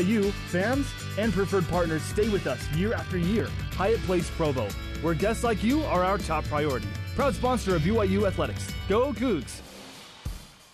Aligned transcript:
You, 0.00 0.32
fans, 0.48 0.88
and 1.18 1.32
preferred 1.32 1.68
partners 1.68 2.02
stay 2.02 2.28
with 2.28 2.48
us 2.48 2.68
year 2.72 2.94
after 2.94 3.16
year. 3.16 3.48
Hyatt 3.74 4.00
Place 4.00 4.28
Provo, 4.30 4.66
where 5.02 5.14
guests 5.14 5.44
like 5.44 5.62
you 5.62 5.84
are 5.84 6.02
our 6.02 6.18
top 6.18 6.44
priority. 6.46 6.88
Proud 7.14 7.32
sponsor 7.36 7.76
of 7.76 7.82
BYU 7.82 8.26
Athletics. 8.26 8.74
Go 8.88 9.12
Cougs! 9.12 9.60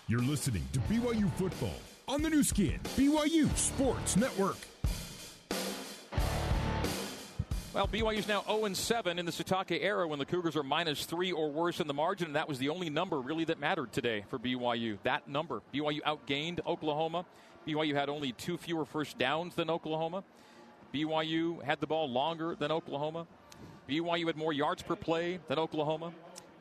You're 0.09 0.23
listening 0.23 0.67
to 0.73 0.79
BYU 0.81 1.31
Football 1.33 1.75
on 2.09 2.23
the 2.23 2.31
Nu 2.31 2.43
Skin, 2.43 2.81
BYU 2.97 3.55
Sports 3.59 4.17
Network. 4.17 4.57
Well, 7.75 7.89
BYU's 7.89 8.27
now 8.27 8.43
0 8.49 8.73
7 8.73 9.19
in 9.19 9.27
the 9.27 9.33
Sitake 9.33 9.85
era 9.85 10.09
when 10.09 10.19
the 10.19 10.25
Cougars 10.25 10.57
are 10.57 10.63
minus 10.63 11.05
three 11.05 11.31
or 11.31 11.51
worse 11.51 11.79
in 11.79 11.87
the 11.87 11.95
margin, 11.95 12.29
and 12.29 12.37
that 12.37 12.49
was 12.49 12.59
the 12.59 12.71
only 12.71 12.89
number 12.89 13.21
really 13.21 13.45
that 13.45 13.61
mattered 13.61 13.93
today 13.93 14.25
for 14.31 14.39
BYU. 14.39 14.97
That 15.03 15.29
number. 15.29 15.61
BYU 15.75 16.01
outgained 16.01 16.67
Oklahoma. 16.67 17.27
BYU 17.67 17.95
had 17.95 18.09
only 18.09 18.33
two 18.33 18.57
fewer 18.57 18.85
first 18.85 19.19
downs 19.19 19.55
than 19.55 19.71
Oklahoma. 19.71 20.25
BYU 20.93 21.63
had 21.63 21.81
the 21.81 21.87
ball 21.87 22.09
longer 22.09 22.57
than 22.59 22.73
Oklahoma. 22.73 23.27
BYU 23.89 24.27
had 24.27 24.37
more 24.37 24.53
yards 24.53 24.83
per 24.83 24.97
play 24.97 25.41
than 25.49 25.59
Oklahoma. 25.59 26.13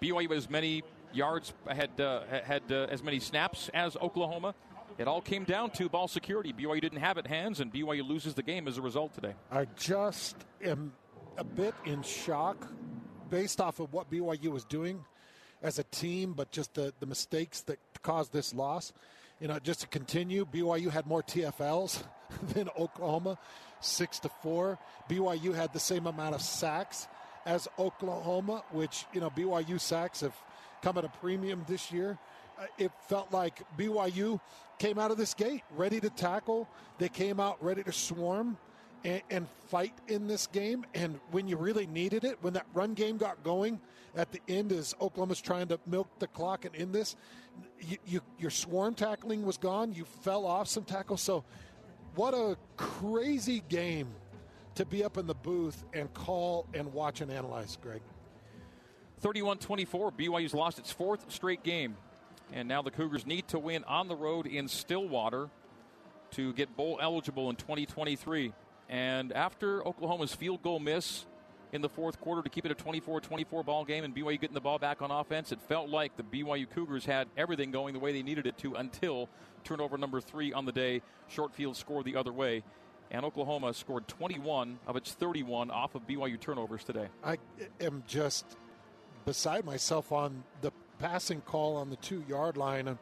BYU 0.01 0.29
had 0.29 0.37
as 0.37 0.49
many 0.49 0.83
yards 1.13 1.53
had 1.67 1.99
uh, 1.99 2.21
had 2.43 2.63
uh, 2.71 2.87
as 2.89 3.03
many 3.03 3.19
snaps 3.19 3.69
as 3.73 3.95
Oklahoma. 3.97 4.53
It 4.97 5.07
all 5.07 5.21
came 5.21 5.45
down 5.45 5.71
to 5.71 5.87
ball 5.87 6.07
security. 6.07 6.51
BYU 6.53 6.81
didn't 6.81 6.99
have 6.99 7.17
it 7.17 7.25
Hans, 7.25 7.61
and 7.61 7.73
BYU 7.73 8.07
loses 8.07 8.33
the 8.33 8.43
game 8.43 8.67
as 8.67 8.77
a 8.77 8.81
result 8.81 9.13
today. 9.13 9.33
I 9.51 9.65
just 9.77 10.35
am 10.63 10.93
a 11.37 11.43
bit 11.43 11.73
in 11.85 12.01
shock 12.01 12.67
based 13.29 13.61
off 13.61 13.79
of 13.79 13.93
what 13.93 14.11
BYU 14.11 14.49
was 14.49 14.65
doing 14.65 15.05
as 15.61 15.79
a 15.79 15.83
team, 15.85 16.33
but 16.33 16.51
just 16.51 16.73
the, 16.73 16.93
the 16.99 17.05
mistakes 17.05 17.61
that 17.61 17.79
caused 18.01 18.33
this 18.33 18.53
loss 18.53 18.91
you 19.39 19.47
know, 19.47 19.59
just 19.59 19.81
to 19.81 19.87
continue, 19.87 20.45
BYU 20.45 20.89
had 20.89 21.07
more 21.07 21.23
TFLs 21.23 22.03
than 22.53 22.69
Oklahoma, 22.77 23.37
six 23.79 24.19
to 24.19 24.29
four. 24.41 24.77
BYU 25.09 25.53
had 25.55 25.73
the 25.73 25.79
same 25.79 26.07
amount 26.07 26.35
of 26.35 26.41
sacks 26.41 27.07
as 27.45 27.67
Oklahoma, 27.77 28.63
which 28.71 29.05
you 29.13 29.21
know 29.21 29.29
BYU 29.29 29.79
sacks 29.79 30.21
have 30.21 30.35
come 30.81 30.97
at 30.97 31.05
a 31.05 31.09
premium 31.21 31.63
this 31.67 31.91
year. 31.91 32.17
Uh, 32.59 32.65
it 32.77 32.91
felt 33.07 33.31
like 33.31 33.61
BYU 33.77 34.39
came 34.77 34.99
out 34.99 35.11
of 35.11 35.17
this 35.17 35.33
gate 35.33 35.63
ready 35.75 35.99
to 35.99 36.09
tackle. 36.09 36.67
They 36.97 37.09
came 37.09 37.39
out 37.39 37.63
ready 37.63 37.83
to 37.83 37.91
swarm 37.91 38.57
and, 39.03 39.21
and, 39.29 39.47
fight 39.67 39.93
in 40.07 40.27
this 40.27 40.47
game. 40.47 40.85
And 40.93 41.19
when 41.31 41.47
you 41.47 41.55
really 41.55 41.85
needed 41.85 42.23
it, 42.23 42.39
when 42.41 42.53
that 42.53 42.65
run 42.73 42.95
game 42.95 43.17
got 43.17 43.43
going 43.43 43.79
at 44.15 44.31
the 44.31 44.41
end, 44.47 44.71
as 44.71 44.95
Oklahoma's 44.99 45.39
trying 45.39 45.67
to 45.67 45.79
milk 45.85 46.07
the 46.17 46.27
clock 46.27 46.65
and 46.65 46.75
end 46.75 46.91
this, 46.91 47.15
you, 47.79 47.97
you, 48.05 48.21
your 48.37 48.51
swarm 48.51 48.95
tackling 48.95 49.45
was 49.45 49.57
gone. 49.57 49.93
You 49.93 50.05
fell 50.21 50.45
off 50.45 50.67
some 50.67 50.83
tackles. 50.83 51.21
So, 51.21 51.43
what 52.15 52.33
a 52.33 52.57
crazy 52.77 53.63
game 53.69 54.09
to 54.75 54.85
be 54.85 55.03
up 55.03 55.17
in 55.17 55.27
the 55.27 55.35
booth 55.35 55.83
and 55.93 56.13
call 56.13 56.65
and 56.73 56.93
watch 56.93 57.21
and 57.21 57.31
analyze, 57.31 57.77
Greg. 57.81 58.01
31 59.19 59.57
24, 59.57 60.11
BYU's 60.13 60.53
lost 60.53 60.79
its 60.79 60.91
fourth 60.91 61.25
straight 61.31 61.63
game. 61.63 61.97
And 62.51 62.67
now 62.67 62.81
the 62.81 62.91
Cougars 62.91 63.25
need 63.25 63.47
to 63.49 63.59
win 63.59 63.83
on 63.83 64.07
the 64.07 64.15
road 64.15 64.47
in 64.47 64.67
Stillwater 64.67 65.49
to 66.31 66.53
get 66.53 66.75
bowl 66.75 66.99
eligible 67.01 67.49
in 67.49 67.55
2023. 67.55 68.53
And 68.87 69.31
after 69.33 69.85
Oklahoma's 69.85 70.33
field 70.33 70.63
goal 70.63 70.79
miss 70.79 71.25
in 71.71 71.81
the 71.81 71.89
fourth 71.89 72.19
quarter 72.19 72.41
to 72.41 72.49
keep 72.49 72.65
it 72.65 72.71
a 72.71 72.75
24 72.75 73.21
24 73.21 73.63
ball 73.63 73.85
game 73.85 74.03
and 74.03 74.15
BYU 74.15 74.39
getting 74.39 74.53
the 74.53 74.61
ball 74.61 74.79
back 74.79 75.01
on 75.01 75.11
offense, 75.11 75.51
it 75.51 75.61
felt 75.61 75.89
like 75.89 76.15
the 76.17 76.23
BYU 76.23 76.69
Cougars 76.69 77.05
had 77.05 77.27
everything 77.37 77.71
going 77.71 77.93
the 77.93 77.99
way 77.99 78.11
they 78.11 78.23
needed 78.23 78.47
it 78.47 78.57
to 78.59 78.75
until 78.75 79.29
turnover 79.63 79.97
number 79.97 80.21
three 80.21 80.53
on 80.53 80.65
the 80.65 80.71
day. 80.71 81.01
Short 81.27 81.53
field 81.53 81.75
scored 81.75 82.05
the 82.05 82.15
other 82.15 82.33
way. 82.33 82.63
And 83.11 83.25
Oklahoma 83.25 83.73
scored 83.73 84.07
21 84.07 84.79
of 84.85 84.95
its 84.95 85.11
31 85.13 85.71
off 85.71 85.95
of 85.95 86.05
BYU 86.07 86.39
turnovers 86.39 86.83
today. 86.83 87.07
I 87.23 87.37
am 87.81 88.03
just 88.07 88.45
beside 89.25 89.65
myself 89.65 90.11
on 90.11 90.43
the 90.61 90.71
passing 90.99 91.41
call 91.41 91.77
on 91.77 91.89
the 91.89 91.95
two 91.97 92.23
yard 92.27 92.55
line. 92.55 92.87
And 92.87 92.97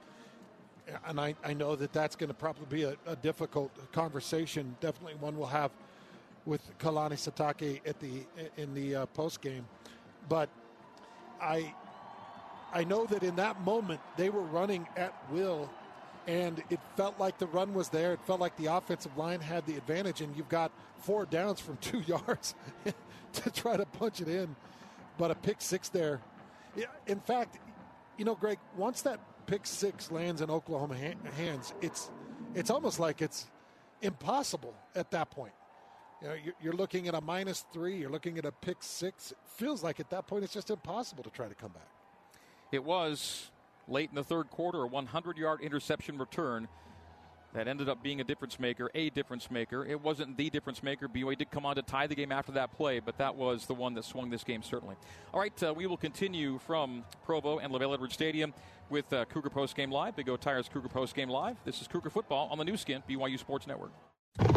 and 1.06 1.20
I, 1.20 1.36
I 1.44 1.54
know 1.54 1.76
that 1.76 1.92
that's 1.92 2.16
going 2.16 2.30
to 2.30 2.34
probably 2.34 2.66
be 2.70 2.84
a, 2.84 2.96
a, 3.06 3.16
difficult 3.18 3.72
conversation. 3.92 4.78
Definitely 4.80 5.16
one 5.16 5.38
we'll 5.38 5.48
have 5.48 5.72
with 6.48 6.78
Kalani 6.80 7.14
Sitake 7.14 7.82
at 7.86 8.00
the 8.00 8.26
in 8.56 8.74
the 8.74 8.96
uh, 8.96 9.06
post 9.08 9.42
game. 9.42 9.68
But 10.30 10.50
I 11.40 11.74
I 12.74 12.86
know 12.86 13.06
that 13.06 13.22
in 13.22 13.36
that 13.36 13.62
moment 13.62 14.00
they 14.16 14.30
were 14.30 14.42
running 14.42 14.88
at 14.96 15.14
will, 15.30 15.70
and 16.26 16.64
it 16.70 16.80
felt 16.96 17.20
like 17.20 17.38
the 17.38 17.48
run 17.48 17.74
was 17.74 17.90
there. 17.90 18.14
It 18.14 18.22
felt 18.26 18.40
like 18.40 18.56
the 18.56 18.68
offensive 18.68 19.16
line 19.18 19.42
had 19.42 19.66
the 19.66 19.76
advantage, 19.76 20.22
and 20.22 20.36
you've 20.36 20.50
got 20.50 20.72
four 21.00 21.26
downs 21.26 21.60
from 21.60 21.78
two 21.82 22.00
yards 22.00 22.56
to 23.34 23.52
try 23.52 23.78
to 23.78 23.86
punch 23.86 24.22
it 24.22 24.30
in. 24.30 24.56
But 25.18 25.32
a 25.32 25.36
pick 25.36 25.62
six 25.62 25.90
there. 25.90 26.22
In 27.08 27.20
fact, 27.20 27.58
you 28.18 28.26
know, 28.26 28.36
Greg, 28.36 28.60
once 28.76 29.02
that 29.02 29.20
pick 29.48 29.66
six 29.66 30.12
lands 30.12 30.42
in 30.42 30.50
Oklahoma 30.50 30.96
hands, 30.96 31.74
it's 31.82 32.10
it's 32.56 32.70
almost 32.70 33.00
like 33.00 33.22
it's 33.22 33.48
impossible 34.02 34.76
at 34.96 35.12
that 35.12 35.30
point. 35.30 35.54
You 36.22 36.28
know, 36.28 36.36
you're 36.62 36.74
looking 36.74 37.08
at 37.08 37.14
a 37.14 37.22
minus 37.22 37.66
three. 37.72 37.98
You're 37.98 38.10
looking 38.10 38.38
at 38.38 38.46
a 38.46 38.52
pick 38.52 38.78
six. 38.82 39.32
It 39.32 39.38
feels 39.46 39.84
like 39.84 40.00
at 40.00 40.10
that 40.10 40.28
point 40.28 40.44
it's 40.44 40.54
just 40.54 40.72
impossible 40.72 41.24
to 41.24 41.30
try 41.30 41.48
to 41.48 41.56
come 41.56 41.72
back. 41.72 41.90
It 42.72 42.84
was 42.84 43.52
late 43.88 44.10
in 44.10 44.16
the 44.16 44.24
third 44.24 44.50
quarter, 44.50 44.84
a 44.84 44.90
100-yard 44.90 45.62
interception 45.62 46.18
return 46.18 46.68
that 47.54 47.68
ended 47.68 47.88
up 47.88 48.04
being 48.04 48.20
a 48.20 48.24
difference 48.24 48.60
maker, 48.60 48.92
a 48.94 49.10
difference 49.10 49.50
maker. 49.50 49.86
It 49.86 50.02
wasn't 50.02 50.38
the 50.38 50.50
difference 50.50 50.84
maker. 50.84 51.08
BYU 51.08 51.38
did 51.38 51.50
come 51.50 51.66
on 51.66 51.76
to 51.76 51.82
tie 51.82 52.08
the 52.08 52.16
game 52.16 52.32
after 52.32 52.52
that 52.54 52.76
play, 52.76 53.00
but 53.00 53.18
that 53.20 53.36
was 53.36 53.66
the 53.66 53.74
one 53.74 53.94
that 53.94 54.04
swung 54.04 54.30
this 54.30 54.44
game, 54.44 54.62
certainly. 54.62 54.96
All 55.34 55.40
right, 55.40 55.64
uh, 55.64 55.74
we 55.74 55.88
will 55.88 55.98
continue 55.98 56.60
from 56.60 57.06
Provo 57.26 57.60
and 57.60 57.72
LaVell 57.74 57.94
Edwards 57.94 58.14
Stadium 58.14 58.54
with 58.90 59.12
uh, 59.14 59.26
Cougar 59.26 59.50
Post 59.50 59.76
Game 59.76 59.92
Live, 59.92 60.16
Big 60.16 60.30
O 60.30 60.36
Tires 60.36 60.70
Cougar 60.72 60.90
Post 60.90 61.16
Game 61.16 61.30
Live. 61.30 61.58
This 61.64 61.82
is 61.82 61.88
Cougar 61.88 62.10
Football 62.10 62.50
on 62.52 62.58
the 62.58 62.66
Nu 62.66 62.76
Skin, 62.76 63.02
BYU 63.10 63.40
Sports 63.40 63.66
Network. 63.66 63.92
What 64.40 64.50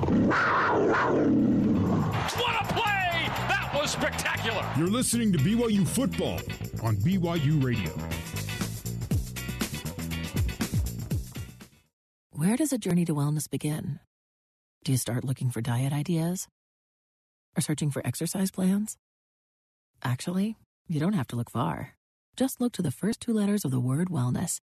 a 2.61 2.65
play! 2.73 3.29
That 3.49 3.71
was 3.75 3.91
spectacular. 3.93 4.67
You're 4.77 4.89
listening 4.89 5.33
to 5.33 5.39
BYU 5.39 5.87
Football 5.87 6.41
on 6.83 6.97
BYU 6.97 7.63
Radio. 7.63 7.93
Where 12.33 12.57
does 12.57 12.73
a 12.73 12.79
journey 12.79 13.05
to 13.05 13.15
wellness 13.15 13.49
begin? 13.49 14.01
Do 14.85 14.93
you 14.93 14.99
start 14.99 15.25
looking 15.25 15.51
for 15.51 15.61
diet 15.61 15.93
ideas? 15.93 16.49
Or 17.57 17.61
searching 17.61 17.91
for 17.91 18.07
exercise 18.07 18.51
plans? 18.51 18.97
Actually, 20.03 20.57
you 20.89 21.01
don't 21.01 21.12
have 21.15 21.27
to 21.29 21.37
look 21.37 21.51
far. 21.51 21.97
Just 22.37 22.61
look 22.61 22.73
to 22.75 22.83
the 22.83 22.91
first 22.91 23.21
two 23.21 23.33
letters 23.35 23.65
of 23.65 23.71
the 23.71 23.81
word 23.81 24.09
wellness. 24.09 24.61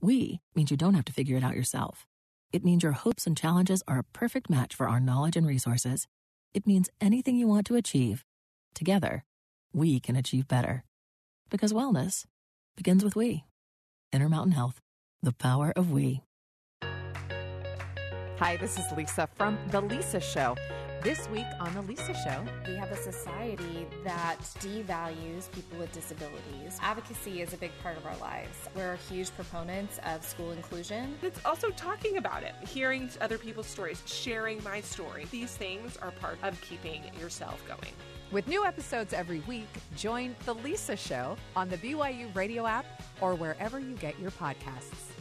We 0.00 0.40
means 0.54 0.70
you 0.70 0.76
don't 0.76 0.94
have 0.94 1.04
to 1.06 1.12
figure 1.12 1.36
it 1.36 1.44
out 1.44 1.56
yourself. 1.56 2.06
It 2.50 2.64
means 2.64 2.82
your 2.82 2.92
hopes 2.92 3.26
and 3.26 3.36
challenges 3.36 3.82
are 3.86 3.98
a 3.98 4.04
perfect 4.04 4.48
match 4.48 4.74
for 4.74 4.88
our 4.88 5.00
knowledge 5.00 5.36
and 5.36 5.46
resources. 5.46 6.06
It 6.54 6.66
means 6.66 6.88
anything 7.00 7.36
you 7.36 7.46
want 7.46 7.66
to 7.66 7.76
achieve, 7.76 8.24
together, 8.74 9.24
we 9.74 10.00
can 10.00 10.16
achieve 10.16 10.48
better. 10.48 10.84
Because 11.50 11.74
wellness 11.74 12.24
begins 12.74 13.04
with 13.04 13.14
we. 13.14 13.44
Intermountain 14.12 14.52
Health, 14.52 14.80
the 15.22 15.32
power 15.32 15.72
of 15.76 15.90
we. 15.90 16.22
Hi, 18.38 18.56
this 18.56 18.78
is 18.78 18.84
Lisa 18.96 19.28
from 19.34 19.58
The 19.72 19.80
Lisa 19.80 20.20
Show. 20.20 20.54
This 21.02 21.28
week 21.28 21.48
on 21.58 21.74
The 21.74 21.82
Lisa 21.82 22.14
Show, 22.14 22.44
we 22.68 22.76
have 22.76 22.92
a 22.92 22.96
society 22.96 23.84
that 24.04 24.38
devalues 24.60 25.50
people 25.50 25.76
with 25.76 25.90
disabilities. 25.90 26.78
Advocacy 26.80 27.42
is 27.42 27.52
a 27.52 27.56
big 27.56 27.72
part 27.82 27.96
of 27.96 28.06
our 28.06 28.16
lives. 28.18 28.56
We're 28.76 28.94
huge 29.10 29.34
proponents 29.34 29.98
of 30.06 30.24
school 30.24 30.52
inclusion. 30.52 31.16
It's 31.20 31.44
also 31.44 31.70
talking 31.70 32.18
about 32.18 32.44
it, 32.44 32.54
hearing 32.64 33.10
other 33.20 33.38
people's 33.38 33.66
stories, 33.66 34.00
sharing 34.06 34.62
my 34.62 34.82
story. 34.82 35.26
These 35.32 35.56
things 35.56 35.96
are 35.96 36.12
part 36.12 36.38
of 36.44 36.60
keeping 36.60 37.02
yourself 37.20 37.60
going. 37.66 37.92
With 38.30 38.46
new 38.46 38.64
episodes 38.64 39.12
every 39.12 39.40
week, 39.48 39.66
join 39.96 40.36
The 40.44 40.54
Lisa 40.54 40.94
Show 40.94 41.36
on 41.56 41.68
the 41.68 41.78
BYU 41.78 42.32
radio 42.36 42.66
app 42.66 42.86
or 43.20 43.34
wherever 43.34 43.80
you 43.80 43.96
get 43.96 44.16
your 44.20 44.30
podcasts. 44.30 45.17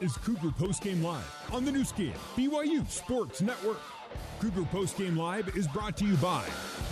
Is 0.00 0.16
Cougar 0.16 0.48
Postgame 0.58 1.02
Live 1.02 1.30
on 1.52 1.66
the 1.66 1.70
Nu 1.70 1.84
Skin, 1.84 2.14
BYU 2.34 2.88
Sports 2.88 3.42
Network. 3.42 3.80
Cougar 4.40 4.62
Postgame 4.72 5.14
Live 5.14 5.54
is 5.54 5.68
brought 5.68 5.94
to 5.98 6.06
you 6.06 6.16
by 6.16 6.42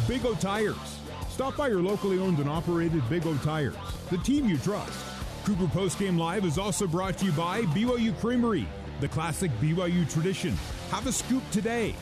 Big 0.06 0.26
O 0.26 0.34
Tires. 0.34 1.00
Stop 1.31 1.56
by 1.56 1.69
your 1.69 1.81
locally 1.81 2.19
owned 2.19 2.38
and 2.38 2.50
operated 2.50 3.02
Big 3.08 3.26
O 3.26 3.34
Tires, 3.38 3.75
the 4.10 4.19
team 4.19 4.46
you 4.46 4.58
trust. 4.58 5.06
Cougar 5.46 5.69
Postgame 5.69 6.19
Live 6.19 6.44
is 6.44 6.58
also 6.58 6.87
brought 6.87 7.16
to 7.16 7.25
you 7.25 7.32
by 7.32 7.62
BYU 7.62 8.14
Creamery, 8.20 8.69
the 9.00 9.08
classic 9.08 9.50
BYU 9.52 10.12
tradition. 10.12 10.54
Have 10.90 11.06
a 11.06 11.12
scoop 11.12 11.43
today. 11.50 11.94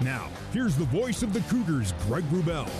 Now, 0.00 0.30
here's 0.54 0.74
the 0.74 0.86
voice 0.86 1.22
of 1.22 1.34
the 1.34 1.40
Cougars, 1.50 1.92
Greg 2.06 2.24
Wrubell. 2.30 2.70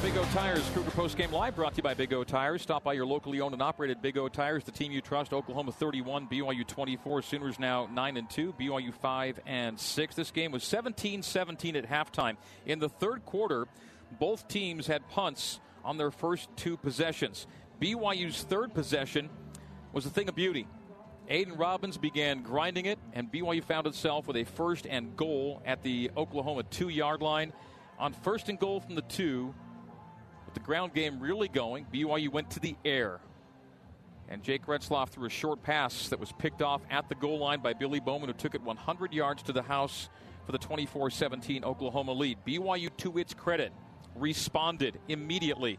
Big 0.00 0.16
O 0.16 0.22
Tires 0.26 0.62
Cougar 0.74 0.92
Post 0.92 1.16
Game 1.16 1.32
Live 1.32 1.56
brought 1.56 1.72
to 1.72 1.78
you 1.78 1.82
by 1.82 1.92
Big 1.92 2.12
O 2.12 2.22
Tires. 2.22 2.62
Stop 2.62 2.84
by 2.84 2.92
your 2.92 3.04
locally 3.04 3.40
owned 3.40 3.52
and 3.52 3.60
operated 3.60 4.00
Big 4.00 4.16
O 4.16 4.28
Tires, 4.28 4.62
the 4.62 4.70
team 4.70 4.92
you 4.92 5.00
trust. 5.00 5.32
Oklahoma 5.32 5.72
31, 5.72 6.28
BYU 6.28 6.64
24. 6.64 7.22
Sooners 7.22 7.58
now 7.58 7.88
9 7.92 8.16
and 8.16 8.30
2, 8.30 8.54
BYU 8.60 8.94
5 8.94 9.40
and 9.44 9.78
6. 9.78 10.14
This 10.14 10.30
game 10.30 10.52
was 10.52 10.62
17 10.62 11.24
17 11.24 11.74
at 11.74 11.88
halftime. 11.88 12.36
In 12.64 12.78
the 12.78 12.88
third 12.88 13.26
quarter, 13.26 13.66
both 14.20 14.46
teams 14.46 14.86
had 14.86 15.08
punts 15.08 15.58
on 15.84 15.96
their 15.96 16.12
first 16.12 16.48
two 16.54 16.76
possessions. 16.76 17.48
BYU's 17.82 18.44
third 18.44 18.72
possession 18.74 19.28
was 19.92 20.06
a 20.06 20.10
thing 20.10 20.28
of 20.28 20.36
beauty. 20.36 20.68
Aidan 21.28 21.56
Robbins 21.56 21.98
began 21.98 22.44
grinding 22.44 22.86
it, 22.86 23.00
and 23.14 23.32
BYU 23.32 23.64
found 23.64 23.88
itself 23.88 24.28
with 24.28 24.36
a 24.36 24.44
first 24.44 24.86
and 24.86 25.16
goal 25.16 25.60
at 25.66 25.82
the 25.82 26.12
Oklahoma 26.16 26.62
two 26.62 26.88
yard 26.88 27.20
line. 27.20 27.52
On 27.98 28.12
first 28.12 28.48
and 28.48 28.60
goal 28.60 28.78
from 28.78 28.94
the 28.94 29.02
two, 29.02 29.52
with 30.48 30.54
the 30.54 30.60
ground 30.60 30.94
game 30.94 31.20
really 31.20 31.46
going, 31.46 31.86
BYU 31.92 32.32
went 32.32 32.48
to 32.52 32.60
the 32.60 32.74
air. 32.82 33.20
And 34.30 34.42
Jake 34.42 34.64
Retzlaff 34.64 35.10
threw 35.10 35.26
a 35.26 35.30
short 35.30 35.62
pass 35.62 36.08
that 36.08 36.18
was 36.18 36.32
picked 36.32 36.62
off 36.62 36.80
at 36.90 37.06
the 37.10 37.14
goal 37.14 37.38
line 37.38 37.60
by 37.60 37.74
Billy 37.74 38.00
Bowman, 38.00 38.30
who 38.30 38.34
took 38.34 38.54
it 38.54 38.62
100 38.62 39.12
yards 39.12 39.42
to 39.42 39.52
the 39.52 39.60
house 39.60 40.08
for 40.46 40.52
the 40.52 40.58
24 40.58 41.10
17 41.10 41.64
Oklahoma 41.64 42.12
lead. 42.12 42.38
BYU, 42.46 42.88
to 42.96 43.18
its 43.18 43.34
credit, 43.34 43.74
responded 44.14 44.98
immediately. 45.08 45.78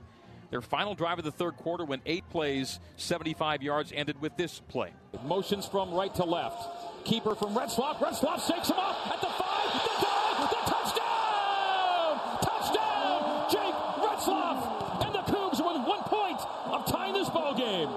Their 0.51 0.61
final 0.61 0.93
drive 0.93 1.17
of 1.17 1.25
the 1.25 1.31
third 1.31 1.57
quarter 1.57 1.83
went 1.83 2.03
eight 2.05 2.29
plays, 2.29 2.79
75 2.97 3.63
yards, 3.63 3.91
ended 3.95 4.21
with 4.21 4.37
this 4.37 4.61
play. 4.67 4.91
Motions 5.25 5.65
from 5.65 5.91
right 5.91 6.13
to 6.13 6.25
left. 6.25 7.05
Keeper 7.05 7.33
from 7.33 7.55
Retzlaff. 7.55 7.97
Retzlaff 7.97 8.47
shakes 8.47 8.69
him 8.69 8.77
off 8.77 9.11
at 9.11 9.19
the 9.19 9.27
five. 9.27 9.73
The 9.73 10.05
dog. 10.05 10.49
The 10.49 10.71
touchdown! 10.71 12.39
Touchdown! 12.43 14.08
Retzlaff! 14.19 15.05
And 15.05 15.13
the 15.15 15.19
Cougs 15.19 15.59
with 15.59 15.87
one 15.87 16.03
point 16.03 16.39
of 16.65 16.85
tying 16.85 17.13
this 17.13 17.29
ball 17.29 17.55
game. 17.55 17.89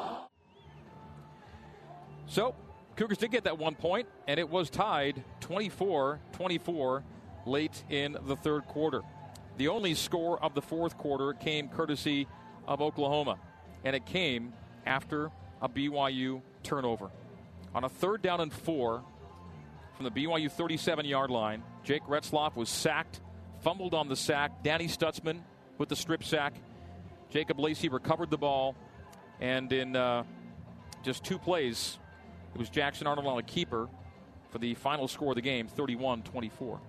So, 2.27 2.55
Cougars 2.97 3.19
did 3.19 3.31
get 3.31 3.45
that 3.45 3.59
one 3.59 3.75
point, 3.75 4.07
and 4.29 4.39
it 4.39 4.49
was 4.49 4.71
tied 4.71 5.23
24 5.41 6.21
24 6.33 7.05
late 7.47 7.85
in 7.91 8.17
the 8.27 8.37
third 8.37 8.67
quarter. 8.67 9.03
The 9.57 9.69
only 9.69 9.95
score 9.95 10.43
of 10.43 10.55
the 10.55 10.63
fourth 10.63 10.97
quarter 10.97 11.33
came 11.33 11.69
courtesy 11.69 12.27
of 12.67 12.81
Oklahoma, 12.81 13.39
and 13.85 13.97
it 13.97 14.07
came 14.07 14.53
after 14.87 15.31
a 15.61 15.69
BYU 15.69 16.41
turnover. 16.63 17.11
On 17.75 17.85
a 17.85 17.89
third 17.89 18.23
down 18.23 18.41
and 18.41 18.53
four 18.53 19.03
from 19.97 20.05
the 20.05 20.11
BYU 20.11 20.51
37 20.51 21.05
yard 21.05 21.31
line, 21.31 21.63
Jake 21.85 22.05
Retzlaff 22.05 22.55
was 22.55 22.69
sacked, 22.69 23.21
fumbled 23.61 23.95
on 23.95 24.09
the 24.09 24.17
sack. 24.17 24.63
Danny 24.63 24.87
Stutsman 24.87 25.41
with 25.79 25.89
the 25.89 25.97
strip 25.97 26.25
sack. 26.25 26.55
Jacob 27.31 27.59
Lacey 27.59 27.89
recovered 27.89 28.31
the 28.31 28.39
ball, 28.39 28.77
and 29.41 29.73
in 29.73 29.97
uh, 29.97 30.25
just 31.03 31.25
two 31.25 31.39
plays, 31.39 31.99
it 32.55 32.59
was 32.59 32.69
Jackson 32.69 33.07
Arnold 33.07 33.27
on 33.27 33.39
a 33.39 33.43
keeper 33.43 33.89
for 34.51 34.59
the 34.59 34.75
final 34.75 35.09
score 35.09 35.31
of 35.31 35.37
the 35.37 35.43
game, 35.43 35.67
31 35.67 36.23
24. 36.23 36.81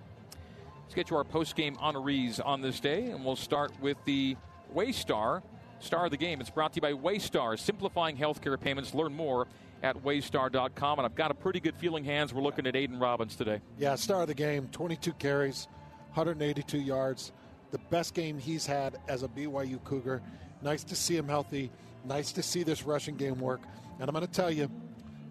Let's 0.83 0.95
get 0.95 1.07
to 1.07 1.15
our 1.15 1.24
post 1.24 1.56
game 1.56 1.75
honorees 1.77 2.39
on 2.45 2.62
this 2.62 2.80
day, 2.80 3.06
and 3.06 3.24
we'll 3.24 3.38
start 3.38 3.71
with 3.81 3.97
the 4.06 4.35
Waystar 4.75 5.41
star 5.80 6.06
of 6.06 6.12
the 6.12 6.18
game. 6.18 6.41
It's 6.41 6.50
brought 6.50 6.74
to 6.74 6.77
you 6.77 6.81
by 6.81 6.94
Waystar, 6.94 7.59
simplifying 7.59 8.18
healthcare 8.18 8.59
payments. 8.59 8.94
Learn 8.94 9.13
more 9.13 9.47
at 9.81 10.01
waystar.com. 10.03 11.00
And 11.00 11.06
I've 11.06 11.15
got 11.15 11.30
a 11.30 11.33
pretty 11.33 11.59
good 11.59 11.75
feeling 11.75 12.06
Hans. 12.06 12.33
We're 12.33 12.41
looking 12.41 12.65
at 12.65 12.75
Aidan 12.75 13.00
Robbins 13.00 13.35
today. 13.35 13.62
Yeah, 13.77 13.95
star 13.95 14.21
of 14.21 14.27
the 14.27 14.33
game, 14.33 14.69
22 14.71 15.13
carries, 15.13 15.68
182 16.13 16.80
yards. 16.80 17.31
The 17.73 17.79
best 17.89 18.13
game 18.13 18.37
he's 18.37 18.67
had 18.67 18.99
as 19.07 19.23
a 19.23 19.27
BYU 19.27 19.83
Cougar. 19.83 20.21
Nice 20.61 20.83
to 20.83 20.95
see 20.95 21.17
him 21.17 21.27
healthy. 21.27 21.71
Nice 22.05 22.31
to 22.33 22.43
see 22.43 22.61
this 22.61 22.83
rushing 22.83 23.15
game 23.17 23.39
work. 23.39 23.61
And 23.99 24.07
I'm 24.07 24.13
going 24.13 24.23
to 24.23 24.31
tell 24.31 24.51
you, 24.51 24.69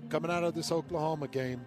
coming 0.08 0.28
out 0.28 0.42
of 0.42 0.52
this 0.52 0.72
Oklahoma 0.72 1.28
game, 1.28 1.64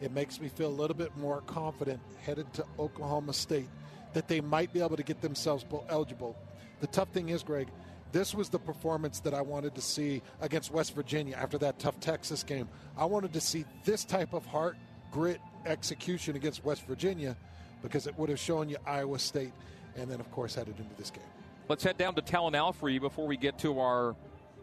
it 0.00 0.10
makes 0.10 0.40
me 0.40 0.48
feel 0.48 0.66
a 0.66 0.74
little 0.74 0.96
bit 0.96 1.16
more 1.16 1.42
confident 1.42 2.00
headed 2.20 2.52
to 2.54 2.64
Oklahoma 2.76 3.34
State 3.34 3.68
that 4.14 4.26
they 4.26 4.40
might 4.40 4.72
be 4.72 4.80
able 4.80 4.96
to 4.96 5.04
get 5.04 5.20
themselves 5.20 5.64
eligible. 5.88 6.36
The 6.80 6.88
tough 6.88 7.10
thing 7.10 7.28
is, 7.28 7.44
Greg, 7.44 7.68
this 8.10 8.34
was 8.34 8.48
the 8.48 8.58
performance 8.58 9.20
that 9.20 9.32
I 9.32 9.42
wanted 9.42 9.76
to 9.76 9.80
see 9.80 10.22
against 10.40 10.72
West 10.72 10.96
Virginia 10.96 11.36
after 11.36 11.56
that 11.58 11.78
tough 11.78 12.00
Texas 12.00 12.42
game. 12.42 12.68
I 12.98 13.04
wanted 13.04 13.32
to 13.32 13.40
see 13.40 13.64
this 13.84 14.04
type 14.04 14.32
of 14.32 14.44
heart, 14.44 14.76
grit, 15.12 15.40
execution 15.66 16.34
against 16.34 16.64
West 16.64 16.84
Virginia 16.84 17.36
because 17.80 18.08
it 18.08 18.18
would 18.18 18.28
have 18.28 18.40
shown 18.40 18.68
you 18.68 18.76
Iowa 18.84 19.20
State 19.20 19.52
and 19.96 20.10
then, 20.10 20.20
of 20.20 20.30
course, 20.30 20.54
headed 20.54 20.78
into 20.78 20.94
this 20.96 21.10
game. 21.10 21.24
Let's 21.68 21.82
head 21.82 21.98
down 21.98 22.14
to 22.14 22.22
Talon 22.22 22.54
Alfrey 22.54 23.00
before 23.00 23.26
we 23.26 23.36
get 23.36 23.58
to 23.60 23.80
our 23.80 24.14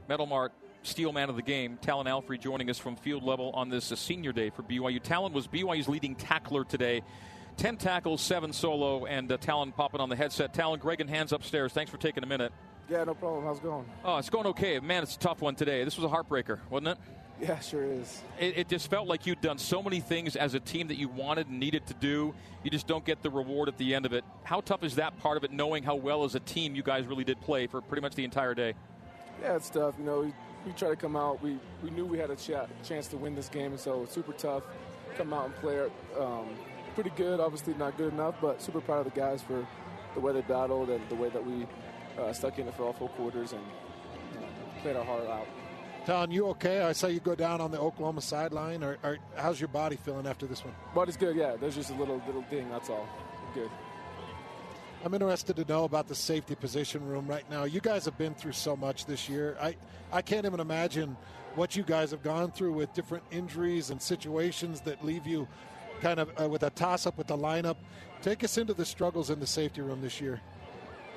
Metal 0.08 0.26
Mart 0.26 0.54
Steel 0.84 1.12
Man 1.12 1.30
of 1.30 1.36
the 1.36 1.42
Game. 1.42 1.78
Talon 1.82 2.08
Alfrey 2.08 2.40
joining 2.40 2.70
us 2.70 2.78
from 2.78 2.96
field 2.96 3.24
level 3.24 3.52
on 3.52 3.70
this 3.70 3.92
uh, 3.92 3.96
senior 3.96 4.32
day 4.32 4.50
for 4.50 4.64
BYU. 4.64 5.02
Talon 5.02 5.34
was 5.34 5.48
BYU's 5.48 5.88
leading 5.88 6.16
tackler 6.16 6.64
today. 6.64 7.02
10 7.58 7.78
tackles, 7.78 8.22
7 8.22 8.52
solo, 8.52 9.06
and 9.06 9.32
uh, 9.32 9.38
Talon 9.38 9.72
popping 9.72 10.02
on 10.02 10.10
the 10.10 10.16
headset. 10.16 10.54
Talon, 10.54 10.80
Greg 10.80 11.02
and 11.02 11.10
Hans 11.10 11.32
upstairs. 11.32 11.72
Thanks 11.72 11.92
for 11.92 11.98
taking 11.98 12.24
a 12.24 12.28
minute. 12.28 12.52
Yeah, 12.90 13.04
no 13.04 13.14
problem. 13.14 13.46
How's 13.46 13.58
it 13.58 13.64
going? 13.64 13.86
Oh, 14.04 14.18
it's 14.18 14.30
going 14.30 14.48
okay. 14.48 14.80
Man, 14.80 15.04
it's 15.04 15.16
a 15.16 15.20
tough 15.20 15.42
one 15.42 15.56
today. 15.56 15.84
This 15.84 15.98
was 15.98 16.06
a 16.06 16.14
heartbreaker, 16.14 16.60
wasn't 16.70 16.90
it? 16.90 16.98
Yeah, 17.44 17.60
sure 17.60 17.84
is. 17.84 18.22
It, 18.40 18.58
it, 18.58 18.70
just 18.70 18.90
felt 18.90 19.06
like 19.06 19.26
you'd 19.26 19.42
done 19.42 19.58
so 19.58 19.84
many 19.84 20.00
things 20.00 20.38
as 20.38 20.54
a 20.54 20.62
team 20.62 20.88
that 20.88 20.96
you 20.96 21.10
wanted 21.10 21.48
and 21.50 21.60
needed 21.60 21.86
to 21.88 21.94
do. 21.94 22.34
You 22.64 22.72
just 22.72 22.88
don't 22.88 23.04
get 23.04 23.22
the 23.22 23.30
reward 23.30 23.68
at 23.68 23.78
the 23.78 23.94
end 23.94 24.06
of 24.06 24.14
it. 24.14 24.24
How 24.44 24.62
tough 24.62 24.82
is 24.82 24.96
that 24.96 25.18
part 25.20 25.36
of 25.36 25.44
it, 25.44 25.52
knowing 25.52 25.84
how 25.84 25.96
well 25.96 26.24
as 26.24 26.36
a 26.36 26.40
team 26.40 26.74
you 26.74 26.84
guys 26.84 27.06
really 27.06 27.26
did 27.26 27.42
play 27.42 27.68
for 27.68 27.82
pretty 27.82 28.02
much 28.02 28.16
the 28.16 28.24
entire 28.24 28.54
day? 28.54 28.76
Yeah, 29.42 29.58
it's 29.58 29.70
tough. 29.70 29.96
You 30.00 30.06
know, 30.06 30.20
we, 30.22 30.34
we 30.66 30.72
try 30.72 30.88
to 30.88 30.96
come 30.96 31.18
out. 31.18 31.44
We, 31.44 31.60
we 31.84 31.90
knew 31.90 32.06
we 32.06 32.18
had 32.18 32.30
a 32.30 32.38
ch- 32.38 32.52
chance 32.88 33.08
to 33.08 33.18
win 33.18 33.36
this 33.36 33.50
game, 33.50 33.72
and 33.72 33.80
so 33.80 34.04
it's 34.04 34.14
super 34.14 34.32
tough. 34.32 34.64
Come 35.18 35.34
out 35.34 35.48
and 35.48 35.56
play 35.56 35.82
um, 36.18 36.48
pretty 36.96 37.12
good. 37.18 37.42
Obviously, 37.42 37.74
not 37.74 37.98
good 37.98 38.14
enough, 38.14 38.36
but 38.42 38.62
super 38.62 38.80
proud 38.80 39.06
of 39.06 39.14
the 39.14 39.20
guys 39.20 39.42
for 39.42 39.68
the 40.14 40.22
way 40.22 40.32
they 40.32 40.42
battled 40.42 40.90
and 40.90 41.02
the 41.10 41.16
way 41.16 41.28
that 41.28 41.46
we 41.46 41.68
uh, 42.18 42.32
stuck 42.32 42.58
in 42.58 42.70
it 42.70 42.74
for 42.76 42.84
all 42.84 42.94
four 42.94 43.10
quarters 43.10 43.52
and 43.52 43.62
uh, 44.38 44.82
played 44.82 44.96
our 44.96 45.04
heart 45.04 45.28
out. 45.28 45.48
Talon, 46.06 46.32
you 46.32 46.48
okay? 46.48 46.82
I 46.82 46.92
saw 46.92 47.08
you 47.08 47.22
go 47.22 47.34
down 47.34 47.62
on 47.62 47.72
the 47.72 47.80
Oklahoma 47.80 48.22
sideline. 48.22 48.84
Or, 48.84 48.98
or, 49.04 49.18
how's 49.38 49.62
your 49.62 49.70
body 49.70 49.96
feeling 49.96 50.28
after 50.28 50.46
this 50.46 50.64
one? 50.64 50.74
Body's 50.94 51.16
good. 51.16 51.36
Yeah, 51.36 51.56
there's 51.56 51.76
just 51.76 51.92
a 51.92 51.94
little 51.94 52.22
little 52.28 52.44
ding. 52.50 52.70
That's 52.70 52.90
all. 52.90 53.08
Good. 53.54 53.70
I'm 55.06 55.14
interested 55.14 55.56
to 55.58 55.66
know 55.66 55.86
about 55.86 56.08
the 56.08 56.16
safety 56.16 56.56
position 56.56 57.06
room 57.06 57.28
right 57.28 57.50
now. 57.50 57.64
You 57.64 57.80
guys 57.80 58.04
have 58.06 58.18
been 58.18 58.34
through 58.34 58.54
so 58.54 58.76
much 58.76 59.06
this 59.06 59.30
year. 59.30 59.56
I 59.62 59.76
I 60.12 60.22
can't 60.22 60.46
even 60.46 60.60
imagine 60.60 61.16
what 61.56 61.76
you 61.76 61.84
guys 61.84 62.12
have 62.12 62.24
gone 62.24 62.52
through 62.52 62.74
with 62.74 62.94
different 62.94 63.24
injuries 63.32 63.90
and 63.90 64.02
situations 64.02 64.82
that 64.82 65.06
leave 65.06 65.26
you 65.26 65.48
kind 66.02 66.20
of 66.20 66.30
uh, 66.42 66.50
with 66.50 66.64
a 66.64 66.70
toss 66.72 67.08
up 67.08 67.18
with 67.18 67.28
the 67.28 67.38
lineup. 67.38 67.78
Take 68.22 68.44
us 68.44 68.58
into 68.58 68.74
the 68.74 68.86
struggles 68.86 69.30
in 69.30 69.40
the 69.40 69.48
safety 69.48 69.82
room 69.82 70.02
this 70.02 70.20
year. 70.20 70.42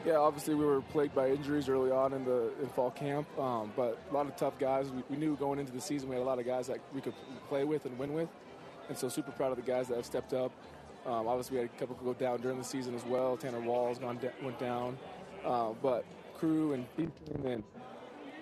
Yeah, 0.05 0.17
obviously 0.19 0.55
we 0.55 0.65
were 0.65 0.83
plagued 0.83 1.15
by 1.15 1.31
injuries 1.31 1.69
early 1.69 1.91
on 1.91 2.13
in 2.13 2.25
the 2.25 2.53
in 2.63 2.69
fall 2.69 2.93
camp, 2.93 3.27
um, 3.39 3.73
but 3.75 3.99
a 4.11 4.15
lot 4.15 4.27
of 4.27 4.37
tough 4.37 4.59
guys. 4.59 4.91
We, 4.91 5.03
we, 5.11 5.17
knew 5.17 5.37
going 5.37 5.59
into 5.59 5.73
the 5.73 5.81
season 5.81 6.09
we 6.09 6.15
had 6.15 6.23
a 6.23 6.25
lot 6.25 6.39
of 6.39 6.47
guys 6.47 6.69
that 6.69 6.79
we 6.95 7.01
could 7.01 7.15
play 7.49 7.65
with 7.65 7.87
and 7.87 7.99
win 7.99 8.13
with, 8.13 8.29
and 8.89 8.97
so 8.97 9.09
super 9.09 9.33
proud 9.33 9.51
of 9.51 9.57
the 9.57 9.69
guys 9.69 9.89
that 9.89 9.97
have 9.97 10.07
stepped 10.07 10.33
up. 10.33 10.53
Um, 11.07 11.27
obviously, 11.27 11.57
we 11.57 11.63
had 11.63 11.71
a 11.75 11.79
couple 11.79 11.97
go 11.97 12.15
down 12.15 12.41
during 12.41 12.59
the 12.59 12.65
season 12.65 12.95
as 12.95 13.05
well. 13.05 13.37
Tanner 13.37 13.61
Walls 13.61 13.99
gone 13.99 14.21
went 14.43 14.59
down, 14.61 14.97
uh, 15.45 15.71
but 15.83 16.05
Crew 16.39 16.73
and 16.73 16.87
Ethan 16.99 17.47
and 17.47 17.65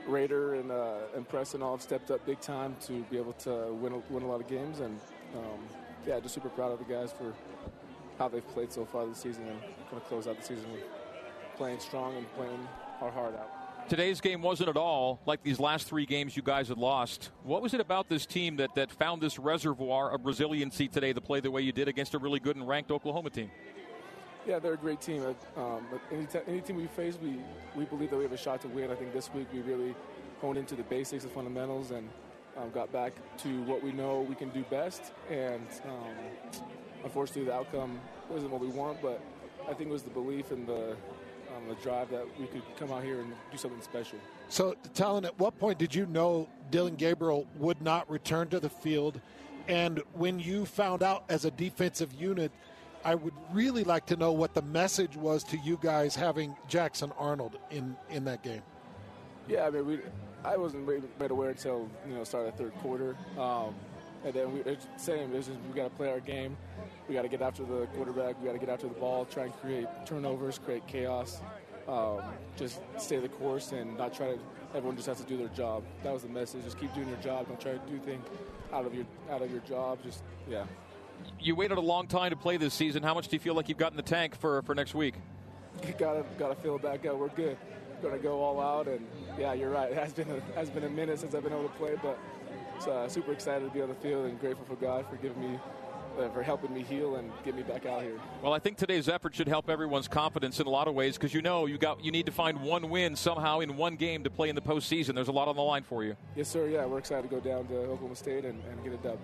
Raider 0.06 0.54
and 0.54 0.70
uh, 0.70 1.16
and 1.16 1.26
Preston 1.26 1.62
all 1.62 1.72
have 1.72 1.82
stepped 1.82 2.10
up 2.10 2.24
big 2.26 2.40
time 2.40 2.76
to 2.86 3.02
be 3.04 3.16
able 3.16 3.32
to 3.34 3.72
win 3.72 3.94
a, 3.94 4.12
win 4.12 4.22
a 4.22 4.26
lot 4.26 4.40
of 4.40 4.48
games, 4.48 4.80
and 4.80 5.00
um, 5.34 5.60
yeah, 6.06 6.20
just 6.20 6.34
super 6.34 6.50
proud 6.50 6.72
of 6.72 6.78
the 6.78 6.84
guys 6.84 7.12
for 7.12 7.32
how 8.18 8.28
they've 8.28 8.46
played 8.48 8.72
so 8.72 8.84
far 8.84 9.06
this 9.06 9.18
season 9.18 9.46
and 9.48 9.60
going 9.90 10.00
to 10.00 10.08
close 10.08 10.26
out 10.26 10.38
the 10.38 10.44
season 10.44 10.70
with 10.72 10.82
playing 11.56 11.80
strong 11.80 12.16
and 12.16 12.34
playing 12.34 12.68
our 13.00 13.10
heart 13.10 13.34
out. 13.34 13.88
Today's 13.88 14.20
game 14.20 14.40
wasn't 14.40 14.70
at 14.70 14.78
all 14.78 15.20
like 15.26 15.42
these 15.42 15.60
last 15.60 15.86
three 15.86 16.06
games 16.06 16.36
you 16.36 16.42
guys 16.42 16.68
had 16.68 16.78
lost. 16.78 17.30
What 17.42 17.60
was 17.60 17.74
it 17.74 17.80
about 17.80 18.08
this 18.08 18.24
team 18.24 18.56
that, 18.56 18.74
that 18.76 18.90
found 18.90 19.20
this 19.20 19.38
reservoir 19.38 20.10
of 20.10 20.24
resiliency 20.24 20.88
today 20.88 21.12
to 21.12 21.20
play 21.20 21.40
the 21.40 21.50
way 21.50 21.60
you 21.60 21.72
did 21.72 21.86
against 21.86 22.14
a 22.14 22.18
really 22.18 22.40
good 22.40 22.56
and 22.56 22.66
ranked 22.66 22.90
Oklahoma 22.90 23.28
team? 23.28 23.50
Yeah, 24.46 24.58
they're 24.58 24.74
a 24.74 24.78
great 24.78 25.02
team. 25.02 25.22
Um, 25.56 25.86
but 25.90 26.00
any, 26.10 26.24
t- 26.26 26.38
any 26.46 26.60
team 26.62 26.76
we 26.76 26.86
face, 26.86 27.18
we, 27.22 27.36
we 27.76 27.84
believe 27.84 28.10
that 28.10 28.16
we 28.16 28.22
have 28.22 28.32
a 28.32 28.38
shot 28.38 28.62
to 28.62 28.68
win. 28.68 28.90
I 28.90 28.94
think 28.94 29.12
this 29.12 29.32
week 29.34 29.48
we 29.52 29.60
really 29.60 29.94
honed 30.40 30.56
into 30.56 30.74
the 30.74 30.82
basics, 30.84 31.24
the 31.24 31.30
fundamentals, 31.30 31.90
and 31.90 32.08
um, 32.56 32.70
got 32.70 32.90
back 32.92 33.12
to 33.38 33.62
what 33.64 33.82
we 33.82 33.92
know 33.92 34.20
we 34.20 34.34
can 34.34 34.48
do 34.50 34.62
best. 34.64 35.12
And 35.30 35.66
um, 35.84 36.52
unfortunately, 37.04 37.44
the 37.44 37.54
outcome 37.54 38.00
wasn't 38.30 38.50
what 38.50 38.60
we 38.60 38.68
want, 38.68 39.02
but 39.02 39.20
I 39.68 39.74
think 39.74 39.90
it 39.90 39.92
was 39.92 40.02
the 40.02 40.10
belief 40.10 40.50
and 40.52 40.66
the 40.66 40.96
um, 41.56 41.68
the 41.68 41.74
drive 41.76 42.10
that 42.10 42.26
we 42.38 42.46
could 42.46 42.62
come 42.76 42.92
out 42.92 43.02
here 43.02 43.20
and 43.20 43.32
do 43.50 43.58
something 43.58 43.80
special. 43.82 44.18
So, 44.48 44.74
Talon, 44.94 45.24
at 45.24 45.38
what 45.38 45.58
point 45.58 45.78
did 45.78 45.94
you 45.94 46.06
know 46.06 46.48
Dillon 46.70 46.96
Gabriel 46.96 47.46
would 47.56 47.80
not 47.80 48.08
return 48.10 48.48
to 48.48 48.60
the 48.60 48.68
field? 48.68 49.20
And 49.68 50.02
when 50.12 50.38
you 50.38 50.66
found 50.66 51.02
out 51.02 51.24
as 51.28 51.44
a 51.44 51.50
defensive 51.50 52.12
unit 52.12 52.52
I 53.04 53.14
would 53.14 53.34
really 53.52 53.84
like 53.84 54.06
to 54.06 54.16
know 54.16 54.32
what 54.32 54.54
the 54.54 54.62
message 54.62 55.14
was 55.14 55.44
to 55.44 55.58
you 55.58 55.78
guys 55.82 56.16
having 56.16 56.56
Jackson 56.68 57.12
Arnold 57.18 57.58
in, 57.70 57.96
in 58.08 58.24
that 58.24 58.42
game. 58.42 58.62
Yeah, 59.46 59.66
I 59.66 59.70
mean, 59.70 59.86
we, 59.86 59.98
I 60.42 60.56
wasn't 60.56 60.88
made, 60.88 61.02
made 61.20 61.30
aware 61.30 61.50
until 61.50 61.86
you 62.08 62.14
know 62.14 62.24
start 62.24 62.46
of 62.46 62.56
the 62.56 62.64
third 62.64 62.74
quarter, 62.76 63.14
um, 63.38 63.74
and 64.24 64.32
then 64.32 64.52
we, 64.52 64.60
it's 64.60 64.86
same. 64.96 65.34
It's 65.34 65.46
just 65.46 65.58
we 65.68 65.74
got 65.74 65.84
to 65.84 65.96
play 65.96 66.10
our 66.10 66.20
game. 66.20 66.56
We 67.08 67.14
got 67.14 67.22
to 67.22 67.28
get 67.28 67.42
after 67.42 67.64
the 67.64 67.86
quarterback. 67.94 68.40
We 68.40 68.46
got 68.46 68.52
to 68.52 68.58
get 68.58 68.68
after 68.68 68.88
the 68.88 68.94
ball. 68.94 69.24
Try 69.26 69.44
and 69.44 69.52
create 69.60 69.86
turnovers, 70.06 70.58
create 70.58 70.86
chaos. 70.86 71.40
Um, 71.86 72.22
just 72.56 72.80
stay 72.96 73.18
the 73.18 73.28
course 73.28 73.72
and 73.72 73.96
not 73.98 74.14
try 74.14 74.28
to. 74.28 74.38
Everyone 74.74 74.96
just 74.96 75.06
has 75.06 75.18
to 75.20 75.24
do 75.24 75.36
their 75.36 75.48
job. 75.48 75.84
That 76.02 76.12
was 76.12 76.22
the 76.22 76.28
message. 76.28 76.64
Just 76.64 76.78
keep 76.78 76.92
doing 76.94 77.08
your 77.08 77.18
job. 77.18 77.46
Don't 77.46 77.60
try 77.60 77.72
to 77.72 77.78
do 77.90 77.98
things 77.98 78.26
out 78.72 78.86
of 78.86 78.94
your 78.94 79.04
out 79.30 79.42
of 79.42 79.50
your 79.50 79.60
job. 79.60 79.98
Just 80.02 80.22
yeah. 80.48 80.64
You 81.38 81.54
waited 81.54 81.78
a 81.78 81.82
long 81.82 82.06
time 82.06 82.30
to 82.30 82.36
play 82.36 82.56
this 82.56 82.74
season. 82.74 83.02
How 83.02 83.14
much 83.14 83.28
do 83.28 83.36
you 83.36 83.40
feel 83.40 83.54
like 83.54 83.68
you've 83.68 83.78
got 83.78 83.92
in 83.92 83.96
the 83.96 84.02
tank 84.02 84.36
for, 84.36 84.62
for 84.62 84.74
next 84.74 84.94
week? 84.94 85.14
Gotta 85.98 86.24
gotta 86.38 86.54
fill 86.54 86.76
it 86.76 86.82
back 86.82 87.04
up. 87.04 87.16
We're 87.16 87.28
good. 87.28 87.56
Gonna 88.00 88.18
go 88.18 88.40
all 88.40 88.60
out, 88.60 88.86
and 88.86 89.04
yeah, 89.36 89.54
you're 89.54 89.70
right. 89.70 89.90
It 89.90 89.98
has 89.98 90.12
been 90.12 90.30
a, 90.30 90.40
has 90.56 90.70
been 90.70 90.84
a 90.84 90.88
minute 90.88 91.18
since 91.18 91.34
I've 91.34 91.42
been 91.42 91.52
able 91.52 91.64
to 91.64 91.74
play, 91.76 91.96
but 92.00 92.16
so, 92.78 92.92
uh, 92.92 93.08
super 93.08 93.32
excited 93.32 93.66
to 93.66 93.70
be 93.70 93.82
on 93.82 93.88
the 93.88 93.94
field 93.96 94.26
and 94.26 94.38
grateful 94.40 94.64
for 94.66 94.76
God 94.76 95.06
for 95.08 95.16
giving 95.16 95.40
me 95.40 95.58
uh, 96.18 96.28
for 96.28 96.42
helping 96.42 96.72
me 96.72 96.82
heal 96.82 97.16
and 97.16 97.32
get 97.44 97.54
me 97.54 97.62
back 97.62 97.86
out 97.86 98.02
here. 98.02 98.18
Well, 98.42 98.52
I 98.52 98.58
think 98.58 98.76
today's 98.76 99.08
effort 99.08 99.34
should 99.34 99.48
help 99.48 99.68
everyone's 99.68 100.08
confidence 100.08 100.60
in 100.60 100.66
a 100.66 100.70
lot 100.70 100.86
of 100.88 100.94
ways 100.94 101.16
because 101.16 101.34
you 101.34 101.42
know 101.42 101.66
you 101.66 101.78
got 101.78 102.04
you 102.04 102.12
need 102.12 102.26
to 102.26 102.32
find 102.32 102.60
one 102.60 102.88
win 102.90 103.16
somehow 103.16 103.60
in 103.60 103.76
one 103.76 103.96
game 103.96 104.24
to 104.24 104.30
play 104.30 104.48
in 104.48 104.54
the 104.54 104.62
postseason. 104.62 105.14
There's 105.14 105.28
a 105.28 105.32
lot 105.32 105.48
on 105.48 105.56
the 105.56 105.62
line 105.62 105.82
for 105.82 106.04
you. 106.04 106.16
Yes, 106.36 106.48
sir. 106.48 106.68
Yeah, 106.68 106.86
we're 106.86 106.98
excited 106.98 107.28
to 107.28 107.34
go 107.34 107.40
down 107.40 107.66
to 107.68 107.76
Oklahoma 107.76 108.16
State 108.16 108.44
and, 108.44 108.62
and 108.70 108.84
get 108.84 108.92
a 108.92 108.96
done. 108.96 109.18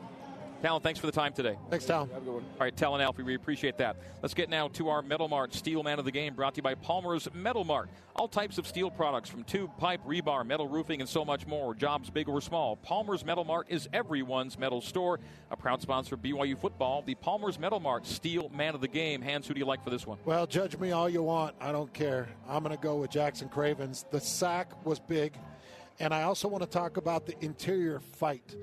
Talon, 0.63 0.83
thanks 0.83 1.01
for 1.01 1.07
the 1.07 1.13
time 1.13 1.33
today. 1.33 1.57
Thanks, 1.71 1.87
Talon. 1.87 2.11
Have 2.11 2.21
a 2.21 2.25
good 2.25 2.35
one. 2.35 2.45
All 2.45 2.61
right, 2.61 2.77
Talon 2.77 3.01
Alfrey, 3.01 3.25
we 3.25 3.35
appreciate 3.35 3.79
that. 3.79 3.97
Let's 4.21 4.35
get 4.35 4.51
now 4.51 4.69
to 4.69 4.91
our 4.91 5.01
Metal 5.01 5.27
Mart 5.27 5.55
Steel 5.55 5.83
Man 5.83 5.99
of 5.99 6.05
the 6.05 6.11
Game, 6.11 6.35
brought 6.35 6.53
to 6.55 6.59
you 6.59 6.63
by 6.63 6.75
Palmer's 6.75 7.27
Metal 7.33 7.65
Mart. 7.65 7.89
All 8.15 8.29
types 8.29 8.59
of 8.59 8.67
steel 8.67 8.91
products 8.91 9.31
from 9.31 9.43
tube, 9.45 9.71
pipe, 9.79 10.03
rebar, 10.07 10.45
metal 10.45 10.69
roofing, 10.69 11.01
and 11.01 11.09
so 11.09 11.25
much 11.25 11.47
more. 11.47 11.75
Jobs 11.75 12.11
big 12.11 12.29
or 12.29 12.43
small. 12.43 12.77
Palmer's 12.77 13.25
Metal 13.25 13.43
Mart 13.43 13.69
is 13.71 13.89
everyone's 13.95 14.59
metal 14.59 14.83
store. 14.83 15.19
A 15.51 15.57
proud 15.57 15.81
sponsor 15.81 16.17
of 16.17 16.21
BYU 16.21 16.59
football. 16.59 17.01
The 17.07 17.15
Palmer's 17.15 17.59
Metal 17.59 17.81
Mart 17.81 18.07
Steel 18.07 18.51
Man 18.51 18.75
of 18.75 18.83
the 18.83 18.89
Game. 18.89 19.23
Hans, 19.23 19.49
who 19.49 19.55
do 19.55 19.61
you 19.61 19.67
like 19.67 19.83
for 19.83 19.89
this 19.89 20.07
one? 20.07 20.19
Well, 20.27 20.47
judge 20.47 20.79
me 20.79 20.93
all 20.93 21.09
you 21.09 21.23
want. 21.23 21.57
I 21.59 21.73
don't 21.73 21.93
care. 21.95 22.29
I'm 22.47 22.63
going 22.63 22.77
to 22.77 22.83
go 22.83 22.97
with 22.97 23.11
Jackson 23.11 23.49
Cravens. 23.49 24.05
The 24.11 24.21
sack 24.21 24.85
was 24.85 25.01
big, 25.01 25.39
and 25.99 26.13
I 26.13 26.25
also 26.25 26.49
want 26.49 26.63
to 26.65 26.69
talk 26.69 26.99
about 26.99 27.25
the 27.25 27.35
interior 27.43 28.01
fight. 28.01 28.57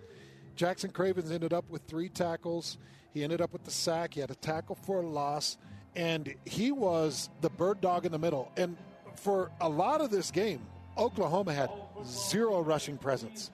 Jackson 0.57 0.89
Cravens 0.89 1.31
ended 1.31 1.53
up 1.53 1.69
with 1.69 1.83
three 1.83 2.09
tackles. 2.09 2.77
He 3.13 3.23
ended 3.23 3.41
up 3.41 3.53
with 3.53 3.63
the 3.63 3.71
sack. 3.71 4.15
He 4.15 4.19
had 4.19 4.31
a 4.31 4.35
tackle 4.35 4.75
for 4.75 5.01
a 5.01 5.07
loss, 5.07 5.57
and 5.95 6.33
he 6.45 6.71
was 6.71 7.29
the 7.41 7.49
bird 7.49 7.79
dog 7.79 8.05
in 8.05 8.11
the 8.11 8.19
middle. 8.19 8.51
And 8.57 8.75
for 9.15 9.51
a 9.61 9.69
lot 9.69 10.01
of 10.01 10.09
this 10.09 10.31
game, 10.31 10.65
Oklahoma 10.97 11.53
had 11.53 11.69
zero 12.03 12.59
rushing 12.61 12.97
presence. 12.97 13.51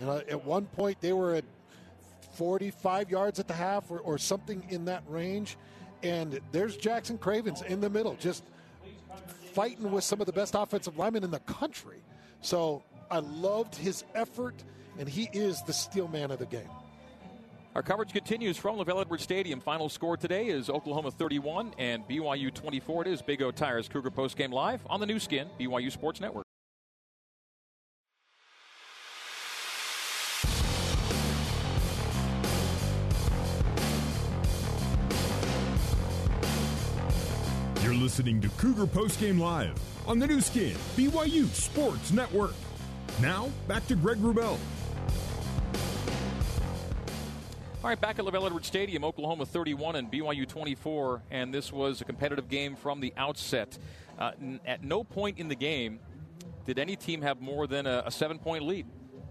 Know, 0.00 0.20
at 0.28 0.44
one 0.44 0.66
point 0.66 1.00
they 1.00 1.12
were 1.12 1.34
at 1.34 1.44
45 2.34 3.10
yards 3.10 3.38
at 3.38 3.46
the 3.46 3.54
half 3.54 3.88
or, 3.88 4.00
or 4.00 4.18
something 4.18 4.66
in 4.68 4.86
that 4.86 5.04
range, 5.06 5.56
and 6.02 6.40
there's 6.50 6.76
Jackson 6.76 7.16
Cravens 7.16 7.62
in 7.62 7.80
the 7.80 7.88
middle, 7.88 8.16
just 8.16 8.42
fighting 9.52 9.92
with 9.92 10.02
some 10.02 10.20
of 10.20 10.26
the 10.26 10.32
best 10.32 10.56
offensive 10.56 10.98
linemen 10.98 11.22
in 11.22 11.30
the 11.30 11.40
country. 11.40 12.02
So 12.40 12.82
I 13.08 13.20
loved 13.20 13.76
his 13.76 14.02
effort 14.16 14.64
and 14.98 15.08
he 15.08 15.28
is 15.32 15.62
the 15.62 15.72
steel 15.72 16.08
man 16.08 16.30
of 16.30 16.38
the 16.38 16.46
game. 16.46 16.68
Our 17.74 17.82
coverage 17.82 18.12
continues 18.12 18.58
from 18.58 18.76
LaVell 18.76 19.00
Edwards 19.00 19.22
Stadium. 19.22 19.58
Final 19.58 19.88
score 19.88 20.18
today 20.18 20.48
is 20.48 20.68
Oklahoma 20.68 21.10
31 21.10 21.72
and 21.78 22.06
BYU 22.06 22.52
24. 22.52 23.06
It 23.06 23.08
is 23.08 23.22
Big 23.22 23.40
O 23.40 23.50
Tires 23.50 23.88
Cougar 23.88 24.10
Post 24.10 24.36
Game 24.36 24.52
Live 24.52 24.82
on 24.90 25.00
the 25.00 25.06
Nu 25.06 25.18
Skin, 25.18 25.48
BYU 25.58 25.90
Sports 25.90 26.20
Network. 26.20 26.44
You're 37.82 37.94
listening 37.94 38.42
to 38.42 38.50
Cougar 38.50 38.86
Post 38.86 39.18
Game 39.18 39.38
Live 39.38 39.74
on 40.06 40.18
the 40.18 40.26
Nu 40.26 40.42
Skin, 40.42 40.76
BYU 40.94 41.46
Sports 41.48 42.12
Network. 42.12 42.54
Now, 43.20 43.48
back 43.66 43.86
to 43.86 43.96
Greg 43.96 44.18
Wrubell. 44.18 44.58
All 47.82 47.88
right, 47.88 48.00
back 48.00 48.20
at 48.20 48.24
LaVell 48.24 48.46
Edwards 48.46 48.68
Stadium, 48.68 49.02
Oklahoma 49.02 49.44
31 49.44 49.96
and 49.96 50.08
BYU 50.08 50.46
24, 50.46 51.20
and 51.32 51.52
this 51.52 51.72
was 51.72 52.00
a 52.00 52.04
competitive 52.04 52.48
game 52.48 52.76
from 52.76 53.00
the 53.00 53.12
outset. 53.16 53.76
Uh, 54.16 54.30
n- 54.40 54.60
at 54.64 54.84
no 54.84 55.02
point 55.02 55.40
in 55.40 55.48
the 55.48 55.56
game 55.56 55.98
did 56.64 56.78
any 56.78 56.94
team 56.94 57.22
have 57.22 57.40
more 57.40 57.66
than 57.66 57.88
a, 57.88 58.04
a 58.06 58.10
seven 58.12 58.38
point 58.38 58.62
lead. 58.62 58.86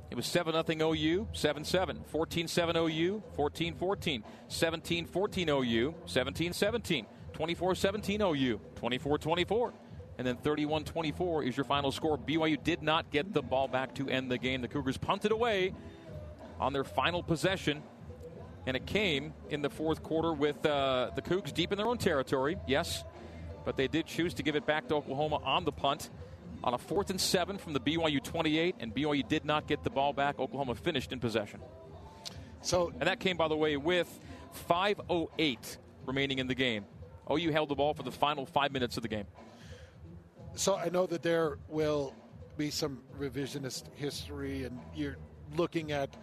It 0.10 0.15
was 0.15 0.25
7 0.25 0.51
0 0.51 0.93
OU, 0.93 1.29
7 1.31 1.63
7, 1.63 2.03
14 2.08 2.48
7 2.50 2.75
OU, 2.75 3.24
14 3.38 3.74
14, 3.74 4.24
17 4.50 5.05
14 5.05 5.50
OU, 5.50 5.96
17 6.05 6.51
17, 6.51 7.05
24 7.31 7.75
17 7.75 8.22
OU, 8.22 8.60
24 8.75 9.17
24. 9.17 9.74
And 10.17 10.27
then 10.27 10.36
31 10.36 10.84
24 10.84 11.43
is 11.43 11.55
your 11.55 11.63
final 11.63 11.93
score. 11.93 12.17
BYU 12.17 12.62
did 12.62 12.84
not 12.84 13.12
get 13.12 13.31
the 13.34 13.41
ball 13.41 13.70
back 13.70 13.96
to 13.96 14.10
end 14.10 14.29
the 14.29 14.38
game. 14.38 14.62
The 14.62 14.67
Cougars 14.67 14.98
punted 14.98 15.31
away 15.31 15.74
on 16.60 16.74
their 16.74 16.84
final 16.84 17.24
possession 17.24 17.81
and 18.65 18.77
it 18.77 18.86
came 18.86 19.34
in 19.50 19.62
the 19.62 19.70
fourth 19.70 20.03
quarter 20.03 20.34
with 20.34 20.65
uh, 20.65 21.12
the 21.15 21.22
Cougs 21.22 21.53
deep 21.53 21.72
in 21.72 21.77
their 21.77 21.88
own 21.88 21.98
territory, 21.98 22.58
yes, 22.68 23.03
but 23.65 23.77
they 23.77 23.88
did 23.88 24.06
choose 24.06 24.34
to 24.36 24.44
give 24.44 24.56
it 24.56 24.65
back 24.65 24.88
to 24.88 24.96
Oklahoma 24.96 25.39
on 25.44 25.65
the 25.65 25.72
punt 25.72 26.10
on 26.63 26.74
a 26.74 26.77
fourth 26.77 27.10
and 27.10 27.20
seven 27.20 27.58
from 27.58 27.74
the 27.74 27.80
BYU 27.80 28.24
28, 28.24 28.75
and 28.80 28.94
BYU 28.94 29.27
did 29.27 29.46
not 29.46 29.68
get 29.68 29.84
the 29.84 29.89
ball 29.89 30.13
back. 30.13 30.39
Oklahoma 30.39 30.75
finished 30.75 31.12
in 31.12 31.20
possession. 31.20 31.60
So, 32.62 32.89
and 32.89 33.08
that 33.08 33.20
came, 33.20 33.38
by 33.38 33.48
the 33.48 33.58
way, 33.58 33.77
with 33.77 34.20
5:08 34.70 35.77
remaining 36.06 36.39
in 36.39 36.48
the 36.48 36.56
game. 36.56 36.86
OU 37.30 37.51
held 37.51 37.70
the 37.70 37.75
ball 37.75 37.94
for 37.94 38.03
the 38.03 38.12
final 38.12 38.46
five 38.46 38.72
minutes 38.72 38.98
of 38.98 39.03
the 39.03 39.10
game. 39.10 39.25
So 40.56 40.75
I 40.75 40.89
know 40.89 41.08
that 41.08 41.24
there 41.24 41.58
will 41.70 42.13
be 42.58 42.70
some 42.70 43.01
revisionist 43.18 43.86
history, 43.96 44.65
and 44.65 44.80
you're 44.94 45.18
looking 45.56 45.91
at 45.91 46.15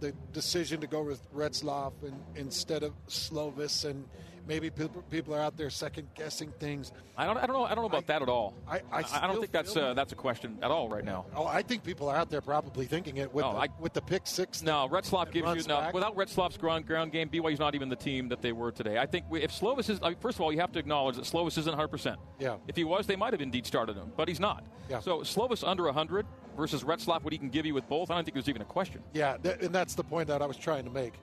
the 0.00 0.12
decision 0.32 0.80
to 0.80 0.86
go 0.86 1.02
with 1.02 1.20
Retzlaff 1.32 1.92
and, 2.02 2.22
instead 2.34 2.82
of 2.82 2.92
Slovis, 3.06 3.88
and 3.88 4.08
maybe 4.50 4.68
people, 4.68 5.02
people 5.10 5.34
are 5.34 5.40
out 5.40 5.56
there 5.56 5.70
second 5.70 6.08
guessing 6.14 6.52
things. 6.58 6.92
I 7.16 7.24
don't, 7.24 7.36
I 7.38 7.46
don't 7.46 7.54
know. 7.54 7.64
I 7.64 7.68
don't 7.74 7.82
know 7.84 7.86
about 7.86 8.04
I, 8.04 8.12
that 8.12 8.22
at 8.22 8.28
all. 8.28 8.54
I, 8.68 8.80
I, 8.92 9.04
I 9.22 9.26
don't 9.26 9.38
think 9.38 9.52
that's 9.52 9.76
uh, 9.76 9.94
that's 9.94 10.12
a 10.12 10.16
question 10.16 10.58
at 10.60 10.70
all 10.70 10.88
right 10.88 11.04
now. 11.04 11.26
Oh, 11.36 11.46
I 11.46 11.62
think 11.62 11.84
people 11.84 12.08
are 12.08 12.16
out 12.16 12.30
there 12.30 12.40
probably 12.40 12.86
thinking 12.86 13.18
it 13.18 13.32
with, 13.32 13.44
the, 13.44 13.50
I- 13.50 13.68
with 13.78 13.92
the 13.92 14.02
pick 14.02 14.22
six. 14.26 14.62
No, 14.62 14.88
Retzlaff 14.90 15.30
gives 15.30 15.56
you 15.56 15.68
no. 15.68 15.90
Without 15.94 16.16
Retzlaff's 16.16 16.56
ground 16.56 16.86
ground 16.86 17.12
game, 17.12 17.28
BYU's 17.28 17.60
not 17.60 17.74
even 17.74 17.88
the 17.88 17.96
team 17.96 18.28
that 18.28 18.42
they 18.42 18.52
were 18.52 18.72
today. 18.72 18.98
I 18.98 19.06
think 19.06 19.26
we, 19.30 19.40
if 19.42 19.52
Slovis 19.52 19.88
is, 19.88 20.00
mean, 20.00 20.16
first 20.20 20.36
of 20.36 20.40
all, 20.42 20.52
you 20.52 20.60
have 20.60 20.72
to 20.72 20.78
acknowledge 20.78 21.16
that 21.16 21.24
Slovis 21.24 21.56
isn't 21.56 21.70
100. 21.70 21.88
percent 21.88 22.18
Yeah. 22.38 22.56
If 22.66 22.76
he 22.76 22.84
was, 22.84 23.06
they 23.06 23.16
might 23.16 23.32
have 23.32 23.40
indeed 23.40 23.66
started 23.66 23.96
him, 23.96 24.12
but 24.16 24.26
he's 24.28 24.40
not. 24.40 24.64
Yeah. 24.88 25.00
So 25.00 25.20
Slovis 25.20 25.66
under 25.66 25.84
100 25.84 26.26
versus 26.56 26.82
Retzlaff, 26.82 27.22
what 27.22 27.32
he 27.32 27.38
can 27.38 27.48
give 27.48 27.64
you 27.64 27.74
with 27.74 27.88
both, 27.88 28.10
I 28.10 28.14
don't 28.16 28.24
think 28.24 28.34
there's 28.34 28.48
even 28.48 28.62
a 28.62 28.66
question. 28.66 29.02
Yeah, 29.12 29.36
th- 29.42 29.58
and 29.62 29.74
that's 29.74 29.94
the 29.94 30.04
point 30.04 30.28
that 30.28 30.42
I 30.42 30.46
was 30.46 30.56
trying 30.56 30.84
to 30.84 30.90
make. 30.90 31.14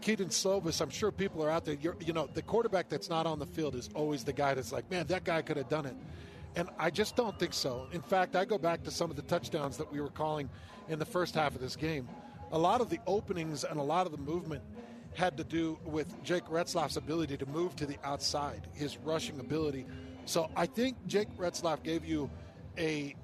Kedon 0.00 0.28
Slovis, 0.28 0.80
I'm 0.80 0.90
sure 0.90 1.10
people 1.10 1.44
are 1.44 1.50
out 1.50 1.64
there. 1.64 1.76
You 1.80 2.12
know, 2.12 2.28
the 2.32 2.42
quarterback 2.42 2.88
that's 2.88 3.10
not 3.10 3.26
on 3.26 3.38
the 3.38 3.46
field 3.46 3.74
is 3.74 3.90
always 3.94 4.24
the 4.24 4.32
guy 4.32 4.54
that's 4.54 4.72
like, 4.72 4.90
man, 4.90 5.06
that 5.08 5.24
guy 5.24 5.42
could 5.42 5.56
have 5.56 5.68
done 5.68 5.86
it. 5.86 5.96
And 6.54 6.70
I 6.78 6.88
just 6.90 7.16
don't 7.16 7.38
think 7.38 7.52
so. 7.52 7.86
In 7.92 8.00
fact, 8.00 8.34
I 8.34 8.46
go 8.46 8.56
back 8.56 8.82
to 8.84 8.90
some 8.90 9.10
of 9.10 9.16
the 9.16 9.22
touchdowns 9.22 9.76
that 9.76 9.92
we 9.92 10.00
were 10.00 10.08
calling 10.08 10.48
in 10.88 10.98
the 10.98 11.04
first 11.04 11.34
half 11.34 11.54
of 11.54 11.60
this 11.60 11.76
game. 11.76 12.08
A 12.52 12.58
lot 12.58 12.80
of 12.80 12.88
the 12.88 12.98
openings 13.06 13.64
and 13.64 13.78
a 13.78 13.82
lot 13.82 14.06
of 14.06 14.12
the 14.12 14.18
movement 14.18 14.62
had 15.14 15.36
to 15.36 15.44
do 15.44 15.78
with 15.84 16.22
Jake 16.22 16.44
Retzlaff's 16.44 16.96
ability 16.96 17.36
to 17.36 17.46
move 17.46 17.76
to 17.76 17.86
the 17.86 17.98
outside, 18.04 18.66
his 18.72 18.96
rushing 18.98 19.40
ability. 19.40 19.86
So 20.24 20.50
I 20.56 20.66
think 20.66 20.96
Jake 21.06 21.28
Retzlaff 21.36 21.82
gave 21.82 22.04
you 22.04 22.30
a 22.78 23.14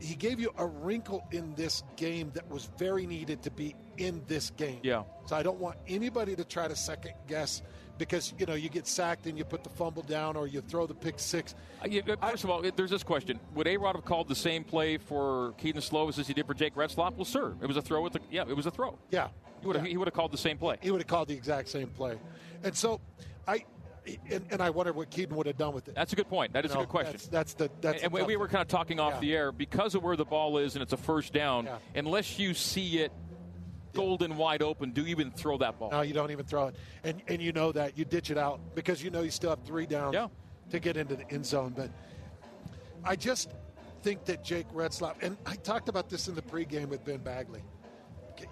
he 0.00 0.14
gave 0.14 0.38
you 0.40 0.50
a 0.58 0.66
wrinkle 0.66 1.26
in 1.32 1.54
this 1.54 1.82
game 1.96 2.30
that 2.34 2.48
was 2.50 2.68
very 2.78 3.06
needed 3.06 3.42
to 3.42 3.50
be 3.50 3.74
in 3.96 4.22
this 4.26 4.50
game. 4.50 4.80
Yeah. 4.82 5.04
So 5.26 5.36
I 5.36 5.42
don't 5.42 5.58
want 5.58 5.78
anybody 5.88 6.36
to 6.36 6.44
try 6.44 6.68
to 6.68 6.76
second 6.76 7.12
guess 7.26 7.62
because 7.98 8.34
you 8.38 8.44
know 8.44 8.52
you 8.54 8.68
get 8.68 8.86
sacked 8.86 9.26
and 9.26 9.38
you 9.38 9.44
put 9.44 9.64
the 9.64 9.70
fumble 9.70 10.02
down 10.02 10.36
or 10.36 10.46
you 10.46 10.60
throw 10.60 10.86
the 10.86 10.94
pick 10.94 11.18
six. 11.18 11.54
Uh, 11.82 11.88
uh, 11.88 12.30
First 12.30 12.44
of 12.44 12.50
all, 12.50 12.62
there's 12.76 12.90
this 12.90 13.02
question: 13.02 13.40
Would 13.54 13.66
A 13.66 13.76
Rod 13.78 13.96
have 13.96 14.04
called 14.04 14.28
the 14.28 14.34
same 14.34 14.64
play 14.64 14.98
for 14.98 15.54
Kedon 15.56 15.80
Slovis 15.80 16.18
as 16.18 16.26
he 16.28 16.34
did 16.34 16.46
for 16.46 16.52
Jake 16.54 16.74
Retzlaff? 16.74 17.14
Well, 17.16 17.24
sir, 17.24 17.54
it 17.62 17.66
was 17.66 17.78
a 17.78 17.82
throw. 17.82 18.02
With 18.02 18.12
the, 18.12 18.20
yeah, 18.30 18.42
it 18.48 18.54
was 18.56 18.66
a 18.66 18.70
throw. 18.70 18.98
Yeah. 19.10 19.28
He 19.62 19.66
would 19.66 19.76
have 19.76 19.84
Yeah. 19.86 19.90
he 19.92 19.96
would 19.96 20.08
have 20.08 20.14
called 20.14 20.30
the 20.32 20.36
same 20.38 20.58
play. 20.58 20.76
He 20.82 20.90
would 20.90 21.00
have 21.00 21.08
called 21.08 21.28
the 21.28 21.34
exact 21.34 21.70
same 21.70 21.88
play, 21.88 22.18
and 22.62 22.76
so 22.76 23.00
I 23.48 23.64
and, 24.30 24.44
and 24.50 24.60
I 24.60 24.70
wonder 24.70 24.92
what 24.92 25.10
Kedon 25.10 25.36
would 25.36 25.46
have 25.46 25.56
done 25.56 25.74
with 25.74 25.88
it. 25.88 25.94
That's 25.94 26.12
a 26.12 26.16
good 26.16 26.28
point. 26.28 26.52
That 26.52 26.64
is 26.64 26.72
You 26.72 26.78
a 26.78 26.82
good 26.82 26.88
question. 26.88 27.12
That's, 27.12 27.28
that's 27.28 27.54
the 27.54 27.70
that's 27.80 28.02
and 28.02 28.12
the 28.12 28.16
we, 28.16 28.22
we 28.22 28.36
were 28.36 28.48
kind 28.48 28.62
of 28.62 28.68
talking 28.68 29.00
off 29.00 29.14
Yeah. 29.14 29.20
the 29.20 29.34
air 29.34 29.52
because 29.52 29.94
of 29.94 30.02
where 30.02 30.16
the 30.16 30.24
ball 30.24 30.58
is 30.58 30.74
and 30.74 30.82
it's 30.82 30.92
a 30.92 30.96
first 30.96 31.32
down. 31.32 31.64
Yeah. 31.64 31.78
Unless 31.94 32.38
you 32.38 32.54
see 32.54 32.98
it 32.98 33.12
golden 33.92 34.36
wide 34.36 34.62
open, 34.62 34.92
do 34.92 35.02
you 35.02 35.08
even 35.08 35.30
throw 35.30 35.58
that 35.58 35.78
ball? 35.78 35.90
No, 35.90 36.02
you 36.02 36.12
don't 36.12 36.30
even 36.30 36.44
throw 36.44 36.68
it, 36.68 36.76
and 37.04 37.22
and 37.28 37.40
you 37.40 37.52
know 37.52 37.72
that 37.72 37.96
you 37.96 38.04
ditch 38.04 38.30
it 38.30 38.38
out 38.38 38.60
because 38.74 39.02
you 39.02 39.10
know 39.10 39.22
you 39.22 39.30
still 39.30 39.50
have 39.50 39.62
three 39.64 39.86
downs 39.86 40.14
yeah. 40.14 40.28
to 40.70 40.78
get 40.78 40.96
into 40.96 41.16
the 41.16 41.30
end 41.30 41.46
zone. 41.46 41.74
But 41.76 41.90
I 43.04 43.16
just 43.16 43.50
think 44.02 44.24
that 44.26 44.44
Jake 44.44 44.68
Retzlaff, 44.72 45.14
and 45.22 45.36
I 45.46 45.54
talked 45.56 45.88
about 45.88 46.08
this 46.08 46.28
in 46.28 46.34
the 46.34 46.42
pregame 46.42 46.88
with 46.88 47.04
Ben 47.04 47.18
Bagley. 47.18 47.62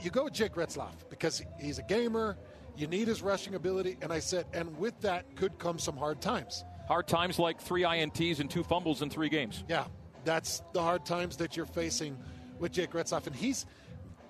You 0.00 0.10
go 0.10 0.24
with 0.24 0.32
Jake 0.32 0.54
Retzlaff 0.54 0.94
because 1.10 1.42
he's 1.60 1.78
a 1.78 1.82
gamer. 1.82 2.38
You 2.76 2.86
need 2.86 3.08
his 3.08 3.22
rushing 3.22 3.54
ability, 3.54 3.96
and 4.02 4.12
I 4.12 4.18
said, 4.18 4.46
and 4.52 4.76
with 4.78 5.00
that 5.00 5.36
could 5.36 5.58
come 5.58 5.78
some 5.78 5.96
hard 5.96 6.20
times. 6.20 6.64
Hard 6.88 7.06
times 7.06 7.38
like 7.38 7.60
three 7.60 7.82
INTs 7.82 8.40
and 8.40 8.50
two 8.50 8.64
fumbles 8.64 9.02
in 9.02 9.10
three 9.10 9.28
games. 9.28 9.64
Yeah, 9.68 9.84
that's 10.24 10.62
the 10.72 10.82
hard 10.82 11.06
times 11.06 11.36
that 11.36 11.56
you're 11.56 11.66
facing 11.66 12.18
with 12.58 12.72
Jake 12.72 12.90
Retzlaff, 12.90 13.26
and 13.26 13.34
he's 13.34 13.66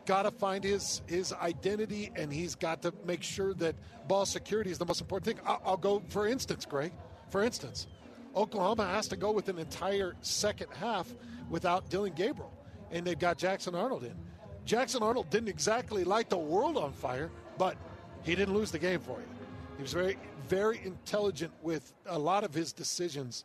got 0.06 0.24
to 0.24 0.30
find 0.30 0.62
his 0.62 1.02
his 1.06 1.32
identity, 1.32 2.12
and 2.16 2.32
he's 2.32 2.54
got 2.54 2.82
to 2.82 2.92
make 3.06 3.22
sure 3.22 3.54
that 3.54 3.74
ball 4.06 4.26
security 4.26 4.70
is 4.70 4.78
the 4.78 4.86
most 4.86 5.00
important 5.00 5.24
thing. 5.24 5.46
I'll, 5.46 5.62
I'll 5.64 5.76
go 5.76 6.02
for 6.08 6.26
instance, 6.26 6.66
Greg. 6.66 6.92
For 7.30 7.42
instance, 7.42 7.86
Oklahoma 8.36 8.86
has 8.86 9.08
to 9.08 9.16
go 9.16 9.32
with 9.32 9.48
an 9.48 9.58
entire 9.58 10.14
second 10.20 10.68
half 10.78 11.12
without 11.48 11.88
Dillon 11.88 12.12
Gabriel, 12.14 12.52
and 12.90 13.06
they've 13.06 13.18
got 13.18 13.38
Jackson 13.38 13.74
Arnold 13.74 14.04
in. 14.04 14.14
Jackson 14.64 15.02
Arnold 15.02 15.30
didn't 15.30 15.48
exactly 15.48 16.04
light 16.04 16.30
the 16.30 16.38
world 16.38 16.76
on 16.76 16.92
fire, 16.92 17.30
but 17.58 17.76
he 18.24 18.34
didn't 18.34 18.54
lose 18.54 18.70
the 18.70 18.78
game 18.78 19.00
for 19.00 19.18
you. 19.18 19.26
He 19.76 19.82
was 19.82 19.92
very, 19.92 20.16
very 20.48 20.80
intelligent 20.84 21.52
with 21.62 21.92
a 22.06 22.18
lot 22.18 22.44
of 22.44 22.54
his 22.54 22.72
decisions 22.72 23.44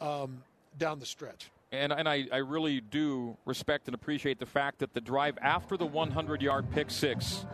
um, 0.00 0.42
down 0.78 0.98
the 0.98 1.06
stretch. 1.06 1.50
And, 1.72 1.92
and 1.92 2.08
I, 2.08 2.26
I 2.32 2.38
really 2.38 2.80
do 2.80 3.36
respect 3.44 3.86
and 3.86 3.94
appreciate 3.94 4.38
the 4.38 4.46
fact 4.46 4.78
that 4.80 4.92
the 4.92 5.00
drive 5.00 5.38
after 5.40 5.76
the 5.76 5.86
100 5.86 6.42
yard 6.42 6.70
pick 6.70 6.90
six, 6.90 7.46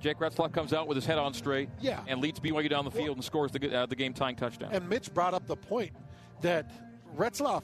Jake 0.00 0.18
Retzlaff 0.18 0.52
comes 0.52 0.72
out 0.72 0.86
with 0.86 0.96
his 0.96 1.06
head 1.06 1.18
on 1.18 1.34
straight 1.34 1.68
yeah. 1.80 2.00
and 2.06 2.20
leads 2.20 2.40
BYU 2.40 2.68
down 2.70 2.84
the 2.84 2.90
field 2.90 3.08
well, 3.08 3.14
and 3.14 3.24
scores 3.24 3.50
the, 3.52 3.74
uh, 3.74 3.86
the 3.86 3.96
game 3.96 4.12
tying 4.14 4.36
touchdown. 4.36 4.70
And 4.72 4.88
Mitch 4.88 5.12
brought 5.12 5.34
up 5.34 5.46
the 5.46 5.56
point 5.56 5.92
that 6.42 6.70
Retzlaff 7.16 7.62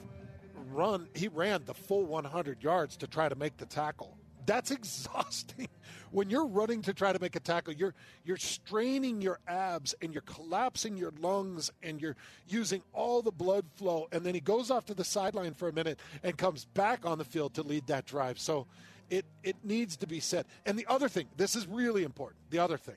run 0.73 1.09
he 1.15 1.29
ran 1.29 1.63
the 1.65 1.75
full 1.75 2.05
100 2.05 2.63
yards 2.63 2.97
to 2.99 3.07
try 3.07 3.29
to 3.29 3.35
make 3.35 3.57
the 3.57 3.67
tackle. 3.67 4.17
That's 4.47 4.71
exhausting. 4.79 5.69
When 6.11 6.29
you're 6.29 6.47
running 6.47 6.83
to 6.83 6.93
try 6.93 7.13
to 7.13 7.19
make 7.19 7.37
a 7.37 7.41
tackle, 7.41 7.73
you're 7.73 7.95
you're 8.25 8.37
straining 8.37 9.23
your 9.23 9.39
abs 9.49 9.95
and 10.03 10.13
you're 10.13 10.23
collapsing 10.23 10.97
your 10.97 11.13
lungs 11.19 11.71
and 11.83 12.01
you're 12.01 12.17
using 12.47 12.83
all 12.93 13.23
the 13.23 13.33
blood 13.33 13.65
flow 13.77 14.09
and 14.13 14.25
then 14.25 14.35
he 14.35 14.41
goes 14.41 14.71
off 14.71 14.85
to 14.87 14.95
the 14.95 15.05
sideline 15.05 15.55
for 15.55 15.69
a 15.69 15.73
minute 15.73 15.99
and 16.23 16.37
comes 16.37 16.67
back 16.67 17.07
on 17.07 17.19
the 17.19 17.25
field 17.25 17.55
to 17.55 17.63
lead 17.63 17.87
that 17.87 18.05
drive. 18.05 18.39
So 18.39 18.67
it 19.09 19.25
it 19.43 19.57
needs 19.65 19.97
to 19.99 20.07
be 20.07 20.21
said. 20.21 20.47
And 20.67 20.79
the 20.79 20.87
other 20.87 21.09
thing, 21.09 21.29
this 21.37 21.57
is 21.57 21.67
really 21.67 22.05
important. 22.05 22.41
The 22.51 22.59
other 22.59 22.77
thing. 22.77 22.97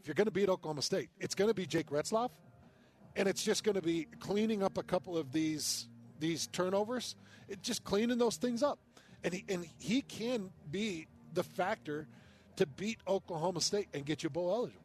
If 0.00 0.06
you're 0.06 0.14
going 0.14 0.26
to 0.26 0.30
beat 0.30 0.48
Oklahoma 0.48 0.80
State, 0.80 1.10
it's 1.18 1.34
going 1.34 1.50
to 1.50 1.54
be 1.54 1.66
Jake 1.66 1.90
Retzlaff 1.90 2.30
and 3.16 3.28
it's 3.28 3.42
just 3.42 3.64
going 3.64 3.74
to 3.74 3.82
be 3.82 4.06
cleaning 4.18 4.62
up 4.62 4.78
a 4.78 4.82
couple 4.82 5.16
of 5.16 5.32
these 5.32 5.88
these 6.18 6.46
turnovers, 6.48 7.16
it, 7.48 7.62
just 7.62 7.82
cleaning 7.82 8.18
those 8.18 8.36
things 8.36 8.62
up. 8.62 8.78
And 9.24 9.34
he, 9.34 9.44
and 9.48 9.66
he 9.78 10.02
can 10.02 10.50
be 10.70 11.06
the 11.34 11.42
factor 11.42 12.06
to 12.56 12.66
beat 12.66 12.98
Oklahoma 13.06 13.60
State 13.60 13.88
and 13.94 14.04
get 14.04 14.22
you 14.22 14.30
bowl 14.30 14.52
eligible. 14.52 14.80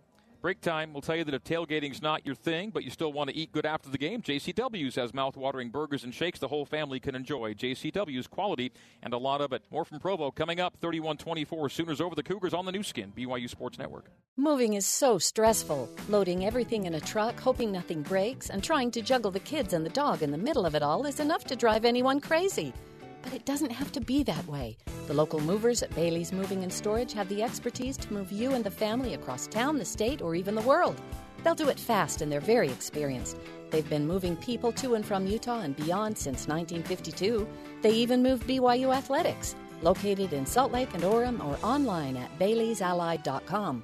Break 0.46 0.62
time 0.62 0.94
We'll 0.94 1.01
tell 1.01 1.15
you 1.15 1.24
that 1.24 1.34
if 1.34 1.44
tailgating's 1.44 2.04
not 2.04 2.24
your 2.24 2.36
thing, 2.36 2.70
but 2.70 2.84
you 2.84 2.92
still 2.92 3.12
want 3.12 3.32
to 3.32 3.36
eat 3.36 3.51
good 3.51 3.65
after 3.65 3.89
the 3.89 3.98
game, 3.98 4.22
JCW's 4.22 4.94
has 4.94 5.12
mouth-watering 5.12 5.72
burgers 5.72 6.04
and 6.04 6.13
shakes 6.13 6.38
the 6.38 6.48
whole 6.48 6.68
family 6.68 7.00
can 7.00 7.15
enjoy. 7.15 7.56
JCW's 7.56 8.27
quality 8.27 8.72
and 9.01 9.12
a 9.12 9.18
lot 9.18 9.42
of 9.42 9.54
it. 9.54 9.63
More 9.72 9.84
from 9.84 10.00
Provo 10.00 10.30
coming 10.30 10.60
up. 10.60 10.80
31-24 10.82 11.72
Sooners 11.72 12.00
over 12.00 12.13
the 12.13 12.22
Cougars 12.22 12.54
on 12.54 12.65
the 12.65 12.72
Nu 12.72 12.84
Skin, 12.84 13.12
BYU 13.18 13.50
Sports 13.50 13.80
Network. 13.80 14.06
Moving 14.38 14.75
is 14.75 14.86
so 14.86 15.18
stressful. 15.18 15.89
Loading 16.10 16.46
everything 16.46 16.86
in 16.86 16.94
a 16.94 17.01
truck, 17.01 17.39
hoping 17.39 17.72
nothing 17.72 18.04
breaks, 18.04 18.51
and 18.51 18.63
trying 18.63 18.92
to 18.92 19.01
juggle 19.01 19.32
the 19.32 19.39
kids 19.39 19.74
and 19.74 19.84
the 19.84 19.89
dog 19.89 20.22
in 20.22 20.30
the 20.30 20.38
middle 20.38 20.68
of 20.68 20.75
it 20.75 20.84
all 20.84 21.08
is 21.08 21.20
enough 21.20 21.44
to 21.46 21.56
drive 21.56 21.86
anyone 21.86 22.20
crazy. 22.20 22.72
But 23.25 23.33
it 23.33 23.44
doesn't 23.44 23.72
have 23.72 23.92
to 23.94 24.00
be 24.00 24.22
that 24.24 24.48
way. 24.48 24.77
The 25.07 25.14
local 25.16 25.40
movers 25.40 25.81
at 25.81 25.94
Bailey's 25.96 26.31
Moving 26.31 26.61
and 26.61 26.72
Storage 26.72 27.11
have 27.14 27.27
the 27.27 27.42
expertise 27.42 27.98
to 27.98 28.14
move 28.14 28.31
you 28.31 28.53
and 28.53 28.64
the 28.64 28.70
family 28.70 29.16
across 29.16 29.48
town, 29.48 29.79
the 29.79 29.83
state, 29.83 30.22
or 30.22 30.35
even 30.35 30.53
the 30.53 30.61
world. 30.61 31.01
They'll 31.44 31.55
do 31.55 31.70
it 31.70 31.79
fast 31.79 32.22
and 32.22 32.31
they're 32.31 32.40
very 32.40 32.70
experienced. 32.70 33.38
They've 33.72 33.90
been 33.90 34.05
moving 34.07 34.35
people 34.38 34.72
to 34.74 34.94
and 34.94 35.03
from 35.03 35.25
Utah 35.25 35.61
and 35.61 35.75
beyond 35.75 36.16
since 36.16 36.48
1952. 36.48 37.48
They 37.81 37.92
even 37.92 38.22
moved 38.22 38.48
BYU 38.48 38.96
Athletics, 38.96 39.55
located 39.81 40.31
in 40.31 40.46
Salt 40.46 40.72
Lake 40.72 40.94
and 40.94 41.03
Orem 41.03 41.44
or 41.44 41.57
online 41.66 42.18
at 42.18 42.38
baileysallied.com. 42.38 43.83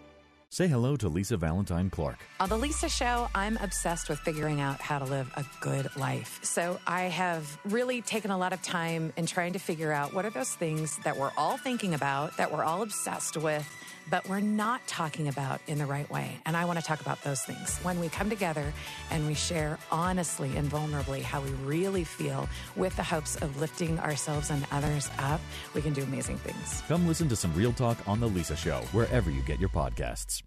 Say 0.53 0.67
hello 0.67 0.97
to 0.97 1.07
Lisa 1.07 1.37
Valentine 1.37 1.89
Clark. 1.89 2.17
On 2.41 2.49
The 2.49 2.57
Lisa 2.57 2.89
Show, 2.89 3.29
I'm 3.33 3.55
obsessed 3.61 4.09
with 4.09 4.19
figuring 4.19 4.59
out 4.59 4.81
how 4.81 4.99
to 4.99 5.05
live 5.05 5.31
a 5.37 5.45
good 5.61 5.89
life. 5.95 6.41
So 6.43 6.77
I 6.85 7.03
have 7.03 7.57
really 7.63 8.01
taken 8.01 8.31
a 8.31 8.37
lot 8.37 8.51
of 8.51 8.61
time 8.61 9.13
in 9.15 9.25
trying 9.27 9.53
to 9.53 9.59
figure 9.59 9.93
out 9.93 10.13
what 10.13 10.25
are 10.25 10.29
those 10.29 10.53
things 10.53 10.97
that 11.05 11.15
we're 11.15 11.31
all 11.37 11.55
thinking 11.55 11.93
about, 11.93 12.35
that 12.35 12.51
we're 12.51 12.65
all 12.65 12.81
obsessed 12.81 13.37
with 13.37 13.65
but 14.11 14.27
we're 14.27 14.41
not 14.41 14.85
talking 14.85 15.29
about 15.29 15.61
in 15.67 15.77
the 15.77 15.85
right 15.85 16.09
way. 16.11 16.37
And 16.45 16.55
I 16.55 16.65
want 16.65 16.77
to 16.77 16.85
talk 16.85 17.01
about 17.01 17.23
those 17.23 17.41
things. 17.41 17.77
When 17.79 17.99
we 17.99 18.09
come 18.09 18.29
together 18.29 18.71
and 19.09 19.25
we 19.25 19.33
share 19.33 19.79
honestly 19.91 20.55
and 20.57 20.69
vulnerably 20.69 21.21
how 21.21 21.41
we 21.41 21.49
really 21.65 22.03
feel 22.03 22.47
with 22.75 22.95
the 22.97 23.03
hopes 23.03 23.37
of 23.37 23.59
lifting 23.59 23.97
ourselves 23.99 24.51
and 24.51 24.65
others 24.71 25.09
up, 25.17 25.39
we 25.73 25.81
can 25.81 25.93
do 25.93 26.03
amazing 26.03 26.37
things. 26.37 26.83
Come 26.87 27.07
listen 27.07 27.29
to 27.29 27.35
some 27.35 27.55
real 27.55 27.71
talk 27.71 27.97
on 28.07 28.19
The 28.19 28.27
Lisa 28.27 28.55
Show, 28.55 28.81
wherever 28.91 29.31
you 29.31 29.41
get 29.43 29.59
your 29.59 29.69
podcasts. 29.69 30.43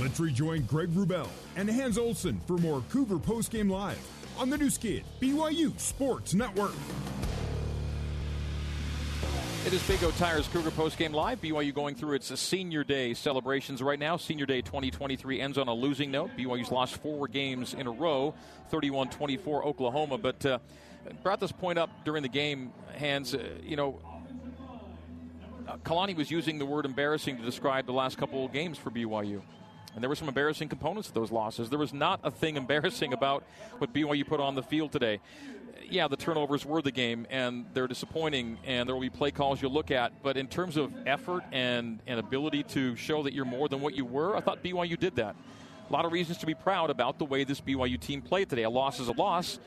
Let's 0.00 0.18
rejoin 0.18 0.62
Greg 0.62 0.88
Wrubell 0.94 1.28
and 1.56 1.68
Hans 1.68 1.98
Olsen 1.98 2.40
for 2.46 2.56
more 2.56 2.82
Cougar 2.88 3.16
Postgame 3.16 3.70
Live 3.70 4.00
on 4.38 4.48
the 4.48 4.56
Nu 4.56 4.70
Skin, 4.70 5.02
BYU 5.20 5.78
Sports 5.78 6.32
Network. 6.32 6.72
It 9.66 9.74
is 9.74 9.86
Big 9.86 10.02
O 10.02 10.10
Tires 10.12 10.48
Cougar 10.48 10.70
Postgame 10.70 11.12
Live. 11.12 11.42
BYU 11.42 11.74
going 11.74 11.94
through 11.94 12.14
its 12.14 12.40
Senior 12.40 12.82
Day 12.82 13.12
celebrations 13.12 13.82
right 13.82 13.98
now. 13.98 14.16
Senior 14.16 14.46
Day 14.46 14.62
2023 14.62 15.38
ends 15.38 15.58
on 15.58 15.68
a 15.68 15.74
losing 15.74 16.10
note. 16.10 16.30
BYU's 16.34 16.70
lost 16.70 16.96
four 17.02 17.28
games 17.28 17.74
in 17.74 17.86
a 17.86 17.92
row, 17.92 18.32
31 18.70 19.10
24 19.10 19.66
Oklahoma. 19.66 20.16
But 20.16 20.46
uh, 20.46 20.60
brought 21.22 21.40
this 21.40 21.52
point 21.52 21.78
up 21.78 21.90
during 22.06 22.22
the 22.22 22.30
game, 22.30 22.72
Hans. 22.96 23.34
Uh, 23.34 23.46
you 23.62 23.76
know, 23.76 24.00
uh, 25.68 25.76
Kalani 25.84 26.16
was 26.16 26.30
using 26.30 26.58
the 26.58 26.64
word 26.64 26.86
embarrassing 26.86 27.36
to 27.36 27.42
describe 27.42 27.84
the 27.84 27.92
last 27.92 28.16
couple 28.16 28.46
of 28.46 28.52
games 28.54 28.78
for 28.78 28.90
BYU. 28.90 29.42
And 29.94 30.02
there 30.02 30.08
were 30.08 30.16
some 30.16 30.28
embarrassing 30.28 30.68
components 30.68 31.08
to 31.08 31.14
those 31.14 31.32
losses. 31.32 31.68
There 31.68 31.78
was 31.78 31.92
not 31.92 32.20
a 32.22 32.30
thing 32.30 32.56
embarrassing 32.56 33.12
about 33.12 33.44
what 33.78 33.92
BYU 33.92 34.26
put 34.26 34.40
on 34.40 34.54
the 34.54 34.62
field 34.62 34.92
today. 34.92 35.20
Yeah, 35.88 36.06
the 36.06 36.16
turnovers 36.16 36.64
were 36.64 36.82
the 36.82 36.92
game, 36.92 37.26
and 37.30 37.66
they're 37.74 37.88
disappointing, 37.88 38.58
and 38.64 38.88
there 38.88 38.94
will 38.94 39.02
be 39.02 39.10
play 39.10 39.32
calls 39.32 39.60
you'll 39.60 39.72
look 39.72 39.90
at. 39.90 40.22
But 40.22 40.36
in 40.36 40.46
terms 40.46 40.76
of 40.76 40.92
effort 41.06 41.42
and, 41.50 41.98
and 42.06 42.20
ability 42.20 42.62
to 42.64 42.94
show 42.94 43.24
that 43.24 43.32
you're 43.32 43.44
more 43.44 43.68
than 43.68 43.80
what 43.80 43.96
you 43.96 44.04
were, 44.04 44.36
I 44.36 44.40
thought 44.40 44.62
BYU 44.62 44.98
did 44.98 45.16
that. 45.16 45.34
A 45.88 45.92
lot 45.92 46.04
of 46.04 46.12
reasons 46.12 46.38
to 46.38 46.46
be 46.46 46.54
proud 46.54 46.90
about 46.90 47.18
the 47.18 47.24
way 47.24 47.42
this 47.42 47.60
BYU 47.60 47.98
team 47.98 48.22
played 48.22 48.48
today. 48.48 48.62
A 48.62 48.70
loss 48.70 49.00
is 49.00 49.08
a 49.08 49.12
loss, 49.12 49.58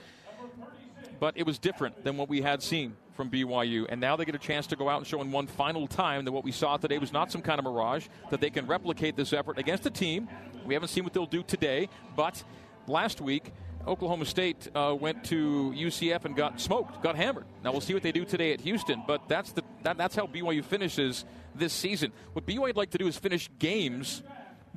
but 1.23 1.37
it 1.37 1.45
was 1.45 1.57
different 1.57 2.03
than 2.03 2.17
what 2.17 2.27
we 2.27 2.41
had 2.41 2.61
seen 2.61 2.97
from 3.13 3.29
BYU. 3.29 3.85
And 3.87 4.01
now 4.01 4.17
they 4.17 4.25
get 4.25 4.35
a 4.35 4.37
chance 4.37 4.67
to 4.67 4.75
go 4.75 4.89
out 4.89 4.97
and 4.97 5.07
show 5.07 5.21
in 5.21 5.31
one 5.31 5.47
final 5.47 5.87
time 5.87 6.25
that 6.25 6.33
what 6.33 6.43
we 6.43 6.51
saw 6.51 6.75
today 6.75 6.97
was 6.97 7.13
not 7.13 7.31
some 7.31 7.41
kind 7.41 7.59
of 7.59 7.63
mirage, 7.63 8.07
that 8.29 8.41
they 8.41 8.49
can 8.49 8.67
replicate 8.67 9.15
this 9.15 9.31
effort 9.31 9.57
against 9.57 9.85
a 9.85 9.89
team. 9.89 10.27
We 10.65 10.73
haven't 10.73 10.89
seen 10.89 11.05
what 11.05 11.13
they'll 11.13 11.25
do 11.25 11.41
today, 11.41 11.87
but 12.17 12.43
last 12.87 13.21
week, 13.21 13.53
Oklahoma 13.87 14.25
State 14.25 14.67
uh, 14.75 14.97
went 14.99 15.23
to 15.23 15.73
UCF 15.77 16.25
and 16.25 16.35
got 16.35 16.59
smoked, 16.59 17.01
got 17.01 17.15
hammered. 17.15 17.45
Now 17.63 17.71
we'll 17.71 17.79
see 17.79 17.93
what 17.93 18.03
they 18.03 18.11
do 18.11 18.25
today 18.25 18.51
at 18.51 18.59
Houston, 18.59 19.01
but 19.07 19.29
that's 19.29 19.53
the 19.53 19.63
that, 19.83 19.97
that's 19.97 20.17
how 20.17 20.27
BYU 20.27 20.61
finishes 20.61 21.23
this 21.55 21.71
season. 21.71 22.11
What 22.33 22.45
BYU 22.45 22.59
would 22.63 22.75
like 22.75 22.89
to 22.89 22.97
do 22.97 23.07
is 23.07 23.15
finish 23.15 23.49
games 23.59 24.23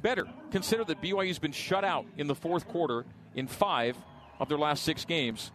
better. 0.00 0.28
Consider 0.52 0.84
that 0.84 1.02
BYU's 1.02 1.40
been 1.40 1.50
shut 1.50 1.82
out 1.82 2.06
in 2.16 2.28
the 2.28 2.36
fourth 2.36 2.68
quarter 2.68 3.04
in 3.34 3.48
five 3.48 3.96
of 4.38 4.48
their 4.48 4.58
last 4.58 4.84
six 4.84 5.04
games 5.04 5.50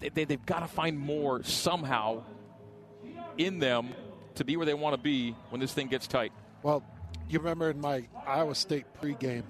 they, 0.00 0.08
they, 0.10 0.24
they've 0.24 0.46
got 0.46 0.60
to 0.60 0.68
find 0.68 0.98
more 0.98 1.42
somehow 1.42 2.22
in 3.38 3.58
them 3.58 3.88
to 4.34 4.44
be 4.44 4.56
where 4.56 4.66
they 4.66 4.74
want 4.74 4.94
to 4.94 5.00
be 5.00 5.34
when 5.50 5.60
this 5.60 5.72
thing 5.72 5.88
gets 5.88 6.06
tight. 6.06 6.32
Well, 6.62 6.82
you 7.28 7.38
remember 7.38 7.70
in 7.70 7.80
my 7.80 8.06
Iowa 8.26 8.54
State 8.54 8.86
pregame, 9.00 9.42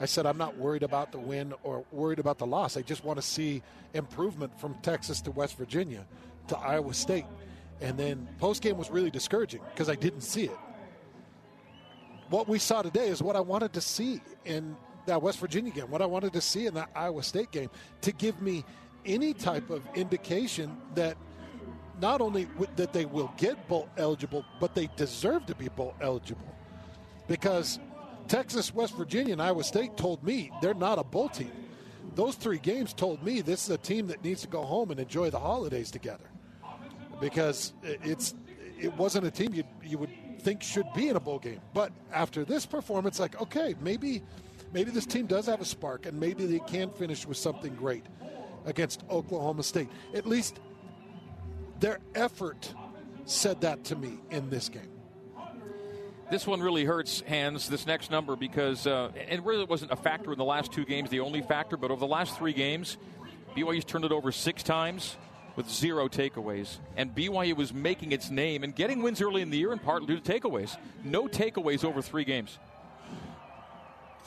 I 0.00 0.06
said 0.06 0.26
I'm 0.26 0.38
not 0.38 0.58
worried 0.58 0.82
about 0.82 1.12
the 1.12 1.18
win 1.18 1.54
or 1.62 1.84
worried 1.92 2.18
about 2.18 2.38
the 2.38 2.46
loss. 2.46 2.76
I 2.76 2.82
just 2.82 3.04
want 3.04 3.18
to 3.18 3.22
see 3.22 3.62
improvement 3.94 4.58
from 4.58 4.74
Texas 4.82 5.20
to 5.22 5.30
West 5.30 5.56
Virginia 5.56 6.04
to 6.48 6.58
Iowa 6.58 6.92
State. 6.94 7.26
And 7.80 7.98
then 7.98 8.28
postgame 8.40 8.76
was 8.76 8.90
really 8.90 9.10
discouraging 9.10 9.60
because 9.72 9.88
I 9.88 9.94
didn't 9.94 10.22
see 10.22 10.44
it. 10.44 10.58
what 12.30 12.48
we 12.48 12.58
saw 12.58 12.82
today 12.82 13.08
is 13.08 13.22
what 13.22 13.36
I 13.36 13.40
wanted 13.40 13.72
to 13.74 13.80
see 13.80 14.20
in 14.44 14.76
that 15.06 15.22
West 15.22 15.38
Virginia 15.38 15.72
game, 15.72 15.90
what 15.90 16.02
I 16.02 16.06
wanted 16.06 16.32
to 16.32 16.40
see 16.40 16.66
in 16.66 16.74
that 16.74 16.90
Iowa 16.94 17.22
State 17.22 17.50
game, 17.50 17.70
to 18.00 18.12
give 18.12 18.40
me 18.40 18.64
any 19.06 19.34
type 19.34 19.70
of 19.70 19.82
indication 19.94 20.76
that 20.94 21.16
not 22.00 22.20
only 22.20 22.48
that 22.76 22.92
they 22.92 23.04
will 23.04 23.32
get 23.36 23.68
bowl 23.68 23.88
eligible, 23.96 24.44
but 24.60 24.74
they 24.74 24.88
deserve 24.96 25.46
to 25.46 25.54
be 25.54 25.68
bowl 25.68 25.94
eligible. 26.00 26.54
Because 27.28 27.78
Texas, 28.28 28.74
West 28.74 28.94
Virginia, 28.96 29.32
and 29.32 29.42
Iowa 29.42 29.64
State 29.64 29.96
told 29.96 30.22
me 30.24 30.50
they're 30.60 30.74
not 30.74 30.98
a 30.98 31.04
bowl 31.04 31.28
team. 31.28 31.52
Those 32.14 32.36
three 32.36 32.58
games 32.58 32.92
told 32.92 33.22
me 33.22 33.40
this 33.40 33.64
is 33.64 33.70
a 33.70 33.78
team 33.78 34.06
that 34.08 34.22
needs 34.24 34.42
to 34.42 34.48
go 34.48 34.62
home 34.62 34.90
and 34.90 35.00
enjoy 35.00 35.30
the 35.30 35.38
holidays 35.38 35.90
together. 35.90 36.24
Because 37.20 37.72
it's 37.82 38.34
it 38.78 38.92
wasn't 38.96 39.26
a 39.26 39.30
team 39.30 39.54
you 39.54 39.64
you 39.82 39.98
would 39.98 40.10
think 40.40 40.62
should 40.62 40.86
be 40.94 41.08
in 41.08 41.16
a 41.16 41.20
bowl 41.20 41.38
game. 41.38 41.60
But 41.72 41.92
after 42.12 42.44
this 42.44 42.66
performance, 42.66 43.18
like 43.18 43.40
okay, 43.40 43.74
maybe 43.80 44.22
maybe 44.72 44.90
this 44.90 45.06
team 45.06 45.26
does 45.26 45.46
have 45.46 45.60
a 45.60 45.64
spark, 45.64 46.06
and 46.06 46.18
maybe 46.18 46.46
they 46.46 46.60
can 46.60 46.90
finish 46.90 47.26
with 47.26 47.36
something 47.36 47.74
great 47.74 48.04
against 48.64 49.02
Oklahoma 49.10 49.62
State. 49.62 49.88
At 50.14 50.26
least 50.26 50.60
their 51.80 51.98
effort 52.14 52.72
said 53.24 53.60
that 53.62 53.84
to 53.84 53.96
me 53.96 54.18
in 54.30 54.50
this 54.50 54.68
game. 54.68 54.90
This 56.30 56.46
one 56.46 56.60
really 56.60 56.84
hurts 56.84 57.22
Hans. 57.28 57.68
This 57.68 57.86
next 57.86 58.10
number 58.10 58.34
because 58.34 58.86
uh, 58.86 59.10
it 59.14 59.42
really 59.42 59.64
wasn't 59.64 59.92
a 59.92 59.96
factor 59.96 60.32
in 60.32 60.38
the 60.38 60.44
last 60.44 60.72
two 60.72 60.84
games, 60.84 61.10
the 61.10 61.20
only 61.20 61.42
factor. 61.42 61.76
But 61.76 61.90
over 61.90 62.00
the 62.00 62.06
last 62.06 62.36
three 62.38 62.54
games, 62.54 62.96
BYU's 63.54 63.84
turned 63.84 64.04
it 64.04 64.12
over 64.12 64.32
six 64.32 64.62
times 64.62 65.16
with 65.56 65.70
zero 65.70 66.08
takeaways. 66.08 66.78
And 66.96 67.14
BYU 67.14 67.56
was 67.56 67.72
making 67.72 68.12
its 68.12 68.30
name 68.30 68.64
and 68.64 68.74
getting 68.74 69.02
wins 69.02 69.20
early 69.20 69.42
in 69.42 69.50
the 69.50 69.58
year 69.58 69.72
in 69.72 69.78
part 69.78 70.06
due 70.06 70.18
to 70.18 70.32
takeaways. 70.32 70.76
No 71.04 71.28
takeaways 71.28 71.84
over 71.84 72.02
three 72.02 72.24
games. 72.24 72.58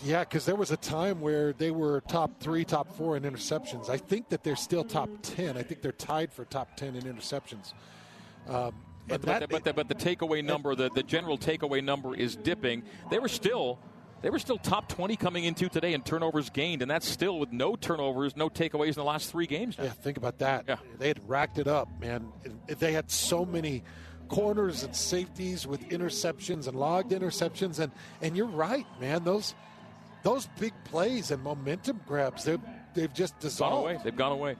Yeah, 0.03 0.19
because 0.19 0.45
there 0.45 0.55
was 0.55 0.71
a 0.71 0.77
time 0.77 1.21
where 1.21 1.53
they 1.53 1.71
were 1.71 2.01
top 2.01 2.39
three, 2.39 2.63
top 2.63 2.95
four 2.95 3.17
in 3.17 3.23
interceptions. 3.23 3.89
I 3.89 3.97
think 3.97 4.29
that 4.29 4.43
they're 4.43 4.55
still 4.55 4.83
top 4.83 5.09
10. 5.23 5.57
I 5.57 5.63
think 5.63 5.81
they're 5.81 5.91
tied 5.91 6.31
for 6.31 6.45
top 6.45 6.75
10 6.77 6.95
in 6.95 7.03
interceptions. 7.03 7.73
Um, 8.47 8.75
but, 9.07 9.21
that, 9.23 9.39
but, 9.39 9.39
the, 9.39 9.47
but, 9.47 9.63
the, 9.63 9.73
but 9.73 9.87
the 9.87 9.95
takeaway 9.95 10.43
number, 10.43 10.75
the, 10.75 10.89
the 10.89 11.03
general 11.03 11.37
takeaway 11.37 11.83
number 11.83 12.15
is 12.15 12.35
dipping. 12.35 12.83
They 13.09 13.19
were 13.19 13.29
still 13.29 13.79
they 14.21 14.31
were 14.31 14.39
still 14.39 14.57
top 14.57 14.89
20 14.89 15.15
coming 15.15 15.43
into 15.43 15.69
today 15.69 15.93
in 15.93 16.01
turnovers 16.01 16.49
gained, 16.49 16.81
and 16.81 16.89
that's 16.89 17.07
still 17.07 17.37
with 17.37 17.51
no 17.51 17.75
turnovers, 17.75 18.35
no 18.35 18.49
takeaways 18.49 18.89
in 18.89 18.93
the 18.95 19.03
last 19.03 19.31
three 19.31 19.45
games. 19.45 19.77
Now. 19.77 19.85
Yeah, 19.85 19.89
think 19.91 20.17
about 20.17 20.39
that. 20.39 20.65
Yeah. 20.67 20.77
They 20.97 21.07
had 21.07 21.29
racked 21.29 21.59
it 21.59 21.67
up, 21.67 21.87
man. 22.01 22.31
They 22.65 22.93
had 22.93 23.11
so 23.11 23.45
many 23.45 23.83
corners 24.27 24.83
and 24.83 24.95
safeties 24.95 25.67
with 25.67 25.87
interceptions 25.89 26.67
and 26.67 26.77
logged 26.77 27.11
interceptions, 27.11 27.79
and 27.79 27.91
and 28.21 28.35
you're 28.35 28.47
right, 28.47 28.87
man. 28.99 29.23
Those 29.23 29.53
those 30.27 30.49
big 30.59 30.73
plays 30.83 31.31
and 31.31 31.41
momentum 31.41 32.01
grabs, 32.05 32.43
they've, 32.43 32.59
they've 32.93 33.13
just 33.13 33.39
dissolved. 33.39 33.85
Gone 33.85 33.93
away. 33.93 34.01
They've 34.03 34.15
gone 34.15 34.31
away. 34.33 34.55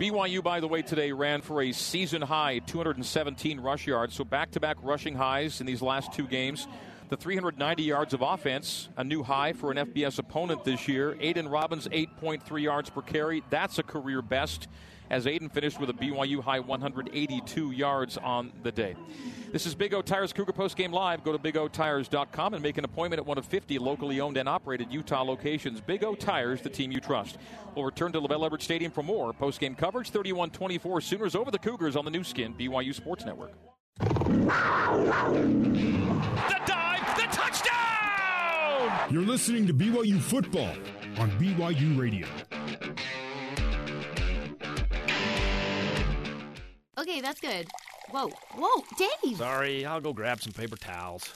BYU, 0.00 0.42
by 0.42 0.58
the 0.58 0.66
way, 0.66 0.82
today 0.82 1.12
ran 1.12 1.42
for 1.42 1.62
a 1.62 1.70
season 1.70 2.20
high 2.22 2.58
217 2.58 3.60
rush 3.60 3.86
yards, 3.86 4.14
so 4.14 4.24
back 4.24 4.50
to 4.52 4.60
back 4.60 4.78
rushing 4.82 5.14
highs 5.14 5.60
in 5.60 5.66
these 5.66 5.80
last 5.80 6.12
two 6.12 6.26
games. 6.26 6.66
The 7.08 7.16
390 7.16 7.84
yards 7.84 8.14
of 8.14 8.22
offense, 8.22 8.88
a 8.96 9.04
new 9.04 9.22
high 9.22 9.52
for 9.52 9.70
an 9.70 9.76
FBS 9.76 10.18
opponent 10.18 10.64
this 10.64 10.88
year. 10.88 11.16
Aidan 11.20 11.46
Robbins, 11.46 11.86
8.3 11.86 12.60
yards 12.60 12.90
per 12.90 13.02
carry. 13.02 13.44
That's 13.48 13.78
a 13.78 13.84
career 13.84 14.22
best 14.22 14.66
as 15.10 15.26
Aidan 15.26 15.48
finished 15.48 15.78
with 15.80 15.90
a 15.90 15.92
BYU 15.92 16.40
high 16.42 16.60
182 16.60 17.72
yards 17.72 18.16
on 18.16 18.52
the 18.62 18.72
day. 18.72 18.94
This 19.52 19.66
is 19.66 19.74
Big 19.74 19.92
O 19.92 20.00
Tires 20.00 20.32
Cougar 20.32 20.52
Post 20.52 20.76
Game 20.76 20.92
Live. 20.92 21.24
Go 21.24 21.32
to 21.36 21.38
bigotires.com 21.38 22.54
and 22.54 22.62
make 22.62 22.78
an 22.78 22.84
appointment 22.84 23.18
at 23.18 23.26
one 23.26 23.36
of 23.36 23.44
50 23.44 23.80
locally 23.80 24.20
owned 24.20 24.36
and 24.36 24.48
operated 24.48 24.92
Utah 24.92 25.22
locations. 25.22 25.80
Big 25.80 26.04
O 26.04 26.14
Tires, 26.14 26.62
the 26.62 26.70
team 26.70 26.92
you 26.92 27.00
trust. 27.00 27.36
We'll 27.74 27.84
return 27.84 28.12
to 28.12 28.20
LaVell 28.20 28.46
Edwards 28.46 28.64
Stadium 28.64 28.92
for 28.92 29.02
more 29.02 29.32
post 29.32 29.58
game 29.58 29.74
coverage. 29.74 30.10
31 30.10 30.50
24 30.50 31.00
Sooners 31.00 31.34
over 31.34 31.50
the 31.50 31.58
Cougars 31.58 31.96
on 31.96 32.04
the 32.04 32.10
Nu 32.12 32.22
Skin, 32.22 32.54
BYU 32.54 32.94
Sports 32.94 33.24
Network. 33.24 33.50
The 33.98 34.06
dive, 36.66 37.16
the 37.16 37.26
touchdown! 37.32 39.12
You're 39.12 39.26
listening 39.26 39.66
to 39.66 39.74
BYU 39.74 40.20
football 40.20 40.72
on 41.18 41.30
BYU 41.32 41.98
Radio. 41.98 42.28
Okay, 47.00 47.22
that's 47.22 47.40
good. 47.40 47.66
Whoa, 48.10 48.30
whoa, 48.54 48.84
Dave! 48.98 49.38
Sorry, 49.38 49.86
I'll 49.86 50.02
go 50.02 50.12
grab 50.12 50.42
some 50.42 50.52
paper 50.52 50.76
towels. 50.76 51.32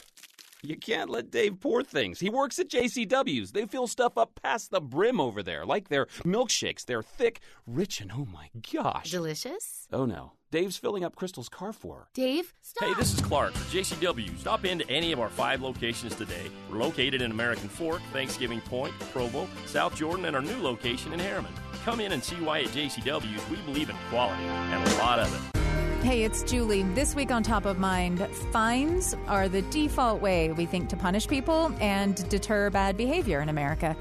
You 0.63 0.77
can't 0.77 1.09
let 1.09 1.31
Dave 1.31 1.61
pour 1.61 1.83
things. 1.83 2.21
He 2.21 2.29
works 2.29 2.59
at 2.59 2.69
JCW's. 2.69 3.53
They 3.53 3.65
fill 3.65 3.87
stuff 3.87 4.19
up 4.19 4.39
past 4.43 4.71
the 4.71 4.81
brim 4.81 5.21
over 5.21 5.43
there, 5.43 5.65
like 5.65 5.89
their 5.89 6.07
milkshakes. 6.25 6.85
They're 6.85 7.03
thick, 7.03 7.41
rich, 7.67 8.01
and 8.01 8.13
oh 8.13 8.27
my 8.31 8.51
gosh. 8.73 9.11
Delicious? 9.11 9.89
Oh 9.91 10.05
no. 10.05 10.33
Dave's 10.55 10.77
filling 10.77 11.03
up 11.03 11.17
Crystal's 11.17 11.49
car 11.49 11.73
for 11.73 11.97
her. 11.97 12.07
Dave, 12.15 12.55
stop! 12.63 12.89
Hey, 12.89 12.95
this 12.95 13.13
is 13.13 13.21
Clark 13.21 13.55
JCW. 13.55 14.39
Stop 14.39 14.65
into 14.65 14.89
any 14.89 15.11
of 15.11 15.19
our 15.19 15.29
five 15.29 15.61
locations 15.61 16.15
today. 16.15 16.49
We're 16.71 16.79
located 16.79 17.23
in 17.23 17.33
American 17.33 17.69
Fork, 17.69 18.01
Thanksgiving 18.13 18.61
Point, 18.61 18.95
Provo, 19.13 19.49
South 19.67 19.97
Jordan, 19.97 20.27
and 20.27 20.37
our 20.37 20.43
new 20.43 20.57
location 20.63 21.13
in 21.13 21.19
Herriman. 21.19 21.51
Come 21.85 21.99
in 21.99 22.13
and 22.13 22.23
see 22.23 22.37
why 22.37 22.61
at 22.61 22.69
JCW's 22.69 23.51
we 23.51 23.57
believe 23.67 23.91
in 23.91 23.97
quality 24.11 24.45
and 24.45 24.89
a 24.89 24.95
lot 24.99 25.19
of 25.19 25.35
it. 25.35 26.05
Hey, 26.05 26.23
it's 26.23 26.45
Julie. 26.45 26.85
This 26.95 27.17
week 27.17 27.33
on 27.33 27.43
Top 27.43 27.65
of 27.65 27.81
Mind, 27.81 28.25
fines 28.53 29.17
are 29.27 29.49
the 29.49 29.63
default 29.63 30.21
way 30.21 30.53
we 30.53 30.67
think 30.67 30.89
to 30.91 30.97
punish 30.97 31.27
people 31.27 31.75
and 31.81 32.29
deter 32.29 32.71
bad 32.71 32.97
behavior 32.97 33.41
in 33.41 33.49
America. 33.49 33.97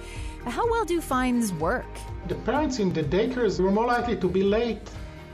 How 0.46 0.70
well 0.70 0.86
do 0.86 1.02
fines 1.02 1.52
work? 1.54 1.88
The 2.28 2.36
parents 2.36 2.78
in 2.78 2.94
the 2.94 3.02
daycares 3.02 3.60
were 3.60 3.72
more 3.72 3.88
likely 3.88 4.18
to 4.18 4.30
be 4.30 4.44
late 4.44 4.88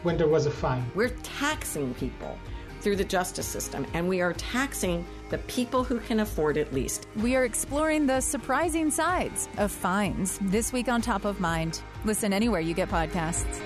when 0.03 0.17
there 0.17 0.27
was 0.27 0.45
a 0.45 0.51
fine. 0.51 0.85
We're 0.95 1.15
taxing 1.23 1.93
people 1.95 2.37
through 2.81 2.95
the 2.95 3.03
justice 3.03 3.45
system, 3.45 3.85
and 3.93 4.07
we 4.07 4.21
are 4.21 4.33
taxing 4.33 5.05
the 5.29 5.37
people 5.39 5.83
who 5.83 5.99
can 5.99 6.21
afford 6.21 6.57
it 6.57 6.73
least. 6.73 7.07
We 7.17 7.35
are 7.35 7.43
exploring 7.43 8.07
the 8.07 8.21
surprising 8.21 8.89
sides 8.89 9.49
of 9.57 9.71
fines 9.71 10.39
this 10.43 10.71
week 10.71 10.87
on 10.87 11.01
Top 11.01 11.25
of 11.25 11.39
Mind. 11.39 11.81
Listen 12.05 12.31
anywhere 12.31 12.61
you 12.61 12.73
get 12.73 12.89
podcasts. 12.89 13.61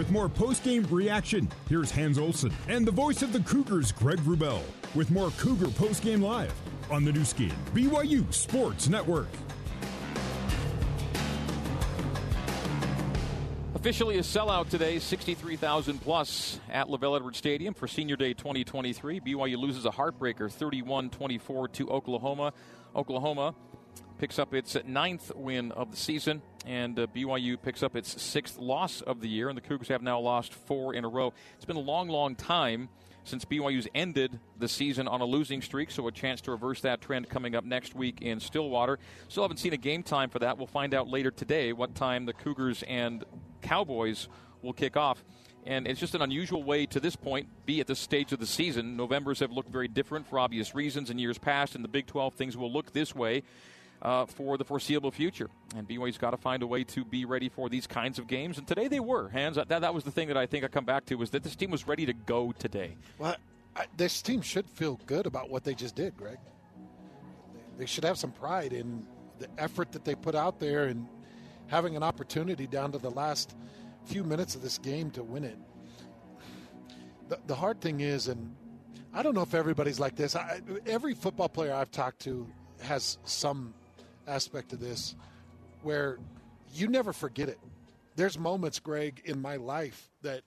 With 0.00 0.10
more 0.10 0.30
post-game 0.30 0.86
reaction, 0.90 1.46
here's 1.68 1.90
Hans 1.90 2.18
Olsen 2.18 2.50
and 2.68 2.86
the 2.86 2.90
voice 2.90 3.20
of 3.20 3.34
the 3.34 3.40
Cougars, 3.40 3.92
Greg 3.92 4.16
Wrubell, 4.20 4.62
with 4.94 5.10
more 5.10 5.30
Cougar 5.32 5.68
post-game 5.72 6.22
live 6.22 6.54
on 6.90 7.04
the 7.04 7.12
Nu 7.12 7.22
Skin, 7.22 7.52
BYU 7.74 8.32
Sports 8.32 8.88
Network. 8.88 9.28
Officially 13.74 14.16
a 14.16 14.22
sellout 14.22 14.70
today, 14.70 14.98
63,000 14.98 15.98
plus 15.98 16.58
at 16.70 16.86
LaVell 16.86 17.16
Edwards 17.16 17.36
Stadium 17.36 17.74
for 17.74 17.86
Senior 17.86 18.16
Day 18.16 18.32
2023. 18.32 19.20
BYU 19.20 19.58
loses 19.58 19.84
a 19.84 19.90
heartbreaker 19.90 20.50
31 20.50 21.10
24 21.10 21.68
to 21.68 21.90
Oklahoma. 21.90 22.54
Oklahoma 22.96 23.54
picks 24.18 24.38
up 24.38 24.52
its 24.52 24.76
ninth 24.86 25.32
win 25.34 25.72
of 25.72 25.90
the 25.90 25.96
season, 25.96 26.42
and 26.66 26.98
uh, 26.98 27.06
BYU 27.06 27.60
picks 27.60 27.82
up 27.82 27.96
its 27.96 28.20
sixth 28.20 28.58
loss 28.58 29.00
of 29.00 29.20
the 29.20 29.28
year, 29.28 29.48
and 29.48 29.56
the 29.56 29.62
Cougars 29.62 29.88
have 29.88 30.02
now 30.02 30.20
lost 30.20 30.52
four 30.52 30.94
in 30.94 31.04
a 31.04 31.08
row. 31.08 31.32
It's 31.56 31.64
been 31.64 31.76
a 31.76 31.80
long, 31.80 32.08
long 32.08 32.36
time 32.36 32.90
since 33.24 33.44
BYU's 33.44 33.88
ended 33.94 34.38
the 34.58 34.68
season 34.68 35.08
on 35.08 35.20
a 35.20 35.24
losing 35.24 35.62
streak, 35.62 35.90
so 35.90 36.06
a 36.06 36.12
chance 36.12 36.42
to 36.42 36.50
reverse 36.50 36.82
that 36.82 37.00
trend 37.00 37.28
coming 37.28 37.54
up 37.54 37.64
next 37.64 37.94
week 37.94 38.20
in 38.20 38.40
Stillwater. 38.40 38.98
Still 39.28 39.44
haven't 39.44 39.58
seen 39.58 39.72
a 39.72 39.78
game 39.78 40.02
time 40.02 40.28
for 40.28 40.38
that. 40.40 40.58
We'll 40.58 40.66
find 40.66 40.92
out 40.94 41.08
later 41.08 41.30
today 41.30 41.72
what 41.72 41.94
time 41.94 42.26
the 42.26 42.32
Cougars 42.32 42.82
and 42.86 43.24
Cowboys 43.62 44.28
will 44.62 44.72
kick 44.72 44.96
off. 44.96 45.24
And 45.64 45.86
it's 45.86 46.00
just 46.00 46.14
an 46.14 46.22
unusual 46.22 46.62
way 46.62 46.86
to 46.86 47.00
this 47.00 47.16
point 47.16 47.48
be 47.66 47.80
at 47.80 47.86
this 47.86 48.00
stage 48.00 48.32
of 48.32 48.40
the 48.40 48.46
season. 48.46 48.96
Novembers 48.96 49.40
have 49.40 49.52
looked 49.52 49.70
very 49.70 49.88
different 49.88 50.26
for 50.26 50.38
obvious 50.38 50.74
reasons 50.74 51.10
in 51.10 51.18
years 51.18 51.38
past. 51.38 51.74
In 51.74 51.82
the 51.82 51.88
Big 51.88 52.06
12, 52.06 52.34
things 52.34 52.56
will 52.56 52.72
look 52.72 52.92
this 52.92 53.14
way 53.14 53.42
uh, 54.02 54.26
for 54.26 54.56
the 54.56 54.64
foreseeable 54.64 55.10
future. 55.10 55.48
And 55.76 55.86
BYU's 55.88 56.18
got 56.18 56.30
to 56.30 56.36
find 56.36 56.62
a 56.62 56.66
way 56.66 56.84
to 56.84 57.04
be 57.04 57.24
ready 57.24 57.48
for 57.48 57.68
these 57.68 57.86
kinds 57.86 58.18
of 58.18 58.26
games. 58.26 58.58
And 58.58 58.66
today 58.66 58.88
they 58.88 59.00
were. 59.00 59.28
Hans 59.28 59.56
that, 59.56 59.68
that 59.68 59.94
was 59.94 60.04
the 60.04 60.10
thing 60.10 60.28
that 60.28 60.36
I 60.36 60.46
think 60.46 60.64
I 60.64 60.68
come 60.68 60.84
back 60.84 61.06
to 61.06 61.16
was 61.16 61.30
that 61.30 61.42
this 61.42 61.56
team 61.56 61.70
was 61.70 61.86
ready 61.86 62.06
to 62.06 62.12
go 62.12 62.52
today. 62.52 62.96
Well, 63.18 63.36
I, 63.76 63.86
this 63.96 64.22
team 64.22 64.42
should 64.42 64.68
feel 64.68 64.98
good 65.06 65.26
about 65.26 65.50
what 65.50 65.64
they 65.64 65.74
just 65.74 65.94
did, 65.94 66.16
Greg. 66.16 66.38
They 67.78 67.86
should 67.86 68.04
have 68.04 68.18
some 68.18 68.32
pride 68.32 68.72
in 68.72 69.06
the 69.38 69.48
effort 69.58 69.92
that 69.92 70.04
they 70.04 70.14
put 70.14 70.34
out 70.34 70.60
there 70.60 70.84
and 70.84 71.06
having 71.66 71.96
an 71.96 72.02
opportunity 72.02 72.66
down 72.66 72.92
to 72.92 72.98
the 72.98 73.10
last 73.10 73.54
few 74.04 74.24
minutes 74.24 74.54
of 74.54 74.62
this 74.62 74.76
game 74.78 75.10
to 75.12 75.22
win 75.22 75.44
it. 75.44 75.58
The, 77.28 77.38
the 77.46 77.54
hard 77.54 77.80
thing 77.80 78.00
is, 78.00 78.28
and 78.28 78.54
I 79.14 79.22
don't 79.22 79.34
know 79.34 79.42
if 79.42 79.54
everybody's 79.54 80.00
like 80.00 80.16
this. 80.16 80.36
I, 80.36 80.60
every 80.86 81.14
football 81.14 81.48
player 81.48 81.72
I've 81.72 81.90
talked 81.90 82.20
to 82.20 82.46
has 82.82 83.18
some 83.24 83.72
aspect 84.30 84.72
of 84.72 84.80
this 84.80 85.14
where 85.82 86.18
you 86.72 86.88
never 86.88 87.12
forget 87.12 87.48
it. 87.48 87.58
There's 88.16 88.38
moments, 88.38 88.78
Greg, 88.78 89.22
in 89.24 89.40
my 89.40 89.56
life 89.56 90.08
that 90.22 90.42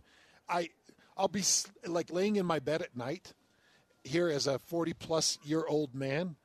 I 0.47 0.69
I'll 1.15 1.27
be 1.27 1.43
like 1.85 2.11
laying 2.11 2.37
in 2.37 2.45
my 2.45 2.59
bed 2.59 2.81
at 2.81 2.95
night 2.95 3.33
here 4.03 4.29
as 4.29 4.47
a 4.47 4.59
40 4.59 4.93
plus 4.93 5.37
year 5.43 5.63
old 5.67 5.93
man 5.93 6.35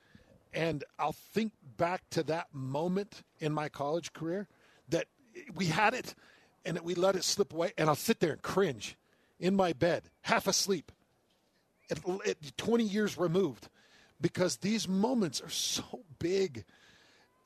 and 0.53 0.85
I'll 0.99 1.13
think 1.13 1.53
back 1.77 2.03
to 2.11 2.23
that 2.25 2.49
moment 2.53 3.23
in 3.41 3.53
my 3.53 3.69
college 3.69 4.13
career 4.13 4.47
that 4.89 5.07
we 5.55 5.67
had 5.67 5.95
it 5.95 6.15
and 6.65 6.77
that 6.77 6.85
we 6.85 6.95
let 6.95 7.17
it 7.17 7.25
slip 7.25 7.53
away 7.53 7.73
and 7.79 7.89
I'll 7.89 7.95
sit 7.95 8.21
there 8.21 8.33
and 8.33 8.43
cringe 8.43 8.97
in 9.39 9.55
my 9.55 9.73
bed, 9.73 10.05
half 10.23 10.47
asleep, 10.47 10.91
at 11.91 12.57
20 12.57 12.85
years 12.85 13.17
removed 13.17 13.69
because 14.21 14.59
these 14.59 14.89
moments 14.89 15.41
are 15.41 15.51
so 15.51 16.03
big 16.19 16.65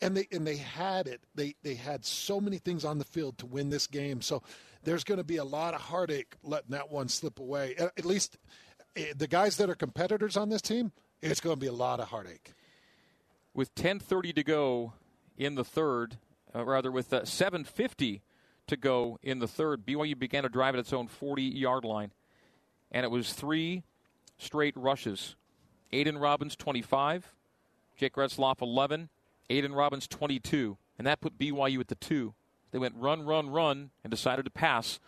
and 0.03 0.17
they 0.17 0.27
and 0.33 0.47
they 0.47 0.57
had 0.57 1.07
it. 1.07 1.21
They 1.35 1.55
they 1.63 1.75
had 1.75 2.05
so 2.05 2.41
many 2.41 2.59
things 2.59 2.85
on 2.85 2.99
the 2.99 3.05
field 3.05 3.39
to 3.39 3.47
win 3.47 3.71
this 3.71 3.87
game. 3.87 4.21
So 4.21 4.43
there's 4.83 5.05
going 5.05 5.19
to 5.19 5.25
be 5.25 5.37
a 5.37 5.45
lot 5.45 5.75
of 5.75 5.81
heartache 5.81 6.35
letting 6.43 6.73
that 6.73 6.91
one 6.91 7.09
slip 7.09 7.39
away. 7.39 7.77
At 7.79 8.05
least 8.05 8.37
eh, 8.97 9.13
the 9.17 9.29
guys 9.29 9.57
that 9.57 9.71
are 9.71 9.75
competitors 9.75 10.37
on 10.37 10.49
this 10.49 10.61
team, 10.61 10.93
it's 11.23 11.41
going 11.41 11.57
to 11.57 11.61
be 11.61 11.69
a 11.69 11.73
lot 11.73 12.01
of 12.01 12.09
heartache. 12.09 12.53
With 13.55 13.75
10:30 13.75 14.35
to 14.35 14.45
go 14.45 14.93
in 15.39 15.55
the 15.55 15.65
third, 15.65 16.19
uh, 16.55 16.65
rather 16.65 16.91
with 16.91 17.13
uh, 17.13 17.23
7:50 17.23 18.21
to 18.67 18.77
go 18.77 19.19
in 19.23 19.39
the 19.39 19.49
third, 19.49 19.87
BYU 19.87 20.19
began 20.19 20.43
to 20.43 20.49
drive 20.49 20.75
at 20.75 20.81
its 20.81 20.93
own 20.93 21.09
40-yard 21.09 21.85
line, 21.85 22.13
and 22.91 23.05
it 23.05 23.11
was 23.11 23.33
three 23.33 23.85
straight 24.39 24.77
rushes. 24.77 25.37
Aidan 25.93 26.17
Robbins 26.17 26.57
25, 26.57 27.35
Jake 27.97 28.15
Retzlaff 28.15 28.63
11, 28.63 29.11
Aidan 29.51 29.75
Robbins 29.75 30.07
22, 30.07 30.77
and 30.99 31.07
that 31.07 31.21
put 31.21 31.39
BYU 31.39 31.81
at 31.81 31.89
the 31.89 31.95
two. 31.95 32.35
They 32.71 32.79
went 32.79 32.95
run, 32.97 33.25
run, 33.25 33.51
run, 33.51 33.91
and 34.03 34.11
decided 34.11 34.45
to 34.45 34.51
pass 34.51 34.99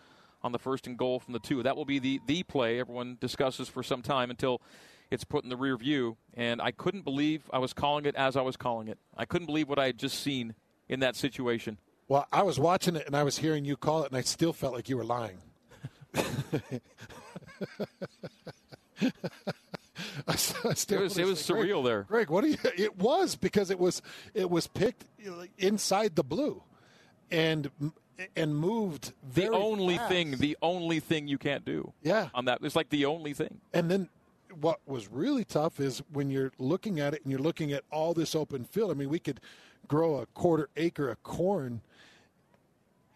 on 0.43 0.51
the 0.51 0.59
first 0.59 0.85
and 0.85 0.97
goal 0.97 1.19
from 1.19 1.33
the 1.33 1.39
two. 1.39 1.63
That 1.63 1.75
will 1.75 1.85
be 1.85 1.99
the, 1.99 2.21
the 2.27 2.43
play 2.43 2.79
everyone 2.79 3.17
discusses 3.19 3.67
for 3.67 3.81
some 3.81 4.03
time 4.03 4.29
until 4.29 4.61
it's 5.09 5.23
put 5.23 5.43
in 5.43 5.49
the 5.49 5.57
rear 5.57 5.75
view. 5.75 6.17
And 6.35 6.61
I 6.61 6.71
couldn't 6.71 7.03
believe 7.03 7.49
I 7.51 7.57
was 7.57 7.73
calling 7.73 8.05
it 8.05 8.15
as 8.15 8.35
I 8.35 8.41
was 8.41 8.55
calling 8.55 8.87
it. 8.87 8.99
I 9.17 9.25
couldn't 9.25 9.47
believe 9.47 9.67
what 9.67 9.79
I 9.79 9.87
had 9.87 9.97
just 9.97 10.21
seen 10.21 10.53
in 10.87 10.99
that 10.99 11.15
situation. 11.15 11.79
Well, 12.07 12.27
I 12.31 12.43
was 12.43 12.59
watching 12.59 12.95
it 12.95 13.07
and 13.07 13.15
I 13.15 13.23
was 13.23 13.39
hearing 13.39 13.65
you 13.65 13.75
call 13.75 14.03
it, 14.03 14.11
and 14.11 14.17
I 14.17 14.21
still 14.21 14.53
felt 14.53 14.73
like 14.73 14.87
you 14.89 14.97
were 14.97 15.03
lying. 15.03 15.39
I, 20.27 20.31
I 20.31 20.71
it 20.71 20.99
was, 20.99 21.17
it 21.17 21.25
was 21.25 21.39
surreal 21.41 21.83
there. 21.83 22.03
Greg, 22.03 22.29
what 22.29 22.43
do 22.43 22.49
you? 22.49 22.57
It 22.77 22.97
was 22.97 23.35
because 23.35 23.69
it 23.69 23.79
was 23.79 24.01
it 24.33 24.49
was 24.49 24.67
picked 24.67 25.05
inside 25.57 26.15
the 26.15 26.23
blue, 26.23 26.63
and 27.31 27.69
and 28.35 28.55
moved. 28.55 29.13
the 29.33 29.49
only 29.49 29.97
fast. 29.97 30.09
thing, 30.09 30.31
the 30.37 30.57
only 30.61 30.99
thing 30.99 31.27
you 31.27 31.37
can't 31.37 31.65
do. 31.65 31.93
Yeah, 32.01 32.29
on 32.33 32.45
that, 32.45 32.59
it's 32.61 32.75
like 32.75 32.89
the 32.89 33.05
only 33.05 33.33
thing. 33.33 33.59
And 33.73 33.89
then 33.89 34.09
what 34.59 34.79
was 34.85 35.09
really 35.09 35.43
tough 35.43 35.79
is 35.79 36.01
when 36.11 36.29
you're 36.29 36.51
looking 36.57 36.99
at 36.99 37.13
it 37.13 37.21
and 37.23 37.31
you're 37.31 37.41
looking 37.41 37.73
at 37.73 37.83
all 37.91 38.13
this 38.13 38.35
open 38.35 38.63
field. 38.63 38.91
I 38.91 38.93
mean, 38.93 39.09
we 39.09 39.19
could 39.19 39.39
grow 39.87 40.17
a 40.17 40.25
quarter 40.27 40.69
acre 40.75 41.09
of 41.09 41.21
corn 41.23 41.81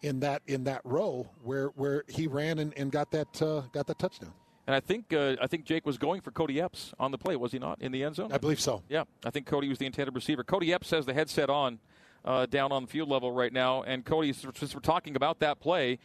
in 0.02 0.20
that 0.20 0.42
in 0.46 0.64
that 0.64 0.80
row 0.84 1.28
where 1.42 1.68
where 1.68 2.04
he 2.08 2.26
ran 2.26 2.58
and, 2.58 2.72
and 2.76 2.90
got 2.90 3.10
that 3.10 3.42
uh, 3.42 3.62
got 3.72 3.86
that 3.86 3.98
touchdown. 3.98 4.32
And 4.70 4.76
I 4.76 4.78
think 4.78 5.12
uh, 5.12 5.34
I 5.42 5.48
think 5.48 5.64
Jake 5.64 5.84
was 5.84 5.98
going 5.98 6.20
for 6.20 6.30
Cody 6.30 6.60
Epps 6.60 6.94
on 6.96 7.10
the 7.10 7.18
play, 7.18 7.34
was 7.34 7.50
he 7.50 7.58
not, 7.58 7.82
in 7.82 7.90
the 7.90 8.04
end 8.04 8.14
zone? 8.14 8.30
I 8.32 8.38
believe 8.38 8.60
so. 8.60 8.84
Yeah, 8.88 9.02
I 9.24 9.30
think 9.30 9.46
Cody 9.46 9.68
was 9.68 9.78
the 9.78 9.86
intended 9.86 10.14
receiver. 10.14 10.44
Cody 10.44 10.72
Epps 10.72 10.92
has 10.92 11.06
the 11.06 11.12
headset 11.12 11.50
on 11.50 11.80
uh, 12.24 12.46
down 12.46 12.70
on 12.70 12.82
the 12.82 12.88
field 12.88 13.08
level 13.08 13.32
right 13.32 13.52
now. 13.52 13.82
And 13.82 14.04
Cody, 14.04 14.32
since 14.32 14.72
we're 14.72 14.80
talking 14.80 15.16
about 15.16 15.40
that 15.40 15.58
play, 15.58 15.98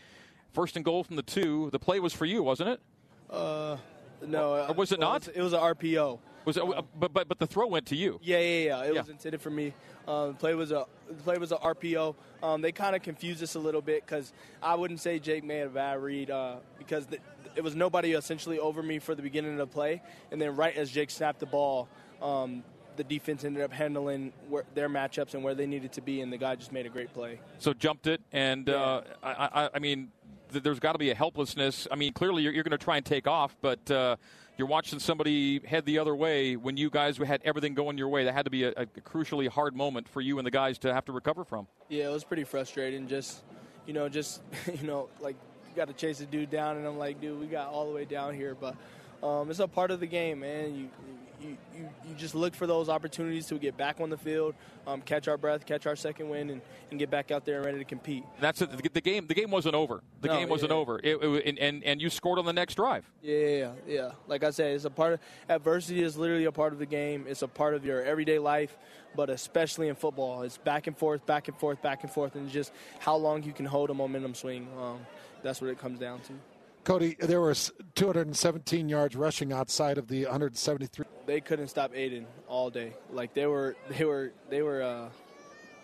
first 0.51 0.75
and 0.78 0.84
goal 0.84 1.04
from 1.04 1.15
the 1.15 1.21
two, 1.21 1.69
the 1.73 1.78
play 1.78 1.99
was 1.99 2.12
for 2.12 2.25
you, 2.25 2.41
wasn't 2.41 2.69
it? 2.69 2.82
Uh, 3.30 3.78
no. 4.25 4.65
Or 4.67 4.73
was 4.73 4.91
it 4.91 4.97
well, 4.97 5.12
not? 5.12 5.28
It 5.28 5.43
was 5.43 5.54
an 5.54 5.60
RPO. 5.60 6.17
Was 6.45 6.58
it, 6.58 6.63
uh, 6.63 6.81
but 6.97 7.12
but 7.13 7.27
but 7.27 7.39
the 7.39 7.47
throw 7.47 7.67
went 7.67 7.88
to 7.88 7.95
you. 7.95 8.19
Yeah, 8.21 8.39
yeah, 8.39 8.43
yeah. 8.65 8.84
It 8.84 8.93
Yeah. 8.93 9.01
was 9.01 9.10
intended 9.10 9.41
for 9.41 9.49
me. 9.49 9.73
Um, 10.08 10.29
the 10.29 10.34
play 10.36 10.53
was 10.55 10.71
a 10.71 10.86
the 11.08 11.23
play 11.23 11.38
was 11.38 11.51
a 11.51 11.58
RPO. 11.58 12.15
Um, 12.43 12.62
they 12.62 12.71
kind 12.71 12.95
of 12.95 13.01
confused 13.01 13.41
us 13.41 13.55
a 13.55 13.60
little 13.60 13.81
bit 13.81 14.05
because 14.05 14.31
I 14.62 14.75
wouldn't 14.75 14.99
say 14.99 15.19
Jake 15.19 15.43
made 15.43 15.62
a 15.62 15.69
bad 15.69 16.01
read 16.01 16.29
uh, 16.29 16.58
because 16.77 17.08
the, 17.08 17.17
it 17.55 17.63
was 17.63 17.75
nobody 17.75 18.13
essentially 18.13 18.60
over 18.60 18.84
me 18.84 18.99
for 18.99 19.15
the 19.15 19.21
beginning 19.23 19.53
of 19.53 19.58
the 19.58 19.67
play, 19.67 20.01
and 20.31 20.39
then 20.41 20.55
right 20.55 20.75
as 20.75 20.91
Jake 20.91 21.10
snapped 21.10 21.39
the 21.39 21.45
ball, 21.47 21.88
um, 22.21 22.63
the 22.97 23.03
defense 23.03 23.43
ended 23.43 23.63
up 23.63 23.71
handling 23.73 24.31
where, 24.49 24.63
their 24.75 24.89
matchups 24.89 25.34
and 25.34 25.43
where 25.43 25.55
they 25.55 25.65
needed 25.65 25.91
to 25.93 26.01
be, 26.01 26.21
and 26.21 26.31
the 26.31 26.38
guy 26.38 26.55
just 26.55 26.71
made 26.71 26.86
a 26.86 26.89
great 26.89 27.12
play. 27.13 27.39
So 27.58 27.73
jumped 27.73 28.08
it, 28.08 28.21
and 28.31 28.69
uh, 28.69 29.01
I, 29.23 29.49
I, 29.53 29.69
I 29.75 29.79
mean, 29.79 30.12
th- 30.51 30.63
there's 30.63 30.79
got 30.79 30.93
to 30.93 30.99
be 30.99 31.10
a 31.12 31.15
helplessness. 31.15 31.88
I 31.91 31.95
mean, 31.95 32.13
clearly 32.13 32.43
you're, 32.43 32.53
you're 32.53 32.63
going 32.63 32.77
to 32.77 32.84
try 32.84 32.97
and 32.97 33.05
take 33.05 33.27
off, 33.27 33.55
but 33.62 33.89
uh, 33.89 34.15
you're 34.58 34.68
watching 34.68 35.00
somebody 35.00 35.60
head 35.65 35.86
the 35.86 36.00
other 36.00 36.15
way 36.15 36.56
when 36.56 36.78
you 36.78 36.89
guys 36.89 37.18
had 37.18 37.41
everything 37.44 37.74
going 37.74 37.98
your 37.98 38.10
way. 38.10 38.26
That 38.26 38.34
had 38.34 38.46
to 38.46 38.52
be 38.52 38.63
a, 38.63 38.72
a 38.72 38.86
crucially 38.86 39.48
hard 39.48 39.76
moment 39.76 40.08
for 40.08 40.22
you 40.22 40.38
and 40.38 40.48
the 40.48 40.52
guys 40.52 40.78
to 40.80 40.94
have 40.94 41.06
to 41.06 41.12
recover 41.12 41.44
from. 41.44 41.68
Yeah, 41.89 42.06
it 42.06 42.13
was 42.13 42.24
pretty 42.24 42.46
frustrating. 42.46 43.08
Just, 43.08 43.44
you 43.86 43.94
know, 43.94 44.08
just, 44.08 44.41
you 44.82 44.88
know, 44.88 45.10
like, 45.20 45.36
got 45.76 45.88
to 45.88 45.94
chase 45.94 46.20
the 46.20 46.26
dude 46.26 46.50
down, 46.50 46.78
and 46.78 46.88
I'm 46.88 46.98
like, 46.98 47.20
dude, 47.20 47.39
we 47.39 47.48
got 47.48 47.68
all 47.68 47.88
the 47.88 47.94
way 47.94 48.06
down 48.06 48.34
here. 48.34 48.56
But 48.56 48.76
um, 49.22 49.50
it's 49.50 49.60
a 49.60 49.68
part 49.68 49.91
of 49.91 50.00
the 50.00 50.08
game, 50.08 50.39
man. 50.39 50.76
You, 50.76 50.89
you, 51.41 51.58
you, 51.76 51.89
just 52.17 52.36
look 52.36 52.56
for 52.56 52.67
those 52.67 52.89
opportunities 52.89 53.45
to 53.47 53.58
get 53.58 53.78
back 53.78 53.99
on 53.99 54.10
the 54.10 54.17
field, 54.17 54.56
um, 54.88 55.01
catch 55.01 55.28
our 55.28 55.38
breath, 55.38 55.65
catch 55.65 55.86
our 55.86 55.95
second 55.95 56.30
win, 56.30 56.49
and, 56.49 56.62
and 56.89 56.99
get 56.99 57.10
back 57.10 57.32
out 57.32 57.45
there 57.45 57.58
and 57.58 57.65
ready 57.65 57.78
to 57.80 57.84
compete. 57.86 58.23
That's 58.39 58.62
it. 58.62 58.71
The, 58.71 58.89
the 58.89 59.01
game. 59.01 59.28
The 59.28 59.34
game 59.34 59.51
wasn't 59.51 59.75
over. 59.75 60.01
The 60.21 60.28
No, 60.30 60.39
game 60.39 60.49
wasn't 60.49 60.71
yeah. 60.71 60.78
over. 60.78 60.99
It, 61.04 61.15
it- 61.17 61.58
and, 61.60 61.84
and 61.84 62.01
you 62.01 62.10
scored 62.10 62.39
on 62.39 62.45
the 62.45 62.54
next 62.54 62.75
drive. 62.75 63.10
Yeah, 63.21 63.38
yeah, 63.38 63.71
yeah. 63.88 64.12
Like 64.28 64.43
I 64.43 64.49
said, 64.51 64.75
it's 64.75 64.86
a 64.86 64.89
part 64.89 65.13
of 65.13 65.19
adversity 65.49 66.01
is 66.01 66.17
literally 66.17 66.45
a 66.45 66.51
part 66.51 66.73
of 66.73 66.80
the 66.80 66.86
game. 66.86 67.25
It's 67.28 67.41
a 67.41 67.47
part 67.47 67.73
of 67.73 67.86
your 67.86 68.04
everyday 68.04 68.39
life, 68.39 68.78
but 69.15 69.30
especially 69.30 69.88
in 69.88 69.95
football, 69.95 70.41
it's 70.43 70.58
back 70.58 70.88
and 70.88 70.97
forth, 70.97 71.25
back 71.25 71.47
and 71.47 71.58
forth, 71.58 71.82
back 71.82 72.04
and 72.04 72.12
forth, 72.12 72.36
and 72.36 72.49
just 72.49 72.71
how 72.99 73.15
long 73.15 73.43
you 73.43 73.54
can 73.54 73.65
hold 73.65 73.89
a 73.89 73.93
momentum 73.93 74.36
swing. 74.36 74.67
Um, 74.82 74.99
that's 75.43 75.62
what 75.62 75.69
it 75.69 75.78
comes 75.80 75.99
down 75.99 76.19
to. 76.21 76.34
Cody, 76.86 77.15
there 77.19 77.41
was 77.41 77.74
217 77.95 78.88
yards 78.88 79.15
rushing 79.15 79.52
outside 79.52 79.98
of 79.98 80.08
the 80.08 80.26
173. 80.26 81.04
They 81.26 81.41
couldn't 81.41 81.69
stop 81.69 81.95
Aidan 81.95 82.28
all 82.48 82.69
day. 82.69 82.93
Like 83.12 83.34
they 83.34 83.48
were, 83.48 83.76
they 83.89 84.06
were, 84.06 84.32
they 84.50 84.62
were. 84.62 84.84
Uh, 84.84 85.10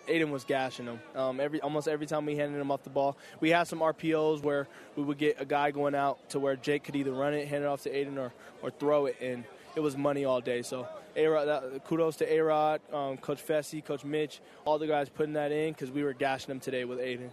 Aidan 0.08 0.30
was 0.30 0.44
gashing 0.44 0.86
them. 0.86 1.00
Um, 1.14 1.40
every 1.40 1.60
almost 1.60 1.88
every 1.88 2.06
time 2.06 2.24
we 2.24 2.36
handed 2.36 2.60
him 2.60 2.70
off 2.70 2.84
the 2.84 2.90
ball, 2.90 3.16
we 3.40 3.50
had 3.50 3.64
some 3.64 3.80
RPOs 3.80 4.42
where 4.42 4.68
we 4.96 5.02
would 5.02 5.18
get 5.18 5.40
a 5.40 5.44
guy 5.44 5.72
going 5.72 5.94
out 5.94 6.30
to 6.30 6.40
where 6.40 6.54
Jake 6.54 6.84
could 6.84 6.94
either 6.94 7.12
run 7.12 7.34
it, 7.34 7.48
hand 7.48 7.64
it 7.64 7.66
off 7.66 7.82
to 7.82 7.90
Aidan, 7.90 8.16
or 8.18 8.32
or 8.62 8.70
throw 8.70 9.06
it, 9.06 9.16
and 9.20 9.44
it 9.74 9.80
was 9.80 9.96
money 9.96 10.24
all 10.24 10.40
day. 10.40 10.62
So 10.62 10.86
A-Rod, 11.16 11.82
kudos 11.84 12.16
to 12.16 12.32
A 12.32 12.40
Rod, 12.40 12.80
um, 12.92 13.16
Coach 13.16 13.44
Fesi, 13.44 13.84
Coach 13.84 14.04
Mitch, 14.04 14.40
all 14.64 14.78
the 14.78 14.86
guys 14.86 15.08
putting 15.08 15.34
that 15.34 15.50
in 15.50 15.72
because 15.72 15.90
we 15.90 16.04
were 16.04 16.12
gashing 16.12 16.48
them 16.48 16.60
today 16.60 16.84
with 16.84 17.00
Aidan. 17.00 17.30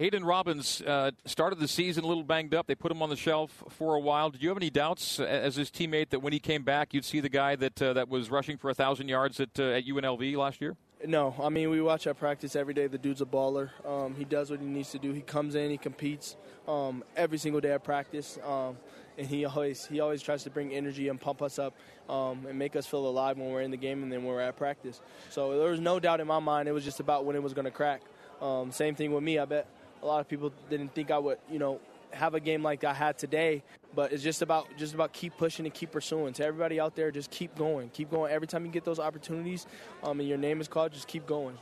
Aidan 0.00 0.24
Robbins 0.24 0.80
uh, 0.82 1.10
started 1.24 1.58
the 1.58 1.66
season 1.66 2.04
a 2.04 2.06
little 2.06 2.22
banged 2.22 2.54
up. 2.54 2.68
They 2.68 2.76
put 2.76 2.92
him 2.92 3.02
on 3.02 3.10
the 3.10 3.16
shelf 3.16 3.64
for 3.68 3.96
a 3.96 4.00
while. 4.00 4.30
Did 4.30 4.44
you 4.44 4.48
have 4.48 4.56
any 4.56 4.70
doubts 4.70 5.18
as 5.18 5.56
his 5.56 5.72
teammate 5.72 6.10
that 6.10 6.20
when 6.20 6.32
he 6.32 6.38
came 6.38 6.62
back, 6.62 6.94
you'd 6.94 7.04
see 7.04 7.18
the 7.18 7.28
guy 7.28 7.56
that 7.56 7.82
uh, 7.82 7.94
that 7.94 8.08
was 8.08 8.30
rushing 8.30 8.56
for 8.58 8.70
a 8.70 8.74
thousand 8.74 9.08
yards 9.08 9.40
at 9.40 9.58
uh, 9.58 9.64
at 9.64 9.86
UNLV 9.86 10.36
last 10.36 10.60
year? 10.60 10.76
No, 11.04 11.34
I 11.42 11.48
mean 11.48 11.68
we 11.70 11.80
watch 11.82 12.06
at 12.06 12.16
practice 12.16 12.54
every 12.54 12.74
day. 12.74 12.86
The 12.86 12.98
dude's 12.98 13.20
a 13.22 13.26
baller. 13.26 13.70
Um, 13.84 14.14
he 14.14 14.24
does 14.24 14.52
what 14.52 14.60
he 14.60 14.66
needs 14.66 14.92
to 14.92 15.00
do. 15.00 15.12
He 15.12 15.20
comes 15.20 15.56
in, 15.56 15.68
he 15.68 15.78
competes 15.78 16.36
um, 16.68 17.02
every 17.16 17.38
single 17.38 17.60
day 17.60 17.72
at 17.72 17.82
practice, 17.82 18.38
um, 18.46 18.76
and 19.16 19.26
he 19.26 19.46
always 19.46 19.84
he 19.86 19.98
always 19.98 20.22
tries 20.22 20.44
to 20.44 20.50
bring 20.50 20.72
energy 20.72 21.08
and 21.08 21.20
pump 21.20 21.42
us 21.42 21.58
up 21.58 21.74
um, 22.08 22.46
and 22.48 22.56
make 22.56 22.76
us 22.76 22.86
feel 22.86 23.04
alive 23.04 23.36
when 23.36 23.50
we're 23.50 23.62
in 23.62 23.72
the 23.72 23.76
game 23.76 24.04
and 24.04 24.12
then 24.12 24.22
when 24.22 24.32
we're 24.32 24.42
at 24.42 24.56
practice. 24.56 25.00
So 25.30 25.58
there 25.58 25.70
was 25.70 25.80
no 25.80 25.98
doubt 25.98 26.20
in 26.20 26.28
my 26.28 26.38
mind. 26.38 26.68
It 26.68 26.72
was 26.72 26.84
just 26.84 27.00
about 27.00 27.24
when 27.24 27.34
it 27.34 27.42
was 27.42 27.52
going 27.52 27.64
to 27.64 27.72
crack. 27.72 28.02
Um, 28.40 28.70
same 28.70 28.94
thing 28.94 29.12
with 29.12 29.24
me. 29.24 29.40
I 29.40 29.44
bet 29.44 29.66
a 30.02 30.06
lot 30.06 30.20
of 30.20 30.28
people 30.28 30.52
didn't 30.70 30.94
think 30.94 31.10
I 31.10 31.18
would, 31.18 31.38
you 31.50 31.58
know, 31.58 31.80
have 32.10 32.34
a 32.34 32.40
game 32.40 32.62
like 32.62 32.84
I 32.84 32.94
had 32.94 33.18
today. 33.18 33.62
But 33.94 34.12
it's 34.12 34.22
just 34.22 34.42
about 34.42 34.68
just 34.76 34.94
about 34.94 35.12
keep 35.12 35.36
pushing 35.36 35.66
and 35.66 35.74
keep 35.74 35.92
pursuing. 35.92 36.32
To 36.34 36.44
everybody 36.44 36.78
out 36.78 36.94
there, 36.94 37.10
just 37.10 37.30
keep 37.30 37.56
going, 37.56 37.90
keep 37.90 38.10
going. 38.10 38.32
Every 38.32 38.46
time 38.46 38.64
you 38.64 38.70
get 38.70 38.84
those 38.84 38.98
opportunities, 38.98 39.66
um, 40.02 40.20
and 40.20 40.28
your 40.28 40.38
name 40.38 40.60
is 40.60 40.68
called, 40.68 40.92
just 40.92 41.08
keep 41.08 41.26
going. 41.26 41.58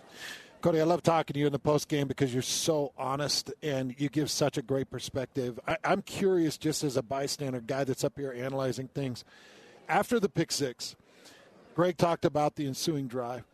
Cody, 0.61 0.81
I 0.81 0.85
love 0.85 1.03
talking 1.03 1.35
to 1.35 1.41
you 1.41 1.47
in 1.47 1.53
the 1.53 1.59
post 1.59 1.87
game 1.87 2.09
because 2.09 2.33
you're 2.33 2.43
so 2.43 2.93
honest 2.97 3.53
and 3.63 3.95
you 3.99 4.09
give 4.09 4.31
such 4.31 4.59
a 4.59 4.63
great 4.63 4.91
perspective. 4.91 5.61
I, 5.69 5.77
I'm 5.85 6.03
curious, 6.03 6.59
just 6.59 6.83
as 6.83 6.97
a 6.97 7.03
bystander, 7.03 7.61
guy 7.61 7.85
that's 7.85 8.03
up 8.03 8.19
here 8.19 8.33
analyzing 8.33 8.89
things. 8.89 9.25
After 9.89 10.19
the 10.19 10.29
pick 10.29 10.51
six, 10.51 10.97
Greg 11.77 11.97
talked 11.97 12.25
about 12.25 12.57
the 12.57 12.67
ensuing 12.67 13.07
drive. 13.07 13.45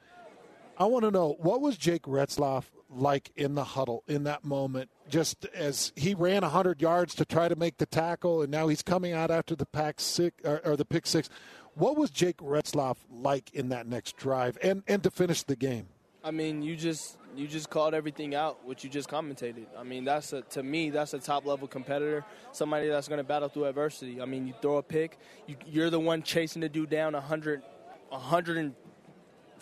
I 0.78 0.86
want 0.86 1.04
to 1.04 1.10
know 1.10 1.36
what 1.38 1.60
was 1.60 1.76
Jake 1.76 2.04
Retzlaff 2.04 2.64
like 2.92 3.30
in 3.36 3.54
the 3.54 3.64
huddle 3.64 4.04
in 4.06 4.24
that 4.24 4.44
moment, 4.44 4.90
just 5.08 5.46
as 5.46 5.92
he 5.96 6.14
ran 6.14 6.42
100 6.42 6.80
yards 6.80 7.14
to 7.16 7.24
try 7.24 7.48
to 7.48 7.56
make 7.56 7.78
the 7.78 7.86
tackle, 7.86 8.42
and 8.42 8.50
now 8.50 8.68
he's 8.68 8.82
coming 8.82 9.12
out 9.12 9.30
after 9.30 9.56
the 9.56 9.66
pack 9.66 10.00
six 10.00 10.36
or, 10.44 10.60
or 10.64 10.76
the 10.76 10.84
pick 10.84 11.06
six. 11.06 11.28
What 11.74 11.96
was 11.96 12.10
Jake 12.10 12.36
Retzlaff 12.38 12.98
like 13.10 13.52
in 13.54 13.70
that 13.70 13.86
next 13.86 14.16
drive 14.16 14.58
and 14.62 14.82
and 14.86 15.02
to 15.02 15.10
finish 15.10 15.42
the 15.42 15.56
game? 15.56 15.88
I 16.24 16.30
mean, 16.30 16.62
you 16.62 16.76
just 16.76 17.16
you 17.34 17.48
just 17.48 17.70
called 17.70 17.94
everything 17.94 18.34
out, 18.34 18.64
which 18.66 18.84
you 18.84 18.90
just 18.90 19.08
commentated. 19.08 19.66
I 19.76 19.82
mean, 19.82 20.04
that's 20.04 20.32
a, 20.32 20.42
to 20.42 20.62
me 20.62 20.90
that's 20.90 21.14
a 21.14 21.18
top 21.18 21.46
level 21.46 21.66
competitor, 21.66 22.24
somebody 22.52 22.88
that's 22.88 23.08
going 23.08 23.18
to 23.18 23.24
battle 23.24 23.48
through 23.48 23.64
adversity. 23.64 24.20
I 24.20 24.26
mean, 24.26 24.46
you 24.46 24.54
throw 24.60 24.76
a 24.76 24.82
pick, 24.82 25.18
you, 25.46 25.56
you're 25.66 25.90
the 25.90 25.98
one 26.00 26.22
chasing 26.22 26.60
the 26.60 26.68
dude 26.68 26.90
down 26.90 27.14
100, 27.14 27.62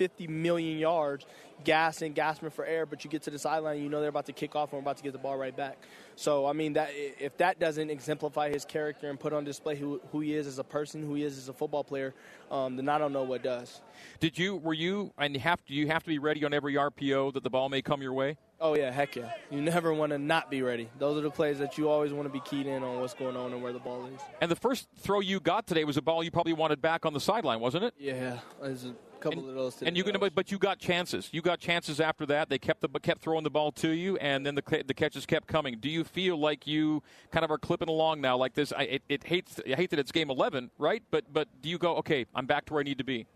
150 0.01 0.27
million 0.29 0.79
yards, 0.79 1.27
gassing, 1.63 2.15
gasping 2.15 2.51
for 2.51 2.65
air, 2.65 2.87
but 2.87 3.05
you 3.05 3.11
get 3.11 3.23
to 3.23 3.31
the 3.31 3.39
sideline, 3.39 3.77
and 3.77 3.85
you 3.85 3.91
know 3.91 4.01
they're 4.01 4.09
about 4.09 4.27
to 4.27 4.33
kick 4.33 4.57
off 4.57 4.73
and 4.73 4.79
we're 4.79 4.83
about 4.83 4.97
to 4.97 5.03
get 5.03 5.13
the 5.13 5.19
ball 5.19 5.37
right 5.37 5.55
back. 5.55 5.77
So, 6.17 6.47
I 6.47 6.55
mean, 6.55 6.73
that 6.73 6.91
if 6.95 7.37
that 7.37 7.59
doesn't 7.59 7.91
exemplify 7.91 8.51
his 8.51 8.65
character 8.65 9.11
and 9.11 9.21
put 9.21 9.33
on 9.33 9.45
display 9.45 9.77
who, 9.77 10.01
who 10.11 10.21
he 10.21 10.35
is 10.35 10.47
as 10.47 10.59
a 10.59 10.65
person, 10.65 11.03
who 11.05 11.15
he 11.15 11.23
is 11.23 11.37
as 11.37 11.49
a 11.49 11.53
football 11.53 11.85
player, 11.85 12.15
um, 12.51 12.77
then 12.77 12.89
I 12.89 12.99
don't 12.99 13.13
know 13.13 13.25
what 13.25 13.43
does. 13.43 13.83
Did 14.19 14.39
you 14.39 14.57
were 14.57 14.75
you 14.75 15.13
and 15.19 15.37
have 15.37 15.65
to 15.67 15.75
you 15.75 15.87
have 15.89 16.03
to 16.03 16.09
be 16.09 16.19
ready 16.19 16.45
on 16.45 16.55
every 16.55 16.75
RPO 16.75 17.35
that 17.35 17.43
the 17.43 17.51
ball 17.51 17.69
may 17.69 17.83
come 17.83 18.03
your 18.03 18.15
way? 18.15 18.37
Oh 18.63 18.77
yeah, 18.77 18.91
heck 18.91 19.17
yeah! 19.17 19.33
You 19.51 19.63
never 19.63 19.95
want 19.95 20.11
to 20.11 20.19
not 20.19 20.51
be 20.51 20.61
ready. 20.61 20.91
Those 20.99 21.17
are 21.17 21.23
the 21.23 21.31
plays 21.31 21.59
that 21.61 21.79
you 21.79 21.89
always 21.89 22.13
want 22.13 22.29
to 22.29 22.33
be 22.33 22.41
keyed 22.41 22.67
in 22.67 22.83
on 22.83 23.01
what's 23.01 23.15
going 23.15 23.35
on 23.35 23.55
and 23.55 23.63
where 23.63 23.73
the 23.73 23.79
ball 23.79 24.05
is. 24.05 24.21
And 24.43 24.51
the 24.51 24.57
first 24.57 24.89
throw 24.99 25.21
you 25.21 25.41
got 25.41 25.67
today 25.67 25.85
was 25.85 25.97
a 25.97 26.03
ball 26.03 26.23
you 26.23 26.31
probably 26.31 26.53
wanted 26.53 26.83
back 26.83 27.07
on 27.07 27.15
the 27.15 27.21
sideline, 27.21 27.61
wasn't 27.61 27.85
it? 27.85 27.95
Yeah, 27.99 28.39
there's 28.61 28.85
a 28.85 28.95
couple 29.19 29.41
and, 29.41 29.49
of 29.49 29.55
those. 29.55 29.77
Today 29.77 29.89
and 29.89 29.97
you 29.97 30.05
but, 30.05 30.35
but 30.35 30.53
you 30.53 30.59
got 30.59 30.79
chances. 30.79 31.31
You 31.33 31.41
got 31.41 31.59
chances 31.59 32.01
after 32.01 32.27
that. 32.27 32.51
They 32.51 32.59
kept 32.59 32.83
the 32.83 32.89
kept 33.01 33.23
throwing 33.23 33.45
the 33.45 33.51
ball 33.51 33.73
to 33.73 33.89
you, 33.89 34.19
and 34.19 34.45
then 34.45 34.55
the 34.55 34.85
the 34.87 34.95
catches 34.95 35.25
kept 35.25 35.47
coming. 35.47 35.79
Do 35.81 35.89
you 35.89 36.05
feel 36.05 36.37
like 36.37 36.67
you 36.67 37.03
kind 37.31 37.47
of 37.47 37.51
are 37.51 37.59
clipping 37.59 37.89
along 37.89 38.21
now 38.21 38.37
like 38.37 38.53
this? 38.53 38.75
I 38.77 38.83
it, 38.83 39.03
it 39.09 39.25
hates 39.25 39.59
I 39.67 39.75
hate 39.75 39.89
that 39.89 39.99
it's 39.99 40.13
game 40.13 40.29
eleven, 40.29 40.71
right? 40.77 41.03
But 41.11 41.33
but 41.33 41.49
do 41.63 41.71
you 41.71 41.79
go 41.79 41.97
okay? 41.97 42.27
I'm 42.35 42.45
back 42.45 42.67
to 42.67 42.75
where 42.75 42.81
I 42.81 42.85
need 42.85 42.99
to 42.99 43.05
be. 43.05 43.27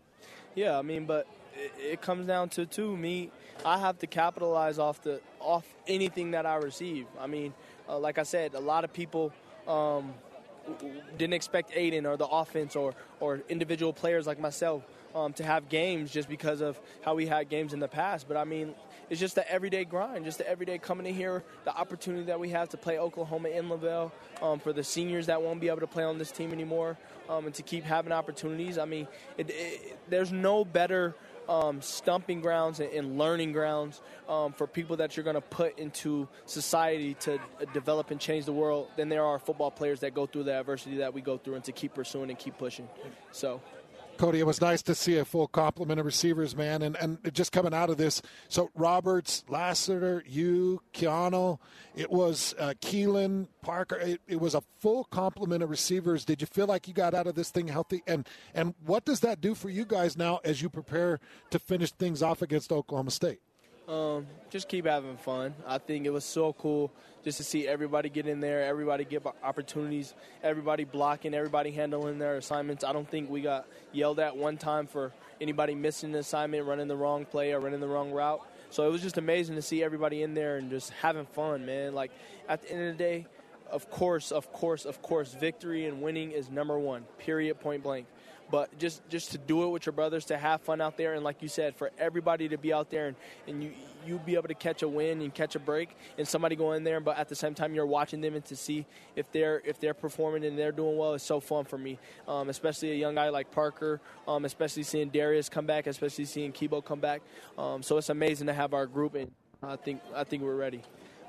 Yeah, 0.53 0.77
I 0.77 0.83
mean, 0.83 1.05
but 1.05 1.27
it, 1.79 2.01
comes 2.01 2.27
down 2.27 2.49
to 2.49 2.65
too 2.65 2.95
me. 2.95 3.31
I 3.63 3.77
have 3.77 3.99
to 3.99 4.07
capitalize 4.07 4.79
off 4.79 5.01
the 5.01 5.21
off 5.39 5.65
anything 5.87 6.31
that 6.31 6.45
I 6.45 6.55
receive. 6.55 7.05
I 7.19 7.27
mean, 7.27 7.53
uh, 7.87 7.97
like 7.97 8.17
I 8.17 8.23
said, 8.23 8.53
a 8.53 8.59
lot 8.59 8.83
of 8.83 8.93
people 8.93 9.31
um, 9.67 10.13
didn't 11.17 11.33
expect 11.33 11.71
Aidan 11.75 12.05
or 12.05 12.17
the 12.17 12.27
offense 12.27 12.75
or 12.75 12.93
or 13.19 13.41
individual 13.49 13.93
players 13.93 14.27
like 14.27 14.39
myself 14.39 14.83
um, 15.15 15.33
to 15.33 15.43
have 15.43 15.69
games 15.69 16.11
just 16.11 16.27
because 16.27 16.61
of 16.61 16.79
how 17.01 17.15
we 17.15 17.25
had 17.25 17.49
games 17.49 17.73
in 17.73 17.79
the 17.79 17.87
past. 17.87 18.27
But 18.27 18.37
I 18.37 18.43
mean, 18.43 18.75
it's 19.09 19.19
just 19.19 19.35
the 19.35 19.49
everyday 19.49 19.85
grind, 19.85 20.25
just 20.25 20.39
the 20.39 20.47
everyday 20.47 20.77
coming 20.77 21.05
in 21.05 21.15
here, 21.15 21.43
the 21.63 21.75
opportunity 21.75 22.25
that 22.25 22.39
we 22.39 22.49
have 22.49 22.69
to 22.69 22.77
play 22.77 22.99
Oklahoma 22.99 23.49
in 23.49 23.69
LaVell 23.69 24.11
um, 24.41 24.59
for 24.59 24.73
the 24.73 24.83
seniors 24.83 25.27
that 25.27 25.41
won't 25.41 25.61
be 25.61 25.69
able 25.69 25.79
to 25.79 25.87
play 25.87 26.03
on 26.03 26.17
this 26.17 26.31
team 26.31 26.51
anymore, 26.51 26.97
um, 27.29 27.45
and 27.45 27.55
to 27.55 27.63
keep 27.63 27.83
having 27.83 28.11
opportunities. 28.11 28.77
I 28.77 28.85
mean, 28.85 29.07
it, 29.37 29.49
it, 29.49 29.97
there's 30.09 30.31
no 30.31 30.65
better. 30.65 31.15
Um, 31.47 31.79
stumping 31.81 32.41
grounds 32.41 32.79
and, 32.79 32.91
and 32.91 33.19
learning 33.19 33.51
grounds 33.51 34.01
um, 34.27 34.51
for 34.51 34.65
people 34.65 34.97
that 34.97 35.15
you're 35.15 35.23
going 35.23 35.35
to 35.35 35.41
put 35.41 35.77
into 35.77 36.27
society 36.47 37.13
to 37.19 37.35
uh, 37.35 37.39
develop 37.71 38.09
and 38.09 38.19
change 38.19 38.45
the 38.45 38.53
world 38.53 38.87
than 38.95 39.09
there 39.09 39.23
are 39.23 39.37
football 39.37 39.69
players 39.69 39.99
that 39.99 40.15
go 40.15 40.25
through 40.25 40.45
the 40.45 40.53
adversity 40.53 40.97
that 40.97 41.13
we 41.13 41.21
go 41.21 41.37
through 41.37 41.53
and 41.53 41.63
to 41.63 41.71
keep 41.71 41.93
pursuing 41.93 42.31
and 42.31 42.39
keep 42.39 42.57
pushing. 42.57 42.89
So 43.31 43.61
Kody, 44.17 44.35
it 44.35 44.45
was 44.45 44.61
nice 44.61 44.81
to 44.83 44.95
see 44.95 45.17
a 45.17 45.25
full 45.25 45.47
complement 45.47 45.99
of 45.99 46.05
receivers, 46.05 46.55
man, 46.55 46.81
and 46.81 46.95
and 46.97 47.17
just 47.33 47.51
coming 47.51 47.73
out 47.73 47.89
of 47.89 47.97
this. 47.97 48.21
So 48.47 48.69
Roberts, 48.75 49.43
Lassiter, 49.49 50.23
you, 50.27 50.81
Keanu, 50.93 51.59
it 51.95 52.09
was 52.09 52.55
uh, 52.57 52.73
Keelan, 52.81 53.47
Parker. 53.61 53.97
It, 53.97 54.21
it, 54.27 54.39
was 54.39 54.55
a 54.55 54.61
full 54.79 55.05
complement 55.05 55.63
of 55.63 55.69
receivers. 55.69 56.25
Did 56.25 56.41
you 56.41 56.47
feel 56.47 56.67
like 56.67 56.87
you 56.87 56.93
got 56.93 57.13
out 57.13 57.27
of 57.27 57.35
this 57.35 57.49
thing 57.49 57.67
healthy? 57.67 58.03
And 58.07 58.27
and 58.53 58.73
what 58.85 59.05
does 59.05 59.19
that 59.21 59.41
do 59.41 59.55
for 59.55 59.69
you 59.69 59.85
guys 59.85 60.17
now 60.17 60.39
as 60.43 60.61
you 60.61 60.69
prepare 60.69 61.19
to 61.51 61.59
finish 61.59 61.91
things 61.91 62.23
off 62.23 62.41
against 62.41 62.71
Oklahoma 62.71 63.11
State? 63.11 63.39
Um, 63.87 64.25
just 64.49 64.67
keep 64.67 64.85
having 64.85 65.17
fun. 65.17 65.53
I 65.67 65.77
think 65.77 66.05
it 66.05 66.09
was 66.09 66.25
so 66.25 66.53
cool 66.53 66.91
just 67.23 67.37
to 67.37 67.43
see 67.43 67.67
everybody 67.67 68.09
get 68.09 68.27
in 68.27 68.39
there, 68.39 68.63
everybody 68.63 69.05
get 69.05 69.23
opportunities, 69.43 70.15
everybody 70.43 70.85
blocking, 70.85 71.33
everybody 71.35 71.71
handling 71.71 72.17
their 72.17 72.37
assignments. 72.37 72.83
I 72.83 72.93
don't 72.93 73.09
think 73.09 73.29
we 73.29 73.41
got 73.41 73.67
yelled 73.91 74.19
at 74.19 74.35
one 74.35 74.57
time 74.57 74.87
for 74.87 75.13
anybody 75.39 75.75
missing 75.75 76.11
an 76.13 76.19
assignment, 76.19 76.65
running 76.65 76.87
the 76.87 76.95
wrong 76.95 77.25
play, 77.25 77.51
or 77.51 77.59
running 77.59 77.79
the 77.79 77.87
wrong 77.87 78.11
route. 78.11 78.41
So 78.71 78.87
it 78.87 78.91
was 78.91 79.01
just 79.01 79.17
amazing 79.17 79.55
to 79.55 79.61
see 79.61 79.83
everybody 79.83 80.23
in 80.23 80.33
there 80.33 80.57
and 80.57 80.69
just 80.69 80.89
having 80.91 81.25
fun, 81.27 81.65
man. 81.65 81.93
Like 81.93 82.11
at 82.49 82.63
the 82.63 82.71
end 82.71 82.89
of 82.89 82.97
the 82.97 83.03
day, 83.03 83.27
of 83.69 83.89
course, 83.89 84.31
of 84.31 84.51
course, 84.51 84.85
of 84.85 85.01
course, 85.01 85.33
victory 85.33 85.85
and 85.85 86.01
winning 86.01 86.31
is 86.31 86.49
number 86.49 86.77
one. 86.79 87.03
Period. 87.19 87.59
Point 87.59 87.83
blank. 87.83 88.07
But 88.51 88.77
just 88.77 89.07
just 89.09 89.31
to 89.31 89.37
do 89.37 89.63
it 89.63 89.69
with 89.69 89.85
your 89.85 89.93
brothers, 89.93 90.25
to 90.25 90.37
have 90.37 90.61
fun 90.61 90.79
out 90.79 90.97
there, 90.97 91.13
and 91.13 91.23
like 91.23 91.41
you 91.41 91.47
said, 91.47 91.75
for 91.75 91.91
everybody 91.97 92.47
to 92.49 92.57
be 92.57 92.71
out 92.71 92.89
there 92.89 93.07
and, 93.07 93.15
and 93.47 93.63
you 93.63 93.71
you 94.05 94.19
be 94.19 94.35
able 94.35 94.47
to 94.47 94.53
catch 94.53 94.83
a 94.83 94.87
win 94.87 95.21
and 95.21 95.33
catch 95.33 95.55
a 95.55 95.59
break, 95.59 95.97
and 96.17 96.27
somebody 96.27 96.55
go 96.55 96.73
in 96.73 96.83
there, 96.83 96.99
but 96.99 97.17
at 97.17 97.27
the 97.27 97.35
same 97.35 97.55
time 97.55 97.73
you're 97.73 97.87
watching 97.87 98.21
them 98.21 98.35
and 98.35 98.45
to 98.45 98.55
see 98.55 98.85
if 99.15 99.31
they're 99.31 99.61
if 99.65 99.79
they're 99.79 99.95
performing 99.95 100.45
and 100.45 100.57
they're 100.57 100.71
doing 100.71 100.97
well 100.97 101.13
is 101.13 101.23
so 101.23 101.39
fun 101.39 101.65
for 101.65 101.77
me. 101.77 101.97
Um, 102.27 102.49
especially 102.49 102.91
a 102.91 102.95
young 102.95 103.15
guy 103.15 103.29
like 103.29 103.51
Parker, 103.51 103.99
um, 104.27 104.45
especially 104.45 104.83
seeing 104.83 105.09
Darius 105.09 105.49
come 105.49 105.65
back, 105.65 105.87
especially 105.87 106.25
seeing 106.25 106.51
Kibo 106.51 106.85
come 106.85 106.99
back. 106.99 107.21
Um, 107.57 107.81
so 107.81 107.97
it's 107.97 108.09
amazing 108.09 108.47
to 108.47 108.53
have 108.53 108.73
our 108.73 108.85
group, 108.85 109.15
and 109.15 109.31
I 109.63 109.75
think 109.75 110.01
I 110.13 110.23
think 110.23 110.43
we're 110.43 110.55
ready. 110.55 110.83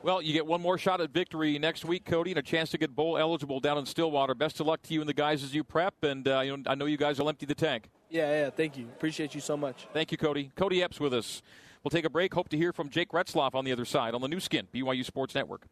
Well, 0.06 0.22
you 0.22 0.32
get 0.32 0.46
one 0.46 0.62
more 0.62 0.78
shot 0.78 1.00
at 1.00 1.10
victory 1.10 1.58
next 1.58 1.84
week, 1.84 2.04
Kody, 2.04 2.28
and 2.28 2.38
a 2.38 2.42
chance 2.42 2.70
to 2.70 2.78
get 2.78 2.94
bowl 2.94 3.18
eligible 3.18 3.58
down 3.58 3.76
in 3.76 3.86
Stillwater. 3.86 4.36
Best 4.36 4.60
of 4.60 4.66
luck 4.68 4.80
to 4.82 4.94
you 4.94 5.00
and 5.00 5.08
the 5.08 5.12
guys 5.12 5.42
as 5.42 5.52
you 5.52 5.64
prep, 5.64 5.94
and 6.04 6.28
uh, 6.28 6.42
you 6.44 6.56
know, 6.56 6.62
I 6.68 6.76
know 6.76 6.84
you 6.84 6.96
guys 6.96 7.18
will 7.18 7.28
empty 7.28 7.44
the 7.44 7.56
tank. 7.56 7.88
Yeah, 8.08 8.30
yeah, 8.30 8.50
thank 8.50 8.78
you. 8.78 8.84
Appreciate 8.84 9.34
you 9.34 9.40
so 9.40 9.56
much. 9.56 9.88
Thank 9.92 10.12
you, 10.12 10.16
Kody. 10.16 10.52
Kody 10.52 10.80
Epps 10.80 11.00
with 11.00 11.12
us. 11.12 11.42
We'll 11.82 11.90
take 11.90 12.04
a 12.04 12.10
break. 12.10 12.32
Hope 12.34 12.48
to 12.50 12.56
hear 12.56 12.72
from 12.72 12.88
Jake 12.88 13.08
Retzlaff 13.08 13.56
on 13.56 13.64
the 13.64 13.72
other 13.72 13.84
side 13.84 14.14
on 14.14 14.20
the 14.20 14.28
Nu 14.28 14.38
Skin, 14.38 14.68
BYU 14.72 15.04
Sports 15.04 15.34
Network. 15.34 15.66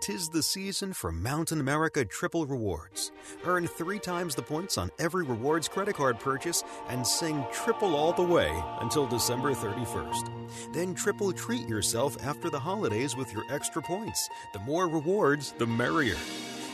Tis 0.00 0.28
the 0.28 0.42
season 0.42 0.92
for 0.92 1.10
Mountain 1.10 1.60
America 1.60 2.04
Triple 2.04 2.46
Rewards. 2.46 3.12
Earn 3.44 3.66
three 3.66 3.98
times 3.98 4.34
the 4.34 4.42
points 4.42 4.78
on 4.78 4.90
every 4.98 5.24
rewards 5.24 5.68
credit 5.68 5.96
card 5.96 6.20
purchase 6.20 6.62
and 6.88 7.06
sing 7.06 7.44
triple 7.52 7.96
all 7.96 8.12
the 8.12 8.22
way 8.22 8.50
until 8.80 9.06
December 9.06 9.52
31st. 9.52 10.30
Then 10.72 10.94
triple 10.94 11.32
treat 11.32 11.66
yourself 11.68 12.16
after 12.24 12.50
the 12.50 12.60
holidays 12.60 13.16
with 13.16 13.32
your 13.32 13.44
extra 13.50 13.82
points. 13.82 14.28
The 14.52 14.60
more 14.60 14.86
rewards, 14.86 15.52
the 15.58 15.66
merrier. 15.66 16.16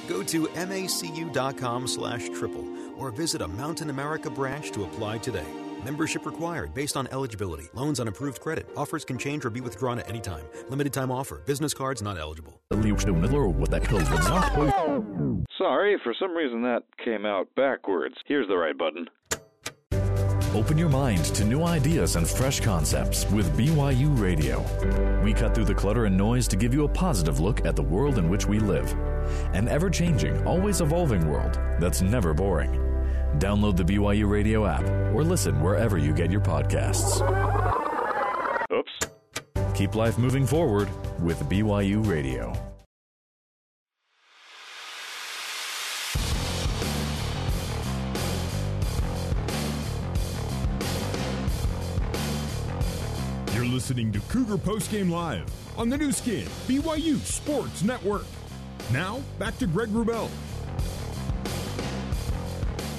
Go 0.08 0.22
to 0.24 0.46
macu.com 0.48 1.86
slash 1.86 2.28
triple 2.30 2.68
or 2.98 3.10
visit 3.10 3.40
a 3.40 3.48
Mountain 3.48 3.90
America 3.90 4.30
branch 4.30 4.72
to 4.72 4.84
apply 4.84 5.18
today. 5.18 5.61
Membership 5.84 6.24
required 6.24 6.74
based 6.74 6.96
on 6.96 7.08
eligibility. 7.08 7.64
Loans 7.74 8.00
on 8.00 8.08
approved 8.08 8.40
credit. 8.40 8.68
Offers 8.76 9.04
can 9.04 9.18
change 9.18 9.44
or 9.44 9.50
be 9.50 9.60
withdrawn 9.60 9.98
at 9.98 10.08
any 10.08 10.20
time. 10.20 10.44
Limited 10.68 10.92
time 10.92 11.10
offer. 11.10 11.42
Business 11.44 11.74
cards 11.74 12.02
not 12.02 12.18
eligible. 12.18 12.60
Sorry, 15.58 15.98
for 16.02 16.14
some 16.18 16.36
reason 16.36 16.62
that 16.62 16.82
came 17.04 17.26
out 17.26 17.48
backwards. 17.56 18.14
Here's 18.26 18.48
the 18.48 18.56
right 18.56 18.76
button. 18.76 19.08
Open 20.54 20.76
your 20.76 20.90
mind 20.90 21.24
to 21.24 21.44
new 21.46 21.62
ideas 21.62 22.16
and 22.16 22.28
fresh 22.28 22.60
concepts 22.60 23.24
with 23.30 23.56
BYU 23.56 24.20
Radio. 24.20 24.60
We 25.22 25.32
cut 25.32 25.54
through 25.54 25.64
the 25.64 25.74
clutter 25.74 26.04
and 26.04 26.14
noise 26.14 26.46
to 26.48 26.56
give 26.56 26.74
you 26.74 26.84
a 26.84 26.88
positive 26.88 27.40
look 27.40 27.64
at 27.64 27.74
the 27.74 27.82
world 27.82 28.18
in 28.18 28.28
which 28.28 28.46
we 28.46 28.58
live. 28.58 28.92
An 29.54 29.66
ever 29.66 29.88
changing, 29.88 30.46
always 30.46 30.82
evolving 30.82 31.26
world 31.26 31.58
that's 31.80 32.02
never 32.02 32.34
boring. 32.34 32.91
Download 33.38 33.76
the 33.76 33.84
BYU 33.84 34.28
Radio 34.28 34.66
app 34.66 34.84
or 35.14 35.24
listen 35.24 35.60
wherever 35.60 35.98
you 35.98 36.12
get 36.12 36.30
your 36.30 36.40
podcasts. 36.40 37.20
Oops. 38.72 39.72
Keep 39.74 39.94
life 39.94 40.18
moving 40.18 40.46
forward 40.46 40.88
with 41.20 41.40
BYU 41.48 42.06
Radio. 42.06 42.52
You're 53.54 53.66
listening 53.66 54.12
to 54.12 54.20
Cougar 54.28 54.56
Postgame 54.56 55.10
Live 55.10 55.44
on 55.78 55.88
the 55.88 55.96
Nu 55.96 56.10
Skin, 56.12 56.46
BYU 56.66 57.18
Sports 57.18 57.82
Network. 57.82 58.24
Now, 58.92 59.20
back 59.38 59.56
to 59.58 59.66
Greg 59.66 59.88
Wrubell. 59.90 60.28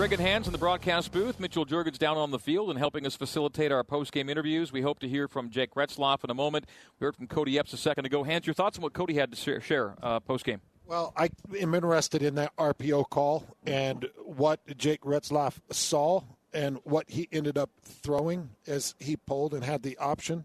Greg 0.04 0.20
and 0.20 0.22
Hans 0.22 0.48
in 0.48 0.52
the 0.52 0.58
broadcast 0.58 1.14
booth. 1.14 1.40
Mitchell 1.40 1.66
Juergens 1.66 1.98
down 1.98 2.18
on 2.18 2.30
the 2.30 2.38
field 2.38 2.70
and 2.70 2.78
helping 2.78 3.06
us 3.06 3.16
facilitate 3.16 3.72
our 3.72 3.86
post-game 3.86 4.28
interviews. 4.28 4.70
We 4.70 4.82
hope 4.82 5.00
to 5.00 5.08
hear 5.08 5.30
from 5.30 5.50
Jake 5.50 5.76
Retzlaff 5.76 6.26
in 6.26 6.30
a 6.30 6.34
moment. 6.34 6.66
We 7.00 7.06
heard 7.06 7.16
from 7.16 7.26
Kody 7.26 7.58
Epps 7.58 7.72
a 7.72 7.78
second 7.78 8.06
ago. 8.06 8.22
Hans, 8.26 8.46
your 8.46 8.54
thoughts 8.54 8.78
on 8.78 8.82
what 8.82 8.92
Kody 8.92 9.16
had 9.16 9.32
to 9.32 9.62
share 9.62 9.96
uh, 10.04 10.20
post-game? 10.20 10.60
Well, 10.86 11.14
I 11.16 11.30
am 11.58 11.74
interested 11.74 12.22
in 12.22 12.36
that 12.36 12.54
RPO 12.58 13.12
call 13.12 13.46
and 13.66 14.06
what 14.26 14.60
Jake 14.78 15.00
Retzlaff 15.04 15.62
saw 15.72 16.24
and 16.54 16.80
what 16.84 17.10
he 17.10 17.30
ended 17.32 17.58
up 17.58 17.70
throwing 17.82 18.50
as 18.68 18.96
he 19.00 19.16
pulled 19.16 19.54
and 19.54 19.64
had 19.64 19.84
the 19.84 19.98
option 20.00 20.44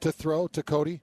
to 0.00 0.10
throw 0.10 0.48
to 0.48 0.62
Kody. 0.62 1.00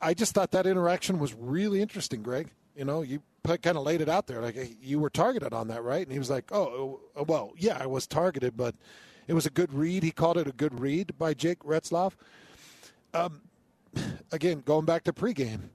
I 0.00 0.14
just 0.14 0.32
thought 0.32 0.52
that 0.52 0.66
interaction 0.66 1.18
was 1.18 1.34
really 1.34 1.82
interesting, 1.82 2.22
Greg. 2.22 2.48
You 2.78 2.84
know, 2.84 3.02
you 3.02 3.20
kind 3.44 3.76
of 3.76 3.82
laid 3.82 4.00
it 4.00 4.08
out 4.08 4.28
there 4.28 4.40
like 4.40 4.56
you 4.80 5.00
were 5.00 5.10
targeted 5.10 5.52
on 5.52 5.66
that, 5.68 5.82
right? 5.82 6.02
And 6.02 6.12
he 6.12 6.18
was 6.18 6.30
like, 6.30 6.52
"Oh, 6.52 7.00
oh, 7.16 7.24
well, 7.24 7.52
yeah, 7.56 7.76
I 7.80 7.86
was 7.86 8.06
targeted, 8.06 8.56
but 8.56 8.76
it 9.26 9.34
was 9.34 9.46
a 9.46 9.50
good 9.50 9.74
read." 9.74 10.04
He 10.04 10.12
called 10.12 10.38
it 10.38 10.46
a 10.46 10.52
good 10.52 10.78
read 10.78 11.18
by 11.18 11.34
Jake 11.34 11.58
Retzlaff. 11.60 12.12
um, 13.14 13.42
again, 14.32 14.62
going 14.64 14.84
back 14.84 15.02
to 15.04 15.12
pregame, 15.12 15.70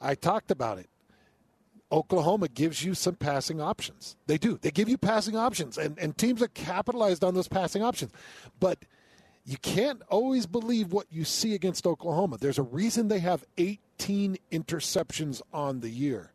I 0.00 0.14
talked 0.14 0.52
about 0.52 0.78
it. 0.78 0.88
Oklahoma 1.90 2.48
gives 2.48 2.84
you 2.84 2.94
some 2.94 3.16
passing 3.16 3.60
options. 3.60 4.16
They 4.26 4.38
do. 4.38 4.56
They 4.60 4.70
give 4.70 4.88
you 4.88 4.96
passing 4.96 5.36
options, 5.36 5.76
and, 5.76 5.98
and 5.98 6.16
teams 6.16 6.40
are 6.40 6.48
capitalized 6.48 7.24
on 7.24 7.34
those 7.34 7.48
passing 7.48 7.82
options. 7.82 8.12
But 8.60 8.84
you 9.44 9.56
can't 9.58 10.02
always 10.08 10.46
believe 10.46 10.92
what 10.92 11.06
you 11.10 11.24
see 11.24 11.54
against 11.54 11.86
Oklahoma. 11.86 12.38
There's 12.38 12.58
a 12.58 12.62
reason 12.62 13.08
they 13.08 13.18
have 13.18 13.44
18 13.58 14.38
interceptions 14.52 15.42
on 15.52 15.80
the 15.80 15.90
year. 15.90 16.30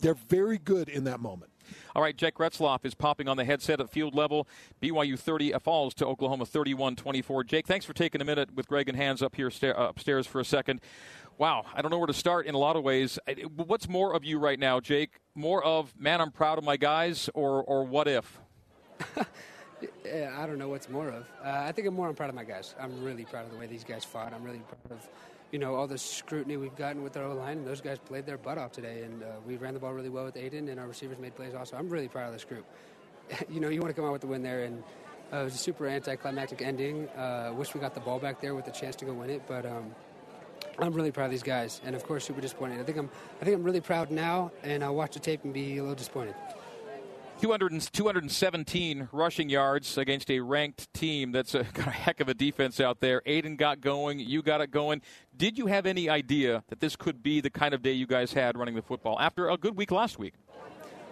They're 0.00 0.14
very 0.14 0.58
good 0.58 0.88
in 0.88 1.04
that 1.04 1.20
moment. 1.20 1.50
All 1.94 2.02
right, 2.02 2.16
Jake 2.16 2.36
Retzlaff 2.36 2.84
is 2.84 2.94
popping 2.94 3.28
on 3.28 3.36
the 3.36 3.44
headset 3.44 3.80
at 3.80 3.90
field 3.90 4.14
level. 4.14 4.48
BYU 4.82 5.18
30 5.18 5.52
falls 5.60 5.94
to 5.94 6.06
Oklahoma 6.06 6.46
31 6.46 6.96
24. 6.96 7.44
Jake, 7.44 7.66
thanks 7.66 7.84
for 7.86 7.92
taking 7.92 8.20
a 8.20 8.24
minute 8.24 8.54
with 8.54 8.66
Greg 8.66 8.88
and 8.88 8.96
Hans 8.96 9.22
up 9.22 9.36
here 9.36 9.50
sta- 9.50 9.72
upstairs 9.72 10.26
for 10.26 10.40
a 10.40 10.44
second. 10.44 10.80
Wow, 11.38 11.64
I 11.74 11.80
don't 11.80 11.90
know 11.90 11.98
where 11.98 12.06
to 12.06 12.12
start 12.12 12.46
in 12.46 12.54
a 12.54 12.58
lot 12.58 12.76
of 12.76 12.82
ways. 12.82 13.18
What's 13.56 13.88
more 13.88 14.14
of 14.14 14.24
you 14.24 14.38
right 14.38 14.58
now, 14.58 14.80
Jake? 14.80 15.20
More 15.34 15.64
of, 15.64 15.98
man, 15.98 16.20
I'm 16.20 16.30
proud 16.30 16.58
of 16.58 16.64
my 16.64 16.76
guys, 16.76 17.30
or, 17.34 17.62
or 17.62 17.84
what 17.84 18.08
if? 18.08 18.38
I 19.16 20.46
don't 20.46 20.58
know 20.58 20.68
what's 20.68 20.88
more 20.90 21.08
of. 21.08 21.26
Uh, 21.42 21.48
I 21.50 21.72
think 21.72 21.88
I'm 21.88 21.94
more 21.94 22.08
I'm 22.08 22.14
proud 22.14 22.28
of 22.28 22.34
my 22.34 22.44
guys. 22.44 22.74
I'm 22.78 23.02
really 23.02 23.24
proud 23.24 23.46
of 23.46 23.52
the 23.52 23.56
way 23.56 23.66
these 23.66 23.84
guys 23.84 24.04
fought. 24.04 24.34
I'm 24.34 24.44
really 24.44 24.60
proud 24.60 24.98
of 24.98 25.08
you 25.52 25.58
know, 25.58 25.74
all 25.74 25.86
the 25.86 25.98
scrutiny 25.98 26.56
we've 26.56 26.76
gotten 26.76 27.02
with 27.02 27.16
our 27.16 27.24
O 27.24 27.34
line, 27.34 27.58
and 27.58 27.66
those 27.66 27.80
guys 27.80 27.98
played 27.98 28.26
their 28.26 28.38
butt 28.38 28.58
off 28.58 28.72
today. 28.72 29.02
And 29.02 29.22
uh, 29.22 29.26
we 29.46 29.56
ran 29.56 29.74
the 29.74 29.80
ball 29.80 29.92
really 29.92 30.08
well 30.08 30.24
with 30.24 30.36
Aidan, 30.36 30.68
and 30.68 30.78
our 30.78 30.86
receivers 30.86 31.18
made 31.18 31.34
plays 31.34 31.54
also. 31.54 31.76
I'm 31.76 31.88
really 31.88 32.08
proud 32.08 32.28
of 32.28 32.32
this 32.32 32.44
group. 32.44 32.64
you 33.48 33.60
know, 33.60 33.68
you 33.68 33.80
want 33.80 33.94
to 33.94 34.00
come 34.00 34.04
out 34.04 34.12
with 34.12 34.20
the 34.20 34.28
win 34.28 34.42
there, 34.42 34.64
and 34.64 34.82
uh, 35.32 35.38
it 35.38 35.44
was 35.44 35.54
a 35.54 35.58
super 35.58 35.86
anticlimactic 35.86 36.62
ending. 36.62 37.08
Uh, 37.10 37.52
wish 37.56 37.74
we 37.74 37.80
got 37.80 37.94
the 37.94 38.00
ball 38.00 38.18
back 38.18 38.40
there 38.40 38.54
with 38.54 38.66
a 38.68 38.72
chance 38.72 38.96
to 38.96 39.04
go 39.04 39.12
win 39.12 39.30
it, 39.30 39.42
but 39.48 39.66
um, 39.66 39.94
I'm 40.78 40.92
really 40.92 41.10
proud 41.10 41.26
of 41.26 41.30
these 41.32 41.42
guys, 41.42 41.80
and 41.84 41.94
of 41.94 42.04
course, 42.04 42.24
super 42.24 42.40
disappointed. 42.40 42.80
I 42.80 42.84
think 42.84 42.98
I'm, 42.98 43.10
I 43.40 43.44
think 43.44 43.56
I'm 43.56 43.64
really 43.64 43.80
proud 43.80 44.10
now, 44.10 44.52
and 44.62 44.84
I'll 44.84 44.94
watch 44.94 45.14
the 45.14 45.20
tape 45.20 45.44
and 45.44 45.52
be 45.52 45.78
a 45.78 45.82
little 45.82 45.96
disappointed. 45.96 46.34
200 47.40 47.80
217 47.80 49.08
rushing 49.12 49.48
yards 49.48 49.96
against 49.96 50.30
a 50.30 50.40
ranked 50.40 50.92
team. 50.92 51.32
That's 51.32 51.54
a, 51.54 51.64
got 51.72 51.86
a 51.86 51.90
heck 51.90 52.20
of 52.20 52.28
a 52.28 52.34
defense 52.34 52.80
out 52.80 53.00
there. 53.00 53.22
Aidan 53.24 53.56
got 53.56 53.80
going. 53.80 54.18
You 54.18 54.42
got 54.42 54.60
it 54.60 54.70
going. 54.70 55.00
Did 55.34 55.56
you 55.56 55.66
have 55.66 55.86
any 55.86 56.10
idea 56.10 56.62
that 56.68 56.80
this 56.80 56.96
could 56.96 57.22
be 57.22 57.40
the 57.40 57.48
kind 57.48 57.72
of 57.72 57.80
day 57.80 57.92
you 57.92 58.06
guys 58.06 58.34
had 58.34 58.58
running 58.58 58.74
the 58.74 58.82
football 58.82 59.18
after 59.18 59.48
a 59.48 59.56
good 59.56 59.74
week 59.74 59.90
last 59.90 60.18
week? 60.18 60.34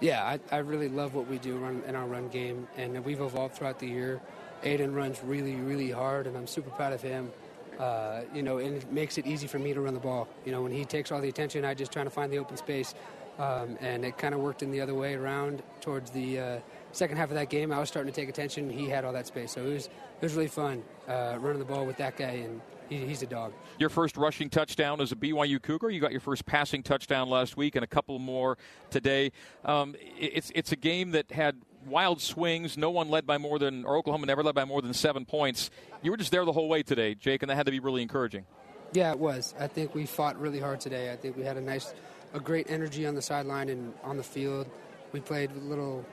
Yeah, 0.01 0.23
I, 0.23 0.39
I 0.55 0.59
really 0.59 0.91
love 0.91 1.15
what 1.15 1.27
we 1.29 1.39
do 1.39 1.57
run, 1.57 1.83
in 1.87 1.95
our 1.97 2.07
run 2.07 2.29
game, 2.29 2.69
and 2.77 3.03
we've 3.07 3.21
evolved 3.21 3.55
throughout 3.55 3.79
the 3.79 3.89
year. 3.89 4.21
Aidan 4.65 4.93
runs 4.95 5.23
really, 5.25 5.55
really 5.55 5.91
hard, 5.91 6.27
and 6.27 6.37
I'm 6.37 6.47
super 6.47 6.71
proud 6.71 6.93
of 6.93 7.01
him. 7.01 7.33
Uh, 7.79 8.23
you 8.35 8.43
know, 8.43 8.59
and 8.59 8.77
it 8.77 8.93
makes 8.93 9.19
it 9.19 9.27
easy 9.27 9.47
for 9.47 9.59
me 9.59 9.73
to 9.73 9.81
run 9.81 9.95
the 9.95 10.01
ball. 10.01 10.29
You 10.45 10.53
know, 10.53 10.63
when 10.63 10.73
he 10.73 10.85
takes 10.85 11.11
all 11.11 11.21
the 11.21 11.29
attention, 11.29 11.65
I 11.65 11.75
just 11.75 11.91
trying 11.91 12.07
to 12.07 12.11
find 12.11 12.31
the 12.31 12.39
open 12.39 12.57
space. 12.57 12.95
Um, 13.39 13.79
and 13.81 14.05
it 14.05 14.19
kind 14.19 14.35
of 14.35 14.41
worked 14.41 14.63
in 14.63 14.71
the 14.73 14.81
other 14.81 14.95
way 14.95 15.15
around 15.15 15.63
towards 15.81 16.11
the 16.11 16.41
uh, 16.41 16.59
second 16.91 17.19
half 17.19 17.29
of 17.29 17.37
that 17.37 17.51
game. 17.51 17.71
I 17.73 17.79
was 17.79 17.89
starting 17.89 18.13
to 18.13 18.21
take 18.21 18.29
attention. 18.29 18.69
He 18.69 18.89
had 18.89 19.05
all 19.05 19.13
that 19.13 19.29
space, 19.29 19.53
so 19.53 19.65
it 19.65 19.73
was 19.73 19.87
it 19.87 20.23
was 20.23 20.35
really 20.35 20.49
fun 20.49 20.83
uh, 21.07 21.37
running 21.41 21.61
the 21.61 21.65
ball 21.65 21.87
with 21.87 21.99
that 21.99 22.17
guy, 22.17 22.31
and 22.31 22.61
he, 22.89 23.07
he's 23.07 23.23
a 23.23 23.27
dog. 23.27 23.53
Your 23.79 23.91
first 23.91 24.17
rushing 24.17 24.51
touchdown 24.51 25.01
as 25.01 25.13
a 25.13 25.17
BYU 25.17 25.63
Cougar. 25.63 25.91
You 25.91 26.01
got 26.01 26.11
your 26.11 26.21
first 26.21 26.47
passing 26.47 26.83
touchdown 26.83 27.29
last 27.31 27.57
week, 27.57 27.77
and 27.77 27.85
a 27.85 27.89
couple 27.89 28.19
more 28.19 28.59
today. 28.91 29.31
Um, 29.65 29.95
it's 30.19 30.51
it's 30.55 30.73
a 30.73 30.77
game 30.77 31.13
that 31.13 31.31
had 31.31 31.63
wild 31.87 32.21
swings. 32.21 32.77
No 32.77 32.91
one 32.91 33.09
led 33.09 33.27
by 33.27 33.39
more 33.39 33.61
than, 33.61 33.85
or 33.85 33.97
Oklahoma 33.97 34.27
never 34.27 34.43
led 34.43 34.55
by 34.55 34.65
more 34.65 34.83
than 34.83 34.93
seven 34.93 35.25
points. 35.25 35.71
You 36.03 36.11
were 36.11 36.17
just 36.17 36.33
there 36.33 36.45
the 36.45 36.53
whole 36.53 36.69
way 36.69 36.83
today, 36.83 37.15
Jake, 37.15 37.43
and 37.43 37.51
that 37.51 37.55
had 37.55 37.67
to 37.67 37.73
be 37.73 37.81
really 37.81 38.03
encouraging. 38.03 38.47
Yeah, 38.93 39.13
it 39.13 39.19
was. 39.19 39.55
I 39.59 39.67
think 39.67 39.95
we 39.95 40.07
fought 40.07 40.41
really 40.41 40.61
hard 40.61 40.81
today. 40.81 41.13
I 41.13 41.17
think 41.17 41.37
we 41.37 41.45
had 41.45 41.59
a 41.59 41.61
nice 41.61 41.93
a 42.33 42.41
great 42.41 42.71
energy 42.71 43.07
on 43.07 43.15
the 43.15 43.23
sideline 43.23 43.69
and 43.69 43.93
on 44.05 44.17
the 44.17 44.23
field. 44.23 44.67
We 45.13 45.21
played 45.21 45.51
a 45.51 45.59
little, 45.59 46.05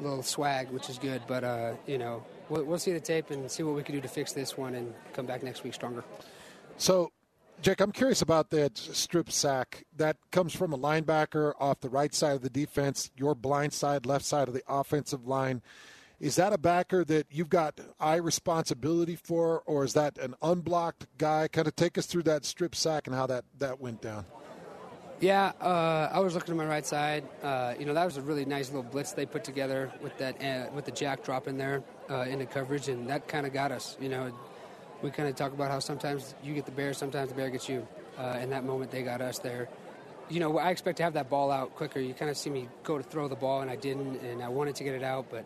little 0.00 0.22
swag, 0.22 0.70
which 0.70 0.90
is 0.90 0.98
good. 0.98 1.22
But 1.26 1.44
uh, 1.44 1.72
you 1.86 1.98
know, 1.98 2.24
we'll, 2.48 2.64
we'll 2.64 2.78
see 2.78 2.92
the 2.92 3.00
tape 3.00 3.30
and 3.30 3.50
see 3.50 3.62
what 3.62 3.74
we 3.74 3.82
can 3.82 3.94
do 3.94 4.00
to 4.00 4.08
fix 4.08 4.32
this 4.32 4.56
one 4.56 4.74
and 4.74 4.94
come 5.12 5.26
back 5.26 5.42
next 5.42 5.64
week 5.64 5.74
stronger. 5.74 6.04
So, 6.76 7.10
Jake, 7.60 7.80
I'm 7.80 7.92
curious 7.92 8.22
about 8.22 8.50
that 8.50 8.76
strip 8.78 9.32
sack. 9.32 9.84
That 9.96 10.16
comes 10.30 10.54
from 10.54 10.72
a 10.72 10.78
linebacker 10.78 11.54
off 11.58 11.80
the 11.80 11.88
right 11.88 12.14
side 12.14 12.36
of 12.36 12.42
the 12.42 12.50
defense, 12.50 13.10
your 13.16 13.34
blind 13.34 13.72
side, 13.72 14.06
left 14.06 14.24
side 14.24 14.48
of 14.48 14.54
the 14.54 14.62
offensive 14.68 15.26
line. 15.26 15.62
Is 16.20 16.34
that 16.34 16.52
a 16.52 16.58
backer 16.58 17.04
that 17.04 17.26
you've 17.30 17.48
got 17.48 17.78
eye 18.00 18.16
responsibility 18.16 19.14
for, 19.14 19.62
or 19.66 19.84
is 19.84 19.92
that 19.94 20.18
an 20.18 20.34
unblocked 20.42 21.06
guy? 21.16 21.46
Kind 21.46 21.68
of 21.68 21.76
take 21.76 21.96
us 21.96 22.06
through 22.06 22.24
that 22.24 22.44
strip 22.44 22.74
sack 22.74 23.06
and 23.06 23.14
how 23.14 23.26
that, 23.26 23.44
that 23.58 23.80
went 23.80 24.02
down. 24.02 24.24
Yeah, 25.20 25.50
uh, 25.60 26.10
I 26.12 26.20
was 26.20 26.34
looking 26.34 26.54
to 26.54 26.54
my 26.54 26.66
right 26.66 26.86
side. 26.86 27.24
Uh, 27.42 27.74
you 27.76 27.86
know, 27.86 27.94
that 27.94 28.04
was 28.04 28.18
a 28.18 28.22
really 28.22 28.44
nice 28.44 28.68
little 28.68 28.84
blitz 28.84 29.12
they 29.12 29.26
put 29.26 29.42
together 29.42 29.90
with 30.00 30.16
that 30.18 30.40
uh, 30.40 30.70
with 30.72 30.84
the 30.84 30.92
jack 30.92 31.24
drop 31.24 31.48
in 31.48 31.58
there 31.58 31.82
uh, 32.08 32.20
into 32.20 32.46
coverage, 32.46 32.88
and 32.88 33.08
that 33.08 33.26
kind 33.26 33.44
of 33.44 33.52
got 33.52 33.72
us. 33.72 33.96
You 34.00 34.10
know, 34.10 34.32
we 35.02 35.10
kind 35.10 35.28
of 35.28 35.34
talk 35.34 35.52
about 35.52 35.72
how 35.72 35.80
sometimes 35.80 36.36
you 36.44 36.54
get 36.54 36.66
the 36.66 36.70
bear, 36.70 36.94
sometimes 36.94 37.30
the 37.30 37.34
bear 37.34 37.50
gets 37.50 37.68
you. 37.68 37.86
Uh, 38.16 38.38
in 38.40 38.50
that 38.50 38.64
moment, 38.64 38.92
they 38.92 39.02
got 39.02 39.20
us 39.20 39.40
there. 39.40 39.68
You 40.28 40.38
know, 40.38 40.56
I 40.56 40.70
expect 40.70 40.98
to 40.98 41.02
have 41.02 41.14
that 41.14 41.28
ball 41.28 41.50
out 41.50 41.74
quicker. 41.74 41.98
You 41.98 42.14
kind 42.14 42.30
of 42.30 42.36
see 42.36 42.50
me 42.50 42.68
go 42.84 42.96
to 42.96 43.02
throw 43.02 43.26
the 43.26 43.36
ball, 43.36 43.60
and 43.60 43.70
I 43.70 43.76
didn't, 43.76 44.20
and 44.20 44.40
I 44.40 44.48
wanted 44.48 44.76
to 44.76 44.84
get 44.84 44.94
it 44.94 45.02
out, 45.02 45.26
but 45.30 45.44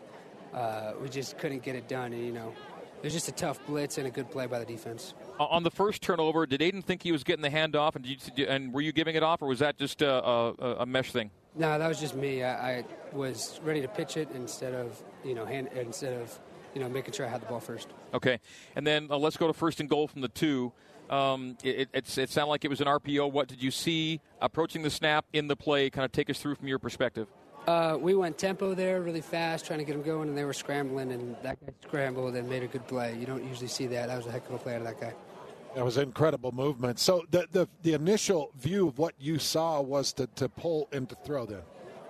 uh, 0.53 0.93
we 1.01 1.09
just 1.09 1.39
couldn't 1.39 1.63
get 1.63 1.75
it 1.75 1.87
done. 1.87 2.13
And 2.13 2.23
you 2.23 2.31
know, 2.31 2.53
it 3.01 3.05
was 3.05 3.13
just 3.13 3.27
a 3.27 3.31
tough 3.31 3.59
blitz 3.65 3.97
and 3.97 4.05
a 4.05 4.11
good 4.11 4.29
play 4.29 4.45
by 4.45 4.59
the 4.59 4.65
defense 4.65 5.15
on 5.39 5.63
the 5.63 5.71
first 5.71 6.01
turnover, 6.01 6.45
did 6.45 6.61
Aidan 6.61 6.81
think 6.81 7.03
he 7.03 7.11
was 7.11 7.23
getting 7.23 7.41
the 7.41 7.49
handoff, 7.49 7.95
and, 7.95 8.05
you, 8.05 8.45
and 8.45 8.73
were 8.73 8.81
you 8.81 8.91
giving 8.91 9.15
it 9.15 9.23
off, 9.23 9.41
or 9.41 9.47
was 9.47 9.59
that 9.59 9.77
just 9.77 10.01
a, 10.01 10.11
a, 10.13 10.75
a 10.79 10.85
mesh 10.85 11.11
thing? 11.11 11.31
No, 11.55 11.77
that 11.77 11.87
was 11.87 11.99
just 11.99 12.15
me. 12.15 12.43
I, 12.43 12.79
I, 12.79 12.85
was 13.11 13.59
ready 13.63 13.81
to 13.81 13.87
pitch 13.87 14.17
it 14.17 14.27
instead 14.33 14.73
of 14.73 15.01
you 15.23 15.35
know 15.35 15.45
hand, 15.45 15.69
instead 15.75 16.19
of 16.19 16.39
you 16.73 16.81
know 16.81 16.89
making 16.89 17.13
sure 17.13 17.27
I 17.27 17.29
had 17.29 17.41
the 17.41 17.45
ball 17.45 17.59
first. 17.59 17.89
Okay, 18.13 18.39
and 18.75 18.87
then 18.87 19.07
uh, 19.11 19.17
let's 19.17 19.37
go 19.37 19.45
to 19.47 19.53
first 19.53 19.79
and 19.79 19.87
goal 19.87 20.07
from 20.07 20.21
the 20.21 20.29
two. 20.29 20.71
Um, 21.09 21.57
it, 21.63 21.89
it, 21.93 22.17
it 22.17 22.29
sounded 22.29 22.49
like 22.49 22.65
it 22.65 22.69
was 22.69 22.81
an 22.81 22.87
RPO. 22.87 23.31
What 23.31 23.47
did 23.47 23.61
you 23.61 23.69
see 23.69 24.19
approaching 24.41 24.81
the 24.81 24.89
snap 24.89 25.25
in 25.31 25.47
the 25.47 25.55
play? 25.55 25.89
Kind 25.91 26.05
of 26.05 26.11
take 26.11 26.29
us 26.29 26.39
through 26.39 26.55
from 26.55 26.67
your 26.67 26.79
perspective. 26.79 27.27
Uh, 27.67 27.97
we 27.99 28.13
went 28.13 28.37
tempo 28.37 28.73
there 28.73 29.01
really 29.01 29.21
fast, 29.21 29.65
trying 29.65 29.79
to 29.79 29.85
get 29.85 29.93
them 29.93 30.03
going, 30.03 30.27
and 30.27 30.37
they 30.37 30.43
were 30.43 30.53
scrambling, 30.53 31.11
and 31.11 31.35
that 31.43 31.57
guy 31.65 31.71
scrambled 31.87 32.35
and 32.35 32.49
made 32.49 32.61
a 32.61 32.67
good 32.67 32.85
play. 32.87 33.15
You 33.17 33.25
don't 33.25 33.43
usually 33.47 33.69
see 33.69 33.87
that. 33.87 34.07
That 34.07 34.17
was 34.17 34.25
a 34.25 34.31
heck 34.31 34.47
of 34.49 34.55
a 34.55 34.57
play 34.57 34.75
out 34.75 34.81
of 34.81 34.87
that 34.87 34.99
guy. 34.99 35.13
That 35.75 35.85
was 35.85 35.97
incredible 35.97 36.51
movement. 36.51 36.99
So 36.99 37.23
the, 37.31 37.47
the 37.51 37.67
the 37.81 37.93
initial 37.93 38.51
view 38.59 38.89
of 38.89 38.99
what 38.99 39.15
you 39.17 39.39
saw 39.39 39.81
was 39.81 40.13
to, 40.13 40.27
to 40.35 40.49
pull 40.49 40.87
and 40.91 41.09
to 41.09 41.15
throw 41.23 41.45
then. 41.45 41.61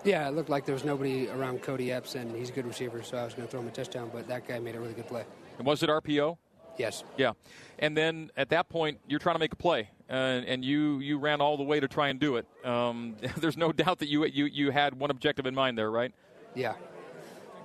Yeah, 0.03 0.27
it 0.27 0.31
looked 0.31 0.49
like 0.49 0.65
there 0.65 0.73
was 0.73 0.83
nobody 0.83 1.29
around 1.29 1.61
Kody 1.61 1.91
Epps, 1.91 2.15
and 2.15 2.35
he's 2.35 2.49
a 2.49 2.53
good 2.53 2.65
receiver, 2.65 3.01
so 3.03 3.17
I 3.17 3.23
was 3.23 3.33
going 3.33 3.47
to 3.47 3.51
throw 3.51 3.61
him 3.61 3.67
a 3.67 3.71
touchdown, 3.71 4.09
but 4.11 4.27
that 4.27 4.45
guy 4.45 4.59
made 4.59 4.75
a 4.75 4.79
really 4.79 4.93
good 4.93 5.07
play. 5.07 5.23
And 5.59 5.65
was 5.65 5.81
it 5.81 5.89
RPO? 5.89 6.37
Yes. 6.77 7.05
Yeah, 7.15 7.33
and 7.79 7.95
then 7.95 8.31
at 8.35 8.49
that 8.49 8.67
point, 8.67 8.99
you're 9.07 9.19
trying 9.19 9.35
to 9.35 9.39
make 9.39 9.53
a 9.53 9.57
play, 9.57 9.91
uh, 10.13 10.43
and 10.45 10.63
you 10.63 10.99
you 10.99 11.17
ran 11.17 11.41
all 11.41 11.57
the 11.57 11.63
way 11.63 11.79
to 11.79 11.87
try 11.87 12.09
and 12.09 12.19
do 12.19 12.35
it. 12.35 12.45
Um, 12.63 13.15
there's 13.37 13.57
no 13.57 13.71
doubt 13.71 13.99
that 13.99 14.07
you 14.07 14.25
you 14.25 14.45
you 14.45 14.69
had 14.69 14.93
one 14.99 15.09
objective 15.09 15.47
in 15.47 15.55
mind 15.55 15.77
there, 15.77 15.89
right? 15.89 16.13
Yeah. 16.53 16.75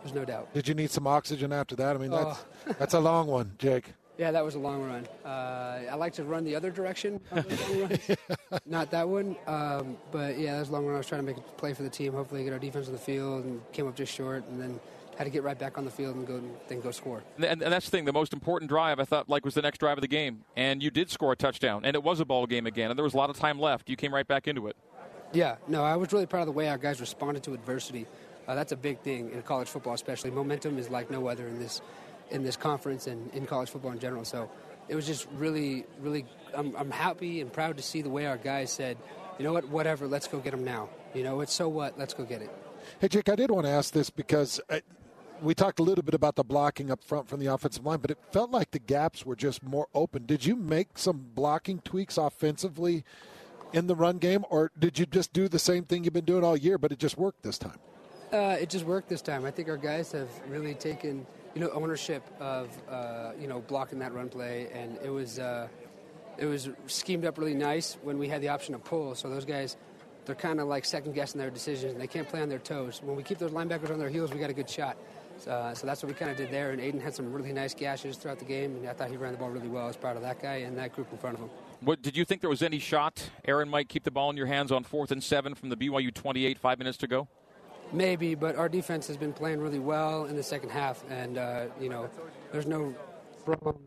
There's 0.03 0.15
no 0.15 0.25
doubt. 0.25 0.55
Did 0.55 0.67
you 0.67 0.75
need 0.75 0.91
some 0.91 1.07
oxygen 1.07 1.53
after 1.53 1.77
that? 1.77 1.97
I 1.97 1.99
mean, 1.99 2.11
that's 2.11 2.45
oh. 2.67 2.73
that's 2.79 2.95
a 2.95 3.01
long 3.01 3.27
one, 3.27 3.53
Jake. 3.59 3.93
Yeah, 4.17 4.33
that 4.33 4.45
was 4.45 4.57
a 4.57 4.59
long 4.59 4.83
run. 4.83 5.07
Uh, 5.25 5.91
I 5.91 5.95
like 5.95 6.15
to 6.15 6.25
run 6.25 6.43
the 6.43 6.57
other 6.57 6.73
direction, 6.73 7.21
not 8.67 8.91
that 8.91 9.09
one. 9.09 9.37
Um, 9.47 9.97
but 10.11 10.37
yeah, 10.39 10.55
that 10.55 10.61
was 10.61 10.71
a 10.71 10.73
long 10.73 10.87
run. 10.87 10.97
I 10.97 10.99
was 10.99 11.07
trying 11.07 11.21
to 11.21 11.27
make 11.27 11.37
a 11.37 11.41
play 11.41 11.73
for 11.73 11.85
the 11.85 11.91
team, 11.91 12.15
hopefully 12.15 12.43
get 12.43 12.53
our 12.53 12.59
defense 12.59 12.89
on 12.89 12.95
the 12.95 12.99
field, 12.99 13.45
and 13.45 13.61
came 13.73 13.87
up 13.87 13.95
just 13.95 14.13
short, 14.13 14.45
and 14.49 14.61
then 14.61 14.81
had 15.19 15.25
to 15.25 15.31
get 15.31 15.43
right 15.43 15.59
back 15.59 15.77
on 15.77 15.85
the 15.85 15.91
field 15.91 16.15
and 16.15 16.27
go 16.27 16.41
then 16.69 16.81
go 16.81 16.93
score. 16.93 17.25
And, 17.37 17.45
and, 17.45 17.61
that's 17.61 17.87
the 17.87 17.91
thing. 17.91 18.05
The 18.05 18.13
most 18.13 18.33
important 18.33 18.69
drive 18.69 19.01
I 19.01 19.05
thought 19.05 19.29
like 19.29 19.45
was 19.45 19.55
the 19.55 19.63
next 19.63 19.79
drive 19.79 19.99
of 19.99 20.03
the 20.03 20.09
game, 20.09 20.45
and 20.57 20.81
you 20.81 20.91
did 20.91 21.11
score 21.11 21.33
a 21.33 21.37
touchdown, 21.37 21.85
and 21.85 21.97
it 21.97 22.03
was 22.03 22.21
a 22.21 22.25
ball 22.25 22.47
game 22.47 22.67
again, 22.67 22.91
and 22.91 22.97
there 22.97 23.05
was 23.05 23.15
a 23.15 23.17
lot 23.17 23.29
of 23.29 23.37
time 23.37 23.59
left. 23.59 23.91
You 23.91 23.97
came 23.97 24.15
right 24.15 24.27
back 24.27 24.47
into 24.47 24.69
it. 24.69 24.77
Yeah, 25.33 25.57
no, 25.67 25.85
I 25.85 25.97
was 25.97 26.13
really 26.13 26.27
proud 26.27 26.43
of 26.43 26.47
the 26.47 26.53
way 26.53 26.69
our 26.69 26.79
guys 26.79 27.01
responded 27.01 27.43
to 27.43 27.53
adversity. 27.53 28.07
Uh, 28.47 28.55
that's 28.55 28.73
a 28.73 28.77
big 28.77 29.01
thing 29.01 29.31
in 29.33 29.43
college 29.43 29.69
football, 29.69 29.93
especially. 29.93 30.31
Momentum 30.31 30.79
is 30.79 30.89
like 30.89 31.11
no 31.11 31.27
other 31.27 31.49
in 31.49 31.59
this 31.59 31.83
in 32.31 32.45
this 32.45 32.57
conference 32.57 33.07
and 33.07 33.33
in 33.35 33.47
college 33.47 33.71
football 33.71 33.91
in 33.91 33.99
general. 33.99 34.25
So 34.25 34.51
it 34.89 34.95
was 34.95 35.07
just 35.07 35.27
really, 35.33 35.85
really, 36.01 36.27
I'm, 36.55 36.75
I'm 36.77 36.91
happy 36.91 37.41
and 37.41 37.53
proud 37.53 37.77
to 37.77 37.83
see 37.83 38.03
the 38.03 38.11
way 38.11 38.27
our 38.27 38.37
guys 38.37 38.71
said, 38.71 38.97
you 39.39 39.45
know 39.45 39.53
what, 39.53 39.69
whatever, 39.69 40.07
let's 40.07 40.29
go 40.29 40.39
get 40.39 40.51
them 40.51 40.65
now. 40.65 40.89
You 41.15 41.23
know, 41.23 41.41
it's 41.41 41.53
so 41.55 41.69
what, 41.69 41.99
let's 41.99 42.15
go 42.15 42.25
get 42.25 42.43
it. 42.43 42.51
Hey, 43.01 43.09
Jake, 43.09 43.29
I 43.29 43.37
did 43.37 43.51
want 43.51 43.67
to 43.67 43.71
ask 43.71 43.93
this 43.93 44.11
because 44.11 44.61
I, 44.71 44.83
we 45.43 45.55
talked 45.55 45.79
a 45.79 45.83
little 45.83 46.05
bit 46.05 46.15
about 46.15 46.37
the 46.37 46.45
blocking 46.45 46.91
up 46.91 47.03
front 47.03 47.29
from 47.29 47.41
the 47.41 47.47
offensive 47.47 47.85
line, 47.85 47.99
but 47.99 48.11
it 48.11 48.19
felt 48.33 48.51
like 48.51 48.71
the 48.71 48.79
gaps 48.79 49.25
were 49.25 49.37
just 49.37 49.63
more 49.63 49.89
open. 49.95 50.27
Did 50.27 50.45
you 50.45 50.57
make 50.57 50.99
some 50.99 51.27
blocking 51.35 51.81
tweaks 51.81 52.17
offensively 52.17 53.05
in 53.73 53.87
the 53.87 53.95
run 53.95 54.19
game, 54.19 54.45
or 54.51 54.71
did 54.79 54.99
you 54.99 55.07
just 55.07 55.33
do 55.33 55.49
the 55.49 55.59
same 55.59 55.85
thing 55.85 56.05
you've 56.05 56.13
been 56.13 56.25
doing 56.25 56.45
all 56.45 56.57
year, 56.57 56.79
but 56.79 56.93
it 56.93 56.99
just 56.99 57.19
worked 57.19 57.43
this 57.43 57.59
time? 57.59 57.79
Uh, 58.33 58.57
it 58.61 58.69
just 58.69 58.85
worked 58.85 59.09
this 59.09 59.23
time. 59.23 59.45
I 59.45 59.51
think 59.51 59.69
our 59.69 59.77
guys 59.77 60.13
have 60.13 60.29
really 60.49 60.75
taken– 60.75 61.27
you 61.55 61.65
know, 61.65 61.71
ownership 61.71 62.23
of, 62.39 62.69
uh, 62.89 63.33
you 63.41 63.49
know, 63.49 63.61
blocking 63.61 63.99
that 63.99 64.13
run 64.13 64.29
play. 64.29 64.69
And 64.73 64.99
it 65.03 65.11
was, 65.11 65.39
uh, 65.39 65.67
it 66.37 66.47
was 66.47 66.69
schemed 66.87 67.25
up 67.25 67.37
really 67.37 67.55
nice 67.55 67.97
when 68.03 68.19
we 68.19 68.29
had 68.29 68.43
the 68.43 68.49
option 68.49 68.75
to 68.75 68.79
pull. 68.79 69.15
So 69.15 69.29
those 69.29 69.45
guys, 69.45 69.77
they're 70.25 70.37
kind 70.37 70.61
of 70.61 70.69
like 70.69 70.85
second 70.85 71.15
guessing 71.15 71.41
their 71.41 71.51
decisions, 71.51 71.93
and 71.93 72.01
they 72.01 72.07
can't 72.07 72.29
play 72.29 72.43
on 72.43 72.49
their 72.49 72.59
toes. 72.61 73.01
When 73.03 73.17
we 73.17 73.23
keep 73.23 73.39
those 73.39 73.51
linebackers 73.51 73.91
on 73.91 73.99
their 73.99 74.11
heels, 74.11 74.33
we 74.33 74.39
got 74.39 74.51
a 74.51 74.55
good 74.55 74.71
shot. 74.71 74.97
Uh, 75.47 75.75
so 75.75 75.87
that's 75.87 76.03
what 76.03 76.09
we 76.09 76.15
kind 76.15 76.31
of 76.31 76.37
did 76.37 76.51
there. 76.51 76.71
And 76.73 76.81
Aidan 76.81 77.01
had 77.01 77.15
some 77.15 77.33
really 77.33 77.53
nice 77.53 77.75
gashes 77.75 78.17
throughout 78.17 78.39
the 78.39 78.45
game, 78.45 78.77
and 78.77 78.89
I 78.89 78.93
thought 78.93 79.11
he 79.11 79.17
ran 79.17 79.33
the 79.33 79.39
ball 79.39 79.51
really 79.51 79.69
well. 79.69 79.85
I 79.85 79.89
was 79.89 79.97
proud 79.97 80.17
of 80.17 80.23
that 80.23 80.43
guy 80.43 80.57
and 80.57 80.77
that 80.79 80.93
group 80.93 81.11
in 81.13 81.19
front 81.19 81.37
of 81.37 81.43
him. 81.43 81.51
What 81.81 82.03
did 82.03 82.17
you 82.17 82.25
think 82.25 82.41
there 82.41 82.51
was 82.51 82.63
any 82.63 82.79
shot 82.79 83.31
Aaron 83.45 83.69
might 83.69 83.89
keep 83.89 84.05
the 84.05 84.11
ball 84.11 84.31
in 84.31 84.37
your 84.37 84.47
hands 84.47 84.73
on 84.73 84.83
fourth 84.85 85.13
and 85.13 85.23
seven 85.23 85.55
from 85.55 85.69
the 85.69 85.77
BYU 85.77 86.13
28, 86.13 86.59
five 86.59 86.79
minutes 86.79 86.99
to 86.99 87.07
go? 87.07 87.29
Maybe, 87.93 88.35
but 88.35 88.57
our 88.57 88.69
defense 88.69 89.07
has 89.07 89.17
been 89.17 89.33
playing 89.33 89.61
really 89.61 89.79
well 89.79 90.27
in 90.27 90.37
the 90.37 90.43
second 90.43 90.71
half, 90.71 91.03
and 91.09 91.39
uh, 91.39 91.67
you 91.81 91.89
know, 91.89 92.11
there's 92.53 92.67
no 92.67 92.95
problem. 93.45 93.79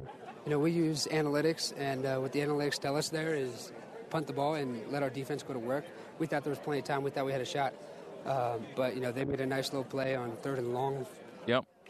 You 0.46 0.52
know, 0.52 0.60
we 0.60 0.72
use 0.72 1.08
analytics, 1.12 1.74
and 1.78 2.06
uh, 2.06 2.18
what 2.18 2.32
the 2.32 2.40
analytics 2.40 2.80
tell 2.80 2.96
us 2.96 3.10
there 3.10 3.36
is 3.36 3.72
punt 4.10 4.28
the 4.28 4.34
ball 4.34 4.56
and 4.56 4.92
let 4.92 5.04
our 5.04 5.10
defense 5.10 5.44
go 5.44 5.54
to 5.54 5.60
work. 5.60 5.86
We 6.18 6.28
thought 6.28 6.44
there 6.44 6.52
was 6.52 6.60
plenty 6.60 6.80
of 6.80 6.86
time. 6.86 7.04
We 7.04 7.12
thought 7.12 7.26
we 7.26 7.32
had 7.32 7.42
a 7.42 7.46
shot, 7.46 7.74
um, 8.26 8.66
but 8.76 8.96
you 8.96 9.02
know, 9.02 9.12
they 9.12 9.24
made 9.24 9.40
a 9.40 9.46
nice 9.46 9.72
little 9.72 9.84
play 9.84 10.16
on 10.16 10.32
third 10.38 10.58
and 10.58 10.74
long. 10.74 11.06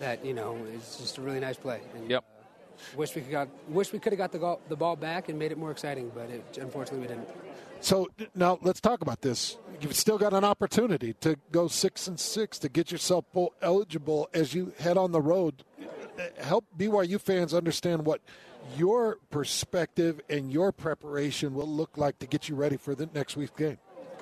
Yep. 0.01 0.21
That 0.21 0.25
you 0.25 0.33
know 0.33 0.57
is 0.73 0.97
just 0.97 1.17
a 1.17 1.21
really 1.21 1.39
nice 1.39 1.57
play. 1.57 1.81
And, 1.95 2.09
yep. 2.09 2.23
Uh, 2.23 2.97
wish 2.97 3.15
we 3.15 3.21
could 3.21 3.31
got 3.31 3.47
wish 3.69 3.93
we 3.93 3.99
could 3.99 4.13
have 4.13 4.17
got 4.17 4.31
the, 4.31 4.39
go- 4.39 4.59
the 4.67 4.75
ball 4.75 4.95
back 4.95 5.29
and 5.29 5.37
made 5.37 5.51
it 5.51 5.57
more 5.57 5.71
exciting, 5.71 6.11
but 6.13 6.29
it, 6.29 6.57
unfortunately 6.59 7.07
we 7.07 7.07
didn't. 7.07 7.29
So 7.81 8.09
now 8.35 8.59
let's 8.61 8.79
talk 8.79 9.01
about 9.01 9.21
this. 9.21 9.57
You've 9.79 9.95
still 9.95 10.19
got 10.19 10.33
an 10.33 10.43
opportunity 10.43 11.13
to 11.21 11.35
go 11.51 11.67
six 11.67 12.07
and 12.07 12.19
six 12.19 12.59
to 12.59 12.69
get 12.69 12.91
yourself 12.91 13.25
bowl 13.33 13.53
eligible 13.61 14.29
as 14.33 14.53
you 14.53 14.73
head 14.77 14.97
on 14.97 15.11
the 15.11 15.21
road. 15.21 15.63
Help 16.39 16.65
BYU 16.77 17.19
fans 17.19 17.53
understand 17.53 18.05
what 18.05 18.21
your 18.77 19.17
perspective 19.31 20.21
and 20.29 20.51
your 20.51 20.71
preparation 20.71 21.55
will 21.55 21.67
look 21.67 21.97
like 21.97 22.19
to 22.19 22.27
get 22.27 22.47
you 22.47 22.55
ready 22.55 22.77
for 22.77 22.93
the 22.93 23.09
next 23.15 23.35
week's 23.35 23.57
game. 23.57 23.79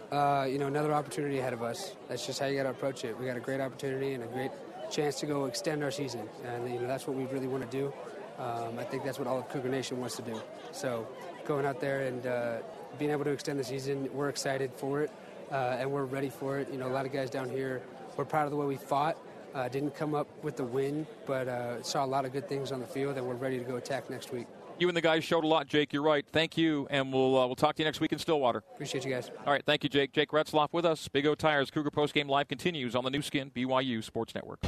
Uh, 0.09 0.47
you 0.49 0.57
know, 0.57 0.67
another 0.67 0.93
opportunity 0.93 1.39
ahead 1.39 1.53
of 1.53 1.61
us. 1.61 1.95
That's 2.07 2.25
just 2.25 2.39
how 2.39 2.45
you 2.45 2.55
got 2.55 2.63
to 2.63 2.69
approach 2.69 3.03
it. 3.03 3.19
We 3.19 3.25
got 3.25 3.36
a 3.38 3.41
great 3.41 3.59
opportunity 3.59 4.13
and 4.13 4.23
a 4.23 4.27
great 4.27 4.51
chance 4.89 5.19
to 5.19 5.25
go 5.25 5.45
extend 5.45 5.83
our 5.83 5.91
season, 5.91 6.27
and 6.45 6.71
you 6.71 6.79
know 6.79 6.87
that's 6.87 7.07
what 7.07 7.15
we 7.15 7.25
really 7.25 7.47
want 7.47 7.69
to 7.69 7.77
do. 7.77 7.93
Um, 8.37 8.79
I 8.79 8.83
think 8.83 9.03
that's 9.03 9.19
what 9.19 9.27
all 9.27 9.39
of 9.39 9.49
Cougar 9.49 9.69
Nation 9.69 9.99
wants 9.99 10.15
to 10.15 10.21
do. 10.21 10.39
So, 10.71 11.07
going 11.45 11.65
out 11.65 11.81
there 11.81 12.01
and 12.01 12.25
uh, 12.25 12.57
being 12.97 13.11
able 13.11 13.25
to 13.25 13.31
extend 13.31 13.59
the 13.59 13.63
season, 13.63 14.09
we're 14.13 14.29
excited 14.29 14.71
for 14.75 15.01
it, 15.01 15.11
uh, 15.51 15.77
and 15.79 15.91
we're 15.91 16.05
ready 16.05 16.29
for 16.29 16.59
it. 16.59 16.71
You 16.71 16.77
know, 16.77 16.87
a 16.87 16.93
lot 16.93 17.05
of 17.05 17.11
guys 17.11 17.29
down 17.29 17.49
here, 17.49 17.81
we're 18.15 18.25
proud 18.25 18.45
of 18.45 18.51
the 18.51 18.57
way 18.57 18.65
we 18.65 18.77
fought. 18.77 19.17
Uh, 19.53 19.67
didn't 19.67 19.95
come 19.95 20.13
up 20.13 20.27
with 20.43 20.55
the 20.55 20.63
win, 20.63 21.07
but 21.25 21.47
uh, 21.47 21.81
saw 21.81 22.05
a 22.05 22.07
lot 22.07 22.23
of 22.23 22.31
good 22.31 22.47
things 22.47 22.71
on 22.71 22.79
the 22.79 22.85
field, 22.85 23.17
and 23.17 23.25
we're 23.25 23.33
ready 23.33 23.57
to 23.57 23.65
go 23.65 23.75
attack 23.75 24.09
next 24.09 24.31
week. 24.31 24.47
You 24.80 24.88
and 24.88 24.95
the 24.95 25.01
guys 25.01 25.25
showed 25.25 25.43
a 25.43 25.47
lot, 25.47 25.67
Jake. 25.67 25.91
You're 25.91 26.01
right. 26.03 26.25
Thank 26.32 26.57
you, 26.57 26.88
and 26.89 27.11
we'll 27.11 27.38
uh, 27.38 27.45
we'll 27.45 27.57
talk 27.57 27.75
to 27.75 27.82
you 27.82 27.86
next 27.86 27.99
week 27.99 28.13
in 28.13 28.17
Stillwater. 28.17 28.63
Appreciate 28.73 29.03
you 29.03 29.11
guys. 29.11 29.30
All 29.45 29.51
right, 29.51 29.63
thank 29.65 29.84
you, 29.84 29.89
Jake. 29.89 30.13
Jake 30.13 30.30
Retzlaff 30.30 30.69
with 30.71 30.86
us. 30.86 31.09
Big 31.09 31.25
O 31.25 31.36
Tires 31.36 31.69
Cougar 31.69 31.91
Post 31.91 32.13
Game 32.13 32.30
Live 32.30 32.47
continues 32.47 32.95
on 32.95 33.03
the 33.03 33.09
Nu 33.09 33.21
Skin 33.21 33.51
BYU 33.51 34.01
Sports 34.01 34.34
Network. 34.34 34.59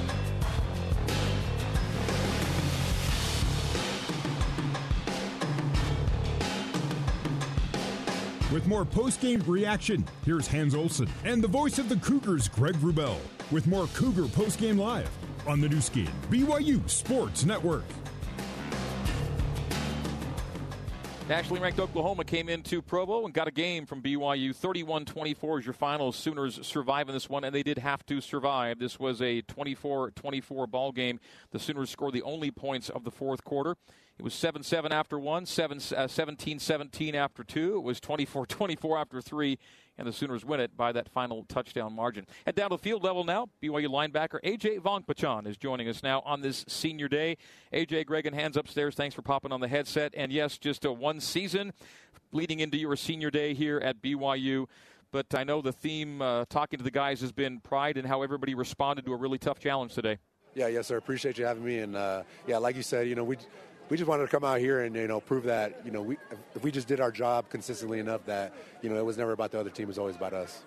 With 8.52 8.68
more 8.68 8.84
post-game 8.84 9.42
reaction, 9.48 10.04
here's 10.26 10.46
Hans 10.46 10.76
Olsen 10.76 11.08
and 11.24 11.42
the 11.42 11.48
voice 11.48 11.80
of 11.80 11.88
the 11.88 11.96
Cougars, 11.96 12.50
Greg 12.50 12.76
Wrubell, 12.76 13.16
with 13.50 13.66
more 13.66 13.88
Cougar 13.88 14.28
post-game 14.28 14.78
live 14.78 15.10
on 15.48 15.62
the 15.62 15.70
Nu 15.70 15.80
Skin 15.80 16.10
BYU 16.30 16.88
Sports 16.90 17.46
Network. 17.46 17.86
Nationally 21.32 21.62
ranked 21.62 21.80
Oklahoma 21.80 22.26
came 22.26 22.50
into 22.50 22.82
Provo 22.82 23.24
and 23.24 23.34
got 23.34 23.48
a 23.48 23.52
game 23.52 23.86
from 23.86 24.02
BYU. 24.02 24.54
31 24.54 25.06
24 25.06 25.60
is 25.60 25.66
your 25.66 25.72
final. 25.72 26.12
Sooners 26.12 26.60
survive 26.68 27.08
in 27.08 27.14
this 27.14 27.30
one, 27.30 27.46
and 27.46 27.56
they 27.56 27.64
did 27.64 27.78
have 27.78 28.06
to 28.08 28.20
survive. 28.20 28.80
This 28.80 29.00
was 29.00 29.22
a 29.22 29.42
24 29.44 30.12
24 30.12 30.68
ball 30.68 30.92
game. 30.92 31.22
The 31.52 31.60
Sooners 31.60 31.90
scored 31.90 32.16
the 32.16 32.22
only 32.24 32.52
points 32.52 32.90
of 32.90 33.06
the 33.06 33.12
fourth 33.12 33.46
quarter. 33.46 33.78
It 34.20 34.24
was 34.24 34.34
7 34.34 34.62
7 34.62 34.92
after 34.92 35.18
one, 35.18 35.44
uh, 35.44 36.08
17 36.08 36.60
17 36.60 37.16
after 37.16 37.46
two. 37.46 37.78
It 37.78 37.84
was 37.84 38.02
24 38.02 38.46
24 38.46 38.98
after 38.98 39.22
three, 39.22 39.58
and 39.98 40.08
the 40.08 40.14
Sooners 40.14 40.44
win 40.46 40.60
it 40.60 40.76
by 40.76 40.92
that 40.92 41.10
final 41.10 41.46
touchdown 41.48 41.94
margin. 41.94 42.26
At 42.46 42.56
down 42.56 42.70
to 42.72 42.78
field 42.78 43.04
level 43.04 43.24
now, 43.24 43.50
BYU 43.62 43.88
linebacker 43.88 44.40
A.J. 44.44 44.80
Vongphachanh 44.80 45.48
is 45.48 45.58
joining 45.58 45.88
us 45.88 46.04
now 46.04 46.22
on 46.26 46.42
this 46.42 46.66
senior 46.68 47.08
day. 47.08 47.38
A.J. 47.72 48.06
Greg 48.06 48.26
and 48.26 48.36
Hans 48.36 48.58
upstairs. 48.58 48.96
Thanks 48.96 49.16
for 49.16 49.22
popping 49.22 49.52
on 49.52 49.60
the 49.60 49.68
headset. 49.68 50.14
And 50.16 50.32
yes, 50.32 50.58
just 50.58 50.86
a 50.86 50.92
one 50.92 51.20
season 51.20 51.74
leading 52.32 52.60
into 52.60 52.78
your 52.78 52.96
senior 52.96 53.30
day 53.30 53.54
here 53.54 53.78
at 53.80 54.02
BYU. 54.02 54.68
But 55.12 55.36
I 55.36 55.44
know 55.44 55.62
the 55.62 55.74
theme 55.74 56.22
uh, 56.22 56.46
talking 56.50 56.78
to 56.78 56.84
the 56.84 56.92
guys 56.92 57.20
has 57.22 57.34
been 57.34 57.60
pride 57.60 57.98
and 57.98 58.08
how 58.08 58.22
everybody 58.22 58.56
responded 58.56 59.06
to 59.06 59.14
a 59.14 59.18
really 59.18 59.38
tough 59.38 59.60
challenge 59.60 59.94
today. 59.94 60.20
Yeah, 60.56 60.68
yes, 60.68 60.88
sir. 60.88 60.98
Appreciate 60.98 61.38
you 61.38 61.46
having 61.46 61.64
me. 61.64 61.80
And 61.80 61.96
uh, 61.96 62.24
yeah, 62.48 62.58
like 62.58 62.76
you 62.76 62.84
said, 62.84 63.08
you 63.08 63.16
know, 63.16 63.24
we 63.24 63.38
we 63.92 63.98
just 63.98 64.08
wanted 64.08 64.24
to 64.24 64.30
come 64.30 64.46
out 64.46 64.58
here 64.60 64.84
and 64.84 64.96
you 64.96 65.06
know 65.06 65.20
prove 65.20 65.44
that 65.44 65.82
you 65.84 65.92
know 65.92 66.02
we 66.02 66.18
if 66.56 66.64
we 66.64 66.72
just 66.72 66.88
did 66.88 67.02
our 67.02 67.12
job 67.12 67.50
consistently 67.50 68.00
enough 68.00 68.24
that 68.26 68.54
you 68.82 68.90
know 68.90 68.96
it 68.96 69.06
was 69.06 69.18
never 69.18 69.34
about 69.34 69.52
the 69.52 69.60
other 69.60 69.70
team, 69.70 69.84
it 69.84 69.88
was 69.88 70.00
always 70.00 70.16
about 70.16 70.34
us. 70.34 70.64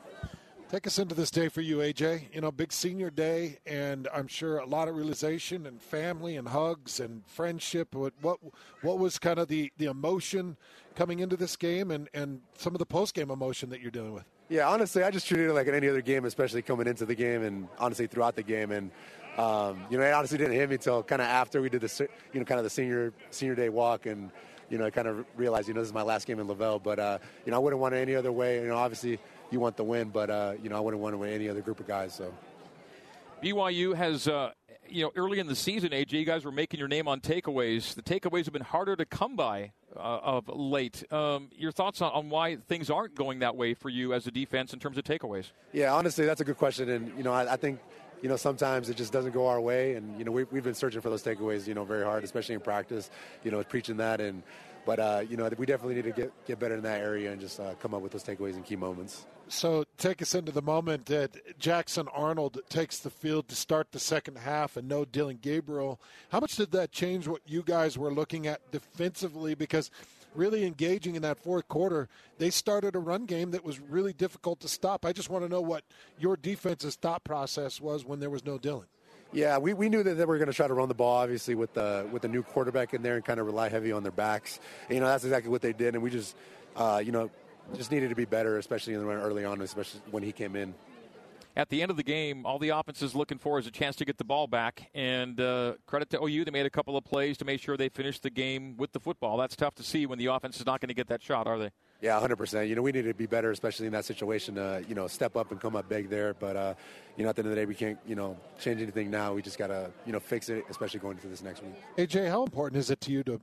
Take 0.68 0.87
us 0.87 0.99
into 0.99 1.14
this 1.14 1.31
day 1.31 1.49
for 1.49 1.61
you, 1.62 1.79
AJ. 1.79 2.35
You 2.35 2.43
know, 2.43 2.51
big 2.51 2.72
senior 2.72 3.09
day, 3.09 3.61
and 3.64 4.09
I'm 4.12 4.27
sure 4.27 4.59
a 4.59 4.66
lot 4.66 4.89
of 4.89 4.97
realization 4.97 5.66
and 5.66 5.81
family 5.81 6.37
and 6.37 6.49
hugs 6.49 7.01
and 7.01 7.22
friendship. 7.27 7.95
What 7.95 8.12
what, 8.20 8.41
what 8.83 8.99
was 8.99 9.18
kind 9.18 9.39
of 9.39 9.49
the, 9.49 9.72
the 9.79 9.87
emotion 9.87 10.59
coming 10.95 11.20
into 11.20 11.37
this 11.37 11.57
game, 11.57 11.91
and, 11.91 12.11
and 12.12 12.43
some 12.59 12.75
of 12.75 12.79
the 12.79 12.87
post 12.87 13.14
game 13.14 13.31
emotion 13.31 13.70
that 13.70 13.81
you're 13.81 13.91
dealing 13.91 14.12
with? 14.12 14.25
Yeah, 14.51 14.68
honestly, 14.68 15.03
I 15.03 15.11
just 15.11 15.27
treated 15.27 15.49
it 15.49 15.55
like 15.55 15.68
any 15.68 15.89
other 15.89 16.03
game, 16.03 16.27
especially 16.27 16.61
coming 16.61 16.87
into 16.87 17.07
the 17.07 17.14
game, 17.14 17.43
and 17.43 17.68
honestly 17.79 18.07
throughout 18.07 18.37
the 18.37 18.43
game. 18.43 18.70
And 18.70 18.91
um, 19.39 19.85
you 19.91 19.99
know, 19.99 20.05
it 20.05 20.12
honestly 20.12 20.39
didn't 20.39 20.55
hit 20.55 20.68
me 20.68 20.76
until 20.76 21.03
kind 21.03 21.20
of 21.20 21.28
after 21.28 21.61
we 21.61 21.68
did 21.68 21.80
the, 21.80 22.09
you 22.32 22.41
know, 22.41 22.45
kind 22.45 22.59
of 22.59 22.64
the 22.64 22.70
senior 22.70 23.12
senior 23.30 23.55
day 23.55 23.68
walk, 23.68 24.07
and 24.07 24.30
you 24.70 24.78
know, 24.78 24.87
I 24.87 24.91
kind 24.91 25.09
of 25.09 25.24
realized, 25.37 25.68
you 25.68 25.74
know, 25.74 25.80
this 25.80 25.89
is 25.89 25.95
my 25.95 26.03
last 26.03 26.26
game 26.26 26.39
in 26.41 26.47
LaVell, 26.47 26.82
But 26.82 26.99
uh, 26.99 27.18
you 27.45 27.51
know, 27.51 27.57
I 27.57 27.61
wouldn't 27.61 27.80
want 27.80 27.95
it 27.95 27.99
any 27.99 28.14
other 28.14 28.32
way. 28.32 28.61
You 28.61 28.68
know, 28.68 28.76
obviously 28.76 29.18
you 29.51 29.61
want 29.61 29.76
the 29.76 29.85
win, 29.85 30.11
but 30.11 30.30
uh, 30.30 30.55
you 30.62 30.68
know, 30.68 30.76
I 30.76 30.80
wouldn't 30.80 31.03
want 31.03 31.14
to 31.14 31.18
win 31.18 31.30
any 31.30 31.49
other 31.49 31.61
group 31.61 31.80
of 31.80 31.87
guys. 31.87 32.14
So 32.14 32.32
BYU 33.43 33.95
has. 33.95 34.28
Uh, 34.28 34.53
you 34.87 35.03
know, 35.03 35.11
early 35.16 35.39
in 35.39 35.47
the 35.47 35.57
season, 35.57 35.91
AJ, 35.91 36.12
you 36.12 36.24
guys 36.26 36.45
were 36.45 36.53
making 36.53 36.78
your 36.78 36.89
name 36.89 37.09
on 37.09 37.18
takeaways. 37.20 37.95
The 37.95 38.03
takeaways 38.03 38.45
have 38.45 38.53
been 38.53 38.62
harder 38.62 38.95
to 38.97 39.07
come 39.07 39.35
by 39.35 39.72
uh, 39.97 39.99
of 39.99 40.49
late. 40.49 41.11
Um, 41.12 41.49
your 41.57 41.72
thoughts 41.72 42.03
on, 42.03 42.12
on, 42.12 42.30
why 42.30 42.57
things 42.57 42.91
aren't 42.91 43.14
going 43.14 43.39
that 43.39 43.57
way 43.57 43.74
for 43.74 43.89
you 43.89 44.12
as 44.12 44.26
a 44.26 44.30
defense 44.30 44.72
in 44.72 44.78
terms 44.78 44.99
of 44.99 45.05
takeaways? 45.05 45.47
Yeah, 45.72 45.95
honestly, 45.95 46.26
that's 46.26 46.41
a 46.41 46.45
good 46.45 46.59
question, 46.59 46.91
and 46.91 47.16
you 47.16 47.24
know, 47.24 47.32
I, 47.32 47.55
I 47.55 47.57
think 47.57 47.80
you 48.25 48.31
know, 48.31 48.37
sometimes 48.37 48.89
it 48.89 48.97
just 48.97 49.12
doesn't 49.12 49.33
go 49.33 49.49
our 49.49 49.61
way. 49.61 49.97
And, 49.97 50.18
you 50.18 50.25
know, 50.25 50.33
we, 50.33 50.47
have 50.51 50.64
been 50.64 50.72
searching 50.72 51.03
for 51.03 51.11
those 51.11 51.22
takeaways, 51.22 51.68
you 51.68 51.75
know, 51.75 51.85
very 51.85 52.03
hard, 52.03 52.25
especially 52.25 52.55
in 52.55 52.62
practice, 52.62 53.11
you 53.45 53.51
know, 53.51 53.62
preaching 53.62 53.99
that. 53.99 54.18
And, 54.18 54.43
but, 54.87 54.99
uh, 54.99 55.25
you 55.29 55.37
know, 55.37 55.51
we 55.59 55.66
definitely 55.66 55.97
need 55.97 56.05
to 56.05 56.11
get, 56.11 56.47
get 56.47 56.59
better 56.59 56.75
in 56.75 56.83
that 56.85 57.03
area 57.03 57.33
and 57.33 57.39
just 57.39 57.61
uh, 57.61 57.75
come 57.75 57.93
up 57.93 58.01
with 58.01 58.12
those 58.12 58.25
takeaways 58.25 58.57
in 58.57 58.62
key 58.62 58.77
moments. 58.77 59.27
So 59.49 59.85
take 59.99 60.22
us 60.22 60.35
into 60.35 60.53
the 60.53 60.62
moment 60.62 61.05
that 61.07 61.59
Jackson 61.59 62.09
Arnold 62.14 62.61
takes 62.70 62.99
the 62.99 63.11
field 63.11 63.47
to 63.49 63.55
start 63.55 63.93
the 63.93 63.99
second 63.99 64.39
half 64.39 64.79
and 64.79 64.89
no 64.89 65.05
Dillon 65.05 65.39
Gabriel. 65.43 66.01
How 66.31 66.41
much 66.41 66.57
did 66.57 66.72
that 66.72 66.93
change 66.93 67.29
what 67.29 67.43
you 67.45 67.62
guys 67.62 67.99
were 67.99 68.11
looking 68.11 68.47
at 68.47 68.70
defensively? 68.70 69.55
Because 69.55 69.91
really 70.35 70.64
engaging 70.64 71.14
in 71.14 71.22
that 71.22 71.39
fourth 71.39 71.68
quarter, 71.68 72.09
they 72.39 72.51
started 72.51 72.95
a 72.97 72.99
run 72.99 73.26
game 73.26 73.53
that 73.53 73.64
was 73.64 73.80
really 73.80 74.12
difficult 74.12 74.61
to 74.61 74.68
stop. 74.68 75.05
I 75.05 75.12
just 75.12 75.30
want 75.30 75.45
to 75.45 75.49
know 75.49 75.61
what 75.61 75.85
your 76.18 76.37
defense's 76.37 76.97
thought 76.97 77.24
process 77.24 77.80
was 77.80 78.05
when 78.05 78.20
there 78.20 78.30
was 78.30 78.45
no 78.45 78.59
Dillon. 78.59 78.87
Yeah, 79.32 79.59
we, 79.59 79.74
we 79.74 79.89
knew 79.89 80.03
that 80.03 80.14
they 80.14 80.24
were 80.24 80.39
going 80.39 80.51
to 80.51 80.55
try 80.55 80.68
to 80.68 80.74
run 80.74 80.89
the 80.89 80.95
ball, 80.95 81.16
obviously, 81.16 81.57
with 81.57 81.74
the 81.74 82.07
with 82.12 82.22
the 82.22 82.28
new 82.28 82.43
quarterback 82.43 82.95
in 82.95 83.03
there 83.03 83.16
and 83.16 83.24
kind 83.24 83.41
of 83.41 83.47
rely 83.47 83.68
heavy 83.68 83.91
on 83.91 84.03
their 84.03 84.12
backs. 84.12 84.61
And, 84.89 84.95
you 84.95 85.01
know, 85.01 85.07
that's 85.07 85.24
exactly 85.24 85.51
what 85.51 85.61
they 85.61 85.72
did, 85.72 85.95
and 85.95 86.03
we 86.05 86.11
just, 86.11 86.37
uh, 86.76 87.03
you 87.05 87.11
know, 87.11 87.30
just 87.74 87.91
needed 87.91 88.11
to 88.11 88.14
be 88.14 88.26
better, 88.26 88.59
especially 88.59 88.95
in 88.95 89.01
the 89.01 89.07
run 89.07 89.18
early 89.18 89.45
on, 89.45 89.61
especially 89.61 90.01
when 90.11 90.22
he 90.22 90.30
came 90.30 90.55
in 90.55 90.74
at 91.57 91.68
the 91.68 91.82
end 91.82 91.90
of 91.90 91.96
the 91.96 92.02
game, 92.02 92.44
all 92.44 92.59
the 92.59 92.70
offense 92.70 93.00
is 93.02 93.14
looking 93.14 93.38
for 93.38 93.59
is 93.59 93.66
a 93.66 93.70
chance 93.70 93.96
to 93.96 94.05
get 94.05 94.18
the 94.18 94.24
ball 94.24 94.46
back. 94.46 94.90
And 94.94 95.40
uh, 95.40 95.74
credit 95.86 96.11
to 96.11 96.22
OU, 96.22 96.44
they 96.44 96.50
made 96.50 96.66
a 96.66 96.70
couple 96.70 96.96
of 96.96 97.05
plays 97.05 97.38
to 97.38 97.44
make 97.44 97.61
sure 97.61 97.76
they 97.76 97.88
finished 97.88 98.22
the 98.22 98.30
game 98.30 98.76
with 98.76 98.92
the 98.92 99.00
football. 99.00 99.36
That's 99.36 99.55
tough 99.55 99.74
to 99.76 99.82
see 99.82 100.07
when 100.07 100.18
the 100.18 100.26
offense 100.26 100.59
is 100.59 100.66
not 100.66 100.80
going 100.80 100.88
to 100.88 100.94
get 100.94 101.09
that 101.09 101.22
shot, 101.22 101.46
are 101.46 101.59
they? 101.59 101.70
Yeah, 102.00 102.20
100%. 102.20 102.68
You 102.68 102.74
know, 102.74 102.82
we 102.82 102.92
need 102.92 103.05
to 103.05 103.14
be 103.14 103.26
better, 103.26 103.50
especially 103.50 103.86
in 103.86 103.92
that 103.92 104.05
situation. 104.05 104.59
Uh, 104.59 104.82
you 104.88 104.94
know, 104.94 105.07
step 105.07 105.36
up 105.36 105.52
and 105.52 105.61
come 105.61 105.76
up 105.76 105.88
big 105.88 106.11
there. 106.11 106.34
But 106.34 106.57
uh, 106.57 106.74
you 107.16 107.22
know, 107.22 107.30
at 107.30 107.36
the 107.36 107.40
end 107.40 107.46
of 107.46 107.55
the 107.55 107.61
day, 107.61 107.66
we 107.66 107.74
can't 107.74 107.98
you 108.07 108.14
know 108.14 108.36
change 108.61 108.82
anything 108.82 109.11
now. 109.11 109.32
We 109.32 109.40
just 109.40 109.59
gotta 109.59 109.90
you 110.05 110.12
know 110.12 110.20
fix 110.20 110.48
it, 110.48 110.64
especially 110.68 111.00
going 111.00 111.16
into 111.16 111.28
this 111.28 111.42
next 111.42 111.62
week. 111.62 111.74
AJ, 111.96 112.28
how 112.28 112.42
important 112.42 112.78
is 112.78 112.90
it 112.90 113.00
to 113.02 113.12
you 113.12 113.22
to 113.22 113.40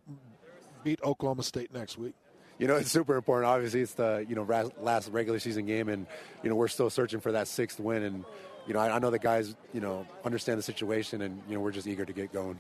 beat 0.84 1.00
Oklahoma 1.04 1.44
State 1.44 1.74
next 1.74 1.98
week? 1.98 2.14
You 2.62 2.68
know, 2.68 2.76
it's 2.76 2.92
super 2.92 3.16
important. 3.16 3.50
Obviously, 3.50 3.82
it's 3.82 3.96
the 3.96 4.24
you 4.30 4.36
know 4.36 4.44
last 4.80 5.10
regular 5.10 5.40
season 5.40 5.66
game, 5.66 5.90
and 5.90 6.06
you 6.44 6.50
know 6.50 6.56
we're 6.56 6.68
still 6.68 6.92
searching 6.92 7.20
for 7.20 7.32
that 7.32 7.48
sixth 7.48 7.80
win. 7.80 8.04
And 8.04 8.24
you 8.68 8.76
know, 8.76 8.80
I, 8.80 8.96
I 8.96 9.00
know 9.00 9.10
the 9.10 9.18
guys, 9.18 9.56
you 9.74 9.82
know, 9.82 10.06
understand 10.24 10.60
the 10.60 10.64
situation, 10.64 11.24
and 11.24 11.42
you 11.50 11.56
know, 11.56 11.60
we're 11.60 11.72
just 11.72 11.88
eager 11.88 12.06
to 12.06 12.14
get 12.14 12.32
going. 12.32 12.60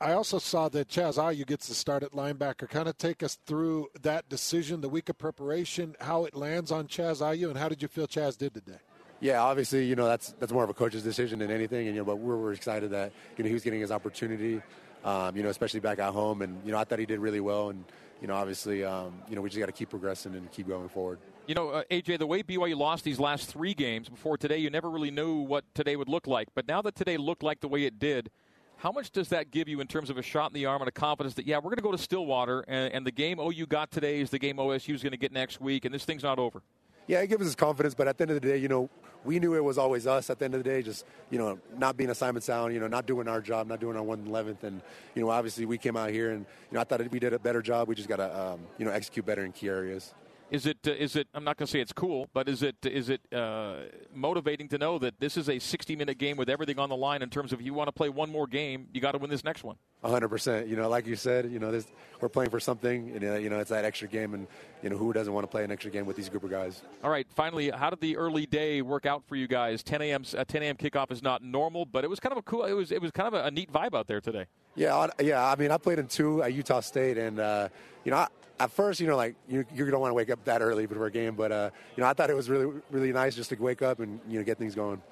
I 0.00 0.12
also 0.12 0.38
saw 0.38 0.70
that 0.70 0.88
Chaz 0.88 1.18
Ayu 1.18 1.46
gets 1.46 1.66
to 1.66 1.74
start 1.74 2.02
at 2.02 2.12
linebacker. 2.12 2.68
Kind 2.68 2.88
of 2.88 2.96
take 2.96 3.22
us 3.22 3.38
through 3.46 3.88
that 4.00 4.26
decision, 4.30 4.80
the 4.80 4.88
week 4.88 5.10
of 5.10 5.18
preparation, 5.18 5.96
how 6.00 6.24
it 6.24 6.34
lands 6.34 6.72
on 6.72 6.88
Chaz 6.88 7.20
Ayu, 7.20 7.48
and 7.48 7.58
how 7.58 7.68
did 7.68 7.82
you 7.82 7.88
feel 7.88 8.06
Chaz 8.06 8.38
did 8.38 8.54
today? 8.54 8.78
Yeah, 9.20 9.42
obviously, 9.42 9.84
you 9.84 9.96
know 9.96 10.06
that's 10.06 10.34
that's 10.38 10.52
more 10.52 10.64
of 10.64 10.70
a 10.70 10.74
coach's 10.74 11.02
decision 11.02 11.40
than 11.40 11.50
anything, 11.50 11.88
and 11.88 11.94
you 11.94 12.00
know, 12.00 12.06
but 12.06 12.16
we're, 12.16 12.38
we're 12.38 12.52
excited 12.54 12.90
that 12.92 13.12
you 13.36 13.44
know 13.44 13.48
he 13.48 13.54
was 13.54 13.64
getting 13.64 13.80
his 13.80 13.92
opportunity, 13.92 14.62
um, 15.04 15.36
you 15.36 15.42
know, 15.42 15.50
especially 15.50 15.80
back 15.80 15.98
at 15.98 16.14
home, 16.14 16.40
and 16.40 16.58
you 16.64 16.72
know 16.72 16.78
I 16.78 16.84
thought 16.84 16.98
he 16.98 17.06
did 17.06 17.18
really 17.18 17.40
well, 17.40 17.68
and 17.68 17.84
you 18.20 18.28
know 18.28 18.34
obviously, 18.34 18.84
um, 18.84 19.14
you 19.28 19.36
know 19.36 19.42
we 19.42 19.50
just 19.50 19.58
got 19.58 19.66
to 19.66 19.72
keep 19.72 19.90
progressing 19.90 20.34
and 20.34 20.50
keep 20.52 20.68
going 20.68 20.88
forward. 20.88 21.18
You 21.46 21.54
know, 21.54 21.68
uh, 21.70 21.84
AJ, 21.90 22.18
the 22.18 22.26
way 22.26 22.42
BYU 22.42 22.76
lost 22.76 23.04
these 23.04 23.20
last 23.20 23.48
three 23.48 23.72
games 23.72 24.08
before 24.08 24.36
today, 24.36 24.58
you 24.58 24.68
never 24.68 24.90
really 24.90 25.12
knew 25.12 25.36
what 25.36 25.64
today 25.74 25.94
would 25.94 26.08
look 26.08 26.26
like, 26.26 26.48
but 26.54 26.66
now 26.66 26.82
that 26.82 26.96
today 26.96 27.16
looked 27.16 27.44
like 27.44 27.60
the 27.60 27.68
way 27.68 27.84
it 27.84 27.98
did. 27.98 28.30
How 28.78 28.92
much 28.92 29.10
does 29.10 29.30
that 29.30 29.50
give 29.50 29.68
you 29.68 29.80
in 29.80 29.86
terms 29.86 30.10
of 30.10 30.18
a 30.18 30.22
shot 30.22 30.50
in 30.50 30.54
the 30.54 30.66
arm 30.66 30.82
and 30.82 30.88
a 30.88 30.92
confidence 30.92 31.34
that, 31.34 31.46
yeah, 31.46 31.56
we're 31.56 31.70
going 31.70 31.76
to 31.76 31.82
go 31.82 31.92
to 31.92 31.98
Stillwater, 31.98 32.60
and, 32.68 32.92
and 32.92 33.06
the 33.06 33.10
game 33.10 33.38
OU 33.38 33.66
got 33.68 33.90
today 33.90 34.20
is 34.20 34.28
the 34.28 34.38
game 34.38 34.56
OSU 34.58 34.94
is 34.94 35.02
going 35.02 35.12
to 35.12 35.16
get 35.16 35.32
next 35.32 35.62
week, 35.62 35.86
and 35.86 35.94
this 35.94 36.04
thing's 36.04 36.22
not 36.22 36.38
over? 36.38 36.62
Yeah, 37.06 37.20
it 37.20 37.28
gives 37.28 37.46
us 37.46 37.54
confidence, 37.54 37.94
but 37.94 38.08
at 38.08 38.18
the 38.18 38.22
end 38.22 38.30
of 38.32 38.40
the 38.40 38.48
day, 38.48 38.56
you 38.56 38.68
know, 38.68 38.90
we 39.24 39.38
knew 39.38 39.54
it 39.54 39.62
was 39.62 39.78
always 39.78 40.06
us 40.06 40.30
at 40.30 40.38
the 40.38 40.44
end 40.44 40.54
of 40.54 40.62
the 40.62 40.68
day, 40.68 40.82
just, 40.82 41.04
you 41.30 41.38
know, 41.38 41.58
not 41.76 41.96
being 41.96 42.10
assignment 42.10 42.44
sound, 42.44 42.74
you 42.74 42.80
know, 42.80 42.86
not 42.86 43.06
doing 43.06 43.28
our 43.28 43.40
job, 43.40 43.66
not 43.66 43.80
doing 43.80 43.96
our 43.96 44.02
111th. 44.02 44.62
And, 44.62 44.82
you 45.14 45.22
know, 45.22 45.30
obviously 45.30 45.66
we 45.66 45.78
came 45.78 45.96
out 45.96 46.10
here 46.10 46.30
and, 46.30 46.40
you 46.40 46.74
know, 46.74 46.80
I 46.80 46.84
thought 46.84 47.08
we 47.10 47.18
did 47.18 47.32
a 47.32 47.38
better 47.38 47.62
job. 47.62 47.88
We 47.88 47.94
just 47.94 48.08
got 48.08 48.16
to, 48.16 48.40
um, 48.40 48.60
you 48.78 48.84
know, 48.84 48.92
execute 48.92 49.26
better 49.26 49.44
in 49.44 49.52
key 49.52 49.68
areas. 49.68 50.14
Is 50.50 50.64
it? 50.64 50.78
Uh, 50.86 50.92
is 50.92 51.16
it? 51.16 51.26
I'm 51.34 51.42
not 51.42 51.56
going 51.56 51.66
to 51.66 51.70
say 51.70 51.80
it's 51.80 51.92
cool, 51.92 52.28
but 52.32 52.48
is 52.48 52.62
it? 52.62 52.76
Is 52.84 53.08
it 53.08 53.20
uh, 53.32 53.76
motivating 54.14 54.68
to 54.68 54.78
know 54.78 54.98
that 55.00 55.18
this 55.18 55.36
is 55.36 55.48
a 55.48 55.58
60 55.58 55.96
minute 55.96 56.18
game 56.18 56.36
with 56.36 56.48
everything 56.48 56.78
on 56.78 56.88
the 56.88 56.96
line 56.96 57.22
in 57.22 57.30
terms 57.30 57.52
of 57.52 57.60
you 57.60 57.74
want 57.74 57.88
to 57.88 57.92
play 57.92 58.08
one 58.08 58.30
more 58.30 58.46
game, 58.46 58.86
you 58.92 59.00
got 59.00 59.12
to 59.12 59.18
win 59.18 59.28
this 59.28 59.42
next 59.42 59.64
one. 59.64 59.76
100. 60.02 60.28
percent 60.28 60.68
You 60.68 60.76
know, 60.76 60.88
like 60.88 61.06
you 61.06 61.16
said, 61.16 61.50
you 61.50 61.58
know, 61.58 61.72
this, 61.72 61.86
we're 62.20 62.28
playing 62.28 62.50
for 62.50 62.60
something, 62.60 63.10
and 63.10 63.24
uh, 63.24 63.34
you 63.34 63.50
know, 63.50 63.58
it's 63.58 63.70
that 63.70 63.84
extra 63.84 64.06
game, 64.06 64.34
and 64.34 64.46
you 64.82 64.90
know, 64.90 64.96
who 64.96 65.12
doesn't 65.12 65.32
want 65.32 65.42
to 65.42 65.48
play 65.48 65.64
an 65.64 65.72
extra 65.72 65.90
game 65.90 66.06
with 66.06 66.14
these 66.16 66.28
group 66.28 66.44
of 66.44 66.50
guys? 66.50 66.82
All 67.02 67.10
right. 67.10 67.26
Finally, 67.34 67.70
how 67.70 67.90
did 67.90 68.00
the 68.00 68.16
early 68.16 68.46
day 68.46 68.82
work 68.82 69.04
out 69.04 69.24
for 69.26 69.34
you 69.34 69.48
guys? 69.48 69.82
10 69.82 70.00
a.m. 70.02 70.24
Uh, 70.36 70.44
10 70.44 70.62
a.m. 70.62 70.76
kickoff 70.76 71.10
is 71.10 71.22
not 71.22 71.42
normal, 71.42 71.84
but 71.84 72.04
it 72.04 72.08
was 72.08 72.20
kind 72.20 72.32
of 72.32 72.38
a 72.38 72.42
cool. 72.42 72.64
It 72.64 72.72
was. 72.72 72.92
It 72.92 73.02
was 73.02 73.10
kind 73.10 73.26
of 73.26 73.34
a, 73.34 73.46
a 73.46 73.50
neat 73.50 73.72
vibe 73.72 73.94
out 73.98 74.06
there 74.06 74.20
today. 74.20 74.46
Yeah, 74.76 75.08
yeah. 75.20 75.44
I 75.44 75.56
mean, 75.56 75.72
I 75.72 75.78
played 75.78 75.98
in 75.98 76.06
two 76.06 76.42
at 76.42 76.52
Utah 76.54 76.80
State, 76.80 77.18
and 77.18 77.40
uh, 77.40 77.68
you 78.04 78.12
know, 78.12 78.18
I, 78.18 78.28
at 78.58 78.70
first, 78.70 79.00
you 79.00 79.06
know, 79.06 79.16
like 79.16 79.36
you, 79.48 79.64
you 79.74 79.90
don't 79.90 80.00
want 80.00 80.10
to 80.10 80.14
wake 80.14 80.30
up 80.30 80.44
that 80.44 80.62
early 80.62 80.86
before 80.86 81.06
a 81.06 81.10
game, 81.10 81.34
but 81.34 81.52
uh, 81.52 81.70
you 81.96 82.02
know, 82.02 82.08
I 82.08 82.14
thought 82.14 82.30
it 82.30 82.36
was 82.36 82.48
really, 82.48 82.80
really 82.90 83.12
nice 83.12 83.34
just 83.34 83.50
to 83.50 83.56
wake 83.56 83.82
up 83.82 84.00
and 84.00 84.20
you 84.28 84.38
know 84.38 84.44
get 84.44 84.58
things 84.58 84.74
going. 84.74 85.02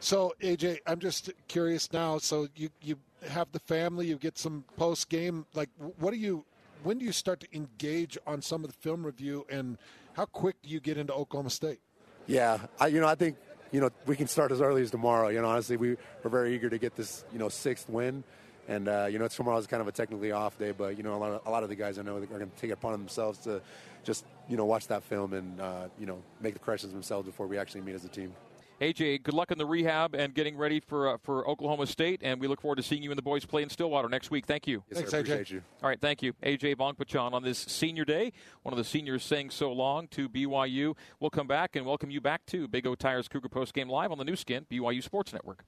So 0.00 0.34
AJ, 0.40 0.78
I'm 0.86 0.98
just 0.98 1.30
curious 1.48 1.92
now. 1.92 2.18
So 2.18 2.48
you 2.56 2.70
you 2.82 2.96
have 3.28 3.52
the 3.52 3.60
family, 3.60 4.06
you 4.06 4.16
get 4.16 4.36
some 4.36 4.64
post 4.76 5.08
game. 5.08 5.46
Like, 5.54 5.70
what 5.98 6.12
do 6.12 6.16
you? 6.18 6.44
When 6.82 6.98
do 6.98 7.04
you 7.04 7.12
start 7.12 7.38
to 7.40 7.46
engage 7.56 8.18
on 8.26 8.42
some 8.42 8.64
of 8.64 8.70
the 8.70 8.76
film 8.76 9.06
review, 9.06 9.46
and 9.48 9.78
how 10.14 10.24
quick 10.24 10.56
do 10.62 10.68
you 10.68 10.80
get 10.80 10.98
into 10.98 11.12
Oklahoma 11.12 11.50
State? 11.50 11.78
Yeah, 12.26 12.58
I, 12.80 12.88
you 12.88 13.00
know, 13.00 13.06
I 13.06 13.14
think 13.14 13.36
you 13.70 13.80
know 13.80 13.90
we 14.06 14.16
can 14.16 14.26
start 14.26 14.50
as 14.50 14.60
early 14.60 14.82
as 14.82 14.90
tomorrow. 14.90 15.28
You 15.28 15.40
know, 15.40 15.48
honestly, 15.48 15.76
we 15.76 15.96
we're 16.22 16.30
very 16.30 16.54
eager 16.54 16.68
to 16.68 16.78
get 16.78 16.96
this 16.96 17.24
you 17.32 17.38
know 17.38 17.48
sixth 17.48 17.88
win. 17.88 18.24
And 18.68 18.88
uh, 18.88 19.08
you 19.10 19.18
know, 19.18 19.28
tomorrow 19.28 19.58
is 19.58 19.66
kind 19.66 19.80
of 19.80 19.88
a 19.88 19.92
technically 19.92 20.32
off 20.32 20.58
day, 20.58 20.72
but 20.72 20.96
you 20.96 21.02
know, 21.02 21.14
a 21.14 21.18
lot 21.18 21.32
of, 21.32 21.46
a 21.46 21.50
lot 21.50 21.62
of 21.62 21.68
the 21.68 21.74
guys 21.74 21.98
I 21.98 22.02
know 22.02 22.16
are 22.16 22.26
going 22.26 22.40
to 22.40 22.56
take 22.56 22.70
it 22.70 22.74
upon 22.74 22.92
themselves 22.92 23.38
to 23.40 23.60
just 24.04 24.24
you 24.48 24.56
know 24.56 24.64
watch 24.64 24.88
that 24.88 25.02
film 25.02 25.32
and 25.32 25.60
uh, 25.60 25.88
you 25.98 26.06
know 26.06 26.22
make 26.40 26.54
the 26.54 26.60
corrections 26.60 26.92
themselves 26.92 27.26
before 27.26 27.46
we 27.46 27.58
actually 27.58 27.80
meet 27.80 27.94
as 27.94 28.04
a 28.04 28.08
team. 28.08 28.32
AJ, 28.80 29.22
good 29.22 29.34
luck 29.34 29.52
in 29.52 29.58
the 29.58 29.66
rehab 29.66 30.14
and 30.14 30.34
getting 30.34 30.56
ready 30.56 30.80
for 30.80 31.14
uh, 31.14 31.16
for 31.22 31.48
Oklahoma 31.48 31.86
State, 31.86 32.20
and 32.22 32.40
we 32.40 32.48
look 32.48 32.60
forward 32.60 32.76
to 32.76 32.82
seeing 32.82 33.02
you 33.02 33.10
and 33.10 33.18
the 33.18 33.22
boys 33.22 33.44
play 33.44 33.62
in 33.62 33.68
Stillwater 33.68 34.08
next 34.08 34.30
week. 34.30 34.46
Thank 34.46 34.66
you. 34.66 34.82
Yes, 34.88 34.98
Thanks, 34.98 35.10
sir, 35.10 35.20
appreciate 35.20 35.50
you. 35.50 35.62
All 35.82 35.88
right, 35.88 36.00
thank 36.00 36.22
you, 36.22 36.32
AJ 36.42 36.76
Vongphachanh, 36.76 37.32
on 37.32 37.42
this 37.42 37.58
senior 37.58 38.04
day. 38.04 38.32
One 38.62 38.72
of 38.72 38.78
the 38.78 38.84
seniors 38.84 39.22
saying 39.24 39.50
so 39.50 39.72
long 39.72 40.08
to 40.08 40.28
BYU. 40.28 40.96
We'll 41.20 41.30
come 41.30 41.46
back 41.46 41.76
and 41.76 41.86
welcome 41.86 42.10
you 42.10 42.20
back 42.20 42.44
to 42.46 42.66
Big 42.66 42.86
O 42.86 42.94
Tires 42.94 43.28
Cougar 43.28 43.48
Post 43.48 43.74
Game 43.74 43.88
Live 43.88 44.10
on 44.10 44.18
the 44.18 44.24
Nu 44.24 44.34
Skin 44.34 44.66
BYU 44.70 45.02
Sports 45.02 45.32
Network. 45.32 45.64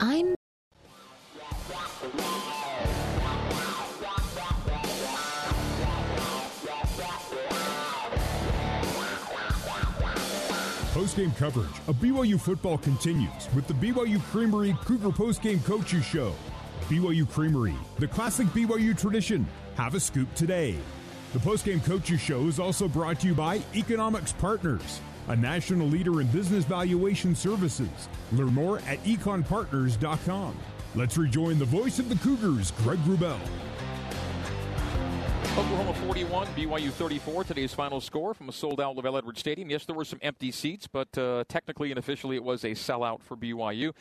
I'm. 0.00 0.34
Postgame 11.02 11.36
coverage 11.36 11.80
of 11.88 11.96
BYU 11.96 12.40
football 12.40 12.78
continues 12.78 13.52
with 13.56 13.66
the 13.66 13.74
BYU 13.74 14.22
Creamery 14.30 14.76
Cougar 14.84 15.08
Postgame 15.08 15.62
Coaches 15.64 16.04
Show. 16.04 16.32
BYU 16.88 17.28
Creamery, 17.28 17.74
the 17.98 18.06
classic 18.06 18.46
BYU 18.48 18.96
tradition. 18.96 19.44
Have 19.74 19.96
a 19.96 20.00
scoop 20.00 20.32
today. 20.36 20.76
The 21.32 21.40
Postgame 21.40 21.84
Coaches 21.84 22.20
Show 22.20 22.46
is 22.46 22.60
also 22.60 22.86
brought 22.86 23.18
to 23.18 23.26
you 23.26 23.34
by 23.34 23.60
Economics 23.74 24.30
Partners, 24.30 25.00
a 25.26 25.34
national 25.34 25.88
leader 25.88 26.20
in 26.20 26.28
business 26.28 26.64
valuation 26.64 27.34
services. 27.34 28.08
Learn 28.30 28.54
more 28.54 28.78
at 28.86 29.02
econpartners.com. 29.02 30.56
Let's 30.94 31.18
rejoin 31.18 31.58
the 31.58 31.64
voice 31.64 31.98
of 31.98 32.10
the 32.10 32.16
Cougars, 32.24 32.70
Greg 32.84 33.00
Wrubell. 33.00 33.40
Oklahoma 35.52 35.92
41, 35.92 36.46
BYU 36.56 36.90
34. 36.90 37.44
Today's 37.44 37.74
final 37.74 38.00
score 38.00 38.32
from 38.32 38.48
a 38.48 38.52
sold 38.52 38.80
out 38.80 38.96
LaVell 38.96 39.18
Edwards 39.18 39.38
Stadium. 39.38 39.68
Yes, 39.68 39.84
there 39.84 39.94
were 39.94 40.06
some 40.06 40.18
empty 40.22 40.50
seats, 40.50 40.86
but 40.86 41.16
uh, 41.18 41.44
technically 41.46 41.90
and 41.90 41.98
officially 41.98 42.36
it 42.36 42.42
was 42.42 42.64
a 42.64 42.70
sellout 42.70 43.20
for 43.20 43.36
BYU. 43.36 43.92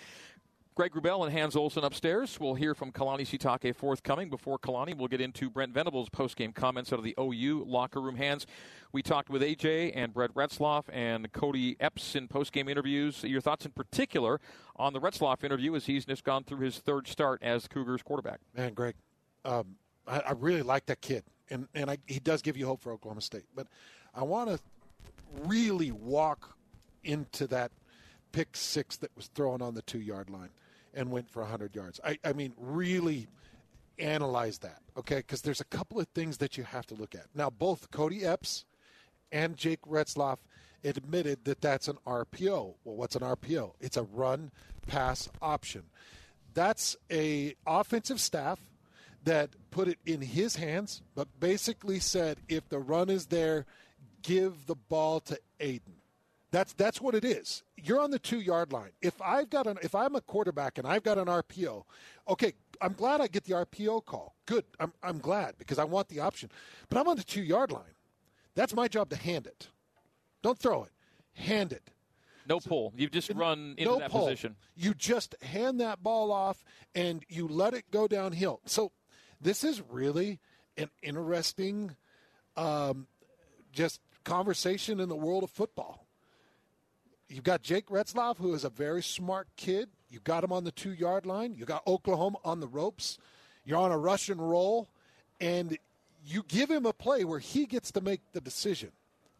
Greg 0.75 0.93
Wrubell 0.93 1.25
and 1.25 1.37
Hans 1.37 1.57
Olsen 1.57 1.83
upstairs. 1.83 2.39
We'll 2.39 2.55
hear 2.55 2.73
from 2.73 2.93
Kalani 2.93 3.23
Sitake 3.23 3.75
forthcoming. 3.75 4.29
Before 4.29 4.57
Kalani, 4.57 4.95
we'll 4.95 5.09
get 5.09 5.19
into 5.19 5.49
Brent 5.49 5.73
Venables' 5.73 6.07
post-game 6.07 6.53
comments 6.53 6.93
out 6.93 6.99
of 6.99 7.03
the 7.03 7.13
OU 7.19 7.65
locker 7.67 7.99
room. 7.99 8.15
Hans, 8.15 8.47
we 8.93 9.03
talked 9.03 9.29
with 9.29 9.41
AJ 9.41 9.91
and 9.93 10.13
Brett 10.13 10.33
Retzlaff 10.33 10.85
and 10.93 11.33
Kody 11.33 11.75
Epps 11.81 12.15
in 12.15 12.29
post-game 12.29 12.69
interviews. 12.69 13.25
Your 13.25 13.41
thoughts 13.41 13.65
in 13.65 13.73
particular 13.73 14.39
on 14.77 14.93
the 14.93 15.01
Retzlaff 15.01 15.43
interview 15.43 15.75
as 15.75 15.85
he's 15.85 16.05
just 16.05 16.23
gone 16.23 16.45
through 16.45 16.59
his 16.59 16.77
third 16.77 17.09
start 17.09 17.43
as 17.43 17.67
Cougars 17.67 18.01
quarterback. 18.01 18.39
Man, 18.55 18.73
Greg, 18.73 18.95
um, 19.43 19.75
I, 20.07 20.19
I, 20.19 20.31
really 20.31 20.61
like 20.61 20.85
that 20.87 21.01
kid, 21.01 21.23
and 21.49 21.67
and 21.73 21.89
I, 21.89 21.97
he 22.07 22.19
does 22.19 22.41
give 22.41 22.57
you 22.57 22.65
hope 22.65 22.81
for 22.81 22.91
Oklahoma 22.91 23.21
State. 23.21 23.45
But 23.55 23.67
I 24.13 24.23
want 24.23 24.49
to 24.49 24.59
really 25.45 25.91
walk 25.91 26.55
into 27.03 27.47
that 27.47 27.71
pick 28.31 28.55
six 28.55 28.97
that 28.97 29.11
was 29.15 29.27
thrown 29.27 29.61
on 29.61 29.73
the 29.73 29.81
two 29.81 29.99
yard 29.99 30.29
line 30.29 30.49
and 30.93 31.11
went 31.11 31.29
for 31.29 31.41
100 31.41 31.75
yards. 31.75 31.99
I, 32.03 32.17
I 32.23 32.33
mean, 32.33 32.53
really 32.57 33.27
analyze 33.97 34.59
that, 34.59 34.81
okay? 34.97 35.17
Because 35.17 35.41
there's 35.41 35.61
a 35.61 35.65
couple 35.65 35.99
of 35.99 36.07
things 36.09 36.37
that 36.37 36.57
you 36.57 36.63
have 36.63 36.85
to 36.87 36.95
look 36.95 37.15
at. 37.15 37.27
Now, 37.33 37.49
both 37.49 37.91
Kody 37.91 38.23
Epps 38.23 38.65
and 39.31 39.55
Jake 39.55 39.81
Retzlaff 39.83 40.37
admitted 40.83 41.45
that 41.45 41.61
that's 41.61 41.87
an 41.87 41.97
RPO. 42.05 42.75
Well, 42.83 42.95
what's 42.95 43.15
an 43.15 43.21
RPO? 43.21 43.73
It's 43.79 43.97
a 43.97 44.03
run 44.03 44.51
pass 44.87 45.29
option. 45.41 45.83
That's 46.53 46.97
a 47.09 47.55
offensive 47.65 48.19
staff 48.19 48.59
that 49.23 49.49
put 49.69 49.87
it 49.87 49.99
in 50.05 50.21
his 50.21 50.55
hands, 50.55 51.01
but 51.15 51.27
basically 51.39 51.99
said 51.99 52.37
if 52.47 52.67
the 52.69 52.79
run 52.79 53.09
is 53.09 53.27
there, 53.27 53.65
give 54.21 54.65
the 54.65 54.75
ball 54.75 55.19
to 55.21 55.39
Aidan. 55.59 55.95
That's 56.51 56.73
that's 56.73 56.99
what 56.99 57.15
it 57.15 57.23
is. 57.23 57.63
You're 57.77 58.01
on 58.01 58.11
the 58.11 58.19
two 58.19 58.41
yard 58.41 58.73
line. 58.73 58.91
If 59.01 59.21
I've 59.21 59.49
got 59.49 59.67
an 59.67 59.77
if 59.81 59.95
I'm 59.95 60.15
a 60.15 60.21
quarterback 60.21 60.77
and 60.77 60.85
I've 60.85 61.03
got 61.03 61.17
an 61.17 61.27
RPO, 61.27 61.83
okay, 62.27 62.53
I'm 62.81 62.93
glad 62.93 63.21
I 63.21 63.27
get 63.27 63.45
the 63.45 63.53
RPO 63.53 64.05
call. 64.05 64.35
Good. 64.45 64.65
I'm 64.79 64.91
I'm 65.01 65.19
glad 65.19 65.55
because 65.57 65.79
I 65.79 65.85
want 65.85 66.09
the 66.09 66.19
option. 66.19 66.49
But 66.89 66.99
I'm 66.99 67.07
on 67.07 67.15
the 67.15 67.23
two 67.23 67.41
yard 67.41 67.71
line. 67.71 67.95
That's 68.53 68.75
my 68.75 68.89
job 68.89 69.09
to 69.11 69.15
hand 69.15 69.47
it. 69.47 69.69
Don't 70.41 70.59
throw 70.59 70.83
it. 70.83 70.91
Hand 71.33 71.71
it. 71.71 71.89
No 72.47 72.59
pull. 72.59 72.93
You 72.97 73.07
just 73.09 73.31
run 73.31 73.75
into 73.77 73.85
no 73.91 73.99
that 73.99 74.11
pull. 74.11 74.25
position. 74.25 74.57
You 74.75 74.93
just 74.93 75.35
hand 75.41 75.79
that 75.79 76.03
ball 76.03 76.33
off 76.33 76.65
and 76.93 77.23
you 77.29 77.47
let 77.47 77.73
it 77.73 77.85
go 77.91 78.07
downhill. 78.07 78.59
So 78.65 78.91
this 79.41 79.63
is 79.63 79.81
really 79.89 80.39
an 80.77 80.89
interesting 81.01 81.95
um, 82.55 83.07
just 83.71 83.99
conversation 84.23 84.99
in 84.99 85.09
the 85.09 85.15
world 85.15 85.43
of 85.43 85.49
football. 85.49 86.05
You've 87.27 87.43
got 87.43 87.61
Jake 87.61 87.87
Retzlaff, 87.87 88.37
who 88.37 88.53
is 88.53 88.65
a 88.65 88.69
very 88.69 89.01
smart 89.01 89.47
kid. 89.55 89.89
You've 90.09 90.23
got 90.23 90.43
him 90.43 90.51
on 90.51 90.65
the 90.65 90.71
two 90.71 90.93
yard 90.93 91.25
line. 91.25 91.55
You've 91.55 91.67
got 91.67 91.87
Oklahoma 91.87 92.37
on 92.43 92.59
the 92.59 92.67
ropes. 92.67 93.17
You're 93.63 93.79
on 93.79 93.91
a 93.91 93.97
Russian 93.97 94.41
roll, 94.41 94.89
and 95.39 95.77
you 96.25 96.43
give 96.47 96.69
him 96.69 96.85
a 96.85 96.93
play 96.93 97.23
where 97.23 97.39
he 97.39 97.65
gets 97.65 97.91
to 97.93 98.01
make 98.01 98.21
the 98.33 98.41
decision, 98.41 98.91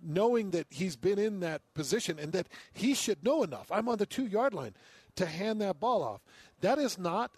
knowing 0.02 0.52
that 0.52 0.68
he's 0.70 0.96
been 0.96 1.20
in 1.20 1.42
that 1.42 1.62
position 1.74 2.18
and 2.18 2.32
that 2.32 2.48
he 2.74 2.94
should 2.94 3.24
know 3.24 3.44
enough. 3.44 3.72
I'm 3.72 3.90
on 3.90 3.98
the 3.98 4.06
two 4.06 4.26
yard 4.26 4.54
line 4.54 4.74
to 5.16 5.26
hand 5.26 5.60
that 5.62 5.80
ball 5.80 6.02
off. 6.02 6.22
That 6.62 6.80
is 6.80 6.98
not 6.98 7.32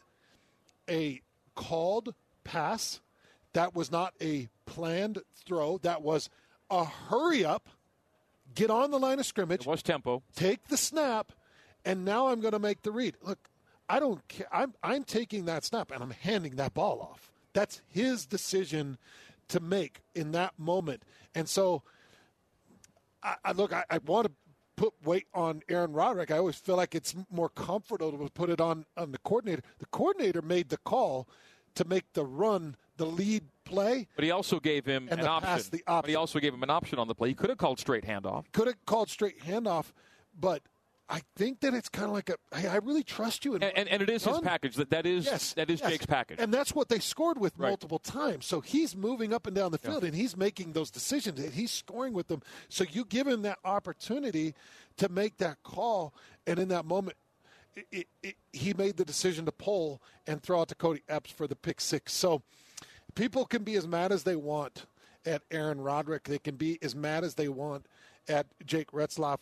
a 0.89 1.21
called 1.55 2.13
pass. 2.43 3.01
That 3.53 3.75
was 3.75 3.91
not 3.91 4.13
a 4.21 4.49
planned 4.65 5.19
throw. 5.45 5.77
That 5.79 6.01
was 6.01 6.29
a 6.69 6.85
hurry 6.85 7.45
up, 7.45 7.69
get 8.55 8.69
on 8.69 8.91
the 8.91 8.99
line 8.99 9.19
of 9.19 9.25
scrimmage. 9.25 9.61
It 9.61 9.67
was 9.67 9.83
tempo. 9.83 10.23
Take 10.35 10.67
the 10.67 10.77
snap, 10.77 11.31
and 11.85 12.03
now 12.03 12.27
I'm 12.27 12.39
going 12.39 12.53
to 12.53 12.59
make 12.59 12.81
the 12.81 12.91
read. 12.91 13.15
Look, 13.21 13.49
I 13.89 13.99
don't 13.99 14.27
care. 14.27 14.47
I'm 14.51 14.73
I'm 14.81 15.03
taking 15.03 15.45
that 15.45 15.63
snap 15.65 15.91
and 15.91 16.01
I'm 16.01 16.11
handing 16.11 16.55
that 16.55 16.73
ball 16.73 16.99
off. 17.01 17.31
That's 17.53 17.81
his 17.87 18.25
decision 18.25 18.97
to 19.49 19.59
make 19.59 20.01
in 20.15 20.31
that 20.31 20.57
moment. 20.57 21.03
And 21.35 21.47
so, 21.47 21.83
I, 23.21 23.35
I 23.45 23.51
look. 23.51 23.73
I, 23.73 23.83
I 23.89 23.99
want 23.99 24.27
to 24.27 24.33
put 24.75 24.93
weight 25.03 25.27
on 25.33 25.61
Aaron 25.69 25.93
Roderick. 25.93 26.31
I 26.31 26.37
always 26.37 26.55
feel 26.55 26.75
like 26.75 26.95
it's 26.95 27.13
more 27.29 27.49
comfortable 27.49 28.11
to 28.11 28.29
put 28.31 28.49
it 28.49 28.61
on 28.61 28.85
on 28.97 29.11
the 29.11 29.19
coordinator. 29.19 29.61
The 29.79 29.85
coordinator 29.87 30.41
made 30.41 30.69
the 30.69 30.77
call 30.77 31.27
to 31.75 31.85
make 31.85 32.11
the 32.13 32.25
run 32.25 32.75
the 32.97 33.05
lead 33.05 33.43
play. 33.65 34.07
But 34.15 34.23
he 34.23 34.31
also 34.31 34.59
gave 34.59 34.85
him 34.85 35.07
and 35.09 35.19
an 35.19 35.27
option. 35.27 35.47
pass 35.47 35.67
the 35.69 35.83
option. 35.87 36.01
But 36.03 36.09
he 36.09 36.15
also 36.15 36.39
gave 36.39 36.53
him 36.53 36.63
an 36.63 36.69
option 36.69 36.99
on 36.99 37.07
the 37.07 37.15
play. 37.15 37.29
He 37.29 37.35
could 37.35 37.49
have 37.49 37.57
called 37.57 37.79
straight 37.79 38.05
handoff. 38.05 38.45
Could 38.51 38.67
have 38.67 38.85
called 38.85 39.09
straight 39.09 39.39
handoff, 39.41 39.91
but 40.39 40.61
I 41.09 41.21
think 41.35 41.59
that 41.61 41.73
it's 41.73 41.89
kind 41.89 42.07
of 42.07 42.13
like 42.13 42.29
a. 42.29 42.35
Hey, 42.55 42.67
I 42.67 42.77
really 42.77 43.03
trust 43.03 43.43
you, 43.45 43.55
And, 43.55 43.63
and, 43.63 43.89
and 43.89 44.01
it 44.01 44.09
is 44.09 44.23
his 44.23 44.39
package. 44.39 44.75
That 44.75 44.89
that 44.91 45.05
is 45.05 45.25
Yes, 45.25 45.53
that 45.53 45.69
is 45.69 45.81
yes. 45.81 45.89
Jake's 45.91 46.05
package. 46.05 46.37
And 46.39 46.53
that's 46.53 46.73
what 46.73 46.87
they 46.87 46.99
scored 46.99 47.37
with 47.39 47.57
Right. 47.57 47.69
multiple 47.69 47.99
times. 47.99 48.45
So 48.45 48.61
he's 48.61 48.95
moving 48.95 49.33
up 49.33 49.45
and 49.45 49.55
down 49.55 49.71
the 49.71 49.79
Yeah. 49.83 49.89
field 49.91 50.03
and 50.05 50.15
he's 50.15 50.37
making 50.37 50.71
those 50.73 50.89
decisions 50.89 51.39
and 51.39 51.53
he's 51.53 51.71
scoring 51.71 52.13
with 52.13 52.29
them. 52.29 52.41
So 52.69 52.85
you 52.89 53.05
give 53.05 53.27
him 53.27 53.41
that 53.41 53.59
opportunity 53.65 54.55
to 54.97 55.09
make 55.09 55.37
that 55.37 55.61
call. 55.63 56.13
And 56.47 56.57
in 56.57 56.69
that 56.69 56.85
moment, 56.85 57.17
it, 57.91 58.07
it, 58.21 58.35
he 58.51 58.73
made 58.73 58.97
the 58.97 59.05
decision 59.05 59.45
to 59.45 59.51
pull 59.51 60.01
and 60.27 60.41
throw 60.41 60.61
out 60.61 60.69
to 60.69 60.75
Kody 60.75 61.01
Epps 61.09 61.31
for 61.31 61.47
the 61.47 61.55
pick 61.55 61.81
six. 61.81 62.13
So 62.13 62.41
people 63.15 63.45
can 63.45 63.63
be 63.63 63.75
as 63.75 63.87
mad 63.87 64.11
as 64.11 64.23
they 64.23 64.35
want 64.35 64.85
at 65.25 65.43
Aaron 65.51 65.81
Roderick. 65.81 66.23
They 66.23 66.39
can 66.39 66.55
be 66.55 66.79
as 66.81 66.95
mad 66.95 67.23
as 67.23 67.35
they 67.35 67.47
want 67.47 67.85
at 68.27 68.47
Jake 68.65 68.91
Retzlaff. 68.91 69.39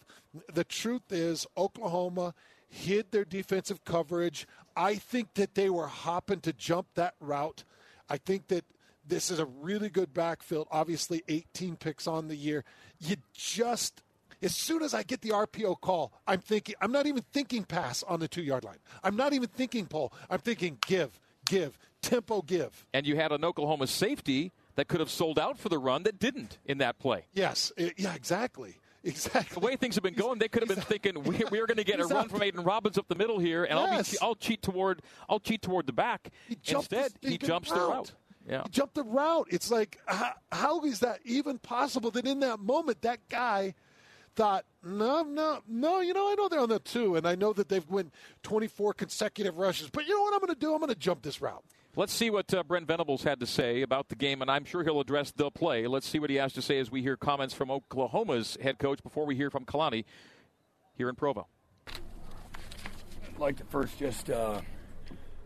The 0.53 0.63
truth 0.63 1.11
is, 1.11 1.45
Oklahoma 1.57 2.33
hid 2.67 3.11
their 3.11 3.25
defensive 3.25 3.83
coverage. 3.83 4.47
I 4.75 4.95
think 4.95 5.33
that 5.35 5.55
they 5.55 5.69
were 5.69 5.87
hopping 5.87 6.39
to 6.41 6.53
jump 6.53 6.87
that 6.95 7.15
route. 7.19 7.63
I 8.09 8.17
think 8.17 8.47
that 8.47 8.65
this 9.05 9.29
is 9.29 9.39
a 9.39 9.45
really 9.45 9.89
good 9.89 10.13
backfield. 10.13 10.67
Obviously, 10.71 11.23
18 11.27 11.75
picks 11.75 12.07
on 12.07 12.27
the 12.27 12.35
year. 12.35 12.63
You 12.99 13.17
just 13.33 14.01
as 14.41 14.55
soon 14.55 14.81
as 14.83 14.93
I 14.93 15.03
get 15.03 15.21
the 15.21 15.29
RPO 15.29 15.81
call, 15.81 16.11
I'm 16.27 16.39
thinking 16.39 16.75
I'm 16.81 16.91
not 16.91 17.05
even 17.07 17.23
thinking 17.33 17.63
pass 17.63 18.03
on 18.03 18.19
the 18.19 18.27
two 18.27 18.43
yard 18.43 18.63
line. 18.63 18.77
I'm 19.03 19.15
not 19.15 19.33
even 19.33 19.49
thinking 19.49 19.85
pull. 19.85 20.13
I'm 20.29 20.39
thinking 20.39 20.77
give, 20.85 21.19
give, 21.45 21.77
tempo 22.01 22.41
give. 22.41 22.85
and 22.93 23.05
you 23.05 23.15
had 23.15 23.31
an 23.31 23.43
Oklahoma 23.45 23.87
safety 23.87 24.51
that 24.75 24.87
could 24.87 24.99
have 24.99 25.09
sold 25.09 25.37
out 25.37 25.57
for 25.59 25.69
the 25.69 25.77
run 25.77 26.03
that 26.03 26.17
didn't 26.19 26.57
in 26.65 26.77
that 26.79 26.97
play. 26.99 27.25
Yes, 27.33 27.71
i- 27.77 27.93
yeah, 27.97 28.13
exactly, 28.15 28.77
exactly. 29.03 29.53
The 29.59 29.65
way 29.65 29.75
things 29.75 29.95
have 29.95 30.03
been 30.03 30.13
going, 30.13 30.39
they 30.39 30.47
could 30.47 30.61
have 30.67 30.69
been 30.75 30.83
thinking 30.85 31.21
we, 31.23 31.43
we 31.51 31.59
are 31.59 31.67
going 31.67 31.77
to 31.77 31.83
get 31.83 31.99
a 31.99 32.05
run 32.05 32.17
out 32.25 32.29
from 32.31 32.41
Aidan 32.41 32.63
Robbins 32.63 32.97
up 32.97 33.07
the 33.07 33.15
middle 33.15 33.37
here, 33.39 33.65
and 33.65 33.77
I'll, 33.77 34.01
be, 34.01 34.17
I'll 34.21 34.35
cheat 34.35 34.61
toward 34.61 35.01
I'll 35.29 35.39
cheat 35.39 35.61
toward 35.61 35.87
the 35.87 35.93
back. 35.93 36.29
the 36.49 36.57
Instead, 36.75 37.11
he 37.21 37.37
jumps 37.37 37.69
the 37.69 37.75
route. 37.75 37.89
route. 37.89 38.13
Yeah. 38.49 38.63
He 38.63 38.69
jumped 38.69 38.95
the 38.95 39.03
route. 39.03 39.47
It's 39.51 39.69
like 39.69 39.99
how, 40.07 40.31
how 40.51 40.83
is 40.85 40.99
that 41.01 41.19
even 41.25 41.59
possible? 41.59 42.09
That 42.11 42.25
in 42.25 42.39
that 42.39 42.59
moment, 42.59 43.01
that 43.03 43.19
guy 43.29 43.75
thought, 44.35 44.65
no, 44.83 45.23
no, 45.23 45.61
no. 45.67 46.01
You 46.01 46.13
know, 46.13 46.31
I 46.31 46.35
know 46.35 46.49
they're 46.49 46.59
on 46.59 46.69
the 46.69 46.79
two, 46.79 47.15
and 47.15 47.27
I 47.27 47.35
know 47.35 47.53
that 47.53 47.69
they've 47.69 47.87
won 47.89 48.11
24 48.43 48.93
consecutive 48.93 49.57
rushes. 49.57 49.89
But 49.89 50.07
you 50.07 50.15
know 50.15 50.21
what 50.21 50.33
I'm 50.33 50.39
going 50.39 50.53
to 50.53 50.59
do? 50.59 50.73
I'm 50.73 50.79
going 50.79 50.89
to 50.89 50.99
jump 50.99 51.21
this 51.21 51.41
route. 51.41 51.63
Let's 51.95 52.13
see 52.13 52.29
what 52.29 52.53
uh, 52.53 52.63
Brent 52.63 52.87
Venables 52.87 53.23
had 53.23 53.41
to 53.41 53.45
say 53.45 53.81
about 53.81 54.07
the 54.07 54.15
game, 54.15 54.41
and 54.41 54.49
I'm 54.49 54.63
sure 54.63 54.81
he'll 54.81 55.01
address 55.01 55.31
the 55.31 55.51
play. 55.51 55.87
Let's 55.87 56.07
see 56.07 56.19
what 56.19 56.29
he 56.29 56.37
has 56.37 56.53
to 56.53 56.61
say 56.61 56.79
as 56.79 56.89
we 56.89 57.01
hear 57.01 57.17
comments 57.17 57.53
from 57.53 57.69
Oklahoma's 57.69 58.57
head 58.61 58.79
coach 58.79 59.03
before 59.03 59.25
we 59.25 59.35
hear 59.35 59.49
from 59.49 59.65
Kalani 59.65 60.05
here 60.95 61.09
in 61.09 61.15
Provo. 61.15 61.47
I'd 61.87 63.39
like 63.39 63.57
to 63.57 63.65
first 63.65 63.99
just 63.99 64.29
uh, 64.29 64.61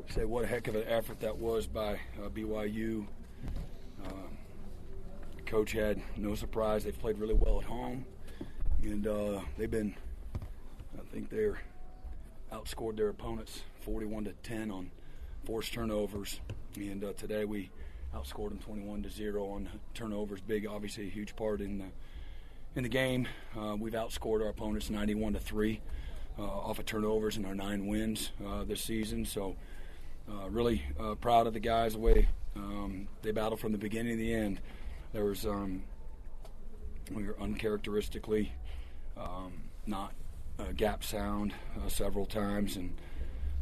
say 0.10 0.24
what 0.26 0.44
a 0.44 0.48
heck 0.48 0.68
of 0.68 0.76
an 0.76 0.84
effort 0.88 1.20
that 1.22 1.36
was 1.36 1.66
by 1.66 1.94
uh, 2.24 2.30
BYU. 2.30 3.08
Uh, 4.06 4.10
coach 5.48 5.72
had 5.72 6.00
no 6.16 6.36
surprise. 6.36 6.84
They've 6.84 6.98
played 6.98 7.18
really 7.18 7.34
well 7.34 7.60
at 7.60 7.66
home, 7.66 8.06
and 8.86 9.08
uh, 9.08 9.40
they've 9.58 9.72
been, 9.72 9.96
I 10.96 11.02
think 11.12 11.30
they're 11.30 11.60
outscored 12.54 12.98
their 12.98 13.10
opponents 13.10 13.64
41 13.82 14.26
to 14.26 14.34
10 14.44 14.70
on 14.70 14.92
forced 15.44 15.74
turnovers. 15.74 16.40
And 16.76 17.04
uh, 17.04 17.14
today 17.14 17.46
we 17.46 17.72
outscored 18.16 18.50
them 18.50 18.60
21 18.60 19.04
to 19.04 19.10
0 19.10 19.44
on 19.46 19.70
turnovers. 19.96 20.40
Big, 20.42 20.68
obviously, 20.68 21.08
a 21.08 21.10
huge 21.10 21.36
part 21.36 21.62
in 21.62 21.80
the 21.80 21.86
in 22.76 22.84
the 22.84 22.90
game. 22.90 23.28
Uh, 23.58 23.76
we've 23.80 23.94
outscored 23.94 24.42
our 24.42 24.50
opponents 24.50 24.90
91 24.90 25.34
to 25.34 25.40
3 25.40 25.82
uh, 26.38 26.44
off 26.44 26.78
of 26.78 26.86
turnovers 26.86 27.38
in 27.38 27.46
our 27.46 27.56
nine 27.56 27.88
wins 27.88 28.32
uh, 28.46 28.66
this 28.66 28.82
season. 28.82 29.26
So, 29.26 29.56
uh, 30.30 30.50
really 30.50 30.84
proud 31.22 31.48
of 31.48 31.54
the 31.54 31.60
guys 31.60 31.94
the 31.94 32.00
way 32.00 32.28
um, 32.56 33.08
they 33.22 33.32
battled 33.32 33.60
from 33.60 33.72
the 33.72 33.78
beginning 33.78 34.18
to 34.18 34.24
the 34.24 34.34
end. 34.34 34.60
There 35.14 35.24
was 35.24 35.46
um, 35.46 35.84
we 37.12 37.26
were 37.26 37.36
uncharacteristically 37.40 38.52
um, 39.18 39.54
not 39.86 40.14
uh, 40.60 40.72
gap 40.76 41.04
sound 41.04 41.54
uh, 41.78 41.90
several 41.90 42.26
times, 42.26 42.76
and 42.76 42.96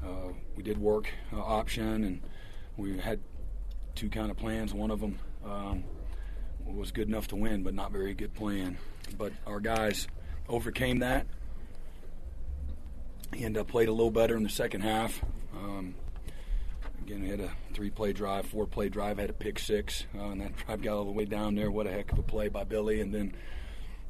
uh, 0.04 0.32
we 0.56 0.64
did 0.64 0.78
work 0.78 1.10
uh, 1.32 1.40
option, 1.40 2.04
and 2.04 2.22
we 2.78 2.98
had 2.98 3.20
two 3.96 4.10
kind 4.10 4.32
of 4.32 4.38
plans. 4.38 4.74
One 4.74 4.92
of 4.92 5.00
them 5.00 5.20
um, 5.46 5.84
was 6.66 6.92
good 6.92 7.08
enough 7.08 7.28
to 7.30 7.36
win, 7.36 7.64
but 7.64 7.74
not 7.74 7.92
very 7.92 8.14
good 8.14 8.34
plan. 8.34 8.78
But 9.18 9.34
our 9.46 9.60
guys 9.60 10.08
overcame 10.48 11.00
that 11.00 11.28
and 13.32 13.68
played 13.68 13.90
a 13.90 13.92
little 13.92 14.12
better 14.12 14.36
in 14.36 14.44
the 14.44 14.50
second 14.50 14.82
half. 14.82 15.24
Um, 15.56 15.96
again, 17.04 17.22
we 17.22 17.30
had 17.30 17.42
a 17.42 17.52
three-play 17.74 18.14
drive, 18.14 18.46
four-play 18.46 18.88
drive, 18.88 19.18
had 19.18 19.30
a 19.30 19.34
pick 19.34 19.60
six, 19.60 20.06
uh, 20.18 20.30
and 20.30 20.42
that 20.42 20.56
drive 20.66 20.82
got 20.82 20.96
all 20.96 21.06
the 21.06 21.12
way 21.12 21.26
down 21.26 21.56
there. 21.56 21.70
What 21.70 21.86
a 21.86 21.92
heck 21.92 22.12
of 22.12 22.18
a 22.18 22.24
play 22.24 22.48
by 22.48 22.64
Billy, 22.64 23.02
and 23.02 23.14
then 23.14 23.36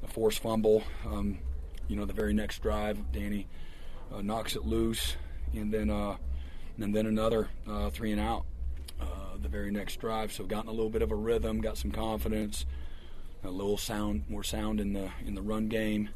a 0.04 0.08
forced 0.08 0.40
fumble. 0.40 0.84
Um, 1.06 1.40
you 1.88 1.96
know, 1.96 2.06
the 2.06 2.14
very 2.14 2.34
next 2.34 2.62
drive, 2.62 3.12
Danny 3.12 3.48
uh, 4.14 4.22
knocks 4.22 4.56
it 4.56 4.64
loose, 4.64 5.16
and 5.54 5.74
then 5.74 5.90
uh, 5.90 6.18
and 6.78 6.94
then 6.94 7.08
another 7.08 7.50
uh, 7.68 7.90
three 7.90 8.12
and 8.12 8.22
out. 8.22 8.46
Uh, 9.02 9.38
the 9.42 9.50
very 9.50 9.72
next 9.72 10.00
drive, 10.00 10.32
so 10.32 10.46
gotten 10.46 10.70
a 10.70 10.74
little 10.74 10.90
bit 10.90 11.02
of 11.02 11.12
a 11.12 11.16
rhythm, 11.16 11.62
got 11.62 11.78
some 11.78 11.92
confidence, 11.92 12.66
a 13.44 13.50
little 13.50 13.78
sound, 13.78 14.24
more 14.30 14.44
sound 14.44 14.80
in 14.80 14.94
the 14.94 15.10
in 15.26 15.34
the 15.34 15.42
run 15.42 15.68
game, 15.68 16.10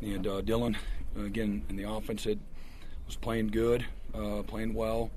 and 0.00 0.26
uh, 0.26 0.40
Dillon, 0.40 0.76
again 1.16 1.64
in 1.68 1.76
the 1.76 1.88
offense, 1.88 2.24
had, 2.24 2.40
was 3.06 3.16
playing 3.16 3.48
good, 3.48 3.84
playing 4.46 4.72
well, 4.72 5.10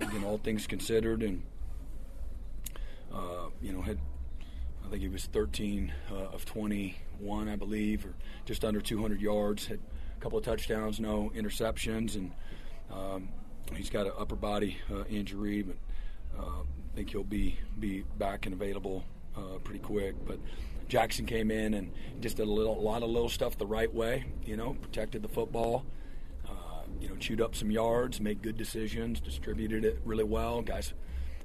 again 0.00 0.24
all 0.24 0.38
things 0.38 0.66
considered, 0.66 1.22
and 1.22 1.42
uh, 3.12 3.48
you 3.60 3.72
know 3.72 3.82
had 3.82 3.98
I 4.88 4.90
think 4.90 5.02
he 5.02 5.08
was 5.08 5.26
13 5.26 5.92
uh, 6.10 6.14
of 6.14 6.46
21, 6.46 7.46
I 7.46 7.56
believe, 7.56 8.06
or 8.06 8.14
just 8.46 8.64
under 8.64 8.80
200 8.80 9.20
yards. 9.20 9.66
Had 9.66 9.80
a 10.16 10.20
couple 10.20 10.38
of 10.38 10.44
touchdowns, 10.46 10.98
no 10.98 11.30
interceptions, 11.36 12.14
and 12.14 12.32
um, 12.90 13.28
he's 13.74 13.90
got 13.90 14.06
an 14.06 14.12
upper 14.18 14.34
body 14.34 14.78
uh, 14.90 15.04
injury, 15.04 15.60
but 15.62 15.76
uh, 16.38 16.60
I 16.62 16.96
think 16.96 17.10
he'll 17.10 17.22
be 17.22 17.58
be 17.78 18.02
back 18.16 18.46
and 18.46 18.54
available 18.54 19.04
uh, 19.36 19.58
pretty 19.62 19.80
quick. 19.80 20.14
But 20.26 20.38
Jackson 20.88 21.26
came 21.26 21.50
in 21.50 21.74
and 21.74 21.92
just 22.20 22.38
did 22.38 22.48
a 22.48 22.50
little, 22.50 22.78
a 22.78 22.80
lot 22.80 23.02
of 23.02 23.10
little 23.10 23.28
stuff 23.28 23.58
the 23.58 23.66
right 23.66 23.92
way. 23.92 24.24
You 24.46 24.56
know, 24.56 24.74
protected 24.80 25.22
the 25.22 25.28
football. 25.28 25.84
You 27.00 27.08
know, 27.08 27.16
chewed 27.16 27.40
up 27.40 27.54
some 27.54 27.70
yards, 27.70 28.20
made 28.20 28.42
good 28.42 28.56
decisions, 28.56 29.20
distributed 29.20 29.84
it 29.84 30.00
really 30.04 30.24
well. 30.24 30.62
Guys 30.62 30.94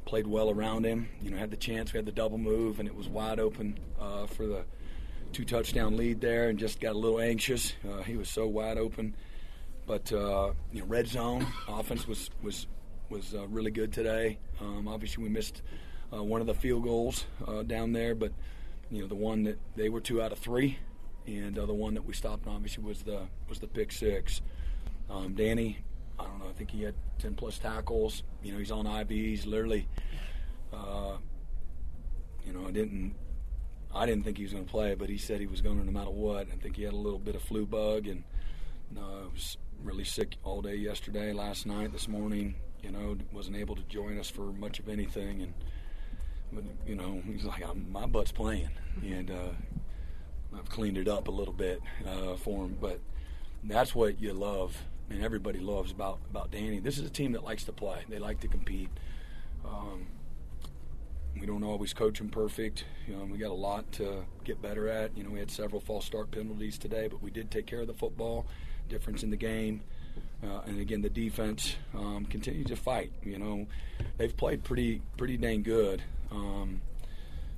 played 0.06 0.28
well 0.28 0.50
around 0.50 0.86
him. 0.86 1.10
You 1.22 1.32
know, 1.32 1.38
had 1.38 1.52
the 1.52 1.58
chance. 1.58 1.94
We 1.94 1.98
had 1.98 2.06
the 2.06 2.12
double 2.12 2.38
move, 2.38 2.80
and 2.80 2.88
it 2.88 2.96
was 2.96 3.08
wide 3.08 3.40
open 3.40 3.80
uh, 4.00 4.26
for 4.28 4.48
the 4.48 4.66
two 5.32 5.46
touchdown 5.46 5.98
lead 5.98 6.22
there, 6.22 6.50
and 6.50 6.58
just 6.58 6.80
got 6.80 6.94
a 6.94 6.98
little 6.98 7.20
anxious. 7.20 7.74
Uh, 7.88 8.04
he 8.04 8.16
was 8.16 8.30
so 8.30 8.48
wide 8.48 8.78
open. 8.78 9.16
But 9.86 10.12
uh, 10.14 10.54
you 10.72 10.82
know, 10.82 10.86
red 10.86 11.08
zone 11.08 11.46
offense 11.68 12.08
was 12.08 12.30
was 12.42 12.68
was 13.10 13.34
uh, 13.34 13.48
really 13.48 13.72
good 13.72 13.92
today. 13.92 14.40
Um, 14.62 14.88
obviously, 14.88 15.24
we 15.24 15.30
missed 15.30 15.62
uh, 16.14 16.24
one 16.24 16.42
of 16.42 16.48
the 16.48 16.54
field 16.54 16.84
goals 16.84 17.26
uh, 17.48 17.64
down 17.64 17.92
there, 17.92 18.16
but 18.16 18.32
you 18.90 19.02
know, 19.02 19.08
the 19.08 19.16
one 19.16 19.44
that 19.44 19.60
they 19.76 19.90
were 19.90 20.00
two 20.00 20.22
out 20.22 20.32
of 20.32 20.40
three, 20.40 20.78
and 21.28 21.56
the 21.56 21.66
one 21.66 21.96
that 21.96 22.06
we 22.06 22.14
stopped 22.14 22.48
obviously 22.48 22.84
was 22.84 23.04
the 23.04 23.22
was 23.50 23.60
the 23.60 23.68
pick 23.68 23.92
six. 23.92 24.42
Um, 25.14 25.36
Danny, 25.36 25.78
I 26.20 26.24
don't 26.24 26.40
know. 26.40 26.50
I 26.50 26.54
think 26.54 26.72
he 26.72 26.82
had 26.82 26.96
ten 27.20 27.36
plus 27.36 27.60
tackles. 27.60 28.24
You 28.42 28.54
know, 28.54 28.58
he's 28.58 28.72
on 28.72 28.86
IVs. 28.86 29.46
Literally, 29.46 29.88
uh, 30.74 31.18
you 32.46 32.54
know, 32.54 32.68
I 32.68 32.72
didn't. 32.72 33.16
I 33.94 34.08
didn't 34.08 34.24
think 34.24 34.38
he 34.38 34.44
was 34.44 34.54
going 34.54 34.66
to 34.66 34.72
play, 34.72 34.96
but 34.96 35.08
he 35.08 35.20
said 35.20 35.40
he 35.40 35.46
was 35.46 35.62
going 35.62 35.78
to 35.78 35.86
no 35.86 35.92
matter 35.92 36.10
what. 36.10 36.48
I 36.52 36.56
think 36.56 36.78
he 36.78 36.84
had 36.84 36.94
a 36.94 36.98
little 36.98 37.20
bit 37.20 37.36
of 37.36 37.44
flu 37.44 37.68
bug 37.68 38.08
and 38.08 38.24
uh, 38.98 39.30
was 39.32 39.58
really 39.84 40.04
sick 40.04 40.36
all 40.44 40.64
day 40.64 40.76
yesterday, 40.76 41.32
last 41.32 41.68
night, 41.68 41.92
this 41.92 42.08
morning. 42.08 42.56
You 42.82 42.92
know, 42.92 43.16
wasn't 43.32 43.58
able 43.58 43.76
to 43.76 43.84
join 43.84 44.18
us 44.18 44.32
for 44.32 44.52
much 44.52 44.80
of 44.80 44.90
anything, 44.90 45.44
and 45.44 45.54
but, 46.52 46.64
you 46.88 46.96
know, 46.96 47.22
he's 47.26 47.46
like, 47.46 47.64
my 47.90 48.06
butt's 48.08 48.32
playing, 48.32 48.70
and 49.04 49.30
uh, 49.30 49.50
I've 50.58 50.70
cleaned 50.70 50.98
it 50.98 51.08
up 51.08 51.28
a 51.28 51.32
little 51.32 51.54
bit 51.54 51.82
uh, 52.06 52.36
for 52.36 52.66
him. 52.66 52.78
But 52.82 53.00
that's 53.64 53.94
what 53.94 54.20
you 54.20 54.34
love 54.34 54.76
and 55.10 55.24
everybody 55.24 55.60
loves 55.60 55.92
about 55.92 56.20
about 56.30 56.52
Danny. 56.52 56.80
This 56.80 56.98
is 56.98 57.06
a 57.06 57.10
team 57.10 57.34
that 57.34 57.44
likes 57.44 57.64
to 57.66 57.72
play. 57.72 58.04
They 58.10 58.20
like 58.20 58.40
to 58.42 58.48
compete. 58.48 58.90
Um, 59.66 60.08
we 61.40 61.48
don't 61.48 61.64
always 61.64 61.94
coach 61.94 62.20
them 62.20 62.30
perfect. 62.30 62.86
You 63.08 63.16
know, 63.16 63.26
we 63.26 63.38
got 63.38 63.52
a 63.52 63.54
lot 63.54 63.92
to 63.94 64.26
get 64.44 64.62
better 64.62 64.88
at. 64.88 65.18
You 65.18 65.24
know, 65.24 65.32
we 65.32 65.40
had 65.40 65.50
several 65.50 65.82
false 65.82 66.06
start 66.06 66.32
penalties 66.32 66.78
today, 66.78 67.08
but 67.08 67.22
we 67.22 67.32
did 67.32 67.50
take 67.50 67.66
care 67.66 67.82
of 67.82 67.88
the 67.88 67.94
football. 67.94 68.46
Difference 68.90 69.24
in 69.24 69.30
the 69.30 69.38
game. 69.38 69.82
Uh, 70.44 70.62
and 70.66 70.80
again, 70.80 71.02
the 71.02 71.10
defense 71.10 71.76
um, 71.96 72.26
continues 72.26 72.68
to 72.68 72.76
fight. 72.76 73.12
You 73.24 73.40
know, 73.40 73.68
they've 74.18 74.36
played 74.36 74.64
pretty 74.64 75.02
pretty 75.18 75.38
dang 75.38 75.64
good 75.64 76.04
um, 76.32 76.82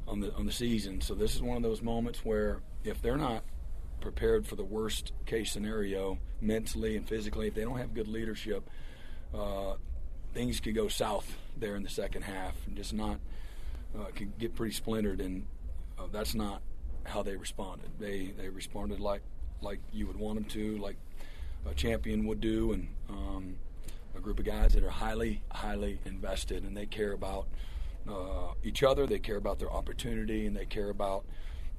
on 0.07 0.19
the 0.19 0.33
on 0.35 0.45
the 0.45 0.51
season. 0.51 1.01
So 1.01 1.15
this 1.15 1.35
is 1.35 1.41
one 1.41 1.57
of 1.57 1.63
those 1.63 1.81
moments 1.81 2.23
where 2.23 2.59
if 2.83 3.01
they're 3.01 3.17
not 3.17 3.43
prepared 4.05 4.45
for 4.45 4.55
the 4.55 4.63
worst 4.63 5.13
case 5.25 5.51
scenario 5.51 6.19
mentally 6.39 6.95
and 6.95 7.09
physically, 7.09 7.47
if 7.47 7.55
they 7.55 7.63
don't 7.63 7.79
have 7.79 7.95
good 7.95 8.07
leadership, 8.07 8.69
uh, 9.33 9.73
things 10.31 10.59
could 10.59 10.75
go 10.75 10.87
south 10.87 11.37
there 11.57 11.75
in 11.75 11.81
the 11.81 11.89
second 11.89 12.21
half 12.21 12.53
and 12.67 12.77
just 12.77 12.93
not 12.93 13.19
uh, 13.97 14.05
could 14.15 14.37
get 14.37 14.53
pretty 14.53 14.73
splintered. 14.73 15.21
And 15.21 15.47
uh, 15.97 16.03
that's 16.11 16.35
not 16.35 16.61
how 17.03 17.23
they 17.23 17.35
responded. 17.35 17.89
They 17.99 18.31
they 18.37 18.47
responded 18.47 18.99
like 18.99 19.21
like 19.63 19.79
you 19.91 20.05
would 20.05 20.17
want 20.17 20.35
them 20.35 20.45
to, 20.45 20.77
like 20.77 20.97
a 21.67 21.73
champion 21.73 22.27
would 22.27 22.41
do, 22.41 22.73
and 22.73 22.87
um, 23.09 23.55
a 24.15 24.19
group 24.19 24.37
of 24.37 24.45
guys 24.45 24.73
that 24.73 24.83
are 24.83 24.89
highly, 24.91 25.41
highly 25.51 25.99
invested, 26.05 26.63
and 26.63 26.77
they 26.77 26.85
care 26.85 27.13
about 27.13 27.47
uh, 28.07 28.53
each 28.63 28.83
other, 28.83 29.07
they 29.07 29.17
care 29.17 29.37
about 29.37 29.57
their 29.57 29.71
opportunity, 29.71 30.45
and 30.45 30.55
they 30.55 30.67
care 30.67 30.91
about 30.91 31.25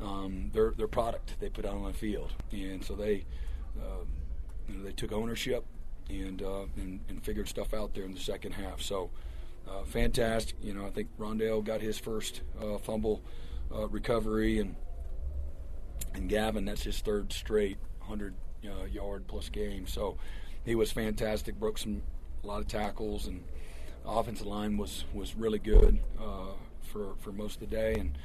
um, 0.00 0.50
their 0.52 0.72
their 0.72 0.88
product 0.88 1.34
they 1.40 1.48
put 1.48 1.64
out 1.64 1.74
on 1.74 1.84
the 1.84 1.92
field, 1.92 2.32
and 2.52 2.84
so 2.84 2.94
they 2.94 3.24
uh, 3.78 4.04
you 4.68 4.78
know, 4.78 4.84
they 4.84 4.92
took 4.92 5.12
ownership 5.12 5.64
and, 6.08 6.42
uh, 6.42 6.64
and, 6.76 7.00
and 7.08 7.22
figured 7.24 7.48
stuff 7.48 7.74
out 7.74 7.94
there 7.94 8.04
in 8.04 8.12
the 8.12 8.20
second 8.20 8.52
half. 8.52 8.80
So. 8.80 9.10
Uh, 9.68 9.82
fantastic, 9.82 10.54
you 10.62 10.72
know. 10.72 10.86
I 10.86 10.90
think 10.90 11.08
Rondale 11.18 11.64
got 11.64 11.80
his 11.80 11.98
first 11.98 12.42
uh, 12.62 12.78
fumble 12.78 13.20
uh, 13.74 13.88
recovery, 13.88 14.60
and 14.60 14.76
and 16.14 16.28
Gavin 16.28 16.64
that's 16.64 16.84
his 16.84 17.00
third 17.00 17.32
straight 17.32 17.78
hundred 18.00 18.34
uh, 18.64 18.84
yard 18.84 19.26
plus 19.26 19.48
game. 19.48 19.86
So 19.88 20.18
he 20.64 20.76
was 20.76 20.92
fantastic. 20.92 21.58
Broke 21.58 21.78
some 21.78 22.02
a 22.44 22.46
lot 22.46 22.60
of 22.60 22.68
tackles, 22.68 23.26
and 23.26 23.42
offensive 24.06 24.46
line 24.46 24.76
was 24.76 25.04
was 25.12 25.34
really 25.34 25.58
good 25.58 25.98
uh, 26.20 26.52
for 26.82 27.14
for 27.18 27.32
most 27.32 27.54
of 27.54 27.68
the 27.68 27.74
day. 27.74 27.94
And 27.94 28.16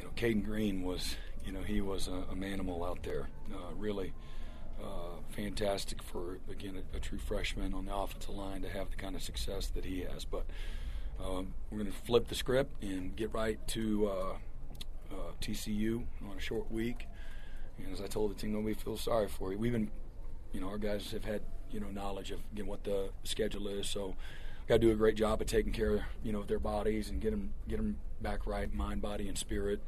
you 0.00 0.06
know, 0.06 0.12
Caden 0.16 0.44
Green 0.44 0.82
was 0.82 1.16
you 1.44 1.52
know 1.52 1.60
he 1.60 1.80
was 1.80 2.08
a, 2.08 2.24
a 2.32 2.34
manimal 2.34 2.88
out 2.88 3.02
there. 3.02 3.28
Uh, 3.52 3.74
really. 3.76 4.12
Uh, 4.82 5.20
fantastic 5.28 6.02
for 6.02 6.38
again 6.50 6.82
a, 6.94 6.96
a, 6.96 7.00
true 7.00 7.18
freshman 7.18 7.74
on 7.74 7.84
the 7.84 7.94
offensive 7.94 8.34
line 8.34 8.62
to 8.62 8.68
have 8.70 8.88
the 8.90 8.96
kind 8.96 9.14
of 9.14 9.22
success 9.22 9.66
that 9.66 9.84
he 9.84 10.00
has. 10.00 10.24
But 10.24 10.46
um, 11.22 11.52
we're 11.70 11.80
going 11.80 11.92
to 11.92 11.98
flip 11.98 12.28
the 12.28 12.34
script 12.34 12.82
and 12.82 13.14
get 13.14 13.32
right 13.34 13.58
to 13.68 14.08
uh, 14.08 14.32
uh, 15.12 15.32
TCU 15.42 16.04
on 16.30 16.36
a 16.38 16.40
short 16.40 16.70
week. 16.72 17.06
And 17.78 17.92
as 17.92 18.00
I 18.00 18.06
told 18.06 18.30
the 18.30 18.34
team, 18.34 18.54
nobody 18.54 18.74
feels 18.74 19.02
sorry 19.02 19.28
for 19.28 19.52
you. 19.52 19.58
We've 19.58 19.72
been, 19.72 19.90
you 20.52 20.60
know, 20.60 20.68
our 20.68 20.78
guys 20.78 21.10
have 21.12 21.24
had, 21.24 21.42
you 21.70 21.80
know, 21.80 21.88
knowledge 21.88 22.30
of 22.30 22.40
again 22.52 22.66
what 22.66 22.84
the 22.84 23.10
schedule 23.24 23.68
is. 23.68 23.88
So, 23.88 24.16
got 24.70 24.80
to 24.80 24.86
do 24.86 24.92
a 24.92 24.94
great 24.94 25.16
job 25.16 25.40
of 25.40 25.48
taking 25.48 25.72
care, 25.72 25.94
of, 25.94 26.00
you 26.22 26.30
know, 26.30 26.44
their 26.44 26.60
bodies 26.60 27.10
and 27.10 27.20
get 27.20 27.32
them 27.32 27.52
get 27.66 27.78
them 27.78 27.96
back 28.22 28.46
right, 28.46 28.72
mind, 28.72 29.02
body, 29.02 29.26
and 29.26 29.36
spirit. 29.36 29.82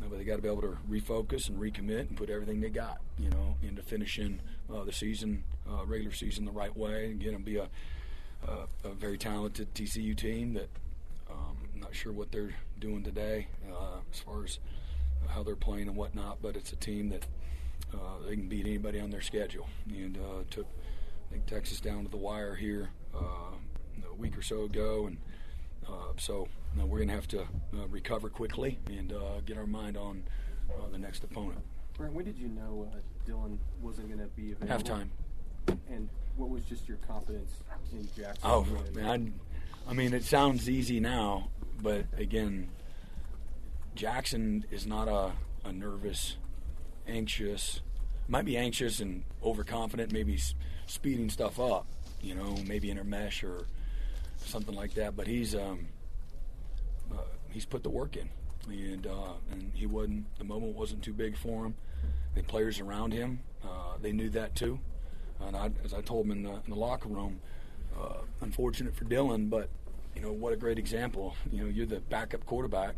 but 0.00 0.18
they 0.18 0.24
got 0.24 0.34
to 0.34 0.42
be 0.42 0.48
able 0.48 0.62
to 0.62 0.76
refocus 0.90 1.48
and 1.48 1.60
recommit 1.60 2.08
and 2.08 2.16
put 2.16 2.28
everything 2.28 2.60
they 2.60 2.68
got, 2.68 3.00
you 3.20 3.30
know, 3.30 3.56
into 3.62 3.82
finishing 3.82 4.40
uh, 4.74 4.82
the 4.82 4.92
season, 4.92 5.44
uh, 5.70 5.86
regular 5.86 6.12
season, 6.12 6.44
the 6.44 6.50
right 6.50 6.76
way. 6.76 7.16
And 7.22 7.44
be 7.44 7.56
a, 7.58 7.68
a, 8.48 8.88
a 8.88 8.94
very 8.94 9.16
talented 9.16 9.72
TCU 9.76 10.16
team 10.16 10.54
that 10.54 10.70
um, 11.30 11.58
I'm 11.72 11.80
not 11.80 11.94
sure 11.94 12.12
what 12.12 12.32
they're 12.32 12.56
doing 12.80 13.04
today 13.04 13.46
uh, 13.72 13.98
as 14.12 14.18
far 14.18 14.42
as 14.42 14.58
how 15.28 15.44
they're 15.44 15.54
playing 15.54 15.86
and 15.86 15.96
whatnot, 15.96 16.42
but 16.42 16.56
it's 16.56 16.72
a 16.72 16.76
team 16.76 17.10
that 17.10 17.26
uh, 17.94 18.26
they 18.26 18.34
can 18.34 18.48
beat 18.48 18.66
anybody 18.66 18.98
on 18.98 19.10
their 19.10 19.20
schedule. 19.20 19.68
And 19.88 20.18
uh, 20.18 20.42
took 20.50 20.66
I 21.28 21.32
think 21.32 21.46
Texas 21.46 21.80
down 21.80 22.02
to 22.02 22.10
the 22.10 22.16
wire 22.16 22.56
here 22.56 22.90
uh, 23.14 23.54
a 24.16 24.20
week 24.20 24.36
or 24.36 24.42
so 24.42 24.62
ago, 24.64 25.06
and 25.06 25.18
uh, 25.88 26.12
so 26.16 26.48
you 26.74 26.80
know, 26.80 26.86
we're 26.86 26.98
going 26.98 27.08
to 27.08 27.14
have 27.14 27.28
to 27.28 27.40
uh, 27.40 27.86
recover 27.90 28.28
quickly 28.28 28.78
and 28.88 29.12
uh, 29.12 29.40
get 29.44 29.56
our 29.56 29.66
mind 29.66 29.96
on 29.96 30.24
the 30.90 30.98
next 30.98 31.24
opponent. 31.24 31.60
Brian, 31.96 32.14
when 32.14 32.24
did 32.24 32.38
you 32.38 32.48
know 32.48 32.88
Dillon 33.24 33.58
wasn't 33.80 34.08
going 34.08 34.20
to 34.20 34.26
be 34.36 34.52
available? 34.52 34.84
Halftime. 34.84 35.08
And 35.90 36.08
what 36.36 36.50
was 36.50 36.64
just 36.64 36.86
your 36.88 36.98
confidence 36.98 37.62
in 37.92 38.06
Jackson? 38.16 38.42
Oh 38.44 38.66
man, 38.94 39.34
I 39.88 39.94
mean 39.94 40.12
it 40.12 40.24
sounds 40.24 40.68
easy 40.68 41.00
now, 41.00 41.48
but 41.82 42.04
again, 42.16 42.68
Jackson 43.94 44.64
is 44.70 44.86
not 44.86 45.08
a, 45.08 45.32
a 45.64 45.72
nervous, 45.72 46.36
anxious, 47.08 47.80
might 48.28 48.44
be 48.44 48.56
anxious 48.56 49.00
and 49.00 49.24
overconfident, 49.42 50.12
maybe 50.12 50.38
speeding 50.86 51.30
stuff 51.30 51.58
up, 51.58 51.86
you 52.20 52.34
know, 52.34 52.56
maybe 52.66 52.92
intermesh 52.92 53.42
or 53.42 53.66
something 54.46 54.74
like 54.74 54.94
that. 54.94 55.16
But 55.16 55.26
he's 55.26 55.54
um, 55.54 55.88
uh, 57.12 57.22
he's 57.50 57.64
put 57.64 57.82
the 57.82 57.90
work 57.90 58.16
in, 58.16 58.28
and 58.68 59.06
uh, 59.06 59.34
and 59.50 59.70
he 59.74 59.86
wasn't. 59.86 60.26
The 60.38 60.44
moment 60.44 60.74
wasn't 60.74 61.02
too 61.02 61.12
big 61.12 61.36
for 61.36 61.66
him. 61.66 61.74
The 62.34 62.42
players 62.42 62.80
around 62.80 63.12
him, 63.12 63.40
uh, 63.64 63.96
they 64.00 64.12
knew 64.12 64.28
that 64.30 64.54
too. 64.54 64.78
And 65.40 65.56
I, 65.56 65.70
as 65.84 65.92
I 65.92 66.00
told 66.00 66.26
him 66.26 66.32
in 66.32 66.42
the, 66.42 66.52
in 66.52 66.70
the 66.70 66.76
locker 66.76 67.08
room, 67.08 67.40
uh, 67.98 68.18
unfortunate 68.40 68.94
for 68.94 69.04
Dillon, 69.04 69.48
but 69.48 69.68
you 70.14 70.22
know 70.22 70.32
what 70.32 70.52
a 70.52 70.56
great 70.56 70.78
example. 70.78 71.36
You 71.50 71.64
know, 71.64 71.68
you're 71.68 71.86
the 71.86 72.00
backup 72.00 72.44
quarterback 72.46 72.94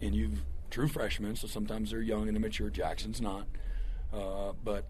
and 0.00 0.14
you've 0.14 0.40
true 0.70 0.88
freshmen, 0.88 1.36
so 1.36 1.46
sometimes 1.46 1.90
they're 1.90 2.00
young 2.00 2.28
and 2.28 2.36
immature. 2.36 2.70
Jackson's 2.70 3.20
not, 3.20 3.46
uh, 4.12 4.52
but 4.64 4.84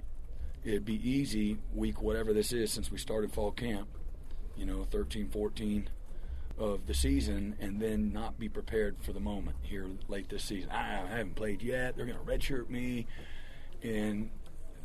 it'd 0.65 0.85
be 0.85 1.09
easy 1.09 1.57
week 1.75 2.03
whatever 2.03 2.33
this 2.33 2.53
is 2.53 2.73
since 2.73 2.91
we 2.91 2.99
started 2.99 3.33
fall 3.33 3.51
camp, 3.51 3.89
you 4.59 4.67
know, 4.67 4.85
13, 4.91 5.29
14 5.29 5.89
of 6.59 6.87
the 6.87 6.95
season, 6.95 7.55
and 7.61 7.81
then 7.81 8.13
not 8.13 8.39
be 8.39 8.49
prepared 8.49 8.97
for 9.01 9.13
the 9.13 9.21
moment 9.21 9.57
here 9.63 9.87
late 10.09 10.29
this 10.29 10.45
season. 10.45 10.71
I 10.71 11.07
haven't 11.09 11.37
played 11.37 11.63
yet. 11.63 11.97
They're 11.97 12.07
going 12.07 12.19
to 12.19 12.25
redshirt 12.25 12.69
me, 12.69 13.07
and 13.83 14.31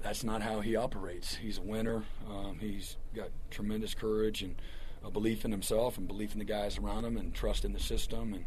that's 0.04 0.24
not 0.24 0.42
how 0.42 0.60
he 0.60 0.76
operates. 0.76 1.36
He's 1.36 1.58
a 1.58 1.62
winner. 1.62 2.04
Um, 2.30 2.58
he's 2.60 2.98
got 3.16 3.30
tremendous 3.50 3.96
courage 3.96 4.44
and 4.44 4.56
a 5.04 5.10
belief 5.10 5.46
in 5.46 5.52
himself 5.52 5.98
and 5.98 6.08
belief 6.08 6.34
in 6.34 6.40
the 6.40 6.46
guys 6.46 6.78
around 6.78 7.06
him 7.06 7.18
and 7.18 7.34
trust 7.34 7.66
in 7.66 7.74
the 7.74 7.80
system 7.80 8.34
and 8.34 8.46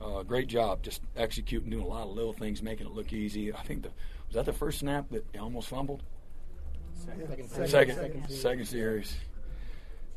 uh, 0.00 0.22
great 0.22 0.46
job, 0.46 0.82
just 0.82 1.00
executing, 1.16 1.70
doing 1.70 1.82
a 1.82 1.86
lot 1.86 2.06
of 2.06 2.10
little 2.10 2.32
things, 2.32 2.62
making 2.62 2.86
it 2.86 2.92
look 2.92 3.12
easy. 3.12 3.52
I 3.52 3.62
think 3.62 3.82
the 3.82 3.90
was 4.26 4.34
that 4.34 4.44
the 4.44 4.52
first 4.52 4.80
snap 4.80 5.08
that 5.10 5.24
he 5.32 5.38
almost 5.38 5.68
fumbled. 5.68 6.02
Second, 6.94 7.48
second, 7.48 7.70
second, 7.70 8.28
second 8.28 8.64
series. 8.66 9.16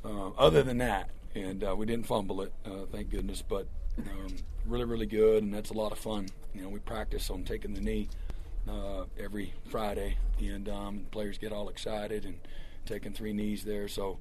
Uh, 0.03 0.29
other 0.37 0.63
than 0.63 0.77
that, 0.77 1.09
and 1.35 1.63
uh, 1.63 1.75
we 1.75 1.85
didn't 1.85 2.07
fumble 2.07 2.41
it, 2.41 2.53
uh, 2.65 2.85
thank 2.91 3.09
goodness. 3.09 3.43
But 3.47 3.67
um, 3.97 4.35
really, 4.65 4.85
really 4.85 5.05
good, 5.05 5.43
and 5.43 5.53
that's 5.53 5.71
a 5.71 5.73
lot 5.73 5.91
of 5.91 5.97
fun. 5.97 6.27
You 6.53 6.61
know, 6.61 6.69
we 6.69 6.79
practice 6.79 7.29
on 7.29 7.43
taking 7.43 7.73
the 7.73 7.81
knee 7.81 8.07
uh, 8.67 9.05
every 9.19 9.53
Friday, 9.69 10.17
and 10.39 10.69
um, 10.69 11.05
players 11.11 11.37
get 11.37 11.51
all 11.51 11.69
excited 11.69 12.25
and 12.25 12.39
taking 12.85 13.11
three 13.13 13.33
knees 13.33 13.63
there. 13.63 13.87
So 13.87 14.19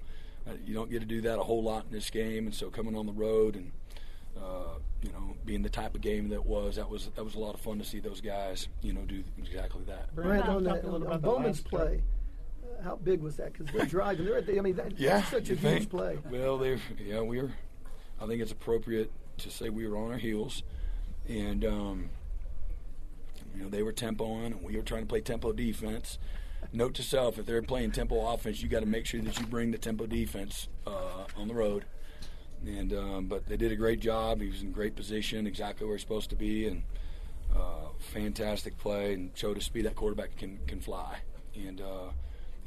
uh, 0.48 0.52
you 0.66 0.74
don't 0.74 0.90
get 0.90 1.00
to 1.00 1.06
do 1.06 1.20
that 1.22 1.38
a 1.38 1.42
whole 1.42 1.62
lot 1.62 1.84
in 1.86 1.92
this 1.92 2.10
game, 2.10 2.46
and 2.46 2.54
so 2.54 2.70
coming 2.70 2.96
on 2.96 3.06
the 3.06 3.12
road 3.12 3.54
and 3.54 3.72
uh, 4.36 4.78
you 5.02 5.10
know, 5.12 5.36
being 5.44 5.62
the 5.62 5.68
type 5.68 5.94
of 5.94 6.00
game 6.00 6.28
that 6.28 6.44
was, 6.44 6.76
that 6.76 6.88
was 6.88 7.08
that 7.14 7.24
was 7.24 7.34
a 7.34 7.38
lot 7.38 7.54
of 7.54 7.60
fun 7.60 7.78
to 7.78 7.84
see 7.84 8.00
those 8.00 8.20
guys, 8.20 8.68
you 8.82 8.92
know, 8.92 9.02
do 9.02 9.22
exactly 9.38 9.82
that. 9.86 10.14
Brad, 10.14 10.42
on, 10.42 10.64
that, 10.64 10.84
on, 10.84 11.06
on 11.06 11.20
Bowman's 11.20 11.60
play, 11.60 12.02
how 12.82 12.96
big 12.96 13.20
was 13.20 13.36
that? 13.36 13.52
Because 13.52 13.72
they're 13.72 13.86
driving, 13.98 14.26
they're 14.26 14.38
at 14.38 14.46
the, 14.46 14.58
I 14.58 14.62
mean, 14.62 14.76
that, 14.76 14.98
yeah, 14.98 15.18
that's 15.18 15.30
such 15.30 15.50
a 15.50 15.56
think, 15.56 15.78
huge 15.80 15.90
play. 15.90 16.18
Well, 16.30 16.58
they, 16.58 16.78
yeah, 17.04 17.20
we 17.20 17.38
are. 17.40 17.50
I 18.20 18.26
think 18.26 18.42
it's 18.42 18.52
appropriate 18.52 19.12
to 19.38 19.50
say 19.50 19.68
we 19.68 19.86
were 19.86 19.96
on 19.96 20.12
our 20.12 20.18
heels, 20.18 20.62
and 21.28 21.64
um, 21.64 22.10
you 23.54 23.62
know 23.62 23.68
they 23.68 23.82
were 23.82 23.92
tempo 23.92 24.24
on, 24.24 24.44
and 24.46 24.62
we 24.62 24.76
were 24.76 24.82
trying 24.82 25.02
to 25.02 25.08
play 25.08 25.20
tempo 25.20 25.52
defense. 25.52 26.18
Note 26.72 26.94
to 26.94 27.02
self: 27.02 27.38
if 27.38 27.46
they're 27.46 27.62
playing 27.62 27.92
tempo 27.92 28.32
offense, 28.32 28.60
you 28.60 28.68
got 28.68 28.80
to 28.80 28.86
make 28.86 29.06
sure 29.06 29.20
that 29.20 29.38
you 29.38 29.46
bring 29.46 29.70
the 29.70 29.78
tempo 29.78 30.06
defense 30.06 30.68
uh, 30.86 31.24
on 31.36 31.48
the 31.48 31.54
road 31.54 31.84
and 32.66 32.92
um, 32.92 33.26
but 33.26 33.46
they 33.46 33.56
did 33.56 33.72
a 33.72 33.76
great 33.76 34.00
job. 34.00 34.40
He 34.40 34.48
was 34.48 34.62
in 34.62 34.72
great 34.72 34.96
position, 34.96 35.46
exactly 35.46 35.86
where 35.86 35.96
he's 35.96 36.02
supposed 36.02 36.30
to 36.30 36.36
be, 36.36 36.66
and 36.66 36.82
uh, 37.54 37.88
fantastic 37.98 38.78
play, 38.78 39.14
and 39.14 39.30
showed 39.34 39.56
us 39.56 39.64
speed 39.64 39.84
that 39.84 39.96
quarterback 39.96 40.36
can 40.36 40.58
can 40.66 40.80
fly, 40.80 41.18
and 41.54 41.80
uh, 41.80 42.10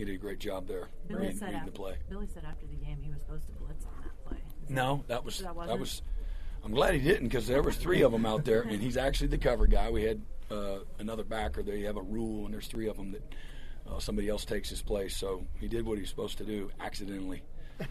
he 0.01 0.05
did 0.05 0.15
a 0.15 0.17
great 0.17 0.39
job 0.39 0.67
there. 0.67 0.89
Billy 1.07 1.21
reading, 1.21 1.37
said 1.37 1.45
reading 1.45 1.59
after, 1.59 1.71
the 1.71 1.77
play. 1.77 1.95
Billy 2.09 2.27
said 2.33 2.43
after 2.43 2.65
the 2.65 2.83
game 2.83 2.97
he 3.03 3.11
was 3.11 3.21
supposed 3.21 3.45
to 3.45 3.51
blitz 3.53 3.85
on 3.85 3.91
that 4.01 4.25
play. 4.25 4.37
Is 4.63 4.69
No, 4.69 5.03
that 5.07 5.23
was 5.23 5.37
that, 5.37 5.55
that 5.67 5.79
was. 5.79 6.01
I'm 6.65 6.71
glad 6.71 6.95
he 6.95 7.01
didn't 7.01 7.27
because 7.27 7.45
there 7.45 7.61
was 7.61 7.75
three 7.75 8.01
of 8.01 8.11
them 8.11 8.25
out 8.25 8.43
there, 8.43 8.61
and 8.61 8.81
he's 8.81 8.97
actually 8.97 9.27
the 9.27 9.37
cover 9.37 9.67
guy. 9.67 9.91
We 9.91 10.03
had 10.03 10.21
uh, 10.49 10.79
another 10.97 11.23
backer. 11.23 11.61
They 11.61 11.81
have 11.81 11.97
a 11.97 12.01
rule, 12.01 12.45
and 12.45 12.53
there's 12.53 12.67
three 12.67 12.87
of 12.87 12.97
them 12.97 13.11
that 13.11 13.33
uh, 13.87 13.99
somebody 13.99 14.27
else 14.27 14.43
takes 14.43 14.69
his 14.69 14.81
place. 14.81 15.15
So 15.15 15.45
he 15.59 15.67
did 15.67 15.85
what 15.85 15.97
he 15.97 16.01
was 16.01 16.09
supposed 16.09 16.39
to 16.39 16.45
do 16.45 16.71
accidentally. 16.79 17.43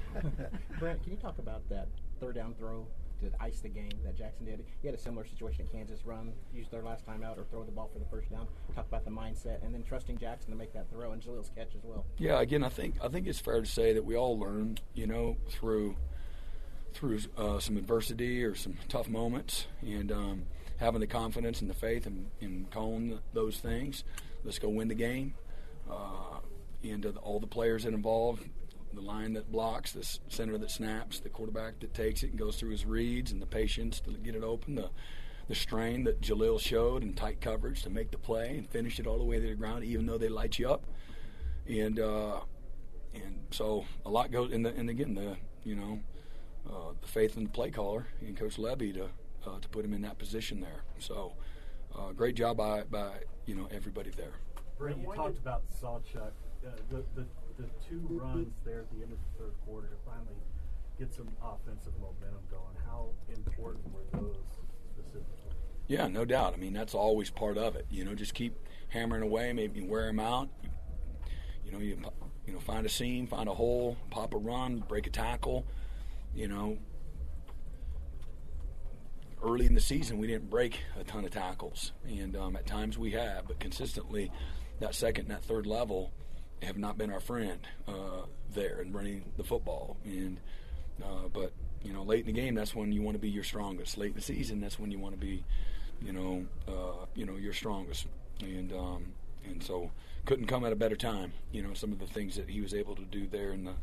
Brent, 0.81 1.03
can 1.05 1.13
you 1.13 1.19
talk 1.19 1.39
about 1.39 1.69
that 1.69 1.87
third 2.19 2.35
down 2.35 2.55
throw 2.59 2.89
to 3.21 3.31
ice 3.41 3.61
the 3.61 3.69
game 3.69 3.93
that 4.05 4.17
Jackson 4.17 4.47
did? 4.47 4.65
He 4.83 4.89
had 4.89 4.95
a 4.95 5.01
similar 5.01 5.27
situation 5.27 5.67
at 5.67 5.73
Kansas 5.73 6.05
run, 6.05 6.33
use 6.53 6.69
their 6.69 6.83
last 6.83 7.05
time 7.05 7.23
out 7.23 7.39
or 7.39 7.45
throw 7.45 7.65
the 7.65 7.73
ball 7.73 7.91
for 7.93 7.99
the 7.99 8.05
first 8.07 8.31
down. 8.31 8.47
Talk 8.75 8.87
about 8.89 9.05
the 9.05 9.11
mindset 9.11 9.65
and 9.65 9.75
then 9.75 9.83
trusting 9.83 10.19
Jackson 10.19 10.51
to 10.51 10.57
make 10.57 10.73
that 10.73 10.91
throw 10.91 11.13
and 11.13 11.23
Jalil's 11.23 11.51
catch 11.57 11.75
as 11.75 11.85
well. 11.85 12.05
Yeah, 12.19 12.41
again, 12.41 12.65
I 12.65 12.69
think 12.69 12.97
I 13.03 13.09
think 13.09 13.27
it's 13.27 13.41
fair 13.41 13.61
to 13.61 13.67
say 13.67 13.93
that 13.93 14.05
we 14.05 14.17
all 14.17 14.39
learn, 14.39 14.79
you 14.95 15.07
know, 15.07 15.37
through 15.49 15.97
through 16.93 17.21
uh, 17.37 17.59
some 17.59 17.77
adversity 17.77 18.43
or 18.45 18.55
some 18.55 18.77
tough 18.89 19.09
moments, 19.09 19.67
and 19.83 20.11
um, 20.11 20.43
having 20.79 21.01
the 21.01 21.07
confidence 21.07 21.61
and 21.61 21.71
the 21.71 21.75
faith 21.75 22.07
in, 22.07 22.27
in 22.41 22.67
calling 22.71 23.19
those 23.33 23.59
things. 23.59 24.05
Let's 24.45 24.59
go 24.59 24.69
win 24.69 24.89
the 24.89 24.95
game. 24.95 25.35
Uh, 25.91 26.41
and 26.83 27.05
uh, 27.05 27.11
all 27.23 27.41
the 27.41 27.47
players 27.47 27.85
that 27.85 27.93
involved, 27.93 28.45
the 28.95 29.01
line 29.01 29.33
that 29.35 29.51
blocks, 29.51 29.93
the 29.93 30.19
center 30.29 30.59
that 30.59 30.71
snaps, 30.71 31.21
the 31.21 31.29
quarterback 31.29 31.81
that 31.81 31.95
takes 31.95 32.23
it 32.23 32.31
and 32.31 32.39
goes 32.39 32.57
through 32.57 32.71
his 32.71 32.85
reads, 32.85 33.33
and 33.33 33.41
the 33.41 33.47
patience 33.47 34.01
to 34.01 34.13
get 34.13 34.35
it 34.35 34.43
open, 34.43 34.75
the 34.75 34.91
the 35.49 35.57
strain 35.57 36.05
that 36.05 36.21
Jalil 36.21 36.61
showed 36.61 37.03
in 37.03 37.13
tight 37.13 37.41
coverage 37.41 37.83
to 37.83 37.91
make 37.91 38.13
the 38.13 38.19
play 38.19 38.57
and 38.57 38.69
finish 38.69 39.01
it 39.01 39.07
all 39.09 39.19
the 39.19 39.25
way 39.25 39.41
to 39.41 39.49
the 39.49 39.57
ground, 39.57 39.83
even 39.83 40.07
though 40.07 40.17
they 40.17 40.29
light 40.29 40.61
you 40.61 40.71
up. 40.71 40.85
And 41.69 41.99
uh, 41.99 42.41
and 43.15 43.47
so 43.51 43.85
a 44.07 44.11
lot 44.11 44.31
goes. 44.31 44.53
And, 44.53 44.65
the, 44.65 44.71
and 44.71 44.89
again, 44.89 45.15
the 45.15 45.37
you 45.65 45.75
know 45.75 46.01
uh, 46.69 46.93
the 47.01 47.09
faith 47.09 47.37
in 47.37 47.45
the 47.45 47.51
play 47.51 47.71
caller 47.71 48.07
and 48.21 48.37
Coach 48.37 48.59
Lebby 48.59 48.95
to 48.95 49.09
uh, 49.45 49.59
to 49.61 49.69
put 49.69 49.85
him 49.85 49.93
in 49.93 50.03
that 50.03 50.19
position 50.19 50.61
there. 50.61 50.85
So 50.99 51.35
uh, 51.99 52.13
great 52.13 52.37
job 52.37 52.57
by 52.57 52.85
by 52.85 53.11
you 53.47 53.55
know 53.55 53.69
everybody 53.71 54.11
there. 54.11 54.35
Brent, 54.79 55.01
you 55.01 55.13
talked 55.15 55.39
about 55.39 55.63
Sawchuk, 55.83 56.17
uh, 56.17 56.71
the, 56.91 57.05
the 57.15 57.27
the 57.61 57.69
two 57.89 58.01
runs 58.09 58.55
there 58.65 58.81
at 58.81 58.91
the 58.91 59.03
end 59.03 59.13
of 59.13 59.19
the 59.19 59.45
third 59.45 59.53
quarter 59.67 59.89
to 59.89 59.97
finally 60.05 60.41
get 60.99 61.13
some 61.13 61.29
offensive 61.43 61.93
momentum 62.01 62.41
going. 62.51 62.77
How 62.87 63.09
important 63.35 63.85
were 63.93 64.21
those 64.21 64.37
specifically? 64.95 65.53
Yeah, 65.89 66.09
no 66.09 66.25
doubt. 66.25 66.55
I 66.55 66.57
mean, 66.57 66.73
that's 66.73 66.95
always 66.95 67.31
part 67.31 67.59
of 67.59 67.77
it. 67.77 67.87
You 67.91 68.05
know, 68.05 68.15
just 68.15 68.35
keep 68.35 68.55
hammering 68.89 69.23
away, 69.23 69.53
maybe 69.53 69.83
wear 69.83 70.07
them 70.07 70.21
out. 70.21 70.49
You, 71.65 71.73
know, 71.73 71.79
you 71.79 71.99
you 72.47 72.53
know, 72.53 72.61
find 72.61 72.87
a 72.87 72.89
seam, 72.89 73.27
find 73.27 73.49
a 73.49 73.55
hole, 73.55 73.97
pop 74.11 74.35
a 74.35 74.39
run, 74.39 74.85
break 74.89 75.07
a 75.07 75.11
tackle. 75.11 75.67
You 76.35 76.49
know, 76.49 76.79
early 79.43 79.67
in 79.67 79.75
the 79.75 79.81
season 79.81 80.19
we 80.19 80.27
didn't 80.27 80.51
break 80.51 80.81
a 80.99 81.05
ton 81.05 81.25
of 81.25 81.31
tackles, 81.31 81.93
and 82.07 82.37
um, 82.37 82.57
at 82.57 82.67
times 82.67 82.99
we 82.99 83.13
have, 83.13 83.49
but 83.49 83.59
consistently, 83.59 84.31
that 84.81 84.95
second 84.95 85.27
and 85.27 85.35
that 85.35 85.45
third 85.45 85.67
level 85.67 86.13
have 86.63 86.77
not 86.77 86.99
been 86.99 87.11
our 87.11 87.21
friend 87.21 87.61
uh, 87.89 88.27
there 88.53 88.81
in 88.81 88.93
running 88.93 89.25
the 89.37 89.45
football. 89.45 89.97
And 90.05 90.39
uh, 91.03 91.29
but 91.33 91.53
you 91.83 91.93
know, 91.93 92.03
late 92.03 92.21
in 92.21 92.35
the 92.35 92.41
game, 92.41 92.55
that's 92.55 92.75
when 92.75 92.93
you 92.93 93.03
want 93.03 93.15
to 93.15 93.21
be 93.21 93.31
your 93.31 93.45
strongest. 93.45 93.97
Late 93.97 94.11
in 94.11 94.17
the 94.17 94.23
season, 94.23 94.61
that's 94.61 94.79
when 94.79 94.91
you 94.91 94.99
want 94.99 95.15
to 95.15 95.21
be, 95.21 95.45
you 96.03 96.13
know, 96.13 96.47
uh, 96.69 97.07
you 97.15 97.25
know, 97.25 97.37
your 97.37 97.53
strongest. 97.53 98.07
And 98.41 98.73
um, 98.73 99.13
and 99.45 99.63
so 99.63 99.91
couldn't 100.27 100.47
come 100.47 100.65
at 100.65 100.73
a 100.73 100.77
better 100.77 100.97
time. 100.97 101.33
You 101.53 101.63
know, 101.63 101.75
some 101.75 101.93
of 101.93 101.99
the 101.99 102.07
things 102.07 102.37
that 102.37 102.49
he 102.49 102.61
was 102.61 102.75
able 102.75 102.95
to 102.97 103.05
do 103.05 103.27
there 103.27 103.53
in 103.53 103.65
the 103.65 103.75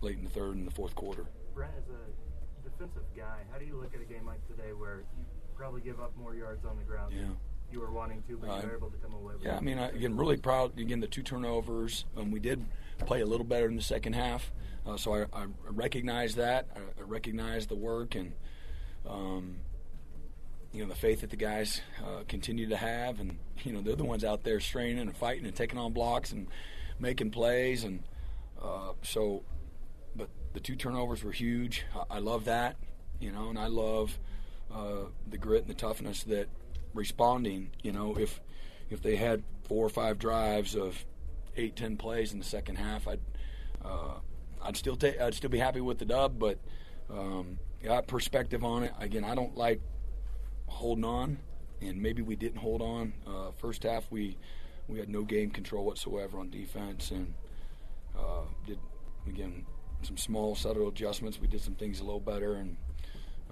late 0.00 0.16
in 0.16 0.24
the 0.24 0.30
third 0.30 0.56
and 0.56 0.66
the 0.66 0.70
fourth 0.70 0.94
quarter. 0.94 1.26
Brent, 1.54 1.72
as 1.76 1.88
a 1.90 2.68
defensive 2.68 3.02
guy, 3.16 3.38
how 3.52 3.58
do 3.58 3.64
you 3.64 3.76
look 3.76 3.94
at 3.94 4.00
a 4.00 4.04
game 4.04 4.26
like 4.26 4.46
today 4.46 4.72
where 4.72 5.02
you 5.16 5.24
probably 5.56 5.80
give 5.80 6.00
up 6.00 6.16
more 6.16 6.34
yards 6.34 6.64
on 6.64 6.76
the 6.76 6.84
ground? 6.84 7.12
Yeah. 7.12 7.22
Than 7.22 7.36
you 7.70 7.80
were 7.80 7.90
wanting 7.90 8.22
to, 8.28 8.36
but 8.36 8.46
you 8.62 8.68
were 8.68 8.76
able 8.76 8.90
to 8.90 8.96
come 8.98 9.14
away 9.14 9.34
with 9.34 9.44
Yeah. 9.44 9.56
I 9.56 9.60
mean, 9.60 9.78
I, 9.78 9.88
again, 9.88 10.16
really 10.16 10.36
proud. 10.36 10.78
Again, 10.78 11.00
the 11.00 11.06
two 11.06 11.22
turnovers. 11.22 12.04
Um, 12.16 12.30
we 12.30 12.40
did 12.40 12.64
play 13.06 13.20
a 13.20 13.26
little 13.26 13.46
better 13.46 13.66
in 13.66 13.76
the 13.76 13.82
second 13.82 14.14
half, 14.14 14.50
uh, 14.86 14.96
so 14.96 15.14
I, 15.14 15.22
I 15.32 15.46
recognize 15.68 16.34
that. 16.36 16.68
I, 16.74 16.80
I 17.00 17.02
recognize 17.04 17.66
the 17.66 17.76
work 17.76 18.14
and, 18.14 18.32
um, 19.08 19.58
you 20.72 20.82
know, 20.82 20.88
the 20.88 20.98
faith 20.98 21.20
that 21.20 21.30
the 21.30 21.36
guys 21.36 21.80
uh, 22.02 22.24
continue 22.28 22.68
to 22.68 22.76
have, 22.76 23.20
and 23.20 23.38
you 23.64 23.72
know, 23.72 23.80
they're 23.80 23.96
the 23.96 24.04
ones 24.04 24.24
out 24.24 24.44
there 24.44 24.60
straining 24.60 24.98
and 24.98 25.16
fighting 25.16 25.46
and 25.46 25.54
taking 25.54 25.78
on 25.78 25.92
blocks 25.92 26.32
and 26.32 26.48
making 26.98 27.30
plays, 27.30 27.84
and 27.84 28.02
uh, 28.62 28.92
so. 29.02 29.44
But 30.16 30.30
the 30.52 30.60
two 30.60 30.74
turnovers 30.74 31.22
were 31.22 31.32
huge. 31.32 31.84
I, 31.94 32.16
I 32.16 32.18
love 32.18 32.46
that, 32.46 32.76
you 33.20 33.30
know, 33.30 33.50
and 33.50 33.58
I 33.58 33.66
love 33.68 34.18
uh, 34.74 35.04
the 35.28 35.38
grit 35.38 35.62
and 35.62 35.70
the 35.70 35.74
toughness 35.74 36.24
that 36.24 36.48
responding. 36.94 37.70
You 37.82 37.92
know, 37.92 38.16
if 38.18 38.40
if 38.90 39.02
they 39.02 39.16
had 39.16 39.42
four 39.64 39.84
or 39.84 39.90
five 39.90 40.18
drives 40.18 40.74
of 40.74 41.04
eight, 41.56 41.76
ten 41.76 41.96
plays 41.96 42.32
in 42.32 42.38
the 42.38 42.44
second 42.44 42.76
half, 42.76 43.06
I'd 43.06 43.20
uh, 43.84 44.14
I'd 44.62 44.76
still 44.76 44.96
take 44.96 45.20
I'd 45.20 45.34
still 45.34 45.50
be 45.50 45.58
happy 45.58 45.80
with 45.80 45.98
the 45.98 46.04
dub. 46.04 46.38
But 46.38 46.58
um, 47.10 47.58
got 47.82 48.06
perspective 48.06 48.64
on 48.64 48.84
it. 48.84 48.92
Again, 48.98 49.24
I 49.24 49.34
don't 49.34 49.56
like 49.56 49.80
holding 50.66 51.04
on, 51.04 51.38
and 51.80 52.00
maybe 52.00 52.22
we 52.22 52.36
didn't 52.36 52.58
hold 52.58 52.82
on. 52.82 53.12
Uh, 53.26 53.50
first 53.56 53.82
half, 53.82 54.10
we 54.10 54.36
we 54.88 54.98
had 54.98 55.08
no 55.08 55.22
game 55.22 55.50
control 55.50 55.84
whatsoever 55.84 56.38
on 56.38 56.50
defense, 56.50 57.10
and 57.10 57.34
uh, 58.18 58.42
did 58.66 58.78
again 59.26 59.66
some 60.02 60.16
small 60.16 60.54
subtle 60.54 60.88
adjustments. 60.88 61.40
We 61.40 61.48
did 61.48 61.60
some 61.60 61.74
things 61.74 62.00
a 62.00 62.04
little 62.04 62.20
better, 62.20 62.54
and 62.54 62.76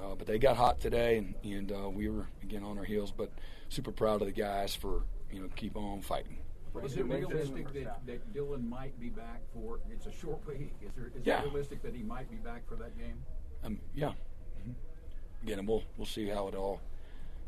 uh, 0.01 0.15
but 0.15 0.27
they 0.27 0.39
got 0.39 0.57
hot 0.57 0.81
today, 0.81 1.19
and, 1.19 1.35
and 1.45 1.73
uh, 1.73 1.89
we 1.89 2.09
were 2.09 2.27
again 2.43 2.63
on 2.63 2.79
our 2.79 2.85
heels. 2.85 3.13
But 3.17 3.31
super 3.69 3.93
proud 3.93 4.21
of 4.21 4.27
the 4.27 4.33
guys 4.33 4.75
for 4.75 5.03
you 5.33 5.41
know 5.41 5.49
keep 5.57 5.77
on 5.77 6.01
fighting. 6.03 6.39
Is 6.85 6.97
it 6.99 7.07
realistic 7.07 7.73
that, 7.73 8.07
that 8.07 8.35
Dillon 8.35 8.69
might 8.69 8.99
be 9.01 9.09
back 9.09 9.41
for? 9.55 9.81
It's 9.91 10.05
a 10.07 10.13
short 10.13 10.47
week. 10.47 10.75
Is, 10.83 10.91
there, 10.95 11.07
is 11.07 11.25
Yeah. 11.25 11.41
it 11.41 11.45
realistic 11.47 11.83
that 11.83 11.95
he 11.95 12.03
might 12.03 12.31
be 12.31 12.37
back 12.37 12.69
for 12.69 12.77
that 12.77 12.97
game? 12.99 13.25
Um, 13.65 13.81
yeah. 13.95 14.13
hmm 14.63 14.73
Again, 15.43 15.61
and 15.61 15.69
we'll 15.69 15.85
we'll 15.97 16.07
see 16.07 16.29
how 16.29 16.49
it 16.49 16.55
all 16.55 16.81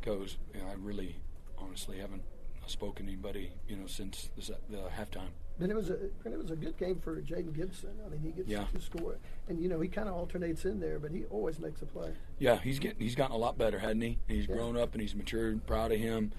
goes. 0.03 0.38
You 0.55 0.61
know, 0.62 0.68
I 0.68 0.74
really, 0.78 1.16
honestly, 1.59 1.99
haven't 1.99 2.22
spoken 2.70 3.06
to 3.06 3.12
anybody 3.12 3.52
you 3.68 3.76
know 3.76 3.86
since 3.86 4.30
the, 4.36 4.56
the 4.70 4.78
halftime. 4.96 5.30
Then 5.58 5.70
it 5.70 5.76
was 5.76 5.90
a 5.90 5.94
and 6.24 6.32
it 6.32 6.38
was 6.38 6.50
a 6.52 6.56
good 6.56 6.76
game 6.78 7.00
for 7.00 7.20
Jayden 7.20 7.52
Gibson. 7.54 7.90
I 8.06 8.08
mean, 8.08 8.20
he 8.20 8.30
gets 8.30 8.48
Yeah. 8.48 8.64
to 8.72 8.80
score, 8.80 9.18
and 9.48 9.60
you 9.60 9.68
know 9.68 9.80
he 9.80 9.88
kind 9.88 10.08
of 10.08 10.14
alternates 10.14 10.64
in 10.64 10.78
there, 10.78 10.98
but 11.00 11.10
he 11.10 11.24
always 11.30 11.58
makes 11.58 11.82
a 11.82 11.86
play. 11.86 12.12
Yeah, 12.38 12.60
he's 12.60 12.78
getting 12.78 13.00
he's 13.00 13.14
gotten 13.16 13.34
a 13.34 13.38
lot 13.38 13.58
better, 13.58 13.78
hasn't 13.78 14.02
he? 14.04 14.18
He's 14.28 14.46
Yeah. 14.46 14.54
grown 14.54 14.76
up 14.76 14.92
and 14.92 15.02
he's 15.02 15.14
matured. 15.16 15.66
Proud 15.66 15.90
of 15.92 15.98
him. 15.98 16.32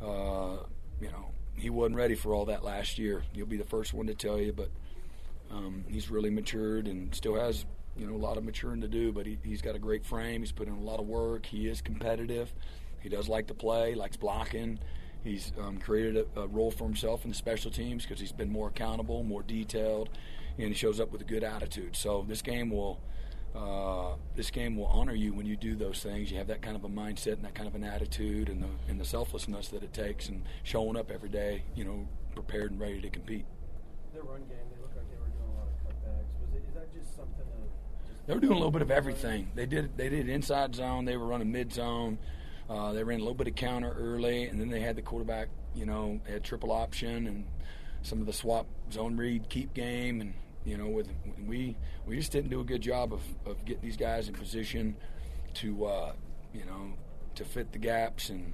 Uh, 0.00 0.58
you 1.00 1.08
know, 1.10 1.30
he 1.56 1.70
wasn't 1.70 1.96
ready 1.96 2.14
for 2.14 2.34
all 2.34 2.44
that 2.46 2.62
last 2.64 2.98
year. 2.98 3.24
You'll 3.34 3.46
be 3.46 3.56
the 3.56 3.64
first 3.64 3.92
one 3.94 4.06
to 4.06 4.14
tell 4.14 4.38
you, 4.40 4.52
but 4.52 4.70
um, 5.50 5.84
he's 5.88 6.10
really 6.10 6.30
matured 6.30 6.86
and 6.88 7.14
still 7.14 7.34
has 7.34 7.64
you 7.96 8.06
know 8.06 8.14
a 8.14 8.18
lot 8.18 8.36
of 8.36 8.44
maturing 8.44 8.80
to 8.82 8.88
do. 8.88 9.10
But 9.12 9.26
he, 9.26 9.38
he's 9.44 9.62
got 9.62 9.74
a 9.74 9.78
great 9.80 10.04
frame. 10.04 10.42
He's 10.42 10.52
put 10.52 10.68
in 10.68 10.74
a 10.74 10.80
lot 10.80 11.00
of 11.00 11.06
work. 11.06 11.46
He 11.46 11.68
is 11.68 11.80
competitive. 11.80 12.54
He 13.00 13.08
does 13.08 13.28
like 13.28 13.48
to 13.48 13.54
play. 13.54 13.94
Likes 13.94 14.16
blocking. 14.16 14.78
He's 15.24 15.52
um, 15.58 15.78
created 15.78 16.26
a, 16.36 16.40
a 16.40 16.46
role 16.46 16.70
for 16.70 16.84
himself 16.84 17.24
in 17.24 17.30
the 17.30 17.36
special 17.36 17.70
teams 17.70 18.04
because 18.04 18.20
he's 18.20 18.32
been 18.32 18.52
more 18.52 18.68
accountable, 18.68 19.24
more 19.24 19.42
detailed, 19.42 20.10
and 20.58 20.68
he 20.68 20.74
shows 20.74 21.00
up 21.00 21.10
with 21.10 21.22
a 21.22 21.24
good 21.24 21.42
attitude. 21.42 21.96
So 21.96 22.24
this 22.28 22.42
game 22.42 22.70
will 22.70 23.00
uh, 23.56 24.16
this 24.34 24.50
game 24.50 24.76
will 24.76 24.86
honor 24.86 25.14
you 25.14 25.32
when 25.32 25.46
you 25.46 25.56
do 25.56 25.76
those 25.76 26.02
things. 26.02 26.30
You 26.30 26.38
have 26.38 26.48
that 26.48 26.60
kind 26.60 26.76
of 26.76 26.84
a 26.84 26.88
mindset 26.88 27.34
and 27.34 27.44
that 27.44 27.54
kind 27.54 27.68
of 27.68 27.74
an 27.74 27.84
attitude 27.84 28.48
and 28.48 28.62
the 28.62 28.68
and 28.88 29.00
the 29.00 29.04
selflessness 29.04 29.68
that 29.68 29.82
it 29.82 29.92
takes, 29.92 30.28
and 30.28 30.42
showing 30.62 30.96
up 30.96 31.10
every 31.10 31.30
day, 31.30 31.62
you 31.74 31.84
know, 31.84 32.06
prepared 32.34 32.72
and 32.72 32.80
ready 32.80 33.00
to 33.00 33.08
compete. 33.08 33.46
Their 34.12 34.24
run 34.24 34.40
game, 34.40 34.58
they 34.70 34.82
looked 34.82 34.96
like 34.96 35.08
they 35.08 35.16
were 35.16 35.28
doing 35.28 35.50
a 35.54 35.58
lot 35.58 35.68
of 35.68 35.74
cutbacks. 35.86 36.40
Was 36.40 36.52
it, 36.52 36.64
is 36.68 36.74
that 36.74 36.92
just 36.92 37.16
something 37.16 37.40
of 37.40 37.64
just 37.64 38.26
They 38.26 38.34
were 38.34 38.40
doing 38.40 38.52
a 38.52 38.56
little 38.56 38.72
bit 38.72 38.82
of 38.82 38.90
everything. 38.90 39.50
They 39.54 39.66
did 39.66 39.96
they 39.96 40.10
did 40.10 40.28
inside 40.28 40.74
zone. 40.74 41.06
They 41.06 41.16
were 41.16 41.26
running 41.26 41.50
mid 41.50 41.72
zone. 41.72 42.18
Uh, 42.68 42.92
they 42.92 43.04
ran 43.04 43.18
a 43.18 43.22
little 43.22 43.34
bit 43.34 43.48
of 43.48 43.54
counter 43.54 43.94
early, 43.98 44.44
and 44.44 44.60
then 44.60 44.70
they 44.70 44.80
had 44.80 44.96
the 44.96 45.02
quarterback. 45.02 45.48
You 45.74 45.86
know, 45.86 46.20
had 46.26 46.44
triple 46.44 46.70
option 46.70 47.26
and 47.26 47.44
some 48.02 48.20
of 48.20 48.26
the 48.26 48.32
swap 48.32 48.66
zone 48.92 49.16
read 49.16 49.48
keep 49.48 49.74
game, 49.74 50.20
and 50.20 50.34
you 50.64 50.76
know, 50.76 50.88
with 50.88 51.08
we 51.46 51.76
we 52.06 52.16
just 52.16 52.32
didn't 52.32 52.50
do 52.50 52.60
a 52.60 52.64
good 52.64 52.80
job 52.80 53.12
of, 53.12 53.22
of 53.44 53.64
getting 53.64 53.82
these 53.82 53.96
guys 53.96 54.28
in 54.28 54.34
position 54.34 54.96
to 55.54 55.84
uh, 55.86 56.12
you 56.52 56.64
know 56.64 56.92
to 57.34 57.44
fit 57.44 57.72
the 57.72 57.78
gaps 57.78 58.30
and 58.30 58.52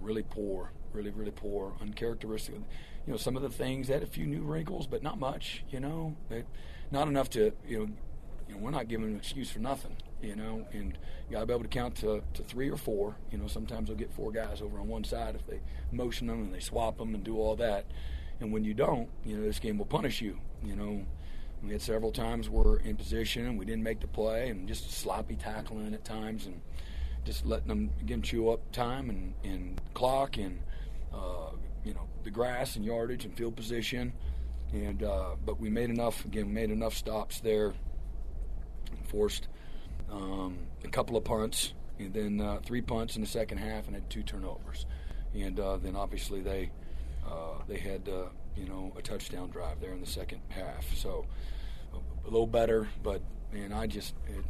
really 0.00 0.22
poor, 0.22 0.72
really 0.92 1.10
really 1.10 1.30
poor, 1.30 1.74
uncharacteristic. 1.80 2.54
You 3.06 3.12
know, 3.12 3.16
some 3.16 3.36
of 3.36 3.42
the 3.42 3.48
things 3.48 3.88
had 3.88 4.02
a 4.02 4.06
few 4.06 4.26
new 4.26 4.42
wrinkles, 4.42 4.86
but 4.86 5.02
not 5.02 5.18
much. 5.20 5.62
You 5.70 5.80
know, 5.80 6.16
not 6.90 7.08
enough 7.08 7.30
to 7.30 7.52
you 7.66 7.78
know 7.78 7.88
you 8.48 8.54
know, 8.54 8.60
we're 8.60 8.70
not 8.70 8.88
giving 8.88 9.06
an 9.06 9.16
excuse 9.16 9.50
for 9.50 9.58
nothing, 9.58 9.96
you 10.22 10.36
know, 10.36 10.66
and 10.72 10.98
you 11.28 11.34
got 11.34 11.40
to 11.40 11.46
be 11.46 11.52
able 11.52 11.62
to 11.62 11.68
count 11.68 11.96
to, 11.96 12.22
to 12.34 12.42
three 12.42 12.70
or 12.70 12.76
four. 12.76 13.16
You 13.30 13.38
know, 13.38 13.46
sometimes 13.46 13.88
they'll 13.88 13.96
get 13.96 14.12
four 14.12 14.32
guys 14.32 14.62
over 14.62 14.78
on 14.78 14.88
one 14.88 15.04
side 15.04 15.34
if 15.34 15.46
they 15.46 15.60
motion 15.92 16.26
them 16.26 16.42
and 16.42 16.54
they 16.54 16.60
swap 16.60 16.98
them 16.98 17.14
and 17.14 17.22
do 17.22 17.38
all 17.38 17.56
that. 17.56 17.86
And 18.40 18.52
when 18.52 18.64
you 18.64 18.74
don't, 18.74 19.08
you 19.24 19.36
know, 19.36 19.42
this 19.44 19.58
game 19.58 19.78
will 19.78 19.86
punish 19.86 20.20
you. 20.20 20.38
You 20.64 20.76
know, 20.76 21.06
we 21.62 21.72
had 21.72 21.82
several 21.82 22.12
times 22.12 22.48
we're 22.48 22.78
in 22.78 22.96
position 22.96 23.46
and 23.46 23.58
we 23.58 23.64
didn't 23.64 23.82
make 23.82 24.00
the 24.00 24.06
play 24.06 24.50
and 24.50 24.68
just 24.68 24.90
sloppy 24.90 25.36
tackling 25.36 25.94
at 25.94 26.04
times 26.04 26.46
and 26.46 26.60
just 27.24 27.44
letting 27.44 27.68
them 27.68 27.90
again 28.00 28.22
chew 28.22 28.50
up 28.50 28.70
time 28.72 29.10
and, 29.10 29.34
and 29.42 29.80
clock 29.94 30.36
and 30.38 30.60
uh, 31.12 31.50
you 31.84 31.92
know 31.92 32.06
the 32.24 32.30
grass 32.30 32.76
and 32.76 32.84
yardage 32.84 33.24
and 33.24 33.36
field 33.36 33.56
position, 33.56 34.12
and 34.72 35.02
uh, 35.02 35.36
but 35.44 35.60
we 35.60 35.70
made 35.70 35.90
enough 35.90 36.24
again 36.24 36.46
we 36.46 36.52
made 36.52 36.70
enough 36.70 36.94
stops 36.94 37.40
there, 37.40 37.72
forced 39.08 39.48
um, 40.10 40.58
a 40.84 40.88
couple 40.88 41.16
of 41.16 41.24
punts 41.24 41.72
and 41.98 42.12
then 42.12 42.40
uh, 42.40 42.58
three 42.64 42.80
punts 42.80 43.16
in 43.16 43.22
the 43.22 43.28
second 43.28 43.58
half 43.58 43.86
and 43.86 43.94
had 43.94 44.08
two 44.10 44.22
turnovers, 44.22 44.86
and 45.34 45.58
uh, 45.58 45.76
then 45.76 45.96
obviously 45.96 46.40
they 46.40 46.70
uh, 47.26 47.58
they 47.66 47.78
had 47.78 48.08
uh, 48.08 48.26
you 48.56 48.66
know 48.66 48.92
a 48.98 49.02
touchdown 49.02 49.50
drive 49.50 49.80
there 49.80 49.92
in 49.92 50.00
the 50.00 50.06
second 50.06 50.40
half, 50.48 50.94
so 50.94 51.26
a 51.94 52.30
little 52.30 52.46
better, 52.46 52.88
but 53.02 53.22
man, 53.52 53.72
I 53.72 53.86
just 53.86 54.14
it, 54.26 54.44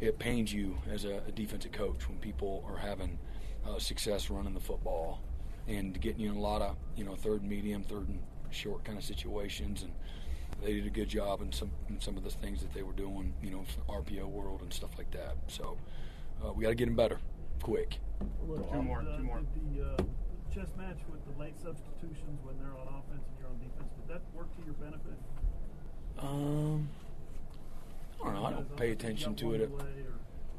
it 0.00 0.18
pains 0.18 0.52
you 0.52 0.76
as 0.90 1.04
a, 1.04 1.22
a 1.26 1.32
defensive 1.32 1.72
coach 1.72 2.08
when 2.08 2.18
people 2.18 2.64
are 2.68 2.76
having 2.76 3.18
uh, 3.66 3.78
success 3.78 4.30
running 4.30 4.54
the 4.54 4.60
football 4.60 5.20
and 5.66 5.98
getting 6.00 6.20
you 6.20 6.30
in 6.30 6.36
a 6.36 6.40
lot 6.40 6.62
of 6.62 6.76
you 6.96 7.04
know 7.04 7.14
third 7.14 7.42
medium, 7.42 7.82
third 7.82 8.08
and 8.08 8.22
short 8.50 8.84
kind 8.84 8.98
of 8.98 9.04
situations, 9.04 9.82
and 9.82 9.92
they 10.64 10.74
did 10.74 10.86
a 10.86 10.90
good 10.90 11.08
job 11.08 11.42
in 11.42 11.52
some 11.52 11.70
in 11.88 12.00
some 12.00 12.16
of 12.16 12.24
the 12.24 12.30
things 12.30 12.60
that 12.62 12.72
they 12.72 12.82
were 12.82 12.92
doing, 12.92 13.34
you 13.42 13.50
know, 13.50 13.64
RPO 13.88 14.26
world 14.26 14.62
and 14.62 14.72
stuff 14.72 14.90
like 14.96 15.10
that. 15.12 15.36
So 15.46 15.76
uh, 16.44 16.52
we 16.52 16.62
got 16.62 16.70
to 16.70 16.74
get 16.74 16.86
them 16.86 16.96
better, 16.96 17.18
quick. 17.62 17.98
Two 18.46 18.82
more, 18.82 19.02
two 19.02 19.22
more. 19.22 19.42
The 19.74 19.84
uh, 19.84 19.96
chess 20.54 20.68
match 20.76 20.98
with 21.10 21.20
the 21.26 21.40
late 21.40 21.58
substitutions 21.60 22.40
when 22.42 22.56
they're 22.58 22.72
on 22.72 22.88
offense 22.88 23.24
and 23.28 23.36
you're 23.38 23.48
on 23.48 23.58
defense, 23.58 23.90
did 23.96 24.14
that 24.14 24.22
work 24.34 24.48
to 24.56 24.64
your 24.64 24.74
benefit? 24.74 25.18
Um, 26.18 26.88
I 28.22 28.26
don't 28.26 28.34
know. 28.34 28.44
I 28.44 28.50
don't 28.52 28.76
pay 28.76 28.90
attention 28.92 29.34
to 29.36 29.54
it. 29.54 29.70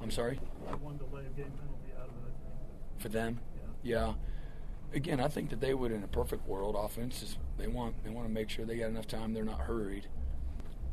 I'm 0.02 0.12
sorry. 0.12 0.36
One 0.82 0.98
delay 0.98 1.26
of 1.26 1.36
game 1.36 1.52
penalty 1.52 1.92
out 1.98 2.10
of 2.10 2.16
it. 2.28 3.02
For 3.02 3.10
them, 3.10 3.40
yeah. 3.84 4.14
Again, 4.96 5.20
I 5.20 5.28
think 5.28 5.50
that 5.50 5.60
they 5.60 5.74
would, 5.74 5.92
in 5.92 6.04
a 6.04 6.08
perfect 6.08 6.48
world, 6.48 6.78
offense 6.80 7.22
is 7.22 7.38
they 7.58 7.68
want 7.68 8.02
they 8.06 8.10
want 8.10 8.28
to 8.28 8.34
make 8.34 8.50
sure 8.50 8.66
they 8.66 8.78
got 8.78 8.90
enough 8.90 9.08
time. 9.08 9.34
They're 9.34 9.44
not 9.44 9.60
hurried. 9.60 10.08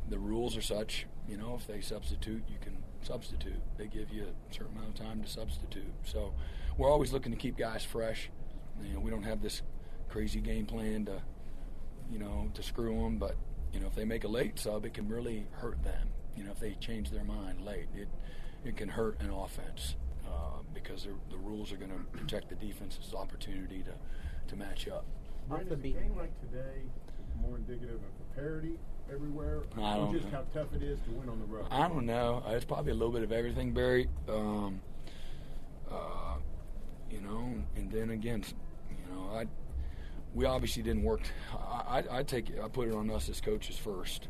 The 0.09 0.19
rules 0.19 0.57
are 0.57 0.61
such, 0.61 1.07
you 1.25 1.37
know, 1.37 1.55
if 1.57 1.65
they 1.65 1.79
substitute, 1.79 2.43
you 2.49 2.57
can 2.59 2.83
substitute. 3.01 3.61
They 3.77 3.87
give 3.87 4.11
you 4.11 4.25
a 4.25 4.53
certain 4.53 4.75
amount 4.75 4.99
of 4.99 5.05
time 5.05 5.23
to 5.23 5.29
substitute. 5.29 5.93
So 6.03 6.33
we're 6.77 6.91
always 6.91 7.13
looking 7.13 7.31
to 7.31 7.37
keep 7.37 7.57
guys 7.57 7.85
fresh. 7.85 8.29
You 8.83 8.95
know, 8.95 8.99
we 8.99 9.09
don't 9.09 9.23
have 9.23 9.41
this 9.41 9.61
crazy 10.09 10.41
game 10.41 10.65
plan 10.65 11.05
to, 11.05 11.21
you 12.11 12.19
know, 12.19 12.51
to 12.55 12.61
screw 12.61 13.01
them. 13.03 13.17
But 13.17 13.37
you 13.71 13.79
know, 13.79 13.87
if 13.87 13.95
they 13.95 14.03
make 14.03 14.25
a 14.25 14.27
late 14.27 14.59
sub, 14.59 14.83
it 14.85 14.93
can 14.93 15.07
really 15.07 15.47
hurt 15.51 15.81
them. 15.81 16.09
You 16.35 16.43
know, 16.43 16.51
if 16.51 16.59
they 16.59 16.73
change 16.73 17.09
their 17.09 17.23
mind 17.23 17.61
late, 17.61 17.87
it 17.95 18.09
it 18.65 18.75
can 18.75 18.89
hurt 18.89 19.21
an 19.21 19.29
offense 19.29 19.95
uh, 20.33 20.61
because 20.73 21.07
the 21.29 21.37
rules 21.37 21.71
are 21.71 21.77
going 21.77 21.91
to 21.91 22.17
protect 22.17 22.49
the 22.49 22.55
defense's 22.55 23.13
opportunity 23.13 23.83
to 23.83 23.93
to 24.49 24.55
match 24.55 24.87
up. 24.87 25.05
Brent, 25.47 25.67
is 25.67 25.73
a 25.73 25.75
game 25.77 26.15
like 26.17 26.31
today 26.41 26.81
more 27.41 27.57
indicative 27.57 27.95
of 27.95 28.35
parity 28.35 28.73
everywhere? 29.11 29.63
I 29.77 29.95
don't 29.97 30.09
or 30.09 30.13
just 30.19 30.31
know. 30.31 30.37
how 30.39 30.61
tough 30.61 30.73
it 30.73 30.83
is 30.83 30.99
to 31.01 31.11
win 31.11 31.29
on 31.29 31.39
the 31.39 31.45
road? 31.45 31.65
I 31.71 31.87
don't 31.87 32.05
know. 32.05 32.43
Uh, 32.45 32.51
It's 32.51 32.65
probably 32.65 32.91
a 32.91 32.95
little 32.95 33.11
bit 33.13 33.23
of 33.23 33.31
everything, 33.31 33.73
Barry. 33.73 34.09
Um, 34.29 34.81
uh, 35.89 36.35
you 37.11 37.21
know, 37.21 37.53
and 37.75 37.91
then 37.91 38.09
again, 38.11 38.43
you 38.89 39.13
know, 39.15 39.29
I 39.33 39.45
we 40.33 40.45
obviously 40.45 40.81
didn't 40.81 41.03
work. 41.03 41.21
I, 41.53 42.03
I, 42.09 42.17
I 42.19 42.23
take 42.23 42.49
it, 42.49 42.59
I 42.63 42.67
put 42.67 42.87
it 42.87 42.95
on 42.95 43.09
us 43.11 43.29
as 43.29 43.39
coaches 43.39 43.77
first. 43.77 44.27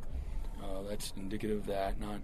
Uh, 0.62 0.82
that's 0.90 1.14
indicative 1.18 1.60
of 1.60 1.66
that. 1.68 2.00
Not, 2.00 2.20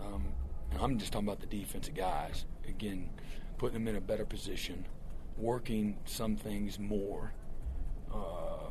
um, 0.00 0.24
and 0.70 0.80
I'm 0.80 0.98
just 0.98 1.12
talking 1.12 1.28
about 1.28 1.40
the 1.40 1.46
defensive 1.46 1.94
guys. 1.94 2.44
Again, 2.68 3.10
putting 3.58 3.74
them 3.74 3.88
in 3.88 3.96
a 3.96 4.00
better 4.00 4.24
position, 4.24 4.86
working 5.36 5.98
some 6.04 6.36
things 6.36 6.78
more, 6.78 7.32
uh, 8.12 8.70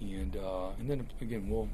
and 0.00 0.36
uh, 0.36 0.70
and 0.78 0.90
then 0.90 1.06
again, 1.20 1.48
we'll 1.48 1.68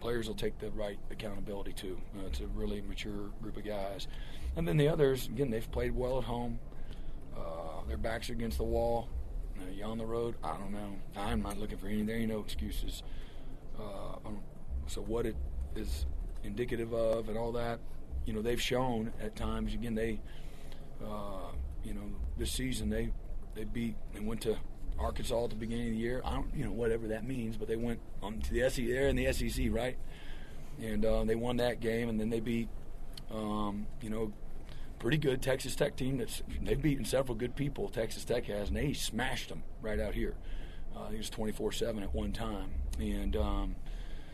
players 0.00 0.28
will 0.28 0.34
take 0.34 0.58
the 0.58 0.70
right 0.72 0.98
accountability 1.10 1.72
too. 1.72 1.98
Uh, 2.16 2.26
it's 2.26 2.40
a 2.40 2.46
really 2.48 2.80
mature 2.82 3.30
group 3.42 3.56
of 3.56 3.64
guys, 3.64 4.08
and 4.56 4.66
then 4.66 4.76
the 4.76 4.88
others 4.88 5.26
again, 5.26 5.50
they've 5.50 5.70
played 5.70 5.94
well 5.94 6.18
at 6.18 6.24
home. 6.24 6.58
Uh, 7.36 7.84
their 7.86 7.96
backs 7.96 8.28
are 8.28 8.32
against 8.32 8.58
the 8.58 8.64
wall. 8.64 9.08
Uh, 9.60 9.70
you 9.72 9.84
on 9.84 9.98
the 9.98 10.06
road? 10.06 10.36
I 10.42 10.56
don't 10.56 10.72
know. 10.72 10.96
I'm 11.16 11.42
not 11.42 11.58
looking 11.58 11.78
for 11.78 11.88
any. 11.88 12.02
There 12.02 12.16
ain't 12.16 12.30
no 12.30 12.40
excuses. 12.40 13.02
Uh, 13.78 14.16
um, 14.26 14.40
so 14.86 15.00
what 15.02 15.26
it 15.26 15.36
is 15.76 16.06
indicative 16.44 16.92
of 16.92 17.28
and 17.28 17.36
all 17.36 17.52
that, 17.52 17.80
you 18.24 18.32
know, 18.32 18.42
they've 18.42 18.60
shown 18.60 19.12
at 19.20 19.36
times. 19.36 19.74
Again, 19.74 19.94
they, 19.94 20.20
uh, 21.04 21.52
you 21.84 21.94
know, 21.94 22.02
this 22.36 22.52
season 22.52 22.90
they 22.90 23.10
they 23.54 23.64
beat 23.64 23.96
and 24.14 24.26
went 24.26 24.40
to 24.42 24.56
Arkansas 24.98 25.44
at 25.44 25.50
the 25.50 25.56
beginning 25.56 25.88
of 25.88 25.92
the 25.92 25.98
year. 25.98 26.22
I 26.24 26.34
don't, 26.34 26.54
you 26.54 26.64
know, 26.64 26.72
whatever 26.72 27.08
that 27.08 27.26
means, 27.26 27.56
but 27.56 27.68
they 27.68 27.76
went 27.76 28.00
on 28.22 28.40
to 28.40 28.52
the 28.52 28.68
SEC. 28.68 28.86
They're 28.86 29.08
in 29.08 29.16
the 29.16 29.32
SEC, 29.32 29.66
right? 29.70 29.96
And 30.80 31.04
uh, 31.04 31.24
they 31.24 31.34
won 31.34 31.56
that 31.56 31.80
game, 31.80 32.08
and 32.08 32.20
then 32.20 32.30
they 32.30 32.40
beat, 32.40 32.68
um, 33.30 33.86
you 34.00 34.10
know, 34.10 34.32
pretty 34.98 35.16
good 35.16 35.42
Texas 35.42 35.74
Tech 35.76 35.96
team. 35.96 36.18
That's 36.18 36.42
they've 36.62 36.80
beaten 36.80 37.04
several 37.04 37.34
good 37.34 37.56
people. 37.56 37.88
Texas 37.88 38.24
Tech 38.24 38.46
has, 38.46 38.68
and 38.68 38.76
they 38.76 38.92
smashed 38.92 39.48
them 39.48 39.62
right 39.80 39.98
out 40.00 40.14
here. 40.14 40.34
Uh, 40.94 41.00
I 41.00 41.04
think 41.04 41.14
it 41.14 41.18
was 41.18 41.30
twenty 41.30 41.52
four 41.52 41.72
seven 41.72 42.02
at 42.02 42.14
one 42.14 42.32
time, 42.32 42.70
and 43.00 43.36
um, 43.36 43.76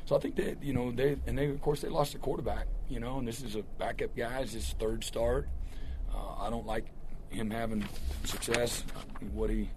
so 0.04 0.16
I 0.16 0.18
think 0.18 0.36
that 0.36 0.62
you 0.62 0.72
know 0.72 0.90
they 0.90 1.16
and 1.26 1.36
they 1.36 1.46
of 1.46 1.60
course 1.60 1.80
they 1.80 1.88
lost 1.88 2.12
their 2.12 2.20
quarterback. 2.20 2.66
You 2.88 3.00
know, 3.00 3.18
and 3.18 3.26
this 3.26 3.42
is 3.42 3.56
a 3.56 3.62
backup 3.78 4.14
guy. 4.16 4.40
It's 4.40 4.52
his 4.52 4.74
third 4.78 5.04
start. 5.04 5.48
Uh, 6.14 6.46
I 6.46 6.50
don't 6.50 6.66
like 6.66 6.86
him 7.30 7.50
having 7.50 7.86
success. 8.24 8.84
What 9.32 9.50
he 9.50 9.70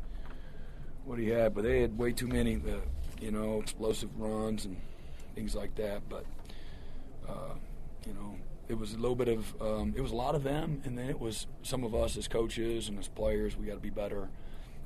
what 1.05 1.17
he 1.19 1.29
had, 1.29 1.55
but 1.55 1.63
they 1.63 1.81
had 1.81 1.97
way 1.97 2.11
too 2.11 2.27
many, 2.27 2.55
uh, 2.55 2.81
you 3.21 3.31
know, 3.31 3.61
explosive 3.61 4.09
runs 4.19 4.65
and 4.65 4.75
things 5.35 5.55
like 5.55 5.73
that. 5.75 6.01
But 6.09 6.25
uh, 7.27 7.55
you 8.05 8.13
know, 8.13 8.35
it 8.67 8.77
was 8.77 8.93
a 8.93 8.97
little 8.97 9.15
bit 9.15 9.29
of 9.29 9.61
um, 9.61 9.93
it 9.95 10.01
was 10.01 10.11
a 10.11 10.15
lot 10.15 10.35
of 10.35 10.43
them, 10.43 10.81
and 10.85 10.97
then 10.97 11.09
it 11.09 11.19
was 11.19 11.47
some 11.63 11.83
of 11.83 11.95
us 11.95 12.17
as 12.17 12.27
coaches 12.27 12.89
and 12.89 12.99
as 12.99 13.07
players. 13.07 13.57
We 13.57 13.65
got 13.65 13.75
to 13.75 13.79
be 13.79 13.89
better, 13.89 14.29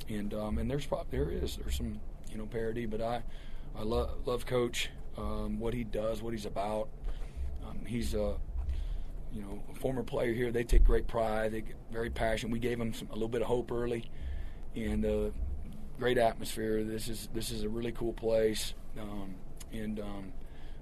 and 0.09 0.33
um, 0.33 0.57
and 0.57 0.69
there's 0.69 0.87
there 1.09 1.29
is 1.29 1.57
there's 1.57 1.75
some 1.75 1.99
you 2.31 2.37
know 2.37 2.45
parity, 2.45 2.85
but 2.85 3.01
I 3.01 3.23
I 3.75 3.83
love 3.83 4.25
love 4.25 4.45
Coach 4.45 4.89
um, 5.17 5.59
what 5.59 5.73
he 5.73 5.83
does, 5.83 6.21
what 6.21 6.33
he's 6.33 6.45
about. 6.45 6.89
Um, 7.65 7.85
he's 7.85 8.13
a 8.13 8.35
you 9.31 9.41
know 9.41 9.61
a 9.71 9.75
former 9.75 10.03
player 10.03 10.33
here. 10.33 10.51
They 10.51 10.63
take 10.63 10.83
great 10.83 11.07
pride. 11.07 11.51
They 11.51 11.61
get 11.61 11.75
very 11.91 12.09
passionate. 12.09 12.51
We 12.51 12.59
gave 12.59 12.79
them 12.79 12.93
some, 12.93 13.09
a 13.09 13.13
little 13.13 13.29
bit 13.29 13.41
of 13.41 13.47
hope 13.47 13.71
early, 13.71 14.09
and 14.75 15.05
uh, 15.05 15.29
great 15.99 16.17
atmosphere. 16.17 16.83
This 16.83 17.07
is 17.07 17.29
this 17.33 17.51
is 17.51 17.63
a 17.63 17.69
really 17.69 17.91
cool 17.91 18.13
place, 18.13 18.73
um, 18.99 19.35
and 19.71 19.99
um, 19.99 20.33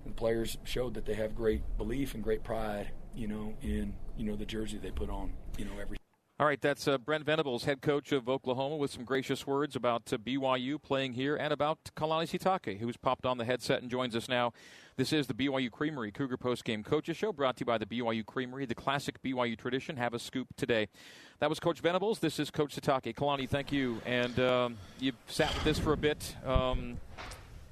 the 0.06 0.12
players 0.12 0.58
showed 0.64 0.94
that 0.96 1.06
they 1.06 1.16
have 1.16 1.36
great 1.36 1.62
belief 1.78 2.14
and 2.14 2.24
great 2.24 2.44
pride, 2.44 2.92
you 3.16 3.28
know, 3.28 3.54
in 3.62 3.94
you 4.18 4.26
know 4.26 4.36
the 4.36 4.46
jersey 4.46 4.78
they 4.78 4.92
put 4.92 5.10
on, 5.10 5.34
you 5.58 5.66
know, 5.66 5.72
every. 5.80 5.98
All 6.40 6.46
right, 6.46 6.62
that's 6.62 6.88
uh, 6.88 6.98
Brent 6.98 7.26
Venables, 7.26 7.66
head 7.66 7.82
coach 7.82 8.14
of 8.14 8.30
Oklahoma, 8.30 8.78
with 8.78 8.92
some 8.92 9.04
gracious 9.04 9.46
words 9.46 9.76
about 9.76 10.04
uh, 10.14 10.18
BYU 10.18 10.82
playing 10.82 11.12
here 11.12 11.36
and 11.36 11.52
about 11.52 11.80
Kalani 11.98 12.30
Sitake, 12.30 12.80
who's 12.80 12.96
popped 12.96 13.26
on 13.26 13.38
the 13.38 13.44
headset 13.44 13.82
and 13.82 13.92
joins 13.92 14.16
us 14.16 14.30
now. 14.30 14.54
This 15.00 15.14
is 15.14 15.28
the 15.28 15.34
BYU 15.34 15.72
Creamery 15.72 16.12
Cougar 16.12 16.36
Post 16.36 16.66
Game 16.66 16.84
Coaches 16.84 17.16
Show, 17.16 17.32
brought 17.32 17.56
to 17.56 17.62
you 17.62 17.66
by 17.66 17.78
the 17.78 17.86
BYU 17.86 18.26
Creamery, 18.26 18.66
the 18.66 18.76
classic 18.76 19.24
BYU 19.24 19.58
tradition. 19.58 19.96
Have 19.96 20.14
a 20.14 20.20
scoop 20.20 20.50
today. 20.58 20.90
That 21.40 21.48
was 21.48 21.58
Coach 21.58 21.80
Venables. 21.80 22.20
This 22.20 22.38
is 22.38 22.52
Coach 22.52 22.76
Sitake. 22.76 23.16
Kalani, 23.16 23.48
thank 23.48 23.72
you. 23.72 24.02
And 24.06 24.38
um, 24.42 24.78
you've 25.00 25.16
sat 25.28 25.54
with 25.54 25.64
this 25.64 25.80
for 25.80 25.94
a 25.94 25.98
bit. 25.98 26.36
Um, 26.46 26.98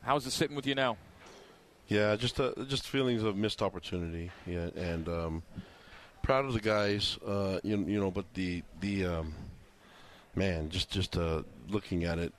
how's 0.04 0.26
it 0.26 0.32
sitting 0.32 0.56
with 0.56 0.66
you 0.66 0.74
now? 0.74 0.96
Yeah, 1.90 2.16
just 2.16 2.40
uh, 2.40 2.54
just 2.66 2.88
feelings 2.88 3.24
of 3.24 3.36
missed 3.36 3.62
opportunity. 3.62 4.32
Yeah, 4.46 4.70
and 4.78 5.10
um, 5.10 5.44
proud 6.24 6.46
of 6.46 6.54
the 6.54 6.62
guys. 6.62 7.18
Uh, 7.28 7.60
you, 7.62 7.78
you 7.78 8.00
know, 8.00 8.10
but 8.10 8.24
the 8.36 8.64
the 8.80 9.06
um, 9.06 9.36
man, 10.34 10.70
just 10.70 10.92
just 10.92 11.18
uh, 11.18 11.44
looking 11.68 12.06
at 12.06 12.20
it, 12.20 12.34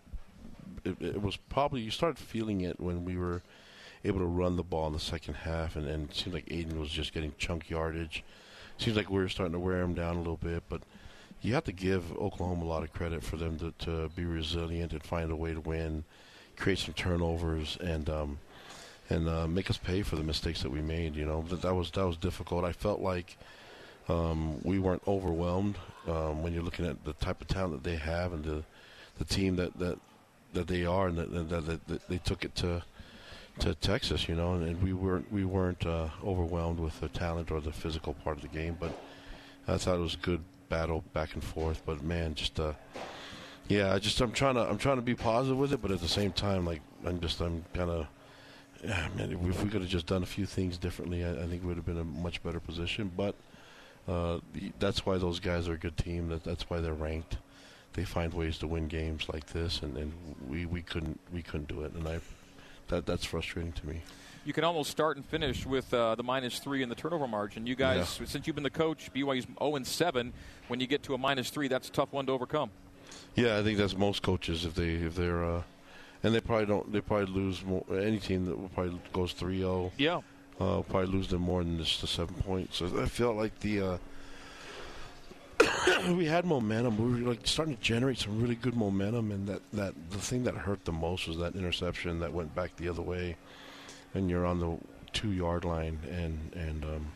it, 0.87 0.97
it 0.99 1.21
was 1.21 1.37
probably 1.37 1.83
you 1.83 1.91
started 1.91 2.19
feeling 2.19 2.63
it 2.63 2.81
when 2.81 3.05
we 3.05 3.19
were 3.19 3.43
able 4.09 4.21
to 4.21 4.27
run 4.27 4.57
the 4.57 4.63
ball 4.63 4.87
in 4.89 4.93
the 4.93 5.01
second 5.01 5.35
half, 5.35 5.77
and, 5.77 5.87
and 5.87 6.11
it 6.11 6.17
seemed 6.17 6.35
like 6.35 6.51
Aidan 6.51 6.79
was 6.81 6.91
just 6.91 7.13
getting 7.13 7.33
chunk 7.39 7.71
yardage. 7.71 8.25
Seems 8.79 8.97
like 8.97 9.11
we 9.11 9.19
were 9.19 9.29
starting 9.29 9.53
to 9.53 9.59
wear 9.59 9.81
him 9.81 9.95
down 9.95 10.17
a 10.17 10.19
little 10.19 10.37
bit, 10.37 10.63
but 10.69 10.83
you 11.43 11.55
have 11.55 11.65
to 11.65 11.73
give 11.73 12.17
Oklahoma 12.17 12.65
a 12.65 12.67
lot 12.67 12.83
of 12.83 12.93
credit 12.93 13.23
for 13.23 13.37
them 13.37 13.59
to, 13.59 13.73
to 13.87 14.09
be 14.11 14.25
resilient 14.25 14.93
and 14.93 15.03
find 15.03 15.31
a 15.31 15.37
way 15.37 15.53
to 15.53 15.61
win, 15.61 16.05
create 16.57 16.79
some 16.79 16.95
turnovers, 16.95 17.77
and 17.81 18.09
um, 18.09 18.39
and 19.11 19.29
uh, 19.29 19.47
make 19.47 19.71
us 19.71 19.79
pay 19.79 20.03
for 20.03 20.17
the 20.17 20.23
mistakes 20.23 20.63
that 20.63 20.71
we 20.71 20.83
made. 20.83 21.15
You 21.15 21.27
know 21.27 21.43
that, 21.49 21.63
that 21.63 21.75
was 21.75 21.91
that 21.93 22.07
was 22.07 22.17
difficult. 22.17 22.65
I 22.65 22.73
felt 22.73 23.01
like 23.01 23.37
um, 24.09 24.61
we 24.63 24.79
weren't 24.79 25.03
overwhelmed 25.07 25.77
um, 26.07 26.43
when 26.43 26.53
you're 26.53 26.63
looking 26.63 26.87
at 26.87 27.05
the 27.05 27.13
type 27.15 27.41
of 27.41 27.49
talent 27.49 27.83
that 27.83 27.89
they 27.89 27.97
have 27.97 28.33
and 28.33 28.45
the 28.45 28.65
the 29.19 29.25
team 29.25 29.57
that 29.57 29.79
that, 29.79 29.99
that 30.55 30.67
they 30.67 30.85
are, 30.85 31.09
and 31.09 31.19
that, 31.19 31.33
that, 31.33 31.67
that, 31.67 31.89
that 31.89 32.09
they 32.09 32.19
took 32.19 32.45
it 32.45 32.55
to 32.57 32.83
to 33.61 33.75
Texas. 33.75 34.29
You 34.29 34.35
know, 34.37 34.55
and, 34.55 34.83
we 34.83 34.93
weren't 34.93 35.31
we 35.33 35.45
weren't 35.45 35.87
uh, 35.87 36.09
overwhelmed 36.25 36.81
with 36.81 37.01
the 37.01 37.09
talent 37.09 37.51
or 37.51 37.61
the 37.61 37.73
physical 37.73 38.15
part 38.15 38.37
of 38.37 38.43
the 38.43 38.49
game, 38.49 38.77
but 38.79 38.93
I 39.67 39.77
thought 39.77 39.97
it 39.97 40.03
was 40.03 40.15
a 40.15 40.19
good 40.19 40.43
battle 40.69 41.05
back 41.13 41.35
and 41.35 41.43
forth. 41.43 41.83
But 41.87 42.03
man, 42.03 42.35
just 42.35 42.59
uh, 42.61 42.73
Yeah, 43.69 43.95
I 43.95 43.99
just 43.99 44.21
I'm 44.21 44.33
trying 44.33 44.55
to 44.55 44.63
I'm 44.63 44.79
trying 44.79 44.97
to 44.97 45.03
be 45.03 45.15
positive 45.15 45.59
with 45.59 45.73
it, 45.73 45.83
but 45.83 45.91
at 45.91 46.01
the 46.01 46.09
same 46.09 46.33
time, 46.33 46.65
like 46.65 46.81
I'm 47.05 47.21
just 47.21 47.41
I'm 47.41 47.65
kind 47.75 47.91
of. 47.91 48.07
Yeah, 48.85 49.09
man, 49.17 49.33
if 49.33 49.63
we 49.65 49.69
could 49.69 49.81
have 49.81 49.91
just 49.91 50.07
done 50.07 50.23
a 50.23 50.27
few 50.27 50.47
things 50.47 50.79
differently, 50.79 51.25
I, 51.25 51.33
I 51.33 51.47
think 51.49 51.63
we 51.63 51.69
would 51.69 51.77
have 51.77 51.85
been 51.85 51.97
in 51.97 52.03
a 52.03 52.05
much 52.05 52.41
better 52.45 52.61
position. 52.61 53.11
But 53.17 53.35
uh, 54.07 54.39
that's 54.79 55.05
why 55.05 55.19
those 55.19 55.41
guys 55.41 55.69
are 55.69 55.73
a 55.73 55.79
good 55.79 55.97
team. 55.97 56.29
That 56.29 56.45
that's 56.45 56.71
why 56.71 56.81
they're 56.81 56.95
ranked. 56.95 57.39
They 57.95 58.05
find 58.05 58.33
ways 58.33 58.59
to 58.59 58.69
win 58.69 58.87
games 58.87 59.29
like 59.29 59.47
this, 59.47 59.83
and, 59.83 59.97
and 59.97 60.13
we, 60.49 60.65
we 60.67 60.83
couldn't 60.83 61.19
we 61.33 61.43
couldn't 61.43 61.69
do 61.69 61.83
it, 61.83 61.93
and 61.95 62.07
I 62.07 62.21
that 62.89 63.07
that's 63.07 63.25
frustrating 63.25 63.73
to 63.73 63.87
me. 63.87 64.03
You 64.45 64.53
can 64.53 64.65
almost 64.65 64.91
start 64.91 65.17
and 65.17 65.27
finish 65.27 65.67
with 65.67 65.93
uh, 65.93 66.15
the 66.15 66.23
minus 66.23 66.59
three 66.59 66.83
in 66.83 66.89
the 66.89 66.95
turnover 66.95 67.27
margin. 67.29 67.67
You 67.67 67.75
guys, 67.75 68.19
Yeah. 68.19 68.27
since 68.27 68.47
you've 68.47 68.57
been 68.57 68.63
the 68.63 68.71
coach, 68.71 69.11
BYU's 69.15 69.47
0 69.59 69.77
and 69.77 69.87
7. 69.87 70.33
When 70.69 70.81
you 70.81 70.87
get 70.87 71.03
to 71.05 71.15
a 71.15 71.19
minus 71.19 71.51
three, 71.51 71.69
that's 71.69 71.89
a 71.89 71.93
tough 71.93 72.13
one 72.13 72.27
to 72.27 72.33
overcome. 72.33 72.71
Yeah, 73.35 73.59
I 73.59 73.63
think 73.63 73.79
that's 73.79 73.97
most 73.97 74.23
coaches 74.23 74.65
if 74.65 74.75
they 74.75 74.91
if 74.95 75.15
they're 75.15 75.45
uh, 75.45 75.63
and 76.23 76.35
they 76.35 76.41
probably 76.41 76.67
don't 76.67 76.91
they 76.93 77.01
probably 77.01 77.27
lose 77.33 77.65
more 77.65 77.85
any 77.93 78.19
team 78.19 78.47
that 78.47 78.59
will 78.59 78.69
probably 78.71 78.99
goes 79.13 79.35
3-0. 79.35 79.93
Yeah. 79.97 80.21
Uh, 80.61 80.83
probably 80.83 81.07
lose 81.07 81.29
them 81.29 81.43
more 81.43 81.63
than 81.63 81.79
just 81.79 82.01
the 82.01 82.07
seven 82.07 82.35
points. 82.37 82.79
So 82.79 82.87
I 83.01 83.07
felt 83.07 83.37
like 83.37 83.59
the 83.61 83.81
uh, 83.81 83.99
we 86.11 86.27
had 86.27 86.45
momentum. 86.45 86.97
We 86.97 87.23
were 87.23 87.31
like 87.31 87.47
starting 87.47 87.77
to 87.77 87.83
generate 87.83 88.19
some 88.19 88.41
really 88.41 88.55
good 88.55 88.77
momentum, 88.77 89.33
and 89.33 89.47
that, 89.49 89.63
that 89.73 89.95
the 90.11 90.19
thing 90.19 90.45
that 90.45 90.55
hurt 90.55 90.85
the 90.85 90.93
most 90.93 91.29
was 91.29 91.39
that 91.39 91.55
interception 91.55 92.21
that 92.21 92.33
went 92.33 92.55
back 92.55 92.77
the 92.77 92.89
other 92.89 93.03
way, 93.03 93.37
and 94.15 94.31
you're 94.31 94.47
on 94.47 94.61
the 94.61 94.77
two 95.13 95.33
yard 95.33 95.65
line, 95.65 95.99
and 96.11 96.39
and 96.55 96.85
um, 96.85 97.07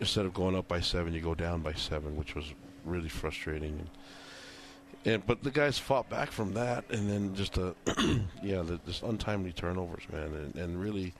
instead 0.00 0.26
of 0.26 0.34
going 0.34 0.56
up 0.56 0.68
by 0.68 0.80
seven, 0.80 1.12
you 1.12 1.20
go 1.20 1.34
down 1.34 1.60
by 1.60 1.72
seven, 1.72 2.16
which 2.16 2.34
was 2.34 2.52
really 2.84 3.08
frustrating. 3.08 3.78
And, 3.78 3.90
and 5.06 5.26
but 5.26 5.42
the 5.42 5.50
guys 5.50 5.78
fought 5.78 6.08
back 6.08 6.30
from 6.30 6.54
that, 6.54 6.84
and 6.90 7.08
then 7.08 7.34
just 7.34 7.56
a 7.58 7.74
yeah, 8.42 8.62
the, 8.62 8.80
just 8.86 9.02
untimely 9.02 9.52
turnovers, 9.52 10.02
man, 10.10 10.34
and, 10.34 10.54
and 10.56 10.80
really, 10.80 11.14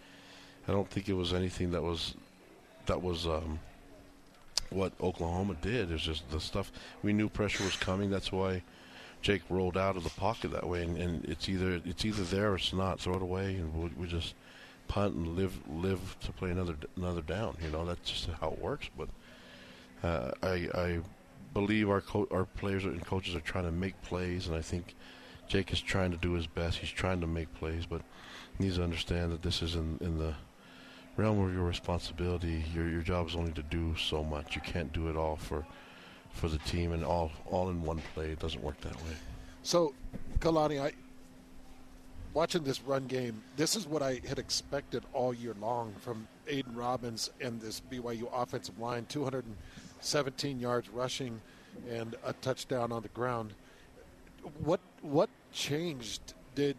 I 0.67 0.73
don't 0.73 0.89
think 0.89 1.09
it 1.09 1.15
was 1.15 1.33
anything 1.33 1.71
that 1.73 1.83
was 1.83 2.15
that 2.87 3.01
was 3.01 3.27
um, 3.27 3.59
what 4.71 4.93
Oklahoma 5.01 5.57
did. 5.61 5.91
is 5.91 6.03
just 6.03 6.29
the 6.31 6.41
stuff 6.41 6.73
we 7.03 7.13
knew 7.13 7.29
pressure 7.29 7.65
was 7.65 7.77
coming. 7.77 8.11
That's 8.11 8.33
why 8.33 8.63
Jake 9.23 9.43
rolled 9.49 9.77
out 9.77 9.97
of 9.97 10.05
the 10.05 10.11
pocket 10.11 10.51
that 10.53 10.67
way, 10.69 10.83
and, 10.83 10.97
and 10.99 11.25
it's 11.25 11.49
either 11.49 11.81
it's 11.85 12.05
either 12.05 12.25
there 12.25 12.53
or 12.53 12.57
it's 12.57 12.73
not. 12.73 13.01
Throw 13.01 13.15
it 13.15 13.23
away, 13.23 13.55
and 13.55 13.75
we, 13.75 13.91
we 13.97 14.07
just 14.07 14.35
punt 14.87 15.15
and 15.15 15.37
live 15.37 15.59
live 15.69 16.17
to 16.21 16.33
play 16.33 16.51
another 16.51 16.77
another 16.97 17.23
down. 17.23 17.57
You 17.63 17.71
know 17.71 17.85
that's 17.85 18.11
just 18.11 18.29
how 18.41 18.51
it 18.51 18.59
works. 18.59 18.91
But 18.97 19.09
uh, 20.03 20.33
I 20.43 20.69
I 20.75 21.01
believe 21.55 21.89
our 21.89 22.01
co- 22.01 22.29
our 22.31 22.45
players 22.45 22.85
and 22.85 23.05
coaches 23.05 23.35
are 23.35 23.41
trying 23.41 23.65
to 23.65 23.73
make 23.73 24.01
plays, 24.03 24.47
and 24.47 24.57
I 24.57 24.61
think 24.61 24.95
Jake 25.49 25.73
is 25.73 25.81
trying 25.81 26.11
to 26.11 26.17
do 26.17 26.33
his 26.33 26.47
best. 26.47 26.79
He's 26.79 26.91
trying 26.91 27.21
to 27.21 27.27
make 27.27 27.53
plays, 27.55 27.87
but 27.87 28.03
he 28.59 28.65
needs 28.65 28.77
to 28.77 28.85
understand 28.85 29.33
that 29.33 29.43
this 29.43 29.63
is 29.63 29.75
in, 29.75 29.99
in 30.01 30.19
the 30.19 30.35
realm 31.17 31.41
of 31.41 31.55
your 31.55 31.65
responsibility. 31.65 32.65
Your 32.75 32.89
your 32.89 33.03
job 33.03 33.29
is 33.29 33.37
only 33.37 33.53
to 33.53 33.63
do 33.63 33.95
so 33.97 34.25
much. 34.25 34.55
You 34.57 34.63
can't 34.63 34.93
do 34.93 35.09
it 35.09 35.17
all 35.17 35.37
for 35.37 35.65
for 36.31 36.49
the 36.49 36.59
team 36.59 36.93
and 36.93 37.05
all 37.05 37.33
all 37.47 37.71
in 37.71 37.83
one 37.83 38.03
play. 38.15 38.31
It 38.31 38.41
doesn't 38.41 38.63
work 38.63 38.81
that 38.81 38.97
way. 38.97 39.17
So, 39.63 39.95
Kalani, 40.41 40.81
I 40.83 40.93
watching 42.35 42.65
this 42.65 42.83
run 42.83 43.07
game. 43.07 43.43
This 43.57 43.77
is 43.77 43.87
what 43.87 44.03
I 44.03 44.21
had 44.27 44.39
expected 44.39 45.05
all 45.13 45.33
year 45.33 45.55
long 45.61 45.95
from 46.01 46.27
Aidan 46.49 46.75
Robbins 46.75 47.31
and 47.41 47.61
this 47.61 47.81
BYU 47.91 48.29
offensive 48.35 48.79
line: 48.79 49.07
217 49.09 50.61
yards 50.61 50.89
rushing 50.91 51.41
and 51.91 52.15
a 52.25 52.33
touchdown 52.35 52.93
on 52.93 53.03
the 53.03 53.09
ground. 53.09 53.55
What 54.63 54.81
what 55.03 55.31
changed? 55.53 56.35
Did 56.55 56.77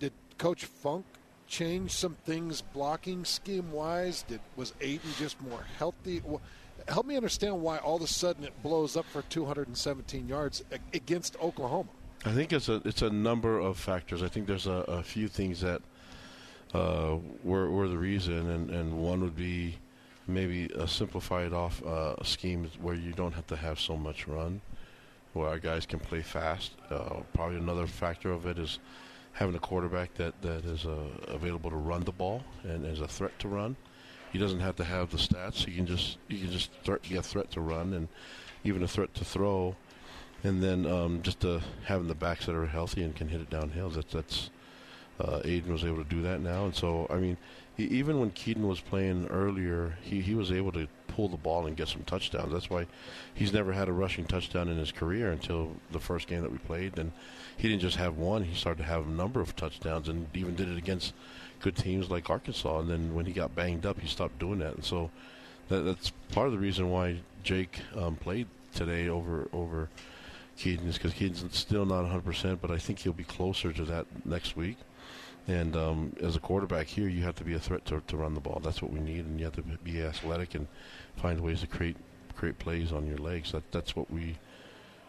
did 0.00 0.12
Coach 0.38 0.64
Funk 0.64 1.04
change 1.46 1.92
some 1.92 2.16
things 2.24 2.62
blocking 2.62 3.24
scheme 3.24 3.72
wise? 3.72 4.22
Did 4.22 4.40
was 4.56 4.72
Aidan 4.80 5.10
just 5.18 5.40
more 5.40 5.64
healthy? 5.78 6.22
Help 6.88 7.06
me 7.06 7.16
understand 7.16 7.60
why 7.60 7.78
all 7.78 7.96
of 7.96 8.02
a 8.02 8.06
sudden 8.06 8.44
it 8.44 8.62
blows 8.62 8.96
up 8.96 9.06
for 9.06 9.22
217 9.22 10.28
yards 10.28 10.64
against 10.92 11.36
Oklahoma. 11.40 11.88
I 12.24 12.32
think 12.32 12.52
it's 12.52 12.68
a 12.68 12.80
it's 12.84 13.02
a 13.02 13.10
number 13.10 13.58
of 13.58 13.78
factors. 13.78 14.22
I 14.22 14.28
think 14.28 14.46
there's 14.46 14.66
a, 14.66 14.84
a 14.88 15.02
few 15.02 15.28
things 15.28 15.60
that 15.60 15.82
uh, 16.72 17.16
were 17.42 17.70
were 17.70 17.88
the 17.88 17.98
reason, 17.98 18.50
and, 18.50 18.70
and 18.70 18.98
one 18.98 19.20
would 19.20 19.36
be 19.36 19.76
maybe 20.26 20.66
a 20.74 20.88
simplified 20.88 21.52
off 21.52 21.82
uh, 21.84 22.22
scheme 22.24 22.68
where 22.80 22.94
you 22.94 23.12
don't 23.12 23.32
have 23.32 23.46
to 23.48 23.56
have 23.56 23.78
so 23.78 23.96
much 23.96 24.26
run, 24.26 24.60
where 25.34 25.48
our 25.48 25.58
guys 25.58 25.84
can 25.84 25.98
play 25.98 26.22
fast. 26.22 26.72
Uh, 26.90 27.20
probably 27.34 27.58
another 27.58 27.86
factor 27.86 28.32
of 28.32 28.46
it 28.46 28.58
is 28.58 28.78
having 29.34 29.54
a 29.54 29.60
quarterback 29.60 30.14
that 30.14 30.40
that 30.42 30.64
is 30.64 30.86
uh, 30.86 31.08
available 31.28 31.70
to 31.70 31.76
run 31.76 32.02
the 32.04 32.12
ball 32.12 32.42
and 32.62 32.84
is 32.86 33.00
a 33.00 33.08
threat 33.08 33.38
to 33.40 33.48
run. 33.48 33.76
He 34.32 34.38
doesn't 34.38 34.60
have 34.60 34.76
to 34.76 34.84
have 34.84 35.10
the 35.10 35.18
stats. 35.18 35.64
He 35.64 35.76
can 35.76 35.86
just 35.86 36.18
he 36.28 36.40
can 36.40 36.50
just 36.50 36.70
be 37.02 37.16
a 37.16 37.22
threat 37.22 37.50
to 37.52 37.60
run 37.60 37.92
and 37.92 38.08
even 38.64 38.82
a 38.82 38.88
threat 38.88 39.14
to 39.14 39.24
throw 39.24 39.76
and 40.44 40.62
then 40.62 40.86
um, 40.86 41.22
just 41.22 41.44
uh, 41.44 41.58
having 41.84 42.06
the 42.06 42.14
backs 42.14 42.46
that 42.46 42.54
are 42.54 42.66
healthy 42.66 43.02
and 43.02 43.16
can 43.16 43.28
hit 43.28 43.40
it 43.40 43.50
downhill. 43.50 43.88
That's 43.88 44.12
that's 44.12 44.50
uh, 45.18 45.40
Aidan 45.44 45.72
was 45.72 45.84
able 45.84 46.04
to 46.04 46.04
do 46.04 46.22
that 46.22 46.40
now, 46.40 46.66
and 46.66 46.74
so 46.74 47.06
I 47.10 47.16
mean, 47.16 47.38
he, 47.76 47.84
even 47.84 48.20
when 48.20 48.30
Kedon 48.30 48.68
was 48.68 48.80
playing 48.80 49.26
earlier, 49.28 49.98
he 50.02 50.20
he 50.20 50.34
was 50.34 50.52
able 50.52 50.72
to 50.72 50.86
pull 51.08 51.28
the 51.28 51.36
ball 51.36 51.66
and 51.66 51.76
get 51.76 51.88
some 51.88 52.02
touchdowns. 52.04 52.52
That's 52.52 52.70
why 52.70 52.86
he's 53.34 53.52
never 53.52 53.72
had 53.72 53.88
a 53.88 53.92
rushing 53.92 54.24
touchdown 54.24 54.68
in 54.68 54.78
his 54.78 54.92
career 54.92 55.30
until 55.30 55.72
the 55.92 56.00
first 56.00 56.26
game 56.28 56.42
that 56.42 56.52
we 56.52 56.58
played, 56.58 56.98
and 56.98 57.12
he 57.56 57.68
didn't 57.68 57.82
just 57.82 57.96
have 57.96 58.16
one; 58.16 58.44
he 58.44 58.54
started 58.54 58.82
to 58.82 58.88
have 58.88 59.06
a 59.06 59.10
number 59.10 59.40
of 59.40 59.56
touchdowns, 59.56 60.08
and 60.08 60.26
even 60.34 60.54
did 60.54 60.68
it 60.68 60.78
against 60.78 61.14
good 61.60 61.76
teams 61.76 62.10
like 62.10 62.30
Arkansas. 62.30 62.80
And 62.80 62.90
then 62.90 63.14
when 63.14 63.26
he 63.26 63.32
got 63.32 63.54
banged 63.54 63.86
up, 63.86 64.00
he 64.00 64.08
stopped 64.08 64.38
doing 64.38 64.58
that, 64.60 64.74
and 64.74 64.84
so 64.84 65.10
that, 65.68 65.82
that's 65.82 66.10
part 66.32 66.46
of 66.46 66.52
the 66.52 66.58
reason 66.58 66.90
why 66.90 67.20
Jake 67.42 67.80
um, 67.96 68.16
played 68.16 68.46
today 68.74 69.08
over 69.08 69.48
over. 69.52 69.88
Kedon 70.56 70.86
is 70.86 70.96
because 70.96 71.12
Kedon's 71.14 71.44
still 71.58 71.84
not 71.84 72.04
100%, 72.04 72.58
but 72.62 72.70
I 72.70 72.78
think 72.78 73.00
he'll 73.00 73.12
be 73.12 73.24
closer 73.24 73.72
to 73.72 73.84
that 73.86 74.06
next 74.24 74.56
week. 74.56 74.76
And 75.46 75.76
um, 75.76 76.16
as 76.22 76.36
a 76.36 76.40
quarterback 76.40 76.86
here, 76.86 77.08
you 77.08 77.22
have 77.24 77.36
to 77.36 77.44
be 77.44 77.54
a 77.54 77.58
threat 77.58 77.84
to, 77.86 78.02
to 78.06 78.16
run 78.16 78.34
the 78.34 78.40
ball. 78.40 78.60
That's 78.64 78.80
what 78.80 78.92
we 78.92 79.00
need, 79.00 79.26
and 79.26 79.38
you 79.38 79.44
have 79.44 79.56
to 79.56 79.62
be 79.62 80.02
athletic 80.02 80.54
and 80.54 80.66
find 81.16 81.40
ways 81.40 81.60
to 81.60 81.66
create 81.66 81.96
create 82.34 82.58
plays 82.58 82.92
on 82.92 83.06
your 83.06 83.18
legs. 83.18 83.52
That 83.52 83.70
that's 83.70 83.94
what 83.94 84.10
we 84.10 84.36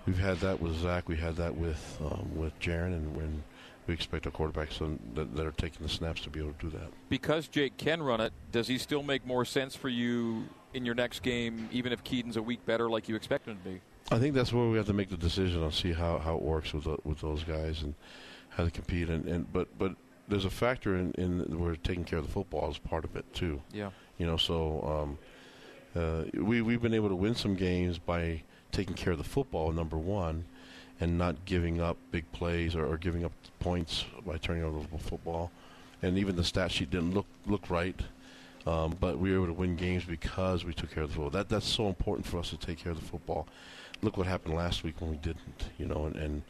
we've 0.06 0.20
had 0.20 0.40
that 0.40 0.62
with 0.62 0.76
Zach. 0.76 1.08
We 1.08 1.16
had 1.16 1.38
that 1.38 1.56
with 1.56 1.98
um, 2.02 2.32
with 2.36 2.58
Jaren, 2.60 2.88
and 2.88 3.16
when 3.16 3.44
we 3.88 3.94
expect 3.94 4.26
our 4.26 4.32
quarterbacks 4.32 4.80
that, 5.14 5.36
that 5.36 5.46
are 5.46 5.52
taking 5.52 5.86
the 5.86 5.90
snaps 5.90 6.22
to 6.22 6.30
be 6.30 6.40
able 6.40 6.54
to 6.54 6.70
do 6.70 6.78
that. 6.78 6.90
Because 7.10 7.48
Jake 7.48 7.78
can 7.78 8.02
run 8.02 8.20
it, 8.20 8.34
does 8.52 8.68
he 8.68 8.78
still 8.78 9.04
make 9.04 9.26
more 9.26 9.46
sense 9.46 9.76
for 9.76 9.90
you 9.90 10.46
in 10.74 10.86
your 10.86 10.96
next 10.96 11.22
game, 11.22 11.70
even 11.72 11.94
if 11.94 12.04
Kedon's 12.04 12.36
a 12.36 12.42
week 12.42 12.66
better 12.66 12.90
like 12.90 13.08
you 13.08 13.16
expect 13.16 13.48
him 13.48 13.58
to 13.58 13.70
be? 13.70 13.82
I 14.12 14.20
think 14.20 14.36
that's 14.36 14.52
where 14.52 14.68
we 14.68 14.78
have 14.78 14.88
to 14.88 14.94
make 14.94 15.10
the 15.10 15.18
decision 15.18 15.64
on 15.64 15.72
see 15.72 15.94
how, 15.94 16.20
how 16.20 16.36
it 16.36 16.42
works 16.42 16.74
with 16.74 16.86
the, 16.86 16.98
with 17.04 17.22
those 17.22 17.44
guys 17.44 17.82
and 17.84 17.96
how 18.50 18.64
they 18.64 18.72
compete. 18.72 19.10
And, 19.10 19.26
and 19.28 19.52
but 19.52 19.68
but 19.78 19.96
there's 20.28 20.46
a 20.46 20.50
factor 20.50 20.96
in, 20.96 21.12
in 21.14 21.60
we're 21.60 21.76
taking 21.76 22.04
care 22.04 22.20
of 22.20 22.26
the 22.26 22.32
football 22.32 22.70
as 22.70 22.78
part 22.78 23.06
of 23.06 23.16
it 23.16 23.32
too. 23.34 23.62
Yeah. 23.72 23.92
You 24.18 24.26
know, 24.26 24.38
so 24.38 25.18
um, 25.96 26.02
uh, 26.02 26.24
we 26.34 26.62
we've 26.62 26.82
been 26.82 26.94
able 26.94 27.10
to 27.10 27.16
win 27.16 27.36
some 27.36 27.56
games 27.56 27.98
by 27.98 28.42
taking 28.72 28.96
care 28.96 29.14
of 29.14 29.18
the 29.18 29.24
football. 29.24 29.72
Number 29.72 29.98
one, 29.98 30.46
and 31.00 31.18
not 31.18 31.46
giving 31.46 31.82
up 31.82 31.98
big 32.12 32.32
plays 32.32 32.76
or, 32.76 32.86
or 32.86 32.98
giving 32.98 33.26
up 33.26 33.32
points 33.60 34.06
by 34.26 34.38
turning 34.38 34.64
over 34.64 34.80
the 34.92 34.98
football. 34.98 35.52
And 36.02 36.18
even 36.18 36.36
the 36.36 36.44
stat 36.44 36.72
sheet 36.72 36.92
didn't 36.92 37.14
look 37.14 37.28
look 37.46 37.70
right. 37.70 38.00
Um, 38.68 38.98
but 39.00 39.20
we 39.20 39.30
were 39.30 39.38
able 39.38 39.48
to 39.48 39.54
win 39.54 39.76
games 39.76 40.06
because 40.06 40.66
we 40.66 40.74
took 40.74 40.92
care 40.92 41.04
of 41.04 41.10
the 41.10 41.16
football. 41.16 41.30
That 41.30 41.50
that's 41.50 41.68
so 41.68 41.88
important 41.88 42.26
for 42.26 42.40
us 42.40 42.50
to 42.50 42.58
take 42.58 42.80
care 42.80 42.92
of 42.92 43.00
the 43.00 43.06
football. 43.06 43.48
Look 44.02 44.18
what 44.18 44.28
happened 44.28 44.56
last 44.56 44.84
week 44.84 45.00
when 45.00 45.12
we 45.12 45.18
didn't, 45.18 45.70
you 45.78 45.86
know. 45.86 46.06
And, 46.06 46.16
and 46.16 46.42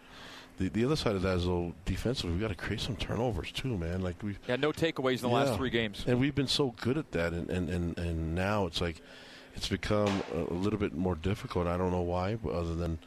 the 0.57 0.69
the 0.69 0.85
other 0.85 0.95
side 0.95 1.15
of 1.15 1.21
that 1.23 1.37
is, 1.37 1.45
though, 1.45 1.73
defensively, 1.85 2.31
We've 2.31 2.41
got 2.41 2.49
to 2.49 2.55
create 2.55 2.81
some 2.81 2.95
turnovers 2.95 3.51
too, 3.51 3.77
man. 3.77 4.01
Like 4.01 4.21
we 4.23 4.37
Yeah, 4.47 4.55
no 4.55 4.71
takeaways 4.71 5.15
in 5.23 5.29
the 5.29 5.35
last 5.35 5.55
three 5.55 5.69
games. 5.69 6.03
and 6.07 6.19
we've 6.19 6.35
been 6.35 6.47
so 6.47 6.73
good 6.81 6.97
at 6.97 7.11
that, 7.11 7.33
and 7.33 7.49
and, 7.49 7.69
and, 7.69 7.97
and 7.97 8.35
now 8.35 8.65
it's 8.65 8.81
like 8.81 9.01
it's 9.55 9.67
become 9.69 10.21
a 10.33 10.53
little 10.53 10.79
bit 10.79 10.93
more 10.93 11.15
difficult. 11.15 11.67
I 11.67 11.77
don't 11.77 11.91
know 11.91 12.01
why, 12.01 12.37
other 12.49 12.75
than 12.75 12.99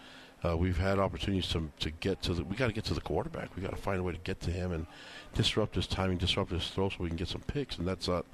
uh, 0.44 0.56
we've 0.56 0.78
had 0.78 0.98
opportunities 0.98 1.48
to 1.48 1.70
to 1.80 1.90
get 1.90 2.22
to 2.22 2.34
the. 2.34 2.44
We 2.44 2.56
got 2.56 2.68
to 2.68 2.72
get 2.72 2.84
to 2.84 2.94
the 2.94 3.00
quarterback. 3.00 3.54
We 3.56 3.62
got 3.62 3.70
to 3.70 3.76
find 3.76 4.00
a 4.00 4.02
way 4.02 4.12
to 4.12 4.18
get 4.18 4.40
to 4.42 4.50
him 4.50 4.72
and 4.72 4.86
disrupt 5.34 5.74
his 5.74 5.86
timing, 5.86 6.18
disrupt 6.18 6.50
his 6.52 6.68
throw, 6.68 6.88
so 6.88 6.96
we 7.00 7.08
can 7.08 7.16
get 7.16 7.28
some 7.28 7.42
picks, 7.42 7.78
and 7.78 7.86
that's 7.86 8.08
not 8.08 8.24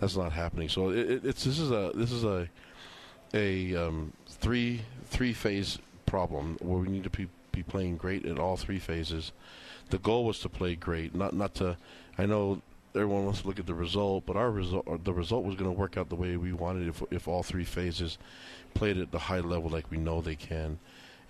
that's 0.00 0.16
not 0.16 0.32
happening. 0.32 0.68
So 0.68 0.90
it, 0.90 1.24
it's 1.24 1.44
this 1.44 1.58
is 1.58 1.70
a 1.70 1.92
this 1.94 2.12
is 2.12 2.24
a 2.24 2.48
a 3.34 3.74
um, 3.74 4.12
three 4.26 4.82
three 5.06 5.32
phase 5.32 5.78
problem 6.06 6.56
where 6.60 6.78
we 6.78 6.88
need 6.88 7.04
to 7.04 7.10
be 7.10 7.28
be 7.58 7.70
playing 7.72 7.96
great 7.96 8.24
at 8.26 8.38
all 8.38 8.56
three 8.56 8.78
phases. 8.78 9.32
The 9.90 9.98
goal 9.98 10.24
was 10.24 10.38
to 10.40 10.48
play 10.48 10.74
great, 10.76 11.14
not 11.14 11.32
not 11.32 11.54
to. 11.56 11.76
I 12.16 12.26
know 12.26 12.62
everyone 12.94 13.24
wants 13.24 13.40
to 13.42 13.46
look 13.48 13.58
at 13.60 13.66
the 13.66 13.74
result, 13.86 14.24
but 14.26 14.36
our 14.36 14.50
result 14.50 14.84
the 15.04 15.12
result 15.12 15.44
was 15.44 15.56
going 15.56 15.70
to 15.70 15.78
work 15.78 15.96
out 15.96 16.08
the 16.08 16.16
way 16.16 16.36
we 16.36 16.52
wanted 16.52 16.88
if 16.88 17.02
if 17.10 17.28
all 17.28 17.42
three 17.42 17.64
phases 17.64 18.18
played 18.74 18.98
at 18.98 19.10
the 19.12 19.18
high 19.18 19.40
level 19.40 19.70
like 19.70 19.90
we 19.90 19.98
know 19.98 20.20
they 20.20 20.36
can. 20.36 20.78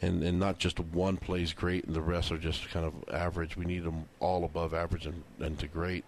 and 0.01 0.23
and 0.23 0.39
not 0.39 0.59
just 0.59 0.79
one 0.81 1.17
plays 1.17 1.53
great 1.53 1.85
and 1.85 1.95
the 1.95 2.01
rest 2.15 2.31
are 2.33 2.39
just 2.39 2.69
kind 2.71 2.87
of 2.87 2.95
average. 3.13 3.57
We 3.57 3.65
need 3.65 3.85
them 3.85 4.05
all 4.21 4.45
above 4.45 4.75
average 4.75 5.07
and, 5.07 5.23
and 5.41 5.59
to 5.59 5.67
great. 5.69 6.05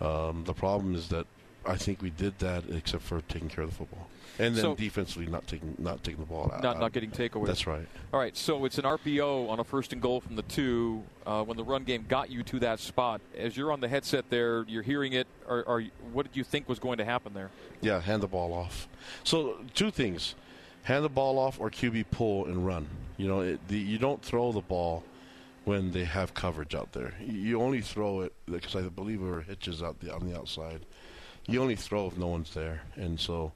Um, 0.00 0.44
the 0.44 0.54
problem 0.54 0.94
is 0.94 1.08
that 1.08 1.26
I 1.66 1.76
think 1.76 2.02
we 2.02 2.10
did 2.10 2.38
that 2.38 2.64
except 2.70 3.02
for 3.02 3.20
taking 3.22 3.48
care 3.48 3.64
of 3.64 3.70
the 3.70 3.76
football, 3.76 4.08
and 4.38 4.54
then 4.54 4.62
So- 4.62 4.74
defensively 4.74 5.26
not 5.26 5.46
taking 5.46 5.74
not 5.78 6.02
taking 6.02 6.20
the 6.20 6.26
ball 6.26 6.50
out. 6.52 6.62
Not 6.62 6.80
not 6.80 6.92
getting 6.92 7.10
takeaways. 7.10 7.46
That's 7.46 7.66
right. 7.66 7.86
All 8.12 8.18
right, 8.20 8.36
so 8.36 8.64
it's 8.64 8.78
an 8.78 8.84
RPO 8.84 9.48
on 9.48 9.60
a 9.60 9.64
first 9.64 9.92
and 9.92 10.00
goal 10.00 10.20
from 10.20 10.36
the 10.36 10.42
two. 10.42 11.02
Uh, 11.26 11.44
when 11.44 11.56
the 11.56 11.64
run 11.64 11.84
game 11.84 12.06
got 12.08 12.30
you 12.30 12.42
to 12.44 12.58
that 12.60 12.80
spot, 12.80 13.20
as 13.36 13.56
you're 13.56 13.70
on 13.72 13.80
the 13.80 13.88
headset 13.88 14.30
there, 14.30 14.64
you're 14.66 14.82
hearing 14.82 15.12
it. 15.12 15.26
Or, 15.46 15.62
or 15.64 15.84
what 16.12 16.26
did 16.26 16.36
you 16.36 16.44
think 16.44 16.68
was 16.68 16.78
going 16.78 16.98
to 16.98 17.04
happen 17.04 17.34
there? 17.34 17.50
Yeah, 17.80 18.00
hand 18.00 18.22
the 18.22 18.28
ball 18.28 18.52
off. 18.52 18.88
So 19.22 19.58
two 19.74 19.90
things: 19.90 20.34
hand 20.84 21.04
the 21.04 21.08
ball 21.10 21.38
off 21.38 21.60
or 21.60 21.70
QB 21.70 22.06
pull 22.10 22.46
and 22.46 22.66
run. 22.66 22.88
You 23.16 23.28
know, 23.28 23.40
it, 23.40 23.68
the, 23.68 23.76
you 23.78 23.98
don't 23.98 24.22
throw 24.22 24.50
the 24.50 24.62
ball 24.62 25.04
when 25.64 25.92
they 25.92 26.04
have 26.04 26.32
coverage 26.32 26.74
out 26.74 26.92
there. 26.92 27.12
You, 27.20 27.34
you 27.34 27.60
only 27.62 27.82
throw 27.82 28.22
it 28.22 28.32
because 28.46 28.74
I 28.74 28.80
believe 28.88 29.20
there 29.20 29.30
were 29.30 29.42
hitches 29.42 29.82
out 29.82 30.00
the 30.00 30.12
on 30.12 30.28
the 30.28 30.36
outside. 30.36 30.86
You 31.50 31.60
only 31.62 31.76
throw 31.76 32.06
if 32.06 32.16
no 32.16 32.28
one's 32.28 32.52
there, 32.54 32.82
and 32.96 33.18
so. 33.18 33.52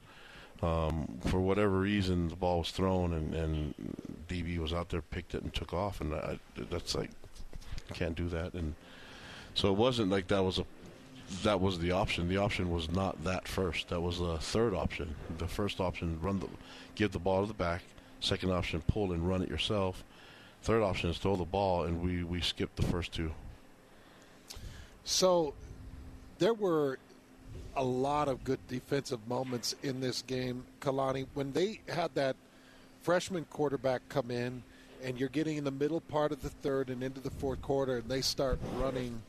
Um, 0.63 1.19
for 1.27 1.41
whatever 1.41 1.79
reason, 1.79 2.29
the 2.29 2.35
ball 2.35 2.59
was 2.59 2.71
thrown, 2.71 3.11
and, 3.11 3.35
and 3.35 3.73
DB 4.29 4.57
was 4.57 4.71
out 4.71 4.87
there, 4.87 5.01
picked 5.01 5.35
it, 5.35 5.43
and 5.43 5.53
took 5.53 5.73
off. 5.73 5.99
And 5.99 6.13
I, 6.13 6.39
that's 6.71 6.95
like, 6.95 7.11
can't 7.93 8.15
do 8.15 8.29
that. 8.29 8.53
And 8.53 8.73
so 9.53 9.69
it 9.69 9.77
wasn't 9.77 10.09
like 10.09 10.27
that 10.27 10.43
was 10.43 10.59
a 10.59 10.65
that 11.43 11.59
was 11.59 11.79
the 11.79 11.91
option. 11.91 12.29
The 12.29 12.37
option 12.37 12.71
was 12.71 12.91
not 12.91 13.23
that 13.23 13.47
first. 13.47 13.89
That 13.89 14.01
was 14.01 14.19
the 14.19 14.37
third 14.37 14.73
option. 14.73 15.15
The 15.37 15.47
first 15.47 15.79
option, 15.79 16.19
run 16.21 16.39
the, 16.39 16.47
give 16.93 17.11
the 17.11 17.19
ball 17.19 17.41
to 17.41 17.47
the 17.47 17.53
back. 17.53 17.81
Second 18.19 18.51
option, 18.51 18.81
pull 18.87 19.11
and 19.11 19.27
run 19.27 19.41
it 19.41 19.49
yourself. 19.49 20.03
Third 20.61 20.83
option 20.83 21.09
is 21.09 21.17
throw 21.17 21.35
the 21.35 21.43
ball, 21.43 21.83
and 21.83 22.01
we 22.01 22.23
we 22.23 22.41
skipped 22.41 22.75
the 22.75 22.83
first 22.83 23.11
two. 23.11 23.31
So 25.03 25.53
there 26.39 26.53
were 26.53 26.97
a 27.75 27.83
lot 27.83 28.27
of 28.27 28.43
good 28.43 28.59
defensive 28.67 29.27
moments 29.27 29.75
in 29.83 29.99
this 29.99 30.21
game, 30.21 30.65
Kalani. 30.79 31.27
When 31.33 31.51
they 31.51 31.81
had 31.87 32.15
that 32.15 32.35
freshman 33.01 33.45
quarterback 33.45 34.01
come 34.09 34.31
in, 34.31 34.63
and 35.03 35.19
you're 35.19 35.29
getting 35.29 35.57
in 35.57 35.63
the 35.63 35.71
middle 35.71 36.01
part 36.01 36.31
of 36.31 36.41
the 36.41 36.49
third 36.49 36.89
and 36.89 37.03
into 37.03 37.19
the 37.19 37.29
fourth 37.29 37.61
quarter, 37.61 37.97
and 37.97 38.09
they 38.09 38.21
start 38.21 38.59
running. 38.77 39.21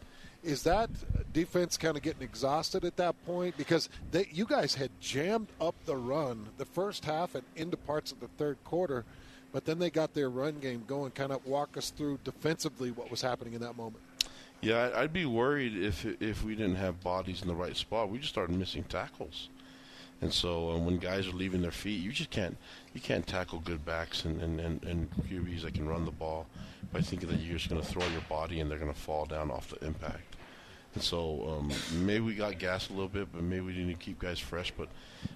Is 0.43 0.63
that 0.63 0.89
defense 1.33 1.77
kind 1.77 1.97
of 1.97 2.03
getting 2.03 2.23
exhausted 2.23 2.85
at 2.85 2.97
that 2.97 3.15
point? 3.27 3.57
Because 3.57 3.89
they, 4.13 4.29
you 4.33 4.47
guys 4.47 4.75
had 4.75 4.91
jammed 5.01 5.49
up 5.61 5.75
the 5.85 5.97
run 5.97 6.47
the 6.57 6.65
first 6.65 7.05
half 7.05 7.35
and 7.35 7.45
into 7.57 7.77
parts 7.77 8.13
of 8.13 8.21
the 8.21 8.29
third 8.39 8.57
quarter, 8.65 9.05
but 9.53 9.65
then 9.65 9.79
they 9.79 9.91
got 9.91 10.15
their 10.15 10.31
run 10.31 10.59
game 10.61 10.85
going. 10.87 11.11
Kind 11.11 11.33
of 11.33 11.45
walk 11.45 11.77
us 11.77 11.91
through 11.91 12.21
defensively 12.25 12.91
what 12.93 13.11
was 13.11 13.21
happening 13.21 13.55
in 13.55 13.61
that 13.61 13.77
moment. 13.77 14.03
Yeah, 14.67 14.91
I'd 14.97 15.13
be 15.13 15.27
worried 15.27 15.77
if 15.77 16.05
if 16.21 16.43
we 16.43 16.57
didn't 16.57 16.75
have 16.75 17.01
bodies 17.01 17.41
in 17.41 17.47
the 17.47 17.55
right 17.55 17.77
spot. 17.77 18.11
We 18.11 18.19
just 18.19 18.33
started 18.33 18.57
missing 18.57 18.83
tackles, 18.83 19.49
and 20.21 20.33
so 20.33 20.71
um, 20.71 20.85
when 20.85 20.99
guys 20.99 21.29
are 21.29 21.37
leaving 21.37 21.63
their 21.63 21.71
feet, 21.71 22.03
you 22.03 22.11
just 22.11 22.31
can't 22.31 22.57
you 22.93 23.01
can't 23.01 23.25
tackle 23.25 23.61
good 23.61 23.85
backs 23.85 24.25
and, 24.25 24.43
and, 24.43 24.59
and, 24.59 24.83
and 24.83 25.09
QBs 25.31 25.63
that 25.63 25.75
can 25.75 25.87
run 25.89 26.05
the 26.05 26.11
ball 26.11 26.49
by 26.93 27.01
thinking 27.01 27.29
that 27.29 27.39
you're 27.39 27.59
just 27.59 27.71
going 27.71 27.81
to 27.81 27.87
throw 27.87 28.05
your 28.09 28.23
body 28.23 28.59
and 28.59 28.69
they're 28.69 28.81
going 28.81 28.93
to 28.93 28.99
fall 28.99 29.25
down 29.25 29.53
off 29.53 29.69
the 29.69 29.87
impact. 29.87 30.35
And 30.95 31.03
so 31.03 31.47
um, 31.49 31.71
maybe 32.05 32.25
we 32.25 32.35
got 32.35 32.59
gassed 32.59 32.91
a 32.91 32.93
little 32.93 33.07
bit, 33.09 33.29
but 33.33 33.45
maybe 33.45 33.61
we 33.61 33.73
didn't 33.73 34.01
keep 34.01 34.19
guys 34.19 34.41
fresh. 34.41 34.73
But 34.77 34.89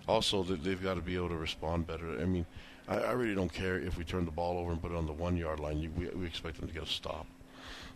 also 0.09 0.43
they've 0.43 0.83
got 0.83 0.95
to 0.95 1.03
be 1.03 1.15
able 1.15 1.29
to 1.29 1.37
respond 1.37 1.87
better. 1.87 2.21
I 2.21 2.25
mean, 2.25 2.47
I, 2.89 2.97
I 2.97 3.13
really 3.13 3.37
don't 3.37 3.53
care 3.53 3.79
if 3.79 3.97
we 3.97 4.03
turn 4.03 4.25
the 4.25 4.33
ball 4.33 4.59
over 4.59 4.73
and 4.73 4.83
put 4.83 4.91
it 4.91 4.97
on 4.97 5.07
the 5.07 5.13
one 5.13 5.37
yard 5.37 5.61
line. 5.61 5.79
You, 5.79 5.93
we, 5.97 6.09
we 6.09 6.27
expect 6.27 6.59
them 6.59 6.67
to 6.67 6.75
get 6.75 6.83
a 6.83 6.87
stop. 6.87 7.27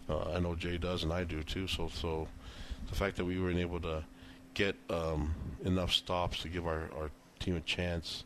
Uh, 0.08 0.32
I 0.34 0.40
know 0.40 0.54
Jay 0.54 0.76
does, 0.76 1.02
and 1.02 1.12
I 1.12 1.24
do 1.24 1.42
too. 1.42 1.66
So, 1.66 1.88
so 1.88 2.28
the 2.88 2.94
fact 2.94 3.16
that 3.16 3.24
we 3.24 3.40
weren't 3.40 3.58
able 3.58 3.80
to 3.80 4.04
get 4.54 4.76
um, 4.90 5.34
enough 5.64 5.92
stops 5.92 6.42
to 6.42 6.48
give 6.48 6.66
our, 6.66 6.90
our 6.96 7.10
team 7.40 7.56
a 7.56 7.60
chance, 7.60 8.24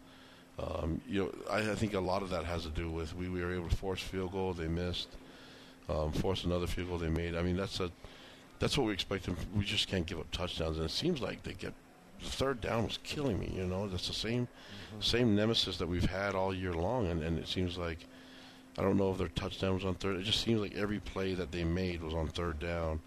um, 0.58 1.00
you 1.08 1.22
know, 1.22 1.34
I, 1.50 1.70
I 1.70 1.74
think 1.74 1.94
a 1.94 2.00
lot 2.00 2.22
of 2.22 2.30
that 2.30 2.44
has 2.44 2.64
to 2.64 2.70
do 2.70 2.90
with 2.90 3.14
we, 3.14 3.28
we 3.28 3.42
were 3.42 3.54
able 3.54 3.68
to 3.68 3.76
force 3.76 4.00
field 4.00 4.32
goal, 4.32 4.52
they 4.52 4.66
missed, 4.66 5.08
um, 5.88 6.12
force 6.12 6.44
another 6.44 6.66
field 6.66 6.88
goal, 6.88 6.98
they 6.98 7.08
made. 7.08 7.36
I 7.36 7.42
mean, 7.42 7.56
that's 7.56 7.80
a 7.80 7.90
that's 8.58 8.76
what 8.76 8.88
we 8.88 8.92
expect 8.92 9.24
them. 9.24 9.36
We 9.56 9.64
just 9.64 9.86
can't 9.86 10.04
give 10.04 10.18
up 10.18 10.28
touchdowns, 10.32 10.78
and 10.78 10.86
it 10.86 10.90
seems 10.90 11.20
like 11.20 11.44
they 11.44 11.52
get 11.52 11.72
the 12.20 12.28
third 12.28 12.60
down 12.60 12.84
was 12.84 12.98
killing 13.04 13.38
me. 13.38 13.52
You 13.54 13.66
know, 13.66 13.86
that's 13.88 14.08
the 14.08 14.14
same 14.14 14.48
same 14.98 15.36
nemesis 15.36 15.76
that 15.76 15.86
we've 15.86 16.10
had 16.10 16.34
all 16.34 16.52
year 16.52 16.72
long, 16.72 17.06
and, 17.06 17.22
and 17.22 17.38
it 17.38 17.46
seems 17.46 17.78
like. 17.78 17.98
I 18.78 18.82
don't 18.82 18.96
know 18.96 19.10
if 19.10 19.18
their 19.18 19.28
touchdown 19.28 19.74
was 19.74 19.84
on 19.84 19.96
third. 19.96 20.16
It 20.16 20.22
just 20.22 20.40
seems 20.40 20.60
like 20.60 20.76
every 20.76 21.00
play 21.00 21.34
that 21.34 21.50
they 21.50 21.64
made 21.64 22.00
was 22.00 22.14
on 22.14 22.28
third 22.28 22.60
down, 22.60 23.00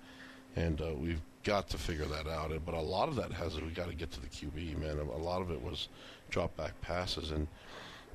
and 0.57 0.81
uh, 0.81 0.93
we've 0.93 1.22
got 1.45 1.69
to 1.69 1.77
figure 1.77 2.06
that 2.06 2.27
out. 2.27 2.52
But 2.65 2.76
a 2.76 2.81
lot 2.81 3.07
of 3.07 3.15
that 3.15 3.31
has 3.31 3.60
we 3.60 3.69
got 3.69 3.88
to 3.88 3.95
get 3.95 4.11
to 4.11 4.19
the 4.19 4.27
QB, 4.27 4.77
man. 4.80 4.99
A 4.99 5.18
lot 5.18 5.41
of 5.41 5.49
it 5.49 5.61
was 5.61 5.88
drop 6.30 6.56
back 6.57 6.80
passes, 6.81 7.31
and 7.31 7.48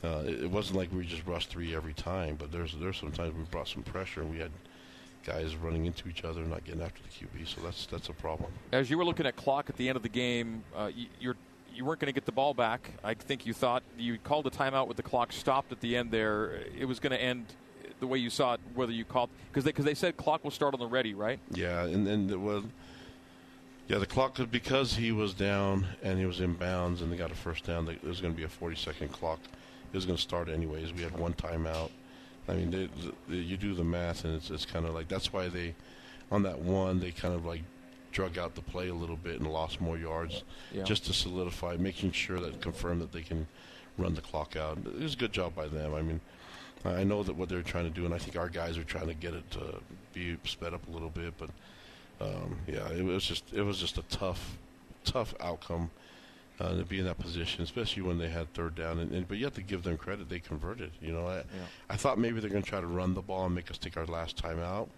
uh, 0.04 0.22
it, 0.26 0.50
wasn't 0.50 0.76
like 0.76 0.92
we 0.92 1.06
just 1.06 1.26
rushed 1.26 1.48
three 1.48 1.74
every 1.74 1.94
time. 1.94 2.36
But 2.36 2.52
there's 2.52 2.74
there's 2.78 2.98
sometimes 2.98 3.34
we 3.34 3.42
brought 3.44 3.68
some 3.68 3.82
pressure, 3.82 4.20
and 4.20 4.30
we 4.30 4.38
had 4.38 4.50
guys 5.24 5.56
running 5.56 5.86
into 5.86 6.10
each 6.10 6.24
other, 6.24 6.42
and 6.42 6.50
not 6.50 6.62
getting 6.64 6.82
after 6.82 7.00
the 7.02 7.08
QB. 7.08 7.48
So 7.48 7.62
that's 7.62 7.86
that's 7.86 8.10
a 8.10 8.12
problem. 8.14 8.52
As 8.72 8.90
you 8.90 8.98
were 8.98 9.04
looking 9.04 9.24
at 9.24 9.34
clock 9.34 9.70
at 9.70 9.78
the 9.78 9.88
end 9.88 9.96
of 9.96 10.02
the 10.02 10.10
game, 10.10 10.62
uh, 10.76 10.90
you're 11.18 11.36
you 11.76 11.84
weren't 11.84 12.00
going 12.00 12.12
to 12.12 12.12
get 12.12 12.24
the 12.24 12.32
ball 12.32 12.54
back. 12.54 12.90
I 13.04 13.14
think 13.14 13.46
you 13.46 13.52
thought 13.52 13.82
you 13.98 14.18
called 14.18 14.46
a 14.46 14.50
timeout 14.50 14.88
with 14.88 14.96
the 14.96 15.02
clock 15.02 15.32
stopped 15.32 15.72
at 15.72 15.80
the 15.80 15.96
end 15.96 16.10
there. 16.10 16.62
It 16.78 16.86
was 16.86 16.98
going 16.98 17.12
to 17.12 17.20
end 17.20 17.46
the 18.00 18.06
way 18.06 18.18
you 18.18 18.30
saw 18.30 18.54
it, 18.54 18.60
whether 18.74 18.92
you 18.92 19.04
called 19.04 19.30
because 19.50 19.64
they, 19.64 19.72
cause 19.72 19.84
they 19.84 19.94
said 19.94 20.16
clock 20.16 20.44
will 20.44 20.50
start 20.50 20.74
on 20.74 20.80
the 20.80 20.86
ready, 20.86 21.14
right? 21.14 21.38
Yeah, 21.50 21.84
and 21.84 22.06
then 22.06 22.30
it 22.30 22.40
was. 22.40 22.64
Yeah, 23.88 23.98
the 23.98 24.06
clock 24.06 24.36
because 24.50 24.94
he 24.94 25.12
was 25.12 25.32
down 25.32 25.86
and 26.02 26.18
he 26.18 26.26
was 26.26 26.40
in 26.40 26.54
bounds 26.54 27.02
and 27.02 27.12
they 27.12 27.16
got 27.16 27.30
a 27.30 27.36
first 27.36 27.64
down. 27.64 27.86
There 27.86 27.96
was 28.02 28.20
going 28.20 28.34
to 28.34 28.36
be 28.36 28.42
a 28.42 28.48
40 28.48 28.74
second 28.74 29.12
clock. 29.12 29.38
It 29.92 29.96
was 29.96 30.04
going 30.04 30.16
to 30.16 30.22
start 30.22 30.48
anyways. 30.48 30.92
We 30.92 31.02
had 31.02 31.16
one 31.16 31.34
timeout. 31.34 31.90
I 32.48 32.54
mean, 32.54 32.72
they, 32.72 32.88
they, 33.28 33.36
you 33.36 33.56
do 33.56 33.74
the 33.74 33.84
math 33.84 34.24
and 34.24 34.34
it's, 34.34 34.50
it's 34.50 34.66
kind 34.66 34.86
of 34.86 34.94
like 34.94 35.06
that's 35.06 35.32
why 35.32 35.46
they, 35.46 35.76
on 36.32 36.42
that 36.42 36.58
one, 36.58 36.98
they 36.98 37.12
kind 37.12 37.32
of 37.32 37.46
like 37.46 37.62
drug 38.16 38.38
out 38.38 38.54
the 38.54 38.62
play 38.62 38.88
a 38.88 38.94
little 38.94 39.16
bit 39.18 39.38
and 39.40 39.46
lost 39.52 39.78
more 39.78 39.98
yards 39.98 40.42
Yeah. 40.72 40.84
just 40.84 41.04
to 41.04 41.12
solidify, 41.12 41.76
making 41.76 42.12
sure 42.12 42.40
that 42.40 42.62
confirm 42.62 42.98
that 43.00 43.12
they 43.12 43.20
can 43.20 43.46
run 43.98 44.14
the 44.14 44.22
clock 44.22 44.56
out. 44.56 44.78
It 44.78 45.02
was 45.02 45.12
a 45.12 45.18
good 45.18 45.32
job 45.34 45.54
by 45.54 45.68
them. 45.68 45.92
I 45.94 46.00
mean, 46.00 46.20
I 46.82 47.04
know 47.04 47.22
that 47.22 47.36
what 47.36 47.50
they're 47.50 47.60
trying 47.60 47.84
to 47.84 47.90
do, 47.90 48.06
and 48.06 48.14
I 48.14 48.18
think 48.18 48.34
our 48.38 48.48
guys 48.48 48.78
are 48.78 48.84
trying 48.84 49.08
to 49.08 49.14
get 49.14 49.34
it 49.34 49.50
to 49.50 49.80
be 50.14 50.38
sped 50.44 50.72
up 50.72 50.88
a 50.88 50.90
little 50.90 51.10
bit. 51.10 51.34
But 51.36 51.50
um, 52.18 52.56
yeah, 52.66 52.88
it 52.90 53.04
was 53.04 53.22
just 53.26 53.52
it 53.52 53.62
was 53.62 53.78
just 53.78 53.98
a 53.98 54.02
tough, 54.08 54.56
tough 55.04 55.34
outcome 55.40 55.90
uh, 56.58 56.74
to 56.78 56.84
be 56.84 56.98
in 57.00 57.04
that 57.04 57.18
position, 57.18 57.62
especially 57.64 58.02
when 58.02 58.16
they 58.18 58.28
had 58.28 58.50
third 58.54 58.76
down. 58.76 58.98
And, 59.00 59.12
and 59.12 59.28
but 59.28 59.36
you 59.36 59.44
have 59.44 59.54
to 59.54 59.62
give 59.62 59.82
them 59.82 59.98
credit; 59.98 60.30
they 60.30 60.38
converted. 60.40 60.90
You 61.02 61.12
know, 61.12 61.26
I, 61.26 61.42
I 61.90 61.96
thought 61.96 62.18
maybe 62.18 62.40
they're 62.40 62.48
going 62.50 62.62
to 62.62 62.70
try 62.70 62.80
to 62.80 62.86
run 62.86 63.12
the 63.12 63.20
ball 63.22 63.44
and 63.44 63.54
make 63.54 63.70
us 63.70 63.76
take 63.76 63.96
our 63.98 64.06
last 64.06 64.36
time 64.38 64.58
out. 64.60 64.88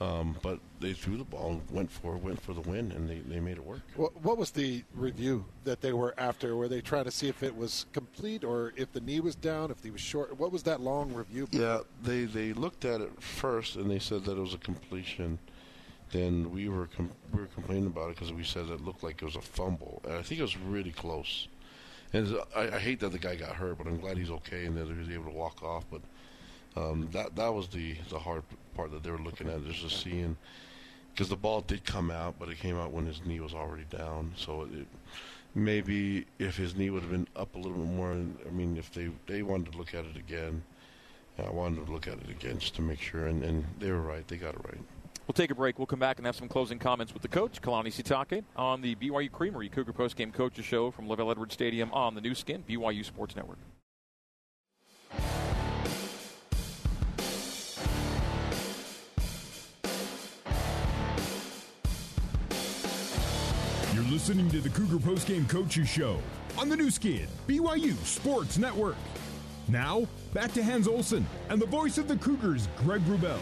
Um, 0.00 0.36
but 0.42 0.60
they 0.78 0.92
threw 0.92 1.16
the 1.16 1.24
ball 1.24 1.50
and 1.50 1.70
went 1.72 1.90
for 1.90 2.16
went 2.16 2.40
for 2.40 2.52
the 2.52 2.60
win, 2.60 2.92
and 2.92 3.08
they, 3.08 3.18
they 3.18 3.40
made 3.40 3.56
it 3.56 3.64
work. 3.64 3.80
What, 3.96 4.12
what 4.22 4.38
was 4.38 4.52
the 4.52 4.84
review 4.94 5.44
that 5.64 5.80
they 5.80 5.92
were 5.92 6.14
after? 6.18 6.54
Were 6.54 6.68
they 6.68 6.80
trying 6.80 7.04
to 7.04 7.10
see 7.10 7.28
if 7.28 7.42
it 7.42 7.56
was 7.56 7.86
complete 7.92 8.44
or 8.44 8.72
if 8.76 8.92
the 8.92 9.00
knee 9.00 9.18
was 9.18 9.34
down, 9.34 9.72
if 9.72 9.82
he 9.82 9.90
was 9.90 10.00
short? 10.00 10.38
What 10.38 10.52
was 10.52 10.62
that 10.64 10.80
long 10.80 11.12
review? 11.12 11.48
Yeah, 11.50 11.80
they 12.00 12.24
they 12.26 12.52
looked 12.52 12.84
at 12.84 13.00
it 13.00 13.20
first 13.20 13.74
and 13.74 13.90
they 13.90 13.98
said 13.98 14.24
that 14.26 14.38
it 14.38 14.40
was 14.40 14.54
a 14.54 14.58
completion. 14.58 15.36
Then 16.12 16.52
we 16.52 16.68
were 16.68 16.86
com- 16.86 17.10
we 17.32 17.40
were 17.40 17.48
complaining 17.48 17.86
about 17.86 18.10
it 18.10 18.16
because 18.16 18.32
we 18.32 18.44
said 18.44 18.66
it 18.68 18.80
looked 18.80 19.02
like 19.02 19.20
it 19.20 19.24
was 19.24 19.36
a 19.36 19.42
fumble, 19.42 20.00
and 20.04 20.14
I 20.14 20.22
think 20.22 20.38
it 20.38 20.42
was 20.42 20.56
really 20.56 20.92
close. 20.92 21.48
And 22.12 22.38
I, 22.56 22.76
I 22.76 22.78
hate 22.78 23.00
that 23.00 23.10
the 23.10 23.18
guy 23.18 23.34
got 23.34 23.56
hurt, 23.56 23.78
but 23.78 23.88
I'm 23.88 23.98
glad 23.98 24.16
he's 24.16 24.30
okay 24.30 24.64
and 24.64 24.76
that 24.76 24.86
he 24.86 24.94
was 24.94 25.10
able 25.10 25.24
to 25.24 25.36
walk 25.36 25.62
off. 25.62 25.84
But 25.90 26.02
um, 26.76 27.08
that 27.12 27.34
that 27.36 27.52
was 27.52 27.68
the 27.68 27.96
the 28.10 28.18
hard 28.18 28.44
part 28.78 28.92
that 28.92 29.02
they 29.02 29.10
were 29.10 29.18
looking 29.18 29.48
at, 29.48 29.56
is 29.62 29.76
just 29.76 30.02
seeing 30.02 30.36
because 31.12 31.28
the 31.28 31.36
ball 31.36 31.62
did 31.62 31.84
come 31.84 32.12
out, 32.12 32.36
but 32.38 32.48
it 32.48 32.58
came 32.58 32.78
out 32.78 32.92
when 32.92 33.04
his 33.04 33.20
knee 33.26 33.40
was 33.40 33.52
already 33.52 33.84
down. 33.90 34.32
So 34.36 34.68
it, 34.72 34.86
maybe 35.52 36.26
if 36.38 36.56
his 36.56 36.76
knee 36.76 36.90
would 36.90 37.02
have 37.02 37.10
been 37.10 37.26
up 37.34 37.56
a 37.56 37.58
little 37.58 37.76
bit 37.76 37.92
more, 37.92 38.12
I 38.12 38.50
mean, 38.52 38.76
if 38.76 38.92
they 38.92 39.10
they 39.26 39.42
wanted 39.42 39.72
to 39.72 39.78
look 39.78 39.94
at 39.94 40.04
it 40.04 40.16
again, 40.16 40.62
I 41.44 41.50
wanted 41.50 41.86
to 41.86 41.92
look 41.92 42.06
at 42.06 42.14
it 42.14 42.30
again 42.30 42.60
just 42.60 42.76
to 42.76 42.82
make 42.82 43.00
sure, 43.00 43.26
and, 43.26 43.42
and 43.42 43.64
they 43.80 43.90
were 43.90 44.00
right. 44.00 44.26
They 44.28 44.36
got 44.36 44.54
it 44.54 44.60
right. 44.64 44.80
We'll 45.26 45.34
take 45.34 45.50
a 45.50 45.56
break. 45.56 45.78
We'll 45.78 45.86
come 45.86 45.98
back 45.98 46.18
and 46.18 46.26
have 46.26 46.36
some 46.36 46.48
closing 46.48 46.78
comments 46.78 47.12
with 47.12 47.22
the 47.22 47.28
coach, 47.28 47.60
Kalani 47.60 47.92
Sitake, 47.92 48.44
on 48.56 48.80
the 48.80 48.94
BYU 48.94 49.30
Creamery 49.30 49.68
Cougar 49.68 49.92
Postgame 49.92 50.32
Coaches 50.32 50.64
Show 50.64 50.90
from 50.92 51.06
LaVell 51.08 51.32
Edwards 51.32 51.52
Stadium 51.52 51.92
on 51.92 52.14
the 52.14 52.20
Nu 52.20 52.34
Skin, 52.34 52.64
BYU 52.66 53.04
Sports 53.04 53.34
Network. 53.36 53.58
Listening 64.18 64.50
to 64.50 64.60
the 64.60 64.68
Cougar 64.70 64.96
Postgame 64.96 65.48
Coaches 65.48 65.88
Show 65.88 66.18
on 66.58 66.68
the 66.68 66.76
Nu 66.76 66.90
Skin, 66.90 67.28
BYU 67.46 67.94
Sports 68.04 68.58
Network. 68.58 68.96
Now, 69.68 70.08
back 70.34 70.52
to 70.54 70.62
Hans 70.62 70.88
Olsen 70.88 71.24
and 71.50 71.62
the 71.62 71.66
voice 71.66 71.98
of 71.98 72.08
the 72.08 72.16
Cougars, 72.16 72.66
Greg 72.78 73.00
Wrubell. 73.02 73.38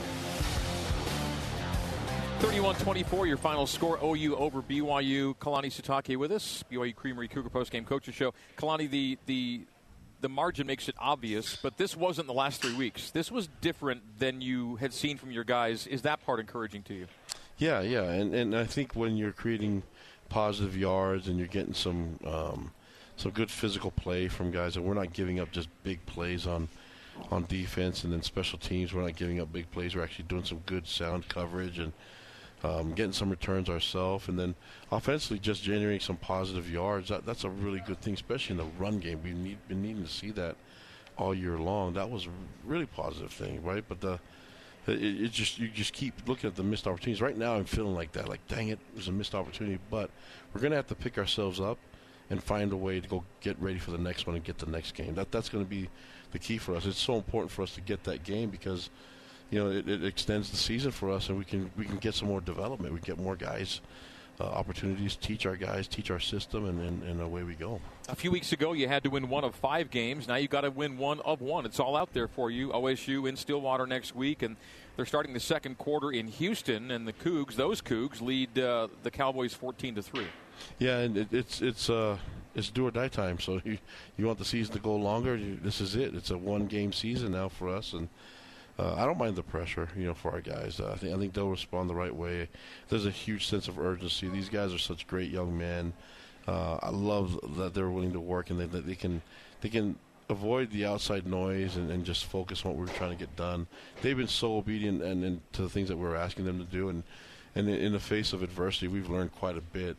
31-24, 2.41 3.27
your 3.27 3.39
final 3.39 3.67
score, 3.67 3.99
OU 4.05 4.37
over 4.37 4.61
BYU. 4.61 5.35
Kalani 5.39 5.73
Sitake 5.73 6.19
with 6.19 6.31
us, 6.31 6.63
BYU 6.71 6.95
Creamery 6.95 7.29
Cougar 7.29 7.49
Postgame 7.49 7.87
Coaches 7.87 8.15
Show. 8.15 8.35
Kalani, 8.59 8.91
the, 8.91 9.17
the, 9.25 9.63
the 10.21 10.29
margin 10.29 10.67
makes 10.67 10.91
it 10.91 10.95
obvious, 10.99 11.57
but 11.57 11.79
this 11.79 11.97
wasn't 11.97 12.27
the 12.27 12.35
last 12.35 12.61
three 12.61 12.77
weeks. 12.77 13.11
This 13.13 13.33
was 13.33 13.49
different 13.63 14.19
than 14.19 14.43
you 14.43 14.77
had 14.77 14.93
seen 14.93 15.17
from 15.17 15.31
your 15.31 15.45
guys. 15.45 15.87
Is 15.87 16.03
that 16.03 16.23
part 16.27 16.39
encouraging 16.39 16.83
to 16.83 16.93
you? 16.95 17.07
Yeah, 17.57 17.81
yeah, 17.81 18.03
and, 18.03 18.35
and 18.35 18.55
I 18.55 18.65
think 18.65 18.95
when 18.95 19.17
you're 19.17 19.33
creating 19.33 19.83
positive 20.29 20.77
yards 20.77 21.29
and 21.29 21.39
you're 21.39 21.49
getting 21.49 21.75
some 21.75 22.19
um, 22.25 22.73
some 23.17 23.33
good 23.33 23.51
physical 23.51 23.91
play 23.91 24.29
from 24.29 24.51
guys, 24.51 24.77
and 24.77 24.85
we're 24.85 24.95
not 24.95 25.13
giving 25.13 25.41
up 25.41 25.51
just 25.51 25.69
big 25.83 26.05
plays 26.07 26.47
on 26.47 26.69
on 27.31 27.45
defense 27.47 28.05
and 28.05 28.13
then 28.13 28.23
special 28.23 28.59
teams. 28.59 28.93
We're 28.93 29.03
not 29.03 29.17
giving 29.17 29.41
up 29.41 29.53
big 29.53 29.71
plays. 29.71 29.97
We're 29.97 30.05
actually 30.05 30.27
doing 30.27 30.45
some 30.45 30.59
good 30.67 30.87
sound 30.87 31.29
coverage 31.29 31.79
and 31.79 31.93
um, 32.63 32.93
getting 32.93 33.13
some 33.13 33.31
returns 33.31 33.69
ourselves, 33.69 34.29
and 34.29 34.39
then 34.39 34.55
offensively 34.91 35.39
just 35.39 35.63
generating 35.63 36.01
some 36.01 36.17
positive 36.17 36.71
yards. 36.71 37.09
That, 37.09 37.25
that's 37.25 37.45
a 37.45 37.51
really 37.51 37.81
good 37.81 38.01
thing, 38.01 38.15
especially 38.15 38.55
in 38.55 38.59
the 38.59 38.71
run 38.79 38.99
game. 38.99 39.21
We've 39.23 39.37
need, 39.37 39.59
been 39.69 39.83
needing 39.83 40.05
to 40.05 40.11
see 40.11 40.31
that 40.33 40.57
all 41.17 41.35
year 41.35 41.59
long. 41.59 41.95
That 41.95 42.11
was 42.11 42.27
a 42.27 42.31
really 42.65 42.87
positive 42.87 43.33
thing, 43.33 43.63
right? 43.63 43.85
But 43.87 44.01
the 44.01 44.21
it, 44.89 45.03
it, 45.03 45.33
just 45.33 45.59
you 45.59 45.69
just 45.69 45.93
keep 45.93 46.15
looking 46.29 46.49
at 46.49 46.57
the 46.57 46.63
missed 46.63 46.87
opportunities. 46.87 47.21
Right 47.21 47.37
now, 47.37 47.55
I'm 47.55 47.65
feeling 47.65 47.95
like 47.95 48.13
that. 48.13 48.29
Like, 48.29 48.47
dang 48.49 48.69
it, 48.69 48.79
it 48.93 48.97
was 48.97 49.09
a 49.09 49.13
missed 49.13 49.35
opportunity. 49.35 49.79
But 49.91 50.11
we're 50.53 50.61
gonna 50.61 50.77
have 50.77 50.87
to 50.89 50.95
pick 50.95 51.19
ourselves 51.19 51.61
up 51.61 51.79
and 52.31 52.43
find 52.43 52.73
a 52.73 52.77
way 52.77 53.01
to 53.01 53.09
go 53.09 53.25
get 53.41 53.61
ready 53.61 53.79
for 53.79 53.91
the 53.91 53.99
next 53.99 54.27
one 54.27 54.37
and 54.37 54.45
get 54.45 54.59
the 54.59 54.67
next 54.67 54.95
game. 54.95 55.15
That 55.15 55.31
that's 55.31 55.49
going 55.49 55.65
to 55.65 55.71
be 55.71 55.89
the 56.33 56.39
key 56.39 56.59
for 56.59 56.75
us. 56.75 56.87
It's 56.87 56.99
so 56.99 57.17
important 57.17 57.51
for 57.53 57.63
us 57.63 57.75
to 57.75 57.81
get 57.81 58.05
that 58.05 58.25
game 58.25 58.51
because 58.51 58.91
you 59.51 59.59
know 59.59 59.71
it, 59.71 59.89
it 59.89 60.05
extends 60.05 60.51
the 60.51 60.57
season 60.57 60.91
for 60.91 61.11
us, 61.11 61.29
and 61.29 61.39
we 61.39 61.45
can 61.45 61.71
we 61.77 61.85
can 61.85 61.97
get 61.97 62.15
some 62.15 62.29
more 62.29 62.41
development. 62.41 62.93
We 62.93 63.01
get 63.01 63.19
more 63.19 63.37
guys. 63.37 63.81
Uh, 64.39 64.45
opportunities, 64.45 65.17
teach 65.17 65.47
our 65.47 65.57
guys, 65.57 65.89
teach 65.89 66.11
our 66.11 66.21
system, 66.21 66.67
and, 66.67 66.79
and, 66.79 67.03
and 67.05 67.23
away 67.23 67.43
we 67.43 67.55
go. 67.55 67.81
A 68.11 68.15
few 68.15 68.31
weeks 68.31 68.53
ago, 68.53 68.75
you 68.75 68.87
had 68.87 69.03
to 69.05 69.09
win 69.09 69.31
one 69.31 69.45
of 69.45 69.55
five 69.55 69.91
games. 69.91 70.29
Now 70.29 70.35
you 70.35 70.47
got 70.47 70.61
to 70.61 70.71
win 70.71 70.99
one 70.99 71.21
of 71.21 71.41
one. 71.41 71.65
It's 71.65 71.81
all 71.81 71.97
out 71.97 72.13
there 72.13 72.29
for 72.29 72.51
you. 72.51 72.69
OSU 72.69 73.27
in 73.27 73.37
Stillwater 73.37 73.87
next 73.87 74.15
week, 74.15 74.43
and 74.43 74.57
they're 74.95 75.07
starting 75.07 75.33
the 75.33 75.41
second 75.41 75.79
quarter 75.79 76.11
in 76.11 76.27
Houston. 76.29 76.91
And 76.91 77.09
the 77.09 77.15
Cougs, 77.15 77.55
those 77.55 77.81
Cougs, 77.81 78.21
lead 78.21 78.59
uh, 78.59 78.89
the 79.03 79.11
Cowboys 79.11 79.55
fourteen 79.55 79.95
to 79.95 80.03
three. 80.03 80.27
Yeah, 80.79 80.99
and 80.99 81.17
it, 81.17 81.29
it's 81.33 81.63
it's 81.63 81.89
uh, 81.89 82.19
it's 82.55 82.69
do 82.69 82.87
or 82.87 82.91
die 82.91 83.09
time. 83.09 83.41
So 83.41 83.63
you 83.65 83.79
you 84.19 84.27
want 84.27 84.39
the 84.39 84.45
season 84.45 84.75
to 84.75 84.81
go 84.81 84.97
longer? 84.97 85.35
You, 85.35 85.59
this 85.63 85.81
is 85.81 85.97
it. 85.97 86.15
It's 86.15 86.31
a 86.31 86.37
one 86.37 86.67
game 86.67 86.93
season 86.93 87.33
now 87.33 87.49
for 87.49 87.69
us, 87.69 87.95
and 87.95 88.11
uh, 88.79 88.95
I 88.95 89.07
don't 89.07 89.19
mind 89.19 89.37
the 89.37 89.43
pressure. 89.43 89.89
You 89.97 90.07
know, 90.07 90.15
for 90.15 90.31
our 90.33 90.41
guys, 90.41 90.81
uh, 90.81 90.91
I 90.93 90.97
think 90.97 91.15
I 91.15 91.19
think 91.19 91.33
they'll 91.33 91.51
respond 91.51 91.89
the 91.89 91.95
right 91.95 92.15
way. 92.15 92.49
There's 92.89 93.07
a 93.07 93.11
huge 93.11 93.47
sense 93.47 93.69
of 93.69 93.79
urgency. 93.79 94.29
These 94.29 94.49
guys 94.49 94.75
are 94.75 94.79
such 94.79 95.07
great 95.07 95.31
young 95.31 95.57
men. 95.57 95.93
Uh, 96.47 96.79
I 96.83 96.91
love 96.91 97.39
that 97.57 97.75
they're 97.75 97.91
willing 97.91 98.13
to 98.13 98.21
work 98.21 98.51
and 98.51 98.61
they, 98.61 98.67
that 98.67 98.87
they 98.87 98.95
can 98.95 99.23
they 99.63 99.69
can 99.69 99.97
avoid 100.29 100.71
the 100.71 100.85
outside 100.85 101.27
noise 101.27 101.77
and, 101.77 101.91
and, 101.91 102.05
just 102.05 102.25
focus 102.25 102.65
on 102.65 102.73
what 102.73 102.81
we're 102.81 102.95
trying 102.95 103.11
to 103.11 103.17
get 103.17 103.35
done. 103.37 103.67
They've 104.03 104.17
been 104.17 104.29
so 104.29 104.57
obedient 104.57 105.03
and, 105.03 105.25
and 105.25 105.41
to 105.53 105.63
the 105.63 105.69
things 105.69 105.89
that 105.89 105.97
we're 105.97 106.17
asking 106.17 106.45
them 106.45 106.59
to 106.59 106.65
do, 106.65 106.89
and 106.89 107.03
and 107.55 107.69
in 107.69 107.93
the 107.93 108.01
face 108.01 108.33
of 108.33 108.43
adversity, 108.43 108.87
we've 108.87 109.09
learned 109.09 109.33
quite 109.33 109.57
a 109.57 109.61
bit. 109.61 109.97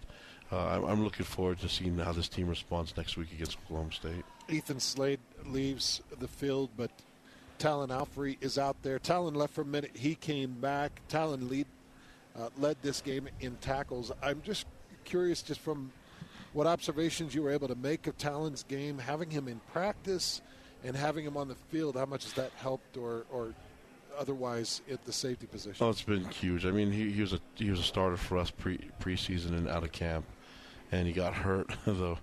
Uh, 0.52 0.68
I'm, 0.68 0.84
I'm, 0.86 1.04
looking 1.04 1.26
forward 1.26 1.60
to 1.60 1.68
seeing 1.68 1.98
how 1.98 2.14
this 2.14 2.30
team 2.30 2.48
responds 2.48 2.96
next 2.96 3.18
week 3.18 3.34
against 3.34 3.58
Oklahoma 3.66 3.92
State. 3.92 4.24
Ethan 4.48 4.80
Slade 4.80 5.20
leaves 5.46 6.02
the 6.20 6.28
field, 6.28 6.70
but 6.78 6.92
Talan 7.60 7.90
Alfrey 7.90 8.38
is 8.42 8.58
out 8.58 8.82
there. 8.84 9.00
Talan 9.00 9.36
left 9.36 9.54
for 9.54 9.62
a 9.62 9.66
minute. 9.66 9.92
He 9.96 10.16
came 10.16 10.54
back. 10.54 11.02
Talan 11.10 11.50
lead, 11.50 11.68
uh, 12.38 12.50
led 12.58 12.78
this 12.82 13.02
game 13.02 13.28
in 13.40 13.56
tackles. 13.58 14.12
I'm 14.22 14.42
just 14.42 14.66
curious, 15.06 15.42
just 15.42 15.60
from 15.60 15.92
what 16.54 16.68
observations 16.68 17.36
you 17.36 17.44
were 17.44 17.52
able 17.52 17.68
to 17.68 17.76
make 17.76 18.08
of 18.08 18.18
Talon's 18.18 18.64
game, 18.64 18.98
having 18.98 19.30
him 19.30 19.48
in 19.48 19.60
practice 19.72 20.42
and 20.84 20.96
having 20.96 21.26
him 21.26 21.38
on 21.38 21.48
the 21.48 21.56
field, 21.70 21.96
how 21.96 22.06
much 22.06 22.24
has 22.24 22.34
that 22.34 22.52
helped 22.58 22.98
or, 22.98 23.26
or 23.32 23.54
otherwise 24.18 24.82
at 24.92 25.04
the 25.06 25.14
safety 25.14 25.48
position? 25.48 25.86
Oh, 25.86 25.90
it's 25.90 26.02
been 26.02 26.26
huge. 26.26 26.66
I 26.66 26.72
mean, 26.72 26.92
he, 26.92 27.12
he 27.12 27.22
was 27.22 27.34
a 27.34 27.40
he 27.56 27.70
was 27.70 27.80
a 27.80 27.84
starter 27.84 28.18
for 28.18 28.38
us 28.38 28.50
pre 28.52 28.78
preseason 29.02 29.50
and 29.50 29.68
out 29.68 29.84
of 29.84 29.92
camp 29.92 30.26
and 30.92 31.08
he 31.08 31.14
got 31.14 31.34
hurt 31.34 31.70
the 31.86 32.18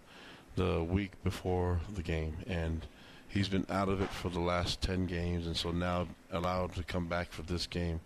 the 0.56 0.82
week 0.84 1.10
before 1.24 1.80
the 1.94 2.02
game, 2.02 2.36
and 2.46 2.86
he's 3.34 3.48
been 3.48 3.66
out 3.68 3.88
of 3.88 4.00
it 4.00 4.08
for 4.10 4.30
the 4.30 4.40
last 4.40 4.80
ten 4.80 5.06
games, 5.06 5.46
and 5.46 5.56
so 5.56 5.72
now 5.72 6.06
allowed 6.30 6.74
to 6.76 6.84
come 6.84 7.08
back 7.08 7.32
for 7.32 7.42
this 7.42 7.66
game. 7.66 8.00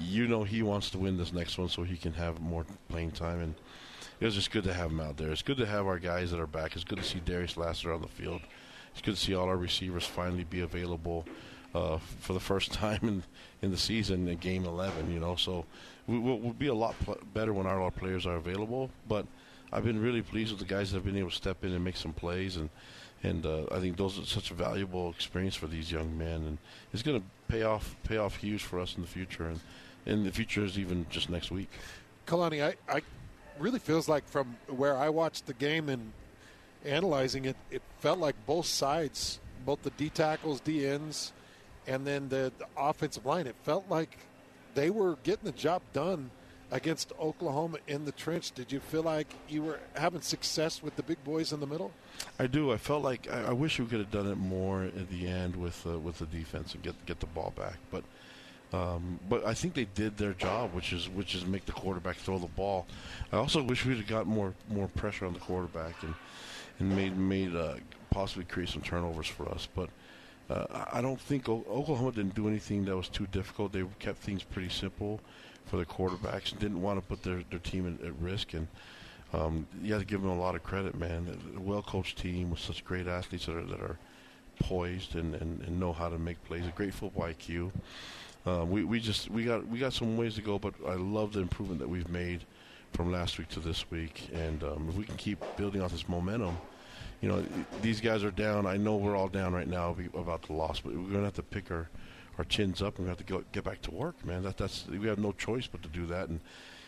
You 0.00 0.26
know 0.26 0.42
he 0.42 0.62
wants 0.62 0.90
to 0.90 0.98
win 0.98 1.18
this 1.18 1.32
next 1.32 1.56
one 1.56 1.68
so 1.68 1.84
he 1.84 1.96
can 1.96 2.14
have 2.14 2.40
more 2.40 2.66
playing 2.88 3.12
time, 3.12 3.40
and 3.40 3.54
it 4.18 4.24
was 4.24 4.34
just 4.34 4.50
good 4.50 4.64
to 4.64 4.74
have 4.74 4.90
him 4.90 5.00
out 5.00 5.18
there. 5.18 5.30
It's 5.30 5.42
good 5.42 5.58
to 5.58 5.66
have 5.66 5.86
our 5.86 5.98
guys 5.98 6.30
that 6.30 6.40
are 6.40 6.46
back. 6.46 6.74
It's 6.74 6.84
good 6.84 6.98
to 6.98 7.04
see 7.04 7.20
Darius 7.20 7.56
Lassiter 7.56 7.92
on 7.92 8.00
the 8.00 8.08
field. 8.08 8.40
It's 8.92 9.02
good 9.02 9.14
to 9.14 9.20
see 9.20 9.34
all 9.34 9.46
our 9.46 9.56
receivers 9.56 10.06
finally 10.06 10.44
be 10.44 10.60
available 10.60 11.26
uh, 11.74 11.98
for 12.20 12.32
the 12.32 12.40
first 12.40 12.72
time 12.84 13.00
in 13.02 13.22
in 13.60 13.70
the 13.70 13.76
season 13.76 14.26
in 14.26 14.38
Game 14.38 14.64
11. 14.64 15.12
You 15.12 15.20
know, 15.20 15.36
so 15.36 15.66
we, 16.06 16.18
will 16.18 16.40
we'll 16.40 16.54
be 16.54 16.68
a 16.68 16.74
lot 16.74 16.98
pl- 17.04 17.18
better 17.34 17.52
when 17.52 17.66
our, 17.66 17.80
our 17.82 17.90
players 17.90 18.26
are 18.26 18.36
available, 18.36 18.90
but 19.06 19.26
I've 19.72 19.84
been 19.84 20.00
really 20.00 20.22
pleased 20.22 20.52
with 20.52 20.60
the 20.60 20.74
guys 20.74 20.90
that 20.90 20.96
have 20.96 21.04
been 21.04 21.18
able 21.18 21.30
to 21.30 21.36
step 21.36 21.64
in 21.64 21.72
and 21.72 21.84
make 21.84 21.96
some 21.96 22.12
plays, 22.12 22.56
and 22.56 22.70
and 23.22 23.44
uh, 23.44 23.64
I 23.70 23.80
think 23.80 23.96
those 23.96 24.18
are 24.18 24.24
such 24.24 24.50
a 24.50 24.54
valuable 24.54 25.10
experience 25.10 25.54
for 25.54 25.66
these 25.66 25.90
young 25.90 26.16
men, 26.16 26.42
and 26.46 26.58
it's 26.92 27.02
going 27.02 27.20
to 27.20 27.26
pay 27.48 27.62
off 27.62 27.96
pay 28.04 28.18
off 28.18 28.36
huge 28.36 28.62
for 28.62 28.80
us 28.80 28.94
in 28.96 29.02
the 29.02 29.08
future, 29.08 29.48
and 29.48 29.60
in 30.04 30.24
the 30.24 30.32
future 30.32 30.64
is 30.64 30.78
even 30.78 31.06
just 31.10 31.30
next 31.30 31.50
week. 31.50 31.70
Kalani, 32.26 32.62
I, 32.62 32.94
I 32.94 33.02
really 33.58 33.78
feels 33.78 34.08
like 34.08 34.28
from 34.28 34.56
where 34.68 34.96
I 34.96 35.08
watched 35.08 35.46
the 35.46 35.54
game 35.54 35.88
and 35.88 36.12
analyzing 36.84 37.44
it, 37.46 37.56
it 37.70 37.82
felt 37.98 38.18
like 38.18 38.34
both 38.46 38.66
sides, 38.66 39.40
both 39.64 39.82
the 39.82 39.90
D 39.90 40.08
tackles, 40.08 40.60
D 40.60 40.86
ends, 40.86 41.32
and 41.86 42.06
then 42.06 42.28
the, 42.28 42.52
the 42.58 42.66
offensive 42.76 43.26
line, 43.26 43.46
it 43.46 43.56
felt 43.62 43.84
like 43.88 44.18
they 44.74 44.90
were 44.90 45.16
getting 45.22 45.44
the 45.44 45.52
job 45.52 45.82
done 45.92 46.30
against 46.70 47.12
Oklahoma 47.20 47.78
in 47.86 48.04
the 48.04 48.12
trench. 48.12 48.52
Did 48.52 48.72
you 48.72 48.80
feel 48.80 49.02
like 49.02 49.28
you 49.48 49.62
were 49.62 49.78
having 49.94 50.20
success 50.20 50.82
with 50.82 50.96
the 50.96 51.02
big 51.02 51.22
boys 51.24 51.52
in 51.52 51.60
the 51.60 51.66
middle? 51.66 51.92
I 52.38 52.46
do. 52.46 52.72
I 52.72 52.76
felt 52.76 53.02
like 53.02 53.30
I, 53.30 53.46
I 53.46 53.52
wish 53.52 53.78
we 53.78 53.86
could 53.86 54.00
have 54.00 54.10
done 54.10 54.26
it 54.26 54.36
more 54.36 54.84
at 54.84 55.08
the 55.10 55.26
end 55.26 55.56
with 55.56 55.86
uh, 55.86 55.98
with 55.98 56.18
the 56.18 56.26
defense 56.26 56.74
and 56.74 56.82
get 56.82 56.94
get 57.06 57.20
the 57.20 57.26
ball 57.26 57.52
back. 57.56 57.76
But 57.90 58.04
um, 58.72 59.20
but 59.28 59.46
I 59.46 59.54
think 59.54 59.74
they 59.74 59.84
did 59.84 60.16
their 60.16 60.32
job, 60.32 60.74
which 60.74 60.92
is 60.92 61.08
which 61.08 61.34
is 61.34 61.46
make 61.46 61.66
the 61.66 61.72
quarterback 61.72 62.16
throw 62.16 62.38
the 62.38 62.46
ball. 62.46 62.86
I 63.32 63.36
also 63.36 63.62
wish 63.62 63.84
we'd 63.84 63.98
have 63.98 64.06
got 64.06 64.26
more 64.26 64.54
more 64.68 64.88
pressure 64.88 65.26
on 65.26 65.34
the 65.34 65.40
quarterback 65.40 66.02
and 66.02 66.14
and 66.78 66.94
made 66.96 67.16
made 67.16 67.54
uh, 67.54 67.74
possibly 68.10 68.44
create 68.44 68.70
some 68.70 68.82
turnovers 68.82 69.28
for 69.28 69.48
us. 69.48 69.68
But 69.72 69.90
uh, 70.50 70.84
I 70.92 71.00
don't 71.00 71.20
think 71.20 71.48
o- 71.48 71.64
Oklahoma 71.68 72.12
didn't 72.12 72.34
do 72.34 72.48
anything 72.48 72.84
that 72.86 72.96
was 72.96 73.08
too 73.08 73.26
difficult. 73.28 73.72
They 73.72 73.84
kept 73.98 74.18
things 74.18 74.42
pretty 74.42 74.68
simple 74.68 75.20
for 75.66 75.76
the 75.76 75.84
quarterbacks 75.84 76.56
didn't 76.58 76.80
want 76.80 76.98
to 76.98 77.06
put 77.06 77.22
their, 77.22 77.42
their 77.50 77.58
team 77.58 77.98
at, 78.00 78.06
at 78.06 78.14
risk. 78.20 78.54
And 78.54 78.68
um, 79.32 79.66
you 79.82 79.92
have 79.92 80.02
to 80.02 80.06
give 80.06 80.22
them 80.22 80.30
a 80.30 80.38
lot 80.38 80.54
of 80.54 80.62
credit, 80.62 80.96
man. 80.96 81.38
A 81.56 81.60
well 81.60 81.82
coached 81.82 82.18
team 82.18 82.50
with 82.50 82.60
such 82.60 82.84
great 82.84 83.06
athletes 83.06 83.46
that 83.46 83.56
are, 83.56 83.64
that 83.64 83.80
are 83.80 83.98
poised 84.60 85.16
and, 85.16 85.34
and, 85.34 85.60
and 85.62 85.78
know 85.78 85.92
how 85.92 86.08
to 86.08 86.18
make 86.18 86.42
plays. 86.44 86.66
A 86.66 86.70
great 86.70 86.94
football 86.94 87.24
IQ. 87.24 87.70
Uh, 88.46 88.64
we, 88.64 88.84
we 88.84 89.00
just 89.00 89.28
we 89.28 89.44
got 89.44 89.66
we 89.66 89.78
got 89.78 89.92
some 89.92 90.16
ways 90.16 90.36
to 90.36 90.40
go, 90.40 90.58
but 90.58 90.72
I 90.86 90.94
love 90.94 91.32
the 91.32 91.40
improvement 91.40 91.80
that 91.80 91.88
we've 91.88 92.08
made 92.08 92.44
from 92.92 93.10
last 93.10 93.38
week 93.38 93.48
to 93.48 93.60
this 93.60 93.90
week. 93.90 94.28
And 94.32 94.62
um, 94.62 94.86
if 94.88 94.94
we 94.94 95.04
can 95.04 95.16
keep 95.16 95.42
building 95.56 95.82
off 95.82 95.90
this 95.90 96.08
momentum, 96.08 96.56
you 97.20 97.28
know, 97.28 97.44
these 97.82 98.00
guys 98.00 98.22
are 98.22 98.30
down. 98.30 98.66
I 98.66 98.76
know 98.76 98.96
we're 98.96 99.16
all 99.16 99.28
down 99.28 99.52
right 99.52 99.66
now 99.66 99.96
about 100.14 100.42
the 100.42 100.52
loss, 100.52 100.80
but 100.80 100.92
we're 100.92 101.00
going 101.02 101.14
to 101.14 101.24
have 101.24 101.34
to 101.34 101.42
pick 101.42 101.70
our 101.70 101.88
our 102.38 102.44
chins 102.44 102.82
up 102.82 102.96
and 102.96 103.06
we 103.06 103.08
have 103.08 103.18
to 103.18 103.24
go, 103.24 103.42
get 103.52 103.64
back 103.64 103.82
to 103.82 103.90
work, 103.90 104.24
man. 104.24 104.42
That 104.42 104.56
that's 104.56 104.86
we 104.86 105.06
have 105.08 105.18
no 105.18 105.32
choice 105.32 105.66
but 105.66 105.82
to 105.82 105.88
do 105.88 106.06
that. 106.06 106.28
And 106.28 106.40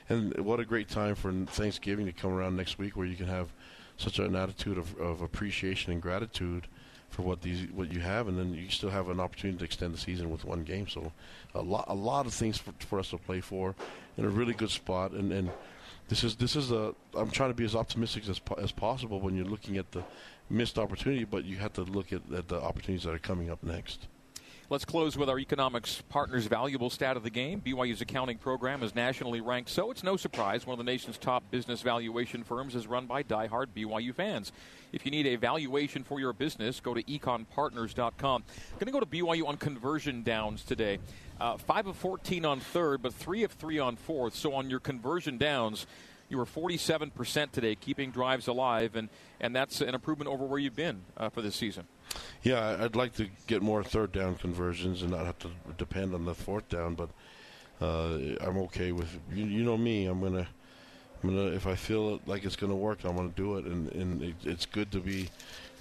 and 0.08 0.38
what 0.40 0.60
a 0.60 0.64
great 0.64 0.88
time 0.88 1.14
for 1.14 1.32
Thanksgiving 1.32 2.06
to 2.06 2.12
come 2.12 2.32
around 2.32 2.56
next 2.56 2.78
week, 2.78 2.96
where 2.96 3.06
you 3.06 3.16
can 3.16 3.26
have 3.26 3.52
such 3.96 4.18
an 4.18 4.34
attitude 4.36 4.78
of, 4.78 4.98
of 4.98 5.20
appreciation 5.20 5.92
and 5.92 6.00
gratitude 6.00 6.66
for 7.10 7.22
what 7.22 7.42
these 7.42 7.70
what 7.72 7.92
you 7.92 8.00
have, 8.00 8.28
and 8.28 8.38
then 8.38 8.54
you 8.54 8.70
still 8.70 8.90
have 8.90 9.08
an 9.08 9.20
opportunity 9.20 9.58
to 9.58 9.64
extend 9.64 9.94
the 9.94 9.98
season 9.98 10.30
with 10.30 10.44
one 10.44 10.62
game. 10.62 10.88
So 10.88 11.12
a 11.54 11.62
lot 11.62 11.86
a 11.88 11.94
lot 11.94 12.26
of 12.26 12.34
things 12.34 12.58
for, 12.58 12.72
for 12.80 12.98
us 12.98 13.10
to 13.10 13.18
play 13.18 13.40
for, 13.40 13.74
in 14.16 14.24
a 14.24 14.28
really 14.28 14.54
good 14.54 14.70
spot. 14.70 15.12
And 15.12 15.32
and 15.32 15.50
this 16.08 16.24
is 16.24 16.36
this 16.36 16.56
is 16.56 16.70
a 16.70 16.94
I'm 17.14 17.30
trying 17.30 17.50
to 17.50 17.54
be 17.54 17.64
as 17.64 17.74
optimistic 17.74 18.28
as 18.28 18.40
as 18.58 18.72
possible 18.72 19.20
when 19.20 19.36
you're 19.36 19.46
looking 19.46 19.78
at 19.78 19.92
the 19.92 20.04
missed 20.50 20.78
opportunity, 20.78 21.24
but 21.24 21.44
you 21.44 21.56
have 21.56 21.72
to 21.74 21.82
look 21.82 22.12
at, 22.12 22.22
at 22.34 22.48
the 22.48 22.60
opportunities 22.60 23.04
that 23.04 23.14
are 23.14 23.18
coming 23.18 23.50
up 23.50 23.62
next. 23.62 24.06
Let's 24.70 24.84
close 24.84 25.16
with 25.16 25.30
our 25.30 25.38
economics 25.38 26.02
partners' 26.10 26.44
valuable 26.44 26.90
stat 26.90 27.16
of 27.16 27.22
the 27.22 27.30
game. 27.30 27.62
BYU's 27.62 28.02
accounting 28.02 28.36
program 28.36 28.82
is 28.82 28.94
nationally 28.94 29.40
ranked, 29.40 29.70
so 29.70 29.90
it's 29.90 30.02
no 30.02 30.18
surprise 30.18 30.66
one 30.66 30.78
of 30.78 30.84
the 30.84 30.92
nation's 30.92 31.16
top 31.16 31.50
business 31.50 31.80
valuation 31.80 32.44
firms 32.44 32.74
is 32.74 32.86
run 32.86 33.06
by 33.06 33.22
die-hard 33.22 33.74
BYU 33.74 34.14
fans. 34.14 34.52
If 34.92 35.06
you 35.06 35.10
need 35.10 35.26
a 35.26 35.36
valuation 35.36 36.04
for 36.04 36.20
your 36.20 36.34
business, 36.34 36.80
go 36.80 36.92
to 36.92 37.02
econpartners.com. 37.02 38.44
Going 38.78 38.86
to 38.86 38.92
go 38.92 39.00
to 39.00 39.06
BYU 39.06 39.48
on 39.48 39.56
conversion 39.56 40.22
downs 40.22 40.62
today. 40.64 40.98
Uh, 41.40 41.56
5 41.56 41.86
of 41.86 41.96
14 41.96 42.44
on 42.44 42.60
third, 42.60 43.00
but 43.00 43.14
3 43.14 43.44
of 43.44 43.52
3 43.52 43.78
on 43.78 43.96
fourth. 43.96 44.34
So 44.34 44.52
on 44.52 44.68
your 44.68 44.80
conversion 44.80 45.38
downs, 45.38 45.86
you 46.28 46.36
were 46.36 46.44
47% 46.44 47.52
today, 47.52 47.74
keeping 47.74 48.10
drives 48.10 48.46
alive, 48.46 48.96
and, 48.96 49.09
and 49.40 49.55
that's 49.55 49.80
an 49.80 49.94
improvement 49.94 50.30
over 50.30 50.44
where 50.44 50.59
you've 50.59 50.76
been 50.76 51.02
uh, 51.16 51.28
for 51.28 51.42
this 51.42 51.56
season. 51.56 51.84
Yeah, 52.42 52.76
I'd 52.80 52.96
like 52.96 53.14
to 53.16 53.28
get 53.46 53.62
more 53.62 53.82
third 53.82 54.12
down 54.12 54.36
conversions 54.36 55.02
and 55.02 55.10
not 55.10 55.26
have 55.26 55.38
to 55.40 55.50
depend 55.76 56.14
on 56.14 56.24
the 56.24 56.34
fourth 56.34 56.68
down. 56.68 56.94
But 56.94 57.10
uh, 57.80 58.18
I'm 58.40 58.59
okay 58.59 58.92
with 58.92 59.18
you, 59.32 59.44
you. 59.44 59.64
know 59.64 59.76
me. 59.76 60.06
I'm 60.06 60.20
gonna, 60.20 60.46
I'm 61.22 61.30
gonna. 61.30 61.50
If 61.50 61.66
I 61.66 61.74
feel 61.74 62.20
like 62.26 62.44
it's 62.44 62.56
gonna 62.56 62.76
work, 62.76 63.05
I'm 63.05 63.16
gonna 63.16 63.28
do 63.30 63.56
it. 63.56 63.66
And, 63.66 63.92
and 63.92 64.22
it, 64.22 64.34
it's 64.44 64.66
good 64.66 64.90
to 64.92 65.00
be 65.00 65.28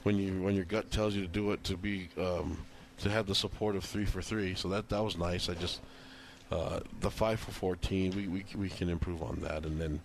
when 0.03 0.17
you 0.17 0.41
when 0.41 0.55
your 0.55 0.65
gut 0.65 0.91
tells 0.91 1.15
you 1.15 1.21
to 1.21 1.27
do 1.27 1.51
it 1.51 1.63
to 1.65 1.77
be 1.77 2.09
um, 2.17 2.57
to 2.99 3.09
have 3.09 3.27
the 3.27 3.35
support 3.35 3.75
of 3.75 3.83
three 3.83 4.05
for 4.05 4.21
three. 4.21 4.55
So 4.55 4.67
that 4.69 4.89
that 4.89 5.03
was 5.03 5.17
nice. 5.17 5.49
I 5.49 5.53
just 5.53 5.81
uh, 6.51 6.79
the 6.99 7.11
five 7.11 7.39
for 7.39 7.51
fourteen. 7.51 8.15
We, 8.15 8.27
we 8.27 8.45
we 8.55 8.69
can 8.69 8.89
improve 8.89 9.21
on 9.21 9.39
that, 9.41 9.65
and 9.65 9.79
then 9.79 10.01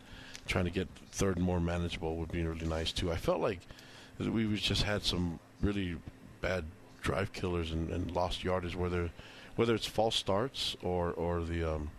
trying 0.46 0.64
to 0.64 0.70
get 0.70 0.88
third 1.10 1.36
and 1.36 1.44
more 1.44 1.60
manageable 1.60 2.16
would 2.16 2.32
be 2.32 2.44
really 2.44 2.66
nice 2.66 2.92
too. 2.92 3.12
I 3.12 3.16
felt 3.16 3.40
like 3.40 3.60
we 4.18 4.56
just 4.56 4.82
had 4.82 5.02
some 5.02 5.38
really 5.60 5.96
bad 6.40 6.64
drive 7.00 7.32
killers 7.32 7.72
and, 7.72 7.90
and 7.90 8.10
lost 8.10 8.44
yardage, 8.44 8.76
whether 8.76 9.10
whether 9.56 9.74
it's 9.74 9.86
false 9.86 10.16
starts 10.16 10.76
or 10.82 11.12
or 11.12 11.42
the 11.42 11.64
um, 11.64 11.90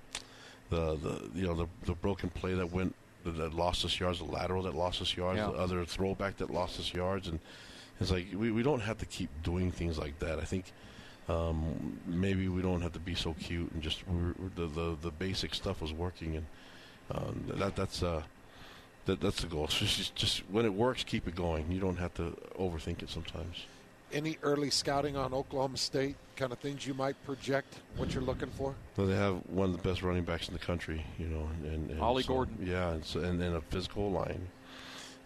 the 0.69 0.95
the 0.95 1.29
you 1.33 1.47
know 1.47 1.53
the 1.53 1.67
the 1.85 1.93
broken 1.93 2.29
play 2.29 2.53
that 2.53 2.71
went 2.71 2.95
that 3.25 3.53
lost 3.53 3.85
us 3.85 3.99
yards, 3.99 4.19
the 4.19 4.25
lateral 4.25 4.63
that 4.63 4.75
lost 4.75 5.01
us 5.01 5.15
yards, 5.15 5.37
yeah. 5.37 5.47
the 5.47 5.53
other 5.53 5.85
throwback 5.85 6.37
that 6.37 6.49
lost 6.49 6.79
us 6.79 6.93
yards, 6.93 7.27
and 7.27 7.39
it's 7.99 8.11
like 8.11 8.27
we, 8.35 8.51
we 8.51 8.63
don't 8.63 8.81
have 8.81 8.97
to 8.97 9.05
keep 9.05 9.29
doing 9.43 9.71
things 9.71 9.97
like 9.97 10.19
that. 10.19 10.39
I 10.39 10.43
think 10.43 10.65
um, 11.29 11.97
maybe 12.05 12.49
we 12.49 12.61
don't 12.61 12.81
have 12.81 12.91
to 12.93 12.99
be 12.99 13.15
so 13.15 13.33
cute 13.39 13.71
and 13.71 13.81
just 13.81 14.03
the, 14.55 14.67
the 14.67 14.97
the 15.01 15.11
basic 15.11 15.53
stuff 15.53 15.81
was 15.81 15.93
working, 15.93 16.35
and 16.35 16.45
um, 17.11 17.43
that 17.47 17.75
that's 17.75 18.03
uh, 18.03 18.23
that, 19.05 19.21
that's 19.21 19.41
the 19.41 19.47
goal. 19.47 19.67
So 19.71 19.85
just, 19.85 20.15
just 20.15 20.39
when 20.49 20.65
it 20.65 20.73
works, 20.73 21.03
keep 21.03 21.27
it 21.27 21.35
going. 21.35 21.71
You 21.71 21.79
don't 21.79 21.97
have 21.97 22.13
to 22.15 22.35
overthink 22.59 23.03
it 23.03 23.09
sometimes. 23.09 23.65
Any 24.11 24.37
early 24.43 24.69
scouting 24.69 25.17
on 25.17 25.33
Oklahoma 25.33 25.77
State 25.77 26.15
kind 26.35 26.51
of 26.51 26.59
things 26.59 26.85
you 26.85 26.93
might 26.93 27.15
project 27.25 27.79
what 27.97 28.13
you're 28.13 28.23
looking 28.23 28.49
for? 28.49 28.75
Well, 28.95 29.07
they 29.07 29.15
have 29.15 29.37
one 29.49 29.69
of 29.69 29.77
the 29.81 29.87
best 29.87 30.03
running 30.03 30.23
backs 30.23 30.47
in 30.47 30.53
the 30.53 30.59
country, 30.59 31.03
you 31.17 31.27
know, 31.27 31.49
and, 31.63 31.89
and 31.89 31.99
Ollie 31.99 32.23
so, 32.23 32.33
Gordon. 32.33 32.57
Yeah, 32.61 32.91
and, 32.91 33.03
so, 33.03 33.21
and, 33.21 33.41
and 33.41 33.55
a 33.55 33.61
physical 33.61 34.11
line. 34.11 34.47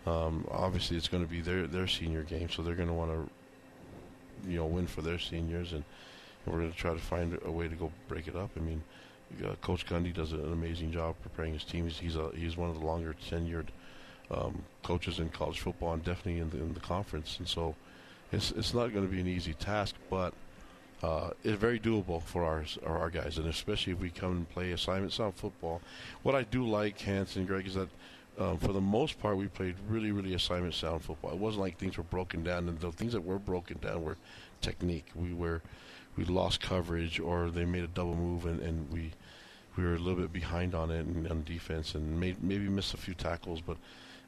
Um, 0.05 0.47
obviously, 0.51 0.95
it's 0.95 1.09
going 1.09 1.23
to 1.23 1.29
be 1.29 1.41
their 1.41 1.67
their 1.67 1.85
senior 1.85 2.23
game, 2.23 2.49
so 2.49 2.61
they're 2.61 2.75
going 2.75 2.87
to 2.87 2.93
want 2.93 3.11
to, 3.11 4.49
you 4.49 4.57
know, 4.57 4.65
win 4.65 4.87
for 4.87 5.01
their 5.01 5.19
seniors, 5.19 5.73
and 5.73 5.83
we're 6.45 6.59
going 6.59 6.71
to 6.71 6.77
try 6.77 6.93
to 6.93 6.99
find 6.99 7.37
a 7.43 7.51
way 7.51 7.67
to 7.67 7.75
go 7.75 7.91
break 8.07 8.29
it 8.29 8.35
up. 8.35 8.51
I 8.55 8.61
mean, 8.61 8.81
uh, 9.43 9.55
Coach 9.61 9.85
Gundy 9.85 10.13
does 10.13 10.31
an 10.31 10.51
amazing 10.51 10.91
job 10.91 11.15
preparing 11.21 11.53
his 11.53 11.63
team. 11.63 11.85
He's 11.85 11.99
he's, 11.99 12.15
a, 12.15 12.31
he's 12.35 12.57
one 12.57 12.69
of 12.69 12.79
the 12.79 12.85
longer 12.85 13.15
tenured 13.29 13.67
um, 14.31 14.63
coaches 14.83 15.19
in 15.19 15.29
college 15.29 15.59
football 15.59 15.93
and 15.93 16.03
definitely 16.03 16.39
in 16.39 16.49
the, 16.49 16.57
in 16.57 16.73
the 16.73 16.79
conference. 16.79 17.37
And 17.39 17.47
so 17.47 17.75
it's 18.31 18.51
it's 18.51 18.73
not 18.73 18.93
going 18.93 19.05
to 19.05 19.11
be 19.11 19.21
an 19.21 19.27
easy 19.27 19.53
task, 19.53 19.95
but 20.09 20.33
uh, 21.03 21.29
it's 21.43 21.59
very 21.59 21.79
doable 21.79 22.21
for 22.21 22.43
our 22.43 22.65
our 22.85 23.09
guys, 23.09 23.37
and 23.37 23.47
especially 23.47 23.93
if 23.93 23.99
we 23.99 24.09
come 24.09 24.31
and 24.31 24.49
play 24.49 24.71
assignment 24.71 25.13
sound 25.13 25.35
football. 25.35 25.81
What 26.23 26.35
I 26.35 26.43
do 26.43 26.65
like, 26.67 26.99
Hanson 26.99 27.41
and 27.41 27.47
Greg, 27.47 27.67
is 27.67 27.75
that 27.75 27.89
um, 28.39 28.57
for 28.57 28.73
the 28.73 28.81
most 28.81 29.19
part 29.19 29.37
we 29.37 29.47
played 29.47 29.75
really 29.87 30.11
really 30.11 30.33
assignment 30.33 30.73
sound 30.73 31.03
football. 31.03 31.31
It 31.31 31.37
wasn't 31.37 31.61
like 31.61 31.77
things 31.77 31.97
were 31.97 32.03
broken 32.03 32.43
down, 32.43 32.67
and 32.67 32.79
the 32.79 32.91
things 32.91 33.13
that 33.13 33.23
were 33.23 33.39
broken 33.39 33.77
down 33.79 34.03
were 34.03 34.17
technique. 34.61 35.05
We 35.15 35.33
were 35.33 35.61
we 36.17 36.25
lost 36.25 36.59
coverage, 36.59 37.19
or 37.19 37.49
they 37.49 37.65
made 37.65 37.83
a 37.83 37.87
double 37.87 38.15
move, 38.15 38.45
and, 38.45 38.59
and 38.59 38.91
we 38.91 39.11
we 39.77 39.83
were 39.83 39.93
a 39.93 39.99
little 39.99 40.19
bit 40.19 40.33
behind 40.33 40.73
on 40.73 40.89
it 40.89 41.05
and 41.05 41.27
on 41.27 41.43
defense, 41.43 41.93
and 41.93 42.19
made, 42.19 42.43
maybe 42.43 42.67
missed 42.67 42.95
a 42.95 42.97
few 42.97 43.13
tackles, 43.13 43.61
but 43.61 43.77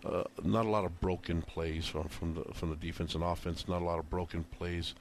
uh, 0.05 0.23
not 0.43 0.65
a 0.65 0.69
lot 0.69 0.85
of 0.85 1.01
broken 1.01 1.41
plays 1.41 1.87
from 1.87 2.07
from 2.07 2.35
the 2.35 2.43
from 2.53 2.69
the 2.69 2.75
defense 2.75 3.15
and 3.15 3.23
offense. 3.23 3.67
Not 3.67 3.81
a 3.81 3.85
lot 3.85 3.99
of 3.99 4.09
broken 4.09 4.43
plays 4.43 4.93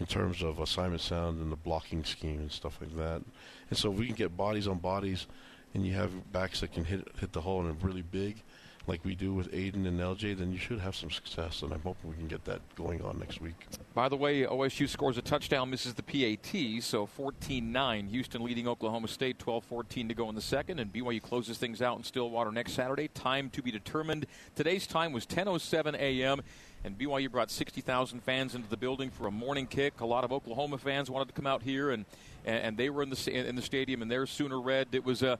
in 0.00 0.06
terms 0.06 0.42
of 0.42 0.60
assignment 0.60 1.00
sound 1.00 1.40
and 1.40 1.50
the 1.50 1.56
blocking 1.56 2.04
scheme 2.04 2.38
and 2.38 2.52
stuff 2.52 2.78
like 2.80 2.96
that. 2.96 3.22
And 3.68 3.78
so 3.78 3.92
if 3.92 3.98
we 3.98 4.06
can 4.06 4.14
get 4.14 4.36
bodies 4.36 4.68
on 4.68 4.78
bodies, 4.78 5.26
and 5.74 5.84
you 5.84 5.94
have 5.94 6.32
backs 6.32 6.60
that 6.60 6.72
can 6.72 6.84
hit 6.84 7.06
hit 7.18 7.32
the 7.32 7.40
hole 7.40 7.60
and 7.60 7.70
are 7.70 7.86
really 7.86 8.02
big, 8.02 8.42
like 8.88 9.04
we 9.04 9.14
do 9.14 9.34
with 9.34 9.52
Aidan 9.52 9.86
and 9.86 10.00
LJ, 10.00 10.38
then 10.38 10.50
you 10.50 10.58
should 10.58 10.80
have 10.80 10.96
some 10.96 11.10
success. 11.10 11.62
And 11.62 11.72
I'm 11.72 11.82
hoping 11.82 12.10
we 12.10 12.16
can 12.16 12.26
get 12.26 12.44
that 12.46 12.60
going 12.74 13.02
on 13.02 13.18
next 13.18 13.40
week. 13.40 13.54
By 13.94 14.08
the 14.08 14.16
way, 14.16 14.42
OSU 14.42 14.88
scores 14.88 15.18
a 15.18 15.22
touchdown, 15.22 15.70
misses 15.70 15.94
the 15.94 16.02
PAT, 16.02 16.82
so 16.82 17.04
14 17.06 17.70
9. 17.70 18.06
Houston 18.08 18.42
leading 18.42 18.66
Oklahoma 18.66 19.08
State 19.08 19.38
12 19.38 19.64
14 19.64 20.08
to 20.08 20.14
go 20.14 20.28
in 20.28 20.34
the 20.34 20.40
second, 20.40 20.80
and 20.80 20.92
BYU 20.92 21.20
closes 21.20 21.58
things 21.58 21.82
out 21.82 21.98
in 21.98 22.04
Stillwater 22.04 22.50
next 22.50 22.72
Saturday. 22.72 23.08
Time 23.08 23.50
to 23.50 23.62
be 23.62 23.70
determined. 23.70 24.26
Today's 24.54 24.86
time 24.86 25.12
was 25.12 25.26
10.07 25.26 25.94
a.m. 25.94 26.40
And 26.84 26.96
BYU 26.96 27.30
brought 27.30 27.50
60,000 27.50 28.22
fans 28.22 28.54
into 28.54 28.70
the 28.70 28.76
building 28.76 29.10
for 29.10 29.26
a 29.26 29.30
morning 29.32 29.66
kick. 29.66 30.00
A 30.00 30.06
lot 30.06 30.24
of 30.24 30.32
Oklahoma 30.32 30.78
fans 30.78 31.10
wanted 31.10 31.28
to 31.28 31.34
come 31.34 31.46
out 31.46 31.62
here, 31.62 31.90
and, 31.90 32.04
and 32.44 32.76
they 32.76 32.88
were 32.88 33.02
in 33.02 33.10
the 33.10 33.30
in 33.48 33.56
the 33.56 33.62
stadium, 33.62 34.00
and 34.00 34.10
they're 34.10 34.26
Sooner 34.26 34.60
Red. 34.60 34.88
It 34.92 35.04
was 35.04 35.22
a 35.22 35.38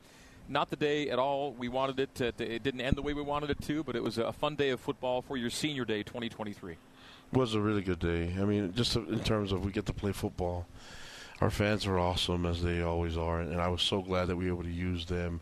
not 0.49 0.71
the 0.71 0.77
day 0.77 1.11
at 1.11 1.19
all 1.19 1.53
we 1.53 1.69
wanted 1.69 2.01
it 2.01 2.15
to, 2.17 2.27
it 2.27 2.63
didn't 2.63 2.81
end 2.81 2.97
the 2.97 3.03
way 3.03 3.13
we 3.13 3.23
wanted 3.23 3.51
it 3.51 3.61
to, 3.63 3.83
but 3.83 3.97
it 3.97 4.03
was 4.03 4.19
a 4.19 4.33
fun 4.33 4.57
day 4.57 4.71
of 4.71 4.81
football 4.81 5.23
for 5.23 5.37
your 5.37 5.51
senior 5.51 5.85
day 5.85 6.03
2023. 6.03 6.73
It 6.73 6.79
was 7.33 7.55
a 7.55 7.61
really 7.61 7.83
good 7.83 7.99
day. 7.99 8.35
I 8.39 8.45
mean, 8.45 8.73
just 8.75 8.97
in 8.97 9.21
terms 9.21 9.53
of 9.53 9.65
we 9.65 9.73
get 9.73 9.87
to 9.87 9.93
play 9.93 10.13
football. 10.13 10.67
Our 11.41 11.51
fans 11.51 11.87
are 11.87 11.99
awesome 11.99 12.47
as 12.47 12.63
they 12.63 12.83
always 12.83 13.17
are, 13.17 13.41
and 13.41 13.61
I 13.61 13.69
was 13.69 13.83
so 13.83 14.03
glad 14.03 14.27
that 14.27 14.37
we 14.37 14.47
were 14.47 14.55
able 14.55 14.65
to 14.65 14.71
use 14.71 15.07
them 15.07 15.41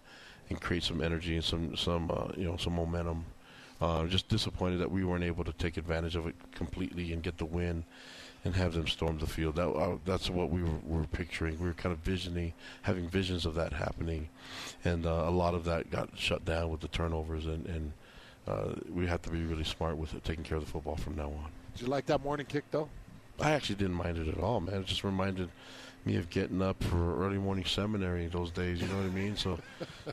and 0.50 0.60
create 0.60 0.82
some 0.82 1.00
energy 1.00 1.36
and 1.36 1.44
some 1.44 1.74
some 1.74 2.10
uh, 2.10 2.32
you 2.36 2.44
know 2.44 2.58
some 2.58 2.74
momentum. 2.74 3.24
Uh, 3.80 4.06
just 4.06 4.28
disappointed 4.28 4.78
that 4.78 4.90
we 4.90 5.04
weren't 5.04 5.24
able 5.24 5.44
to 5.44 5.52
take 5.54 5.76
advantage 5.76 6.16
of 6.16 6.26
it 6.26 6.34
completely 6.52 7.12
and 7.12 7.22
get 7.22 7.38
the 7.38 7.44
win 7.44 7.84
and 8.46 8.54
have 8.54 8.74
them 8.74 8.86
storm 8.86 9.18
the 9.18 9.26
field. 9.26 9.56
That 9.56 9.68
uh, 9.68 9.98
that's 10.04 10.30
what 10.30 10.50
we 10.50 10.62
were, 10.62 10.78
were, 10.84 11.06
picturing. 11.08 11.58
We 11.58 11.66
were 11.66 11.74
kind 11.74 11.92
of 11.92 11.98
visioning, 11.98 12.54
having 12.82 13.08
visions 13.08 13.44
of 13.44 13.54
that 13.56 13.72
happening, 13.72 14.28
and 14.84 15.04
uh, 15.04 15.24
a 15.26 15.30
lot 15.30 15.54
of 15.54 15.64
that 15.64 15.90
got 15.90 16.16
shut 16.16 16.44
down 16.44 16.70
with 16.70 16.80
the 16.80 16.88
turnovers, 16.88 17.46
and, 17.46 17.66
and 17.66 17.92
uh, 18.46 18.74
we 18.88 19.06
have 19.08 19.20
to 19.22 19.30
be 19.30 19.42
really 19.42 19.64
smart 19.64 19.96
with 19.96 20.14
it, 20.14 20.24
taking 20.24 20.44
care 20.44 20.56
of 20.56 20.64
the 20.64 20.70
football 20.70 20.94
from 20.94 21.16
now 21.16 21.26
on. 21.26 21.50
Did 21.74 21.82
you 21.82 21.88
like 21.88 22.06
that 22.06 22.22
morning 22.22 22.46
kick 22.46 22.64
though? 22.70 22.88
I 23.40 23.50
actually 23.50 23.76
didn't 23.76 23.96
mind 23.96 24.16
it 24.16 24.28
at 24.28 24.38
all, 24.38 24.60
man. 24.60 24.76
It 24.76 24.86
just 24.86 25.02
reminded 25.02 25.50
me 26.04 26.16
of 26.16 26.30
getting 26.30 26.62
up 26.62 26.82
for 26.84 27.26
early 27.26 27.38
morning 27.38 27.64
seminary 27.64 28.28
those 28.28 28.52
days. 28.52 28.80
You 28.80 28.86
know 28.86 28.98
what 28.98 29.06
I 29.06 29.08
mean? 29.08 29.36
So 29.36 29.58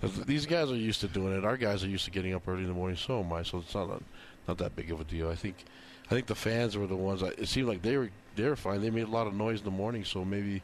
these 0.26 0.47
guys 0.47 0.72
are 0.72 0.76
used 0.76 1.01
to 1.01 1.07
doing 1.07 1.38
it. 1.38 1.45
Our 1.45 1.55
guys 1.55 1.84
are 1.84 1.88
used 1.88 2.05
to 2.05 2.11
getting 2.11 2.34
up 2.34 2.47
early 2.47 2.64
in 2.64 2.68
the 2.68 2.73
morning. 2.73 2.97
So 2.97 3.19
am 3.19 3.31
I. 3.31 3.43
So 3.43 3.60
it's 3.60 3.76
not 3.76 3.89
a, 3.91 3.99
not 4.47 4.57
that 4.57 4.76
big 4.76 4.91
of 4.91 4.99
a 4.99 5.03
deal. 5.03 5.30
I 5.30 5.35
think 5.35 5.64
I 6.06 6.10
think 6.10 6.28
the 6.28 6.36
fans 6.36 6.78
were 6.78 6.88
the 6.88 6.96
ones. 6.96 7.22
That, 7.22 7.40
it 7.40 7.48
seemed 7.48 7.68
like 7.68 7.82
they 7.82 7.98
were 7.98 8.10
they're 8.36 8.56
fine. 8.56 8.82
They 8.82 8.90
made 8.90 9.04
a 9.04 9.12
lot 9.12 9.28
of 9.28 9.34
noise 9.34 9.60
in 9.60 9.66
the 9.66 9.72
morning, 9.72 10.04
so 10.04 10.26
maybe 10.26 10.62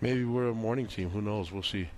maybe 0.00 0.24
we're 0.24 0.48
a 0.48 0.54
morning 0.54 0.86
team. 0.86 1.10
Who 1.10 1.20
knows? 1.22 1.52
We'll 1.52 1.62
see. 1.62 1.88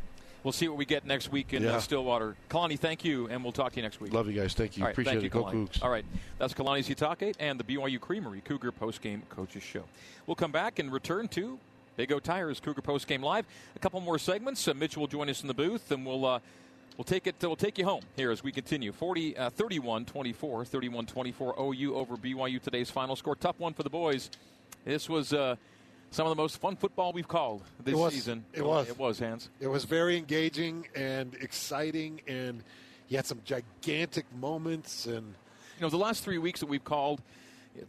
We'll 0.43 0.53
see 0.53 0.69
what 0.69 0.79
we 0.79 0.85
get 0.85 1.05
next 1.05 1.33
week 1.33 1.55
in 1.55 1.67
uh, 1.67 1.73
yeah. 1.73 1.79
Stillwater. 1.81 2.37
Kalani, 2.49 2.79
thank 2.79 3.05
you, 3.05 3.27
and 3.27 3.43
we'll 3.43 3.53
talk 3.53 3.73
to 3.73 3.77
you 3.77 3.83
next 3.83 4.01
week. 4.01 4.13
Love 4.13 4.29
you 4.29 4.41
guys. 4.41 4.55
Thank 4.55 4.77
you. 4.77 4.85
Right, 4.85 4.93
Appreciate 4.93 5.15
thank 5.15 5.23
it. 5.23 5.35
You, 5.35 5.43
Go 5.43 5.45
Cougs. 5.45 5.83
All 5.83 5.91
right. 5.91 6.05
That's 6.39 6.55
Kalani 6.55 6.85
Sitake 6.85 7.35
and 7.41 7.59
the 7.59 7.65
BYU 7.65 7.99
Creamery 7.99 8.43
Cougar 8.43 8.71
Postgame 8.71 9.23
Coaches 9.29 9.65
Show. 9.65 9.83
We'll 10.27 10.37
come 10.37 10.53
back 10.53 10.79
and 10.79 10.93
return 10.93 11.27
to 11.29 11.59
Big 11.97 12.13
O 12.13 12.21
Tires 12.21 12.61
Cougar 12.61 12.83
Postgame 12.83 13.23
Live. 13.23 13.45
A 13.75 13.81
couple 13.81 14.01
more 14.01 14.21
segments. 14.21 14.69
Uh, 14.69 14.75
Mitch 14.75 14.97
will 14.97 15.09
join 15.09 15.29
us 15.29 15.43
in 15.43 15.49
the 15.49 15.55
booth, 15.55 15.91
and 15.91 16.07
we'll. 16.07 16.25
Uh, 16.25 16.39
We'll 16.97 17.05
take 17.05 17.27
it. 17.27 17.37
We'll 17.43 17.57
take 17.57 17.77
you 17.77 17.85
home 17.85 18.01
here 18.17 18.31
as 18.31 18.43
we 18.43 18.53
continue. 18.53 18.91
40, 18.91 19.37
uh, 19.37 19.51
31 19.51 20.07
24, 20.07 20.65
31 20.65 21.05
24 21.05 21.55
OU 21.61 21.95
over 21.95 22.17
BYU 22.17 22.61
today's 22.61 22.89
final 22.91 23.15
score. 23.17 23.37
Tough 23.37 23.61
one 23.61 23.75
for 23.75 23.83
the 23.83 23.91
boys. 23.91 24.31
This 24.87 25.07
was 25.07 25.35
uh, 25.35 25.57
some 26.11 26.27
of 26.27 26.31
the 26.35 26.41
most 26.41 26.59
fun 26.59 26.75
football 26.75 27.13
we've 27.13 27.29
called 27.29 27.63
this 27.85 27.93
it 27.93 27.99
was, 27.99 28.15
season. 28.15 28.47
It 28.55 28.65
was. 28.65 28.89
It 28.89 28.99
was, 28.99 29.19
Hans. 29.19 29.51
It 29.61 29.67
was 29.67 29.85
very 29.85 30.17
engaging 30.17 30.87
and 30.95 31.35
exciting, 31.35 32.23
and 32.27 32.63
you 33.09 33.19
had 33.19 33.27
some 33.27 33.43
gigantic 33.45 34.25
moments. 34.35 35.05
And 35.05 35.35
you 35.77 35.83
know, 35.83 35.91
the 35.91 35.99
last 35.99 36.25
three 36.25 36.39
weeks 36.39 36.61
that 36.61 36.67
we've 36.67 36.85
called, 36.85 37.21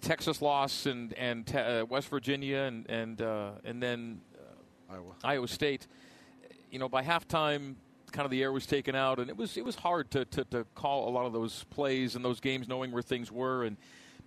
Texas 0.02 0.42
loss 0.42 0.86
and 0.86 1.14
and 1.14 1.56
uh, 1.56 1.86
West 1.88 2.10
Virginia 2.10 2.64
and 2.64 2.90
and 2.90 3.22
uh, 3.22 3.52
and 3.64 3.82
then 3.82 4.20
uh, 4.38 4.94
Iowa. 4.96 5.14
Iowa 5.24 5.48
State. 5.48 5.88
You 6.72 6.80
know, 6.80 6.90
by 6.90 7.04
halftime, 7.04 7.76
kind 8.12 8.26
of 8.26 8.32
the 8.32 8.42
air 8.42 8.52
was 8.52 8.66
taken 8.66 8.96
out, 8.96 9.20
and 9.20 9.30
it 9.30 9.38
was 9.38 9.58
it 9.58 9.66
was 9.66 9.76
hard 9.76 10.12
to, 10.12 10.26
to, 10.26 10.44
to 10.46 10.66
call 10.76 11.10
a 11.10 11.12
lot 11.12 11.26
of 11.26 11.34
those 11.34 11.66
plays 11.70 12.16
and 12.16 12.24
those 12.24 12.40
games, 12.40 12.68
knowing 12.68 12.92
where 12.92 13.02
things 13.02 13.32
were. 13.32 13.64
And 13.64 13.78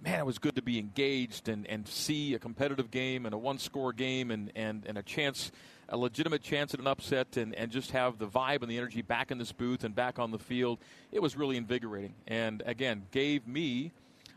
man, 0.02 0.20
it 0.20 0.26
was 0.26 0.38
good 0.38 0.56
to 0.56 0.62
be 0.62 0.78
engaged 0.78 1.48
and, 1.48 1.66
and 1.66 1.86
see 1.86 2.34
a 2.34 2.38
competitive 2.38 2.90
game 2.90 3.26
and 3.26 3.34
a 3.34 3.38
one 3.38 3.58
score 3.58 3.92
game 3.92 4.30
and, 4.30 4.50
and, 4.54 4.84
and 4.86 4.96
a 4.96 5.02
chance, 5.02 5.52
a 5.88 5.96
legitimate 5.96 6.42
chance 6.42 6.72
at 6.72 6.80
an 6.80 6.86
upset 6.86 7.36
and, 7.36 7.54
and 7.54 7.70
just 7.70 7.90
have 7.90 8.18
the 8.18 8.26
vibe 8.26 8.62
and 8.62 8.70
the 8.70 8.78
energy 8.78 9.02
back 9.02 9.30
in 9.30 9.38
this 9.38 9.52
booth 9.52 9.84
and 9.84 9.94
back 9.94 10.18
on 10.18 10.30
the 10.30 10.38
field. 10.38 10.78
It 11.12 11.20
was 11.20 11.36
really 11.36 11.56
invigorating. 11.56 12.14
And 12.26 12.62
again, 12.64 13.02
gave 13.10 13.46
me 13.46 13.92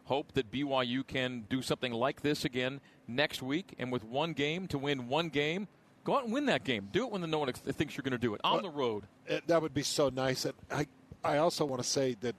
hope 0.05 0.33
that 0.33 0.51
BYU 0.51 1.05
can 1.07 1.45
do 1.49 1.61
something 1.61 1.93
like 1.93 2.21
this 2.21 2.43
again 2.43 2.81
next 3.07 3.41
week. 3.41 3.73
And 3.79 3.91
with 3.91 4.03
one 4.03 4.33
game 4.33 4.67
to 4.67 4.77
win 4.77 5.07
one 5.07 5.29
game, 5.29 5.67
go 6.03 6.17
out 6.17 6.23
and 6.25 6.33
win 6.33 6.45
that 6.47 6.63
game. 6.63 6.89
Do 6.91 7.05
it 7.05 7.11
when 7.11 7.29
no 7.29 7.39
one 7.39 7.51
thinks 7.53 7.95
you're 7.95 8.03
going 8.03 8.11
to 8.11 8.17
do 8.17 8.33
it 8.33 8.41
on 8.43 8.61
the 8.61 8.69
road. 8.69 9.03
That 9.47 9.61
would 9.61 9.73
be 9.73 9.83
so 9.83 10.09
nice. 10.09 10.45
And 10.45 10.53
I, 10.71 10.87
I 11.23 11.37
also 11.37 11.65
want 11.65 11.81
to 11.81 11.87
say 11.87 12.15
that 12.21 12.35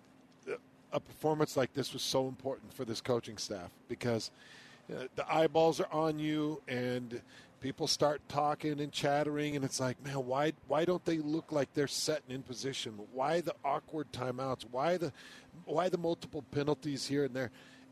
a 0.93 1.01
performance 1.01 1.57
like 1.57 1.75
this 1.75 1.93
was 1.93 2.03
so 2.03 2.29
important 2.29 2.73
for 2.73 2.85
this 2.85 3.01
coaching 3.01 3.37
staff 3.37 3.71
because 3.89 4.31
uh, 4.91 5.05
the 5.17 5.33
eyeballs 5.33 5.81
are 5.81 5.93
on 5.93 6.19
you 6.19 6.63
and 6.69 7.21
people 7.61 7.89
start 7.89 8.21
talking 8.29 8.79
and 8.81 8.93
chattering 8.93 9.57
and 9.57 9.65
it's 9.65 9.81
like 9.81 10.03
man 10.05 10.15
why 10.27 10.53
why 10.69 10.85
don't 10.85 11.05
they 11.07 11.17
look 11.19 11.51
like 11.51 11.73
they're 11.73 11.89
setting 11.89 12.31
in 12.31 12.43
position 12.43 12.93
why 13.13 13.41
the 13.41 13.55
awkward 13.65 14.07
timeouts 14.13 14.65
why 14.71 14.97
the 14.99 15.11
why 15.65 15.89
the 15.89 15.97
multiple 15.97 16.45
penalties 16.53 17.07
here 17.07 17.25
and 17.25 17.35
there 17.35 17.51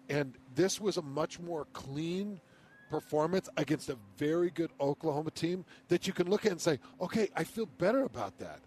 and 0.08 0.34
this 0.54 0.80
was 0.80 0.98
a 0.98 1.02
much 1.02 1.40
more 1.40 1.66
clean 1.72 2.38
performance 2.92 3.48
against 3.56 3.88
a 3.88 3.96
very 4.18 4.50
good 4.50 4.70
Oklahoma 4.78 5.30
team 5.30 5.64
that 5.88 6.06
you 6.06 6.12
can 6.12 6.28
look 6.28 6.44
at 6.44 6.52
and 6.52 6.60
say 6.60 6.78
okay 7.00 7.30
I 7.34 7.44
feel 7.44 7.66
better 7.78 8.04
about 8.04 8.38
that 8.38 8.60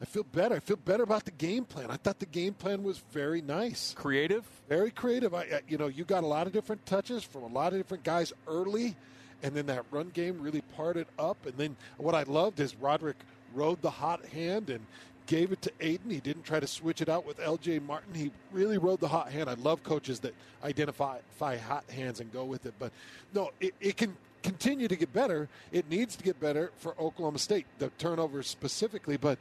I 0.00 0.04
feel 0.04 0.24
better. 0.24 0.56
I 0.56 0.60
feel 0.60 0.76
better 0.76 1.02
about 1.02 1.24
the 1.24 1.30
game 1.30 1.64
plan. 1.64 1.90
I 1.90 1.96
thought 1.96 2.18
the 2.18 2.26
game 2.26 2.52
plan 2.52 2.82
was 2.82 2.98
very 3.12 3.40
nice, 3.40 3.94
creative, 3.96 4.44
very 4.68 4.90
creative. 4.90 5.34
I, 5.34 5.62
you 5.68 5.78
know, 5.78 5.86
you 5.86 6.04
got 6.04 6.22
a 6.22 6.26
lot 6.26 6.46
of 6.46 6.52
different 6.52 6.84
touches 6.84 7.24
from 7.24 7.44
a 7.44 7.46
lot 7.46 7.72
of 7.72 7.78
different 7.78 8.04
guys 8.04 8.30
early, 8.46 8.94
and 9.42 9.54
then 9.54 9.64
that 9.66 9.86
run 9.90 10.10
game 10.10 10.38
really 10.38 10.60
parted 10.76 11.06
up. 11.18 11.46
And 11.46 11.56
then 11.56 11.76
what 11.96 12.14
I 12.14 12.24
loved 12.24 12.60
is 12.60 12.76
Roderick 12.76 13.16
rode 13.54 13.80
the 13.80 13.90
hot 13.90 14.22
hand 14.26 14.68
and 14.68 14.84
gave 15.26 15.52
it 15.52 15.62
to 15.62 15.72
Aidan. 15.80 16.10
He 16.10 16.20
didn't 16.20 16.44
try 16.44 16.60
to 16.60 16.66
switch 16.66 17.00
it 17.00 17.08
out 17.08 17.26
with 17.26 17.40
L.J. 17.40 17.80
Martin. 17.80 18.14
He 18.14 18.30
really 18.52 18.78
rode 18.78 19.00
the 19.00 19.08
hot 19.08 19.30
hand. 19.30 19.50
I 19.50 19.54
love 19.54 19.82
coaches 19.82 20.20
that 20.20 20.34
identify 20.64 21.18
hot 21.38 21.84
hands 21.90 22.20
and 22.20 22.32
go 22.32 22.44
with 22.44 22.66
it. 22.66 22.74
But 22.78 22.92
no, 23.34 23.50
it, 23.60 23.74
it 23.80 23.96
can 23.96 24.16
continue 24.42 24.88
to 24.88 24.96
get 24.96 25.12
better. 25.12 25.48
It 25.72 25.90
needs 25.90 26.16
to 26.16 26.24
get 26.24 26.38
better 26.40 26.70
for 26.78 26.94
Oklahoma 27.00 27.38
State, 27.38 27.66
the 27.78 27.88
turnovers 27.98 28.46
specifically, 28.46 29.16
but 29.16 29.38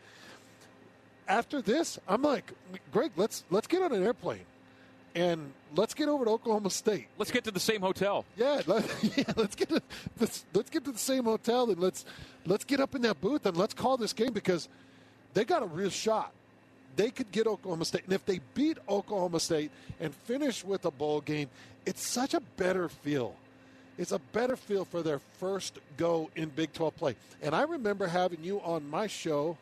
after 1.28 1.62
this, 1.62 2.00
I'm 2.08 2.22
like, 2.22 2.52
Greg, 2.92 3.12
let's 3.16 3.44
let's 3.50 3.68
get 3.68 3.82
on 3.82 3.92
an 3.94 4.04
airplane 4.04 4.46
and 5.16 5.54
let's 5.76 5.94
get 5.94 6.10
over 6.10 6.26
to 6.26 6.32
Oklahoma 6.32 6.70
State. 6.70 7.08
Let's 7.18 7.32
get 7.32 7.44
to 7.46 7.52
the 7.52 7.60
same 7.60 7.82
hotel. 7.82 8.26
Yeah, 8.38 8.62
let, 8.68 8.86
yeah 9.18 9.24
let's 9.36 9.56
get 9.56 9.70
to 9.70 9.82
let's, 10.20 10.46
let's 10.54 10.70
get 10.70 10.86
to 10.86 10.92
the 10.92 11.00
same 11.00 11.24
hotel 11.24 11.70
and 11.70 11.80
let's 11.80 12.06
let's 12.46 12.66
get 12.66 12.80
up 12.80 12.96
in 12.96 13.02
that 13.04 13.22
booth 13.22 13.46
and 13.46 13.58
let's 13.58 13.74
call 13.74 13.98
this 13.98 14.14
game 14.14 14.34
because 14.34 14.68
they 15.36 15.44
got 15.44 15.62
a 15.62 15.68
real 15.68 15.92
shot. 15.92 16.32
They 16.96 17.12
could 17.12 17.32
get 17.32 17.46
Oklahoma 17.46 17.86
State, 17.86 18.06
and 18.06 18.14
if 18.14 18.26
they 18.26 18.40
beat 18.54 18.78
Oklahoma 18.88 19.40
State 19.40 19.70
and 20.00 20.16
finish 20.16 20.64
with 20.64 20.86
a 20.86 20.92
bowl 20.92 21.22
game, 21.22 21.50
it's 21.86 22.02
such 22.02 22.34
a 22.34 22.40
better 22.40 22.88
feel. 22.90 23.36
It's 23.98 24.14
a 24.14 24.20
better 24.20 24.56
feel 24.56 24.86
for 24.86 25.04
their 25.04 25.20
first 25.40 25.80
go 25.98 26.30
in 26.36 26.50
Big 26.50 26.74
12 26.74 26.96
play. 26.96 27.16
And 27.42 27.54
I 27.54 27.64
remember 27.64 28.08
having 28.08 28.44
you 28.44 28.60
on 28.62 28.90
my 28.90 29.08
show 29.08 29.58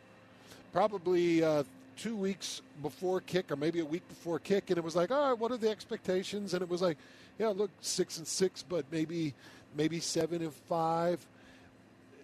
probably 0.71 1.43
uh, 1.43 1.63
two 1.97 2.15
weeks 2.15 2.61
before 2.81 3.21
kick 3.21 3.51
or 3.51 3.55
maybe 3.55 3.79
a 3.79 3.85
week 3.85 4.07
before 4.07 4.37
kick, 4.37 4.69
and 4.69 4.77
it 4.77 4.83
was 4.83 4.95
like, 4.95 5.09
all 5.09 5.29
right, 5.29 5.39
what 5.39 5.51
are 5.51 5.57
the 5.57 5.69
expectations? 5.69 6.53
And 6.53 6.61
it 6.61 6.69
was 6.69 6.83
like, 6.83 6.97
yeah, 7.39 7.47
look, 7.47 7.71
six 7.81 8.19
and 8.19 8.27
six, 8.27 8.63
but 8.63 8.85
maybe 8.91 9.33
maybe 9.75 9.99
seven 9.99 10.43
and 10.43 10.53
five. 10.53 11.25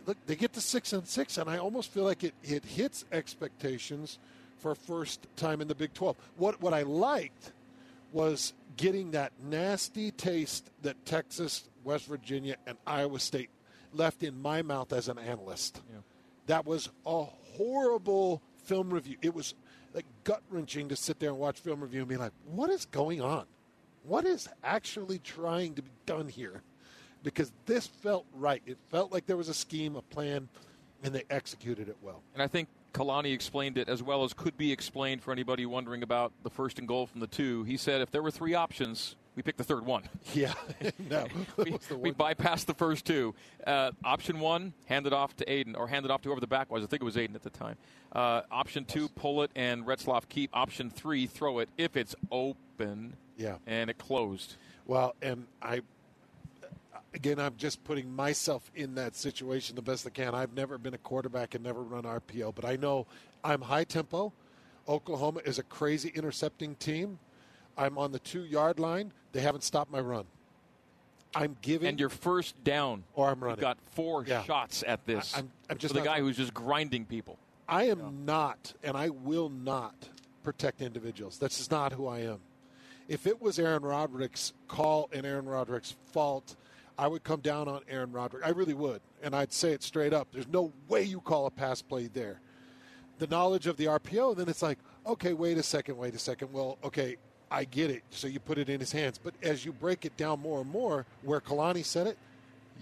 Look, 0.05 0.17
they 0.25 0.35
get 0.35 0.53
to 0.53 0.61
six 0.61 0.93
and 0.93 1.07
six, 1.07 1.37
and 1.37 1.49
I 1.49 1.57
almost 1.57 1.91
feel 1.91 2.03
like 2.03 2.23
it, 2.23 2.33
it 2.43 2.65
hits 2.65 3.05
expectations 3.11 4.19
for 4.57 4.75
first 4.75 5.27
time 5.35 5.61
in 5.61 5.67
the 5.67 5.75
Big 5.75 5.93
12. 5.93 6.15
What 6.37 6.61
what 6.61 6.73
I 6.73 6.83
liked 6.83 7.51
was 8.11 8.53
getting 8.77 9.11
that 9.11 9.31
nasty 9.43 10.11
taste 10.11 10.69
that 10.81 11.05
Texas, 11.05 11.69
West 11.83 12.05
Virginia, 12.07 12.55
and 12.65 12.77
Iowa 12.87 13.19
State 13.19 13.49
left 13.93 14.23
in 14.23 14.41
my 14.41 14.61
mouth 14.61 14.93
as 14.93 15.07
an 15.07 15.19
analyst. 15.19 15.81
Yeah. 15.91 15.99
That 16.47 16.65
was 16.65 16.89
a 17.05 17.23
horrible 17.23 18.41
film 18.63 18.89
review. 18.91 19.17
It 19.21 19.33
was 19.33 19.53
like 19.93 20.05
gut 20.23 20.41
wrenching 20.49 20.89
to 20.89 20.95
sit 20.95 21.19
there 21.19 21.29
and 21.29 21.39
watch 21.39 21.59
film 21.59 21.81
review 21.81 22.01
and 22.01 22.09
be 22.09 22.17
like, 22.17 22.31
what 22.45 22.69
is 22.69 22.85
going 22.85 23.21
on? 23.21 23.45
What 24.03 24.25
is 24.25 24.47
actually 24.63 25.19
trying 25.19 25.75
to 25.75 25.81
be 25.81 25.91
done 26.05 26.27
here? 26.27 26.61
Because 27.23 27.51
this 27.65 27.87
felt 27.87 28.25
right. 28.33 28.61
It 28.65 28.77
felt 28.89 29.11
like 29.11 29.25
there 29.25 29.37
was 29.37 29.49
a 29.49 29.53
scheme, 29.53 29.95
a 29.95 30.01
plan, 30.01 30.47
and 31.03 31.13
they 31.13 31.23
executed 31.29 31.89
it 31.89 31.97
well. 32.01 32.21
And 32.33 32.41
I 32.41 32.47
think 32.47 32.69
Kalani 32.93 33.33
explained 33.33 33.77
it 33.77 33.89
as 33.89 34.01
well 34.01 34.23
as 34.23 34.33
could 34.33 34.57
be 34.57 34.71
explained 34.71 35.21
for 35.21 35.31
anybody 35.31 35.65
wondering 35.65 36.03
about 36.03 36.31
the 36.43 36.49
first 36.49 36.79
and 36.79 36.87
goal 36.87 37.05
from 37.05 37.21
the 37.21 37.27
two. 37.27 37.63
He 37.63 37.77
said 37.77 38.01
if 38.01 38.11
there 38.11 38.23
were 38.23 38.31
three 38.31 38.55
options, 38.55 39.15
we 39.35 39.43
picked 39.43 39.57
the 39.57 39.63
third 39.63 39.85
one. 39.85 40.03
Yeah, 40.33 40.53
no, 41.09 41.25
we, 41.57 41.77
we, 41.95 42.11
bypassed 42.11 42.65
the 42.65 42.73
first 42.73 43.05
two. 43.05 43.33
Uh, 43.65 43.91
option 44.03 44.39
one, 44.39 44.73
hand 44.85 45.07
it 45.07 45.13
off 45.13 45.35
to 45.37 45.51
Aidan, 45.51 45.75
or 45.75 45.87
hand 45.87 46.05
it 46.05 46.11
off 46.11 46.21
to 46.21 46.29
whoever 46.29 46.41
the 46.41 46.47
back 46.47 46.71
was. 46.71 46.83
I 46.83 46.87
think 46.87 47.01
it 47.01 47.05
was 47.05 47.17
Aidan 47.17 47.35
at 47.35 47.43
the 47.43 47.49
time. 47.49 47.77
Uh, 48.11 48.41
option 48.51 48.85
two, 48.85 49.09
pull 49.09 49.41
it 49.43 49.51
and 49.55 49.85
Retzlaff 49.85 50.29
keep. 50.29 50.49
Option 50.53 50.89
three, 50.89 51.25
throw 51.25 51.59
it 51.59 51.69
if 51.77 51.95
it's 51.95 52.15
open. 52.31 53.13
Yeah, 53.37 53.55
and 53.65 53.89
it 53.89 53.97
closed. 53.97 54.55
Well, 54.85 55.15
and 55.21 55.47
I 55.61 55.81
again, 57.13 57.39
I'm 57.39 57.55
just 57.57 57.83
putting 57.83 58.13
myself 58.13 58.71
in 58.75 58.95
that 58.95 59.15
situation 59.15 59.75
the 59.75 59.81
best 59.81 60.05
I 60.05 60.09
can. 60.09 60.35
I've 60.35 60.53
never 60.53 60.77
been 60.77 60.93
a 60.93 60.99
quarterback 60.99 61.55
and 61.55 61.63
never 61.63 61.81
run 61.81 62.03
RPO, 62.03 62.55
but 62.55 62.65
I 62.65 62.75
know 62.75 63.07
I'm 63.43 63.61
high 63.61 63.83
tempo. 63.83 64.33
Oklahoma 64.87 65.41
is 65.45 65.59
a 65.59 65.63
crazy 65.63 66.11
intercepting 66.15 66.75
team. 66.75 67.19
I'm 67.77 67.97
on 67.97 68.11
the 68.11 68.19
two 68.19 68.43
yard 68.43 68.79
line. 68.79 69.13
They 69.31 69.41
haven't 69.41 69.63
stopped 69.63 69.91
my 69.91 69.99
run. 69.99 70.25
I'm 71.35 71.55
giving. 71.61 71.87
And 71.87 71.99
your 71.99 72.09
first 72.09 72.61
down. 72.63 73.03
Or 73.13 73.29
I'm 73.29 73.39
running. 73.39 73.57
You've 73.57 73.61
got 73.61 73.77
four 73.91 74.25
yeah. 74.25 74.43
shots 74.43 74.83
at 74.85 75.05
this. 75.05 75.35
I, 75.35 75.39
am 75.39 75.51
I'm 75.69 75.77
just 75.77 75.93
the 75.93 76.01
guy 76.01 76.19
who's 76.19 76.37
just 76.37 76.53
grinding 76.53 77.05
people. 77.05 77.37
I 77.67 77.83
am 77.83 77.99
yeah. 77.99 78.05
not, 78.25 78.73
and 78.83 78.97
I 78.97 79.09
will 79.09 79.49
not 79.49 80.09
protect 80.43 80.81
individuals. 80.81 81.37
That's 81.37 81.57
just 81.57 81.69
not 81.69 81.93
who 81.93 82.07
I 82.07 82.19
am. 82.19 82.39
If 83.07 83.27
it 83.27 83.41
was 83.41 83.59
Aaron 83.59 83.83
Roderick's 83.83 84.53
call 84.67 85.09
and 85.13 85.25
Aaron 85.25 85.45
Roderick's 85.45 85.95
fault, 86.11 86.55
I 86.99 87.07
would 87.07 87.23
come 87.23 87.39
down 87.39 87.69
on 87.69 87.79
Aaron 87.89 88.11
Roderick. 88.11 88.45
I 88.45 88.49
really 88.49 88.73
would. 88.73 88.99
And 89.23 89.33
I'd 89.33 89.53
say 89.53 89.71
it 89.71 89.83
straight 89.83 90.11
up. 90.11 90.27
There's 90.33 90.49
no 90.49 90.73
way 90.89 91.01
you 91.03 91.21
call 91.21 91.45
a 91.45 91.49
pass 91.49 91.81
play 91.81 92.07
there. 92.07 92.41
The 93.19 93.27
knowledge 93.27 93.67
of 93.67 93.77
the 93.77 93.85
RPO, 93.85 94.35
then 94.35 94.49
it's 94.49 94.61
like, 94.61 94.79
okay, 95.07 95.31
wait 95.31 95.57
a 95.57 95.63
second, 95.63 95.97
wait 95.97 96.13
a 96.13 96.19
second. 96.19 96.51
Well, 96.51 96.77
okay, 96.83 97.15
I 97.49 97.63
get 97.63 97.89
it. 97.89 98.03
So 98.09 98.27
you 98.27 98.41
put 98.41 98.57
it 98.57 98.67
in 98.67 98.81
his 98.81 98.91
hands. 98.91 99.17
But 99.17 99.33
as 99.41 99.63
you 99.63 99.71
break 99.71 100.03
it 100.03 100.17
down 100.17 100.41
more 100.41 100.59
and 100.59 100.69
more, 100.69 101.05
where 101.21 101.39
Kalani 101.39 101.85
said 101.85 102.05
it, 102.05 102.17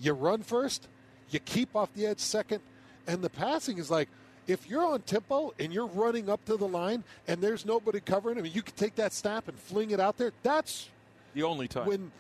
you 0.02 0.14
run 0.14 0.42
first, 0.42 0.88
you 1.30 1.40
keep 1.40 1.76
off 1.76 1.94
the 1.94 2.08
edge 2.08 2.20
second, 2.20 2.62
and 3.06 3.22
the 3.24 3.30
passing 3.30 3.78
is 3.78 3.92
like, 3.92 4.10
if 4.48 4.68
you're 4.68 4.86
on 4.86 5.02
tempo 5.02 5.54
and 5.60 5.72
you're 5.72 5.86
running 5.86 6.28
up 6.28 6.44
to 6.46 6.58
the 6.58 6.68
line 6.68 7.04
and 7.28 7.40
there's 7.40 7.68
nobody 7.68 8.00
covering 8.00 8.40
him, 8.40 8.46
you 8.48 8.64
can 8.64 8.74
take 8.74 8.96
that 8.96 9.14
snap 9.14 9.48
and 9.48 9.60
fling 9.60 9.92
it 9.92 10.00
out 10.00 10.18
there. 10.18 10.32
That's 10.42 10.90
the 11.36 11.44
only 11.44 11.68
time 11.68 11.86
when, 11.86 12.12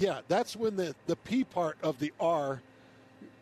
yeah, 0.00 0.20
that's 0.28 0.56
when 0.56 0.76
the 0.76 0.94
the 1.06 1.16
P 1.16 1.44
part 1.44 1.76
of 1.82 1.98
the 1.98 2.12
R 2.18 2.62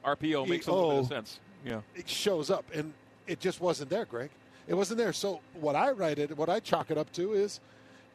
RPO 0.05 0.49
makes 0.49 0.67
a 0.67 0.73
little 0.73 0.91
bit 0.91 0.99
of 1.01 1.07
sense. 1.07 1.41
Yeah, 1.65 1.81
it 1.95 2.09
shows 2.09 2.51
up, 2.51 2.65
and 2.75 2.93
it 3.27 3.41
just 3.41 3.61
wasn't 3.61 3.91
there, 3.91 4.05
Greg. 4.05 4.31
It 4.67 4.75
wasn't 4.75 4.99
there. 4.99 5.13
So 5.13 5.41
what 5.55 5.77
I 5.77 5.93
write 5.93 6.19
it, 6.19 6.37
what 6.37 6.49
I 6.49 6.61
chalk 6.61 6.91
it 6.91 6.99
up 6.99 7.13
to 7.13 7.33
is 7.33 7.61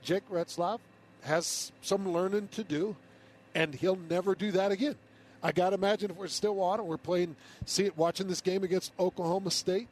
Jake 0.04 0.30
Retzlaff 0.30 0.80
has 1.22 1.72
some 1.82 2.12
learning 2.12 2.50
to 2.50 2.64
do, 2.64 2.96
and 3.56 3.74
he'll 3.74 4.00
never 4.10 4.36
do 4.36 4.52
that 4.52 4.72
again. 4.72 4.96
I 5.42 5.52
got 5.52 5.70
to 5.70 5.76
imagine 5.76 6.12
if 6.12 6.18
we're 6.18 6.28
still 6.28 6.54
Stillwater, 6.54 6.84
we're 6.84 6.98
playing, 6.98 7.36
see 7.66 7.86
it, 7.86 7.98
watching 7.98 8.28
this 8.28 8.42
game 8.42 8.64
against 8.64 8.94
Oklahoma 9.00 9.52
State, 9.52 9.88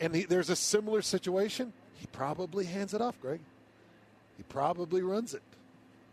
and 0.00 0.14
he, 0.14 0.24
there's 0.24 0.50
a 0.50 0.56
similar 0.56 1.02
situation. 1.02 1.72
He 1.94 2.06
probably 2.06 2.64
hands 2.64 2.94
it 2.94 3.00
off, 3.00 3.20
Greg. 3.20 3.40
He 4.36 4.42
probably 4.44 5.02
runs 5.02 5.34
it, 5.34 5.42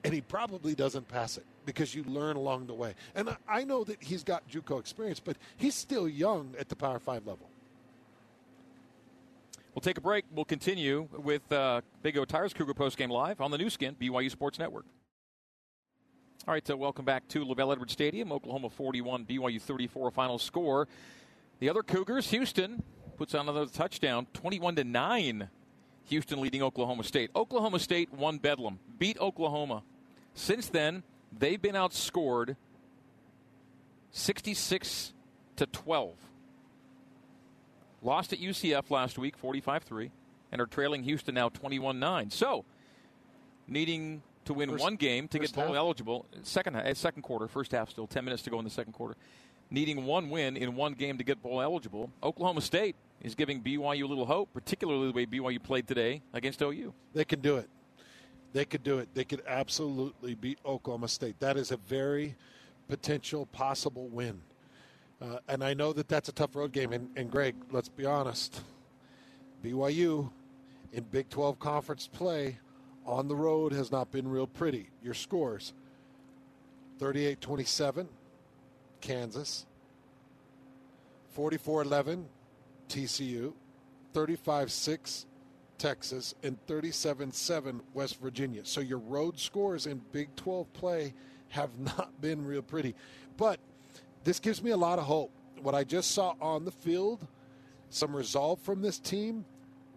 and 0.03 0.13
he 0.13 0.21
probably 0.21 0.73
doesn't 0.73 1.07
pass 1.07 1.37
it 1.37 1.45
because 1.65 1.93
you 1.93 2.03
learn 2.03 2.35
along 2.35 2.67
the 2.67 2.73
way. 2.73 2.95
And 3.15 3.35
I 3.47 3.63
know 3.63 3.83
that 3.83 4.01
he's 4.01 4.23
got 4.23 4.47
JUCO 4.49 4.79
experience, 4.79 5.19
but 5.19 5.37
he's 5.57 5.75
still 5.75 6.07
young 6.07 6.55
at 6.59 6.69
the 6.69 6.75
Power 6.75 6.99
Five 6.99 7.27
level. 7.27 7.49
We'll 9.73 9.81
take 9.81 9.97
a 9.97 10.01
break. 10.01 10.25
We'll 10.33 10.45
continue 10.45 11.07
with 11.17 11.49
uh, 11.51 11.81
Big 12.01 12.17
O 12.17 12.25
Tires 12.25 12.53
Cougar 12.53 12.73
Post 12.73 12.97
Game 12.97 13.09
Live 13.09 13.39
on 13.39 13.51
the 13.51 13.57
Nu 13.57 13.69
Skin, 13.69 13.95
BYU 13.95 14.29
Sports 14.29 14.59
Network. 14.59 14.85
All 16.47 16.53
right, 16.53 16.65
so 16.65 16.75
welcome 16.75 17.05
back 17.05 17.27
to 17.29 17.45
LaVell 17.45 17.71
Edwards 17.71 17.93
Stadium. 17.93 18.31
Oklahoma 18.31 18.69
41, 18.69 19.25
BYU 19.25 19.61
34 19.61 20.11
final 20.11 20.39
score. 20.39 20.87
The 21.59 21.69
other 21.69 21.83
Cougars, 21.83 22.31
Houston, 22.31 22.83
puts 23.15 23.35
on 23.35 23.47
another 23.47 23.67
touchdown, 23.67 24.25
21 24.33 24.75
to 24.77 24.83
9. 24.83 25.49
Houston 26.05 26.41
leading 26.41 26.63
Oklahoma 26.63 27.03
State. 27.03 27.29
Oklahoma 27.35 27.79
State 27.79 28.11
won 28.11 28.39
Bedlam, 28.39 28.79
beat 28.97 29.19
Oklahoma. 29.19 29.83
Since 30.33 30.69
then, 30.69 31.03
they've 31.37 31.61
been 31.61 31.75
outscored 31.75 32.55
66 34.11 35.13
to 35.57 35.65
12. 35.65 36.15
Lost 38.01 38.33
at 38.33 38.39
UCF 38.39 38.89
last 38.89 39.17
week, 39.19 39.37
45 39.37 39.83
3, 39.83 40.11
and 40.51 40.61
are 40.61 40.65
trailing 40.65 41.03
Houston 41.03 41.35
now 41.35 41.49
21 41.49 41.99
9. 41.99 42.29
So, 42.31 42.65
needing 43.67 44.23
to 44.45 44.53
win 44.53 44.69
First- 44.71 44.81
one 44.81 44.95
game 44.95 45.27
to 45.27 45.39
get 45.39 45.53
bowl 45.53 45.67
half? 45.67 45.75
eligible, 45.75 46.25
second, 46.41 46.75
uh, 46.75 46.93
second 46.95 47.21
quarter, 47.21 47.47
first 47.47 47.71
half 47.71 47.89
still, 47.91 48.07
10 48.07 48.25
minutes 48.25 48.41
to 48.43 48.49
go 48.49 48.57
in 48.57 48.63
the 48.65 48.71
second 48.71 48.93
quarter. 48.93 49.15
Needing 49.69 50.05
one 50.05 50.29
win 50.29 50.57
in 50.57 50.75
one 50.75 50.93
game 50.93 51.17
to 51.19 51.23
get 51.23 51.41
bowl 51.41 51.61
eligible, 51.61 52.11
Oklahoma 52.23 52.61
State 52.61 52.95
is 53.21 53.35
giving 53.35 53.61
BYU 53.61 54.03
a 54.03 54.07
little 54.07 54.25
hope, 54.25 54.51
particularly 54.51 55.07
the 55.07 55.13
way 55.13 55.25
BYU 55.25 55.59
played 55.61 55.87
today 55.87 56.23
against 56.33 56.61
OU. 56.61 56.93
They 57.13 57.23
can 57.23 57.39
do 57.39 57.57
it. 57.57 57.69
They 58.53 58.65
could 58.65 58.83
do 58.83 58.99
it. 58.99 59.09
They 59.13 59.23
could 59.23 59.41
absolutely 59.47 60.35
beat 60.35 60.59
Oklahoma 60.65 61.07
State. 61.07 61.39
That 61.39 61.57
is 61.57 61.71
a 61.71 61.77
very 61.77 62.35
potential 62.87 63.45
possible 63.47 64.07
win. 64.09 64.41
Uh, 65.21 65.37
and 65.47 65.63
I 65.63 65.73
know 65.73 65.93
that 65.93 66.09
that's 66.09 66.29
a 66.29 66.31
tough 66.31 66.55
road 66.55 66.71
game. 66.71 66.91
And, 66.93 67.09
and 67.15 67.31
Greg, 67.31 67.55
let's 67.71 67.89
be 67.89 68.05
honest. 68.05 68.61
BYU 69.63 70.29
in 70.91 71.03
Big 71.03 71.29
12 71.29 71.59
conference 71.59 72.07
play 72.07 72.57
on 73.05 73.27
the 73.27 73.35
road 73.35 73.71
has 73.71 73.91
not 73.91 74.11
been 74.11 74.27
real 74.27 74.47
pretty. 74.47 74.89
Your 75.03 75.13
scores 75.13 75.73
38 76.99 77.39
27, 77.41 78.07
Kansas, 78.99 79.65
44 81.31 81.83
11, 81.83 82.25
TCU, 82.89 83.53
35 84.13 84.71
6, 84.71 85.25
Texas, 85.81 86.35
and 86.43 86.63
37 86.67 87.31
7, 87.31 87.81
West 87.95 88.21
Virginia. 88.21 88.61
So 88.63 88.81
your 88.81 88.99
road 88.99 89.39
scores 89.39 89.87
in 89.87 89.99
Big 90.11 90.35
12 90.35 90.71
play 90.73 91.15
have 91.49 91.71
not 91.79 92.21
been 92.21 92.45
real 92.45 92.61
pretty. 92.61 92.93
But 93.35 93.59
this 94.23 94.39
gives 94.39 94.61
me 94.61 94.69
a 94.69 94.77
lot 94.77 94.99
of 94.99 95.05
hope. 95.05 95.31
What 95.59 95.73
I 95.73 95.83
just 95.83 96.11
saw 96.11 96.35
on 96.39 96.65
the 96.65 96.71
field, 96.71 97.27
some 97.89 98.15
resolve 98.15 98.59
from 98.59 98.83
this 98.83 98.99
team. 98.99 99.43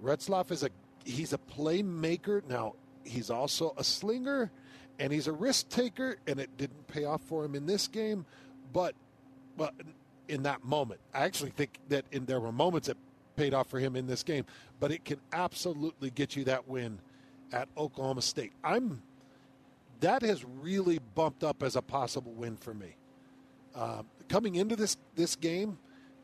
Retzlaff 0.03 0.51
is 0.51 0.63
a 0.63 0.71
he's 1.05 1.35
a 1.35 1.39
playmaker. 1.39 2.43
Now 2.49 2.77
he's 3.05 3.29
also 3.29 3.75
a 3.77 3.85
slinger, 3.85 4.51
and 4.99 5.13
he's 5.13 5.27
a 5.27 5.33
risk 5.33 5.69
taker. 5.69 6.17
And 6.27 6.41
it 6.41 6.57
didn't 6.57 6.87
pay 6.87 7.05
off 7.05 7.21
for 7.23 7.45
him 7.45 7.55
in 7.55 7.67
this 7.67 7.89
game, 7.89 8.25
but 8.73 8.95
but 9.59 9.75
in 10.29 10.45
that 10.45 10.65
moment, 10.65 11.03
I 11.13 11.25
actually 11.25 11.51
think 11.51 11.79
that 11.91 12.07
in 12.11 12.25
there 12.25 12.41
were 12.41 12.53
moments 12.53 12.89
that 12.89 12.97
paid 13.37 13.55
off 13.55 13.69
for 13.69 13.79
him 13.79 13.97
in 13.97 14.07
this 14.07 14.23
game. 14.23 14.45
But 14.81 14.93
it 14.93 15.05
can 15.05 15.21
absolutely 15.33 16.11
get 16.11 16.37
you 16.37 16.45
that 16.45 16.69
win 16.69 16.99
at 17.53 17.69
Oklahoma 17.77 18.23
State. 18.23 18.53
I'm 18.63 19.03
that 20.01 20.23
has 20.23 20.45
really 20.45 20.99
bumped 21.15 21.45
up 21.45 21.63
as 21.63 21.77
a 21.77 21.83
possible 21.83 22.33
win 22.33 22.57
for 22.57 22.75
me. 22.75 22.97
Um, 23.75 24.07
coming 24.29 24.57
into 24.57 24.77
this 24.77 24.97
this 25.15 25.37
game, 25.37 25.79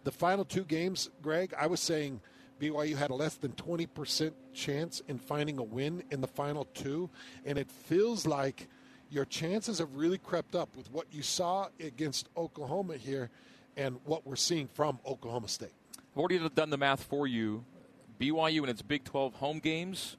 the 0.05 0.13
final 0.13 0.45
two 0.45 0.65
games, 0.65 1.11
Greg, 1.23 1.55
I 1.59 1.67
was 1.67 1.81
saying 1.81 2.21
BYU 2.61 2.97
had 2.97 3.11
a 3.11 3.15
less 3.15 3.35
than 3.37 3.53
twenty 3.53 3.87
percent 3.87 4.35
chance 4.53 5.03
in 5.09 5.19
finding 5.19 5.59
a 5.59 5.63
win 5.63 6.03
in 6.11 6.21
the 6.21 6.27
final 6.27 6.67
two, 6.75 7.09
and 7.45 7.59
it 7.59 7.71
feels 7.71 8.27
like 8.27 8.69
your 9.11 9.25
chances 9.25 9.79
have 9.79 9.93
really 9.95 10.19
crept 10.19 10.55
up 10.55 10.77
with 10.77 10.91
what 10.93 11.07
you 11.11 11.23
saw 11.23 11.69
against 11.81 12.29
Oklahoma 12.37 12.97
here, 12.97 13.31
and 13.77 13.99
what 14.05 14.27
we're 14.27 14.37
seeing 14.37 14.69
from 14.69 14.99
Oklahoma 15.07 15.49
State. 15.49 15.73
I've 16.13 16.19
already 16.19 16.49
done 16.49 16.71
the 16.71 16.77
math 16.77 17.05
for 17.05 17.27
you. 17.27 17.65
BYU 18.19 18.65
in 18.65 18.69
its 18.69 18.83
Big 18.83 19.05
12 19.05 19.35
home 19.35 19.61
games, 19.61 20.17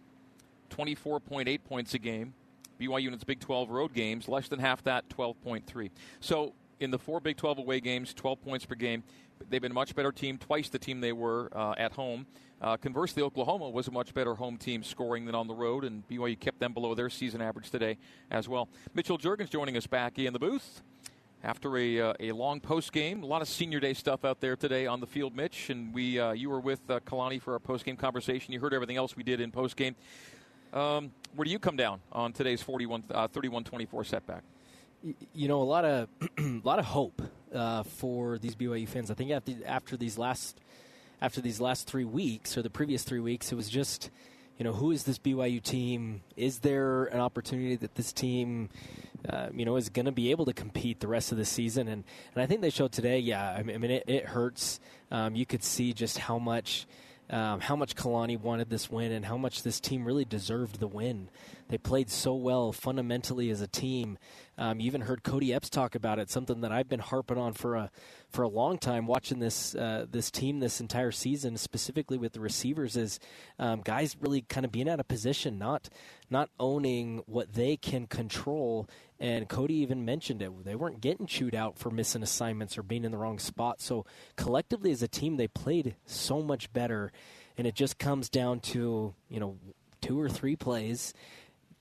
24.8 0.70 1.64
points 1.66 1.94
a 1.94 2.00
game. 2.00 2.34
BYU 2.80 3.10
in 3.10 3.14
its 3.14 3.26
Big 3.26 3.42
12 3.42 3.70
road 3.70 3.94
games, 3.94 4.30
less 4.30 4.48
than 4.48 4.60
half 4.60 4.82
that, 4.84 5.10
12.3. 5.10 5.90
So 6.22 6.54
in 6.80 6.92
the 6.92 6.98
four 6.98 7.20
Big 7.20 7.36
12 7.36 7.60
away 7.60 7.82
games, 7.82 8.14
12 8.14 8.42
points 8.42 8.66
per 8.66 8.76
game. 8.76 9.04
They've 9.50 9.62
been 9.62 9.72
a 9.72 9.76
much 9.76 9.94
better 9.94 10.12
team, 10.12 10.38
twice 10.38 10.70
the 10.70 10.80
team 10.80 11.02
they 11.02 11.12
were 11.12 11.50
uh, 11.54 11.74
at 11.78 11.92
home. 11.92 12.26
Uh, 12.62 12.78
conversely, 12.78 13.22
Oklahoma 13.22 13.70
was 13.70 13.88
a 13.88 13.92
much 13.92 14.14
better 14.14 14.36
home 14.36 14.58
team 14.58 14.84
scoring 14.84 15.26
than 15.26 15.36
on 15.36 15.48
the 15.48 15.56
road, 15.56 15.84
and 15.84 16.08
BYU 16.08 16.40
kept 16.40 16.60
them 16.60 16.74
below 16.74 16.96
their 16.96 17.10
season 17.10 17.42
average 17.42 17.70
today 17.70 17.98
as 18.30 18.48
well. 18.48 18.70
Mitchell 18.94 19.18
Juergens 19.18 19.50
joining 19.50 19.76
us 19.76 19.88
back 19.88 20.18
in 20.18 20.32
the 20.32 20.40
booth 20.40 20.84
after 21.44 21.78
a, 21.78 22.00
uh, 22.00 22.14
a 22.20 22.32
long 22.32 22.60
post 22.60 22.92
game. 22.92 23.24
A 23.24 23.26
lot 23.26 23.42
of 23.42 23.48
senior 23.48 23.80
day 23.80 23.94
stuff 23.94 24.26
out 24.26 24.42
there 24.42 24.56
today 24.56 24.86
on 24.86 25.00
the 25.00 25.08
field, 25.08 25.36
Mitch. 25.36 25.70
And 25.70 25.94
we 25.94 26.20
uh, 26.20 26.32
you 26.32 26.50
were 26.50 26.60
with 26.60 26.82
uh, 26.90 27.00
Kalani 27.02 27.42
for 27.42 27.54
our 27.54 27.60
post 27.60 27.86
game 27.86 27.98
conversation. 27.98 28.54
You 28.54 28.60
heard 28.60 28.74
everything 28.74 28.98
else 28.98 29.16
we 29.16 29.24
did 29.24 29.42
in 29.42 29.52
post 29.52 29.76
game. 29.76 29.96
Um, 30.74 31.12
where 31.36 31.46
do 31.46 31.52
you 31.52 31.60
come 31.60 31.76
down 31.76 32.00
on 32.12 32.32
today's 32.32 32.62
41, 32.62 33.04
uh, 33.12 33.28
31-24 33.28 34.06
setback? 34.06 34.44
you 35.34 35.48
know, 35.48 35.62
a 35.62 35.64
lot 35.64 35.86
of 35.86 36.08
a 36.38 36.42
lot 36.64 36.80
of 36.80 36.86
hope 36.86 37.22
uh, 37.54 37.84
for 37.84 38.38
these 38.38 38.56
BYU 38.56 38.88
fans. 38.88 39.12
I 39.12 39.14
think 39.14 39.32
after 39.32 39.54
after 39.66 39.98
these 39.98 40.18
last 40.18 40.60
after 41.22 41.42
these 41.42 41.60
last 41.60 41.88
three 41.88 42.06
weeks 42.06 42.58
or 42.58 42.62
the 42.62 42.70
previous 42.70 43.04
three 43.04 43.20
weeks, 43.20 43.52
it 43.52 43.56
was 43.56 43.70
just 43.70 44.10
you 44.58 44.64
know 44.64 44.74
who 44.74 44.92
is 44.92 45.04
this 45.04 45.18
BYU 45.18 45.62
team? 45.62 46.22
Is 46.36 46.60
there 46.60 47.06
an 47.06 47.20
opportunity 47.20 47.76
that 47.78 47.96
this 47.96 48.14
team 48.14 48.70
uh, 49.28 49.48
you 49.54 49.66
know 49.66 49.76
is 49.76 49.90
going 49.90 50.06
to 50.06 50.12
be 50.12 50.32
able 50.32 50.46
to 50.46 50.54
compete 50.54 51.00
the 51.00 51.08
rest 51.08 51.32
of 51.32 51.38
the 51.38 51.46
season? 51.46 51.88
And 51.88 52.04
and 52.34 52.44
I 52.44 52.46
think 52.46 52.62
they 52.62 52.70
showed 52.70 52.92
today. 52.92 53.20
Yeah, 53.20 53.50
I 53.50 53.64
mean, 53.64 53.76
I 53.76 53.80
mean 53.80 53.92
it, 53.92 54.04
it 54.08 54.26
hurts. 54.26 54.80
Um, 55.10 55.36
you 55.36 55.46
could 55.46 55.64
see 55.64 55.94
just 55.94 56.18
how 56.18 56.40
much. 56.40 56.88
Um, 57.30 57.62
how 57.62 57.78
much 57.78 57.96
Kalani 57.96 58.38
wanted 58.38 58.70
this 58.70 58.90
win 58.90 59.14
and 59.14 59.24
how 59.24 59.38
much 59.38 59.64
this 59.64 59.80
team 59.80 60.04
really 60.04 60.26
deserved 60.26 60.82
the 60.82 60.88
win. 60.88 61.30
They 61.70 61.78
played 61.78 62.10
so 62.10 62.34
well 62.34 62.74
fundamentally 62.74 63.50
as 63.52 63.62
a 63.62 63.68
team. 63.68 64.18
Um, 64.58 64.80
you 64.80 64.86
even 64.88 65.02
heard 65.02 65.24
Kody 65.24 65.54
Epps 65.56 65.70
talk 65.70 65.96
about 65.96 66.20
it, 66.20 66.30
something 66.30 66.62
that 66.62 66.72
I've 66.72 66.90
been 66.90 67.00
harping 67.00 67.38
on 67.38 67.54
for 67.54 67.76
a 67.76 67.92
for 68.30 68.44
a 68.44 68.48
long 68.48 68.78
time. 68.78 69.08
Watching 69.08 69.40
this 69.40 69.74
uh, 69.76 70.06
this 70.10 70.30
team 70.30 70.60
this 70.60 70.80
entire 70.82 71.12
season, 71.12 71.58
specifically 71.58 72.18
with 72.18 72.34
the 72.34 72.40
receivers, 72.40 72.96
is 72.96 73.20
um, 73.60 73.82
guys 73.82 74.16
really 74.20 74.42
kind 74.42 74.66
of 74.66 74.72
being 74.72 74.90
out 74.90 75.00
of 75.00 75.08
position, 75.08 75.58
not 75.58 75.90
not 76.30 76.50
owning 76.60 77.24
what 77.26 77.54
they 77.54 77.78
can 77.78 78.08
control. 78.08 78.88
And 79.20 79.48
Kody 79.48 79.72
even 79.72 80.04
mentioned 80.04 80.42
it. 80.42 80.66
They 80.66 80.76
weren't 80.76 81.02
getting 81.02 81.28
chewed 81.28 81.56
out 81.56 81.78
for 81.78 81.90
missing 81.90 82.24
assignments 82.24 82.78
or 82.78 82.84
being 82.84 83.06
in 83.06 83.12
the 83.12 83.18
wrong 83.18 83.40
spot. 83.40 83.82
So 83.82 84.06
collectively 84.36 84.92
as 84.92 85.02
a 85.04 85.08
team, 85.08 85.38
they 85.38 85.48
played 85.48 85.96
so 86.06 86.42
much 86.42 86.74
better. 86.74 87.12
And 87.58 87.68
it 87.68 87.76
just 87.76 88.00
comes 88.00 88.30
down 88.30 88.60
to 88.62 89.14
you 89.30 89.40
know 89.40 89.58
two 90.02 90.20
or 90.20 90.30
three 90.30 90.56
plays 90.56 91.14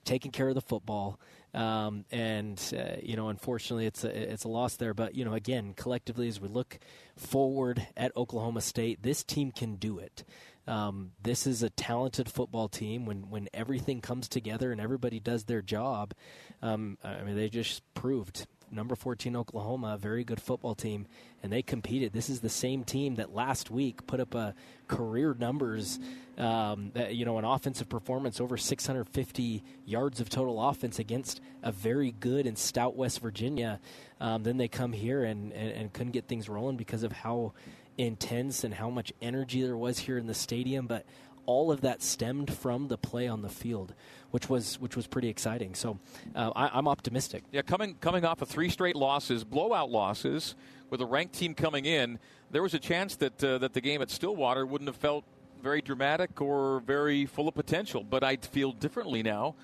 taking 0.05 0.31
care 0.31 0.49
of 0.49 0.55
the 0.55 0.61
football. 0.61 1.19
Um, 1.53 2.05
and 2.11 2.61
uh, 2.77 2.97
you 3.01 3.15
know, 3.15 3.29
unfortunately, 3.29 3.85
it's 3.85 4.03
a, 4.03 4.31
it's 4.31 4.43
a 4.43 4.49
loss 4.49 4.77
there. 4.77 4.93
But 4.93 5.15
you 5.15 5.25
know, 5.25 5.33
again, 5.33 5.73
collectively, 5.75 6.27
as 6.27 6.39
we 6.39 6.47
look 6.47 6.79
forward 7.17 7.87
at 7.97 8.15
Oklahoma 8.15 8.61
State, 8.61 9.03
this 9.03 9.23
team 9.23 9.51
can 9.51 9.75
do 9.75 9.99
it. 9.99 10.23
Um, 10.67 11.11
this 11.21 11.47
is 11.47 11.63
a 11.63 11.69
talented 11.69 12.29
football 12.29 12.69
team. 12.69 13.05
When 13.05 13.29
when 13.29 13.49
everything 13.53 14.01
comes 14.01 14.29
together 14.29 14.71
and 14.71 14.79
everybody 14.79 15.19
does 15.19 15.45
their 15.45 15.61
job, 15.61 16.13
um, 16.61 16.97
I 17.03 17.23
mean, 17.23 17.35
they 17.35 17.49
just 17.49 17.81
proved 17.93 18.47
number 18.71 18.95
14 18.95 19.35
Oklahoma, 19.35 19.93
a 19.95 19.97
very 19.97 20.23
good 20.23 20.41
football 20.41 20.75
team, 20.75 21.05
and 21.43 21.51
they 21.51 21.61
competed. 21.61 22.13
This 22.13 22.29
is 22.29 22.39
the 22.39 22.49
same 22.49 22.83
team 22.83 23.15
that 23.15 23.33
last 23.33 23.69
week 23.69 24.05
put 24.07 24.19
up 24.19 24.33
a 24.33 24.53
career 24.87 25.35
numbers, 25.37 25.99
um, 26.37 26.91
you 27.09 27.25
know, 27.25 27.37
an 27.37 27.45
offensive 27.45 27.89
performance 27.89 28.39
over 28.39 28.57
650 28.57 29.63
yards 29.85 30.19
of 30.19 30.29
total 30.29 30.61
offense 30.61 30.99
against 30.99 31.41
a 31.63 31.71
very 31.71 32.11
good 32.11 32.47
and 32.47 32.57
stout 32.57 32.95
West 32.95 33.19
Virginia. 33.19 33.79
Um, 34.19 34.43
then 34.43 34.57
they 34.57 34.67
come 34.67 34.93
here 34.93 35.23
and, 35.23 35.51
and, 35.53 35.71
and 35.71 35.93
couldn't 35.93 36.11
get 36.11 36.27
things 36.27 36.47
rolling 36.49 36.77
because 36.77 37.03
of 37.03 37.11
how 37.11 37.53
intense 37.97 38.63
and 38.63 38.73
how 38.73 38.89
much 38.89 39.11
energy 39.21 39.61
there 39.61 39.77
was 39.77 39.99
here 39.99 40.17
in 40.17 40.27
the 40.27 40.33
stadium, 40.33 40.87
but 40.87 41.05
all 41.51 41.69
of 41.69 41.81
that 41.81 42.01
stemmed 42.01 42.51
from 42.53 42.87
the 42.87 42.97
play 42.97 43.27
on 43.27 43.41
the 43.41 43.49
field, 43.49 43.93
which 44.31 44.49
was 44.49 44.79
which 44.79 44.95
was 44.95 45.05
pretty 45.05 45.27
exciting. 45.27 45.75
So 45.75 45.99
uh, 46.33 46.51
I, 46.55 46.69
I'm 46.77 46.87
optimistic. 46.87 47.43
Yeah, 47.51 47.61
coming 47.61 47.95
coming 47.95 48.23
off 48.23 48.41
of 48.41 48.47
three 48.47 48.69
straight 48.69 48.95
losses, 48.95 49.43
blowout 49.43 49.89
losses, 49.89 50.55
with 50.89 51.01
a 51.01 51.05
ranked 51.05 51.35
team 51.35 51.53
coming 51.53 51.85
in, 51.85 52.19
there 52.51 52.61
was 52.61 52.73
a 52.73 52.79
chance 52.79 53.17
that 53.17 53.43
uh, 53.43 53.57
that 53.57 53.73
the 53.73 53.81
game 53.81 54.01
at 54.01 54.09
Stillwater 54.09 54.65
wouldn't 54.65 54.87
have 54.87 54.95
felt 54.95 55.25
very 55.61 55.81
dramatic 55.81 56.41
or 56.41 56.79
very 56.79 57.25
full 57.25 57.49
of 57.49 57.53
potential. 57.53 58.01
But 58.01 58.23
I 58.23 58.37
feel 58.37 58.71
differently 58.71 59.21
now 59.21 59.55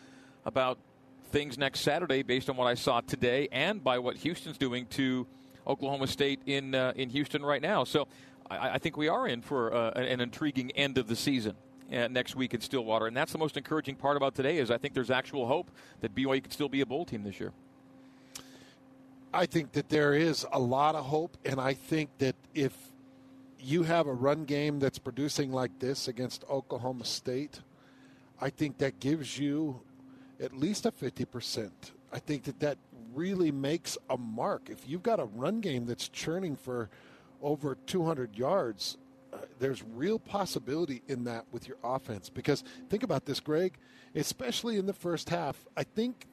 about 0.45 0.77
things 1.31 1.57
next 1.57 1.79
Saturday 1.81 2.21
based 2.21 2.49
on 2.49 2.57
what 2.57 2.67
I 2.67 2.73
saw 2.75 2.99
today 2.99 3.47
and 3.51 3.81
by 3.81 3.99
what 3.99 4.17
Houston's 4.17 4.57
doing 4.57 4.85
to 4.87 5.25
Oklahoma 5.65 6.07
State 6.07 6.41
in 6.45 6.75
uh, 6.75 6.91
in 6.97 7.09
Houston 7.09 7.45
right 7.45 7.61
now. 7.61 7.85
So 7.85 8.09
I, 8.49 8.71
I 8.71 8.77
think 8.77 8.97
we 8.97 9.07
are 9.07 9.25
in 9.25 9.41
for 9.41 9.73
uh, 9.73 9.91
an 9.91 10.19
intriguing 10.19 10.71
end 10.71 10.97
of 10.97 11.07
the 11.07 11.15
season. 11.15 11.55
Uh, 11.91 12.05
next 12.09 12.35
week 12.35 12.53
in 12.53 12.59
Stillwater, 12.59 13.07
and 13.07 13.15
that's 13.15 13.31
the 13.31 13.37
most 13.37 13.55
encouraging 13.55 13.95
part 13.95 14.17
about 14.17 14.35
today. 14.35 14.57
Is 14.57 14.69
I 14.69 14.77
think 14.77 14.93
there's 14.93 15.09
actual 15.09 15.47
hope 15.47 15.71
that 16.01 16.13
BYU 16.13 16.43
could 16.43 16.51
still 16.51 16.67
be 16.67 16.81
a 16.81 16.85
bowl 16.85 17.05
team 17.05 17.23
this 17.23 17.39
year. 17.39 17.53
I 19.33 19.45
think 19.45 19.71
that 19.71 19.87
there 19.87 20.13
is 20.13 20.45
a 20.51 20.59
lot 20.59 20.95
of 20.95 21.05
hope, 21.05 21.37
and 21.45 21.61
I 21.61 21.73
think 21.73 22.09
that 22.17 22.35
if 22.53 22.73
you 23.57 23.83
have 23.83 24.07
a 24.07 24.13
run 24.13 24.43
game 24.43 24.79
that's 24.79 24.99
producing 24.99 25.53
like 25.53 25.79
this 25.79 26.09
against 26.09 26.43
Oklahoma 26.49 27.05
State, 27.05 27.61
I 28.41 28.49
think 28.49 28.79
that 28.79 28.99
gives 28.99 29.37
you 29.37 29.79
at 30.41 30.53
least 30.53 30.85
a 30.85 30.91
50% 30.91 31.71
I 32.11 32.19
think 32.19 32.43
that 32.43 32.59
that 32.61 32.77
really 33.13 33.51
makes 33.51 33.97
a 34.09 34.17
mark. 34.17 34.69
If 34.69 34.87
you've 34.87 35.03
got 35.03 35.19
a 35.19 35.25
run 35.25 35.59
game 35.59 35.85
that's 35.85 36.07
churning 36.07 36.55
for 36.55 36.89
over 37.41 37.77
200 37.85 38.37
yards, 38.37 38.97
there's 39.59 39.83
real 39.83 40.19
possibility 40.19 41.01
in 41.07 41.23
that 41.25 41.45
with 41.51 41.67
your 41.67 41.77
offense. 41.83 42.29
Because 42.29 42.63
think 42.89 43.03
about 43.03 43.25
this, 43.25 43.39
Greg, 43.39 43.77
especially 44.15 44.77
in 44.77 44.85
the 44.85 44.93
first 44.93 45.29
half. 45.29 45.65
I 45.75 45.83
think 45.83 46.27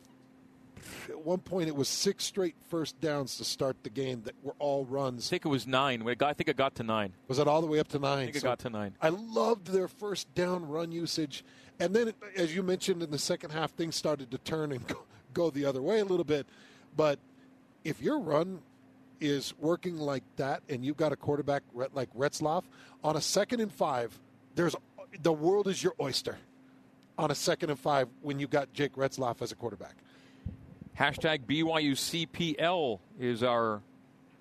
at 1.09 1.21
one 1.21 1.39
point 1.39 1.69
it 1.69 1.77
was 1.77 1.89
six 1.89 2.25
straight 2.25 2.55
first 2.69 3.01
downs 3.01 3.39
to 3.39 3.45
start 3.45 3.77
the 3.83 3.91
game 3.91 4.23
that 4.25 4.35
were 4.43 4.55
all 4.59 4.85
runs. 4.85 5.29
I 5.29 5.31
think 5.31 5.45
it 5.47 5.49
was 5.49 5.67
nine. 5.67 6.03
I 6.07 6.33
think 6.33 6.49
it 6.49 6.57
got 6.57 6.75
to 6.77 6.83
nine. 6.83 7.15
Was 7.29 7.39
it 7.39 7.49
all 7.49 7.61
the 7.61 7.67
way 7.67 7.79
up 7.79 7.89
to 7.89 7.99
nine? 7.99 8.19
I 8.19 8.25
think 8.25 8.37
it 8.37 8.43
got 8.43 8.59
to 8.61 8.71
nine. 8.71 8.95
I 9.01 9.09
loved 9.09 9.69
their 9.69 9.89
first 9.89 10.35
down 10.35 10.69
run 10.69 10.93
usage. 10.93 11.45
And 11.81 11.95
then, 11.95 12.13
as 12.37 12.55
you 12.55 12.63
mentioned 12.63 13.03
in 13.03 13.11
the 13.11 13.19
second 13.19 13.51
half, 13.51 13.73
things 13.73 13.97
started 13.97 14.31
to 14.31 14.39
turn 14.39 14.73
and 14.73 14.87
go, 14.87 15.03
go 15.33 15.51
the 15.51 15.65
other 15.65 15.83
way 15.83 16.01
a 16.01 16.05
little 16.05 16.25
bit. 16.25 16.47
But 16.97 17.19
if 17.83 18.01
your 18.01 18.19
run 18.19 18.61
is 19.20 19.55
working 19.59 19.99
like 19.99 20.24
that 20.36 20.62
and 20.69 20.85
you've 20.85 20.97
got 20.97 21.12
a 21.12 21.16
quarterback 21.16 21.62
like 21.93 22.12
Retzlaff, 22.15 22.65
on 23.03 23.16
a 23.16 23.20
second 23.20 23.61
and 23.61 23.73
five, 23.73 24.19
there's 24.55 24.74
the 25.23 25.32
world 25.32 25.69
is 25.69 25.82
your 25.82 25.95
oyster 26.01 26.36
on 27.19 27.31
a 27.31 27.35
second 27.35 27.70
and 27.70 27.78
five 27.78 28.09
when 28.23 28.39
you've 28.39 28.51
got 28.51 28.73
Jake 28.73 28.95
Retzlaff 28.95 29.43
as 29.43 29.53
a 29.53 29.55
quarterback. 29.55 29.95
Hashtag 30.99 31.41
BYUCPL 31.47 33.01
is 33.19 33.43
our 33.43 33.82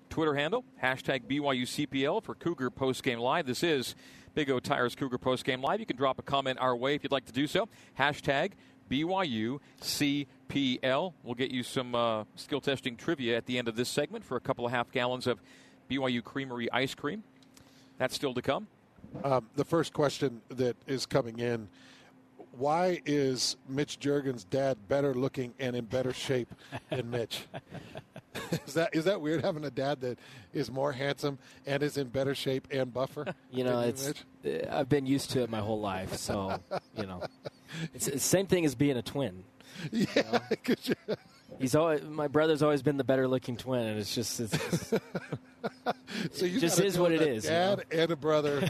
Twitter 0.08 0.34
handle. 0.34 0.64
Hashtag 0.82 1.22
BYUCPL 1.22 2.22
for 2.22 2.34
Cougar 2.34 2.70
Postgame 2.70 3.18
Live. 3.18 3.46
This 3.46 3.64
is 3.64 3.96
Big 4.34 4.50
O 4.50 4.60
Tires 4.60 4.94
Cougar 4.94 5.18
Postgame 5.18 5.62
Live. 5.62 5.80
You 5.80 5.86
can 5.86 5.96
drop 5.96 6.18
a 6.18 6.22
comment 6.22 6.58
our 6.60 6.76
way 6.76 6.94
if 6.94 7.02
you'd 7.02 7.12
like 7.12 7.26
to 7.26 7.32
do 7.32 7.46
so. 7.46 7.68
Hashtag 7.98 8.52
BYUCPL. 8.90 10.28
We'll 11.22 11.34
get 11.34 11.50
you 11.50 11.62
some 11.62 11.94
uh, 11.94 12.24
skill 12.36 12.60
testing 12.60 12.96
trivia 12.96 13.36
at 13.36 13.46
the 13.46 13.58
end 13.58 13.68
of 13.68 13.76
this 13.76 13.88
segment 13.88 14.24
for 14.24 14.36
a 14.36 14.40
couple 14.40 14.66
of 14.66 14.72
half 14.72 14.90
gallons 14.90 15.26
of 15.26 15.40
BYU 15.90 16.22
Creamery 16.22 16.70
ice 16.72 16.94
cream. 16.94 17.22
That's 17.98 18.14
still 18.14 18.34
to 18.34 18.42
come. 18.42 18.68
Um, 19.22 19.48
the 19.54 19.64
first 19.64 19.92
question 19.92 20.40
that 20.48 20.76
is 20.86 21.06
coming 21.06 21.38
in 21.38 21.68
why 22.56 23.00
is 23.04 23.56
Mitch 23.68 23.98
Juergens' 23.98 24.48
dad 24.48 24.88
better 24.88 25.14
looking 25.14 25.54
and 25.58 25.74
in 25.74 25.84
better 25.84 26.12
shape 26.12 26.52
than 26.90 27.10
Mitch? 27.10 27.46
is 28.66 28.74
that 28.74 28.94
is 28.94 29.04
that 29.04 29.20
weird 29.20 29.44
having 29.44 29.64
a 29.64 29.70
dad 29.70 30.00
that 30.02 30.18
is 30.52 30.70
more 30.70 30.92
handsome 30.92 31.38
and 31.66 31.82
is 31.82 31.96
in 31.96 32.08
better 32.08 32.34
shape 32.34 32.68
and 32.70 32.92
buffer? 32.92 33.34
You 33.50 33.64
know, 33.64 33.80
it's 33.80 34.12
Mitch? 34.42 34.66
I've 34.70 34.88
been 34.88 35.06
used 35.06 35.30
to 35.32 35.42
it 35.42 35.50
my 35.50 35.60
whole 35.60 35.80
life, 35.80 36.14
so 36.16 36.60
you 36.96 37.06
know, 37.06 37.22
it's 37.94 38.06
the 38.06 38.18
same 38.18 38.46
thing 38.46 38.64
as 38.64 38.74
being 38.74 38.96
a 38.96 39.02
twin. 39.02 39.44
Yeah, 39.90 40.38
you 40.68 40.76
know? 41.08 41.14
he's 41.58 41.74
always 41.74 42.02
my 42.02 42.28
brother's 42.28 42.62
always 42.62 42.80
been 42.80 42.96
the 42.96 43.04
better 43.04 43.26
looking 43.26 43.56
twin, 43.56 43.80
and 43.86 43.98
it's 43.98 44.14
just 44.14 44.38
it's, 44.40 44.88
so 46.32 46.46
you 46.46 46.58
it 46.58 46.60
just 46.60 46.80
is 46.80 46.98
what 46.98 47.12
it 47.12 47.20
is. 47.20 47.44
Dad 47.44 47.84
you 47.90 47.96
know? 47.96 48.02
and 48.02 48.12
a 48.12 48.16
brother. 48.16 48.68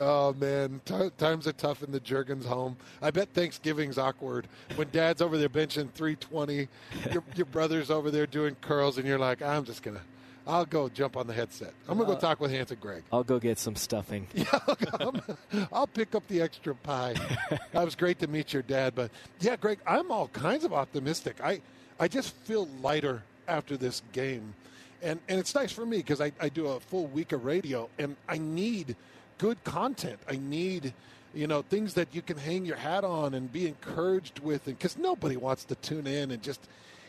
oh 0.00 0.34
man, 0.34 0.80
T- 0.84 1.10
times 1.16 1.46
are 1.46 1.52
tough 1.52 1.82
in 1.82 1.90
the 1.90 2.00
Juergens 2.00 2.44
home. 2.44 2.76
I 3.00 3.10
bet 3.10 3.30
Thanksgiving's 3.32 3.98
awkward 3.98 4.46
when 4.76 4.88
Dad's 4.90 5.22
over 5.22 5.38
there 5.38 5.48
benching 5.48 5.90
320, 5.92 6.68
your, 7.12 7.22
your 7.34 7.46
brother's 7.46 7.90
over 7.90 8.10
there 8.10 8.26
doing 8.26 8.54
curls, 8.60 8.98
and 8.98 9.06
you're 9.06 9.18
like, 9.18 9.42
I'm 9.42 9.64
just 9.64 9.82
gonna. 9.82 10.02
I'll 10.46 10.64
go 10.64 10.88
jump 10.88 11.16
on 11.16 11.26
the 11.26 11.32
headset. 11.32 11.72
I'm 11.88 11.98
gonna 11.98 12.10
go 12.10 12.16
uh, 12.16 12.20
talk 12.20 12.40
with 12.40 12.50
Hanson 12.50 12.78
Greg. 12.80 13.04
I'll 13.12 13.24
go 13.24 13.38
get 13.38 13.58
some 13.58 13.76
stuffing. 13.76 14.26
Yeah, 14.34 14.58
I'll, 15.00 15.14
I'll 15.72 15.86
pick 15.86 16.14
up 16.14 16.26
the 16.28 16.40
extra 16.42 16.74
pie. 16.74 17.14
that 17.72 17.84
was 17.84 17.94
great 17.94 18.18
to 18.20 18.26
meet 18.26 18.52
your 18.52 18.62
dad, 18.62 18.94
but 18.94 19.10
yeah, 19.40 19.56
Greg, 19.56 19.78
I'm 19.86 20.10
all 20.10 20.28
kinds 20.28 20.64
of 20.64 20.72
optimistic. 20.72 21.36
I 21.42 21.60
I 22.00 22.08
just 22.08 22.34
feel 22.34 22.68
lighter 22.80 23.22
after 23.46 23.76
this 23.76 24.02
game. 24.12 24.54
And, 25.02 25.20
and 25.28 25.38
it's 25.38 25.54
nice 25.54 25.72
for 25.72 25.84
me 25.84 25.98
because 25.98 26.20
I, 26.20 26.32
I 26.40 26.48
do 26.48 26.68
a 26.68 26.80
full 26.80 27.06
week 27.06 27.32
of 27.32 27.44
radio 27.44 27.88
and 27.98 28.16
I 28.28 28.38
need 28.38 28.96
good 29.38 29.62
content. 29.64 30.20
I 30.28 30.36
need, 30.36 30.94
you 31.34 31.46
know, 31.48 31.62
things 31.62 31.94
that 31.94 32.14
you 32.14 32.22
can 32.22 32.36
hang 32.36 32.64
your 32.64 32.76
hat 32.76 33.04
on 33.04 33.34
and 33.34 33.52
be 33.52 33.66
encouraged 33.66 34.38
with. 34.38 34.66
And 34.66 34.78
because 34.78 34.96
nobody 34.96 35.36
wants 35.36 35.64
to 35.66 35.74
tune 35.76 36.06
in 36.06 36.30
and 36.30 36.40
just 36.42 36.60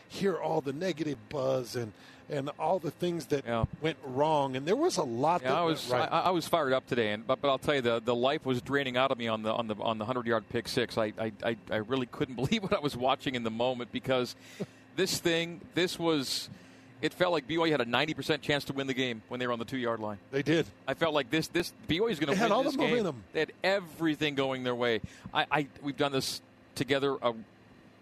hear 0.08 0.36
all 0.36 0.60
the 0.60 0.72
negative 0.72 1.18
buzz 1.28 1.76
and, 1.76 1.92
and 2.30 2.50
all 2.58 2.78
the 2.78 2.90
things 2.90 3.26
that 3.26 3.44
yeah. 3.46 3.64
went 3.80 3.98
wrong. 4.04 4.56
And 4.56 4.66
there 4.66 4.76
was 4.76 4.96
a 4.96 5.02
lot 5.02 5.42
yeah, 5.42 5.50
that 5.50 5.58
I 5.58 5.62
was 5.62 5.88
right. 5.90 6.08
I, 6.10 6.20
I, 6.20 6.30
was 6.30 6.48
fired 6.48 6.72
up 6.72 6.86
today, 6.86 7.12
and 7.12 7.26
but, 7.26 7.40
but 7.40 7.48
I'll 7.48 7.58
tell 7.58 7.74
you 7.74 7.82
the, 7.82 8.00
the 8.00 8.14
life 8.14 8.46
was 8.46 8.62
draining 8.62 8.96
out 8.96 9.10
of 9.10 9.18
me 9.18 9.28
on 9.28 9.42
the 9.42 9.52
on 9.52 9.66
the 9.66 9.74
on 9.76 9.98
the 9.98 10.04
hundred 10.04 10.26
yard 10.26 10.44
pick 10.48 10.68
six. 10.68 10.96
I, 10.96 11.12
I 11.18 11.56
I 11.70 11.76
really 11.76 12.06
couldn't 12.06 12.34
believe 12.36 12.62
what 12.62 12.72
I 12.72 12.80
was 12.80 12.96
watching 12.96 13.34
in 13.34 13.42
the 13.42 13.50
moment 13.50 13.92
because 13.92 14.36
this 14.96 15.18
thing 15.18 15.60
this 15.74 15.98
was 15.98 16.48
it 17.04 17.12
felt 17.12 17.32
like 17.32 17.46
BYU 17.46 17.70
had 17.70 17.82
a 17.82 17.84
90% 17.84 18.40
chance 18.40 18.64
to 18.64 18.72
win 18.72 18.86
the 18.86 18.94
game 18.94 19.20
when 19.28 19.38
they 19.38 19.46
were 19.46 19.52
on 19.52 19.58
the 19.58 19.66
two 19.66 19.76
yard 19.76 20.00
line. 20.00 20.16
They 20.30 20.42
did. 20.42 20.64
I 20.88 20.94
felt 20.94 21.12
like 21.12 21.28
this 21.30 21.48
this 21.48 21.72
BYU 21.86 22.10
is 22.10 22.18
going 22.18 22.28
to 22.28 22.30
win 22.30 22.38
had 22.38 22.50
all 22.50 22.62
this 22.62 22.72
the 22.72 22.78
game. 22.78 22.90
momentum. 22.90 23.24
They 23.34 23.40
had 23.40 23.52
everything 23.62 24.34
going 24.34 24.64
their 24.64 24.74
way. 24.74 25.02
I, 25.32 25.46
I 25.50 25.66
we've 25.82 25.98
done 25.98 26.12
this 26.12 26.40
together 26.74 27.16
a, 27.20 27.34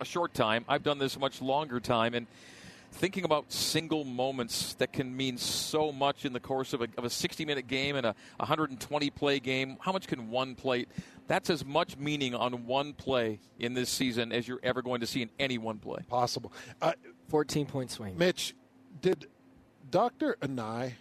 a 0.03 0.05
short 0.05 0.35
time. 0.35 0.65
I've 0.69 0.83
done 0.83 0.99
this 0.99 1.19
much 1.19 1.41
longer 1.41 1.81
time, 1.81 2.13
and 2.13 2.27
thinking 2.93 3.25
about 3.25 3.51
single 3.51 4.05
moments 4.05 4.75
that 4.75 4.93
can 4.93 5.17
mean 5.17 5.39
so 5.39 5.91
much 5.91 6.25
in 6.25 6.33
the 6.33 6.41
course 6.41 6.73
of 6.75 6.83
a, 6.83 6.89
of 6.99 7.05
a 7.05 7.11
60 7.11 7.45
minute 7.47 7.67
game 7.67 7.97
and 7.97 8.05
a 8.05 8.15
120 8.37 9.11
play 9.11 9.41
game. 9.41 9.79
How 9.81 9.93
much 9.93 10.07
can 10.07 10.31
one 10.31 10.55
play? 10.55 10.87
That's 11.27 11.49
as 11.49 11.65
much 11.65 11.97
meaning 11.97 12.35
on 12.35 12.67
one 12.67 12.93
play 12.93 13.41
in 13.59 13.75
this 13.75 13.89
season 13.89 14.33
as 14.33 14.47
you're 14.47 14.61
ever 14.63 14.83
going 14.83 15.01
to 15.01 15.07
see 15.07 15.23
in 15.23 15.31
any 15.39 15.57
one 15.57 15.79
play. 15.79 16.01
Possible. 16.09 16.53
Uh, 16.83 16.93
14 17.29 17.67
point 17.67 17.91
swing. 17.91 18.19
Mitch, 18.19 18.55
did 19.01 19.27
Dr. 19.91 20.37
Anae, 20.43 20.93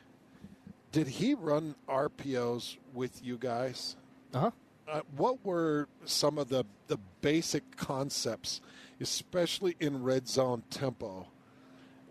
did 0.92 1.08
he 1.08 1.34
run 1.34 1.76
RPOs 1.90 2.78
with 2.94 3.24
you 3.24 3.38
guys? 3.38 3.96
Uh-huh. 4.34 4.52
Uh, 4.88 5.02
what 5.16 5.44
were 5.46 5.88
some 6.06 6.38
of 6.38 6.50
the, 6.50 6.66
the 6.88 6.98
basic 7.22 7.78
concepts, 7.78 8.60
especially 9.02 9.76
in 9.80 10.04
red 10.04 10.28
zone 10.28 10.64
tempo, 10.70 11.28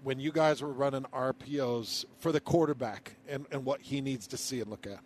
when 0.03 0.19
you 0.19 0.33
guys 0.33 0.63
were 0.63 0.73
running 0.73 1.05
RPOs 1.13 2.05
for 2.19 2.33
the 2.33 2.41
quarterback 2.41 3.17
and, 3.29 3.47
and 3.51 3.65
what 3.65 3.81
he 3.81 4.01
needs 4.01 4.27
to 4.29 4.37
see 4.37 4.61
and 4.61 4.71
look 4.71 4.87
at? 4.87 5.01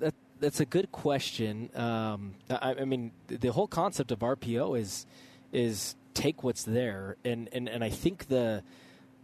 That, 0.00 0.14
that's 0.40 0.60
a 0.60 0.64
good 0.64 0.90
question. 0.92 1.70
Um, 1.74 2.34
I, 2.50 2.76
I, 2.80 2.84
mean, 2.84 3.12
the 3.26 3.52
whole 3.52 3.66
concept 3.66 4.12
of 4.12 4.20
RPO 4.20 4.78
is 4.78 5.06
is 5.52 5.96
take 6.14 6.42
what's 6.42 6.64
there, 6.64 7.16
and, 7.24 7.48
and, 7.52 7.68
and 7.68 7.82
I 7.82 7.90
think 7.90 8.28
the 8.28 8.62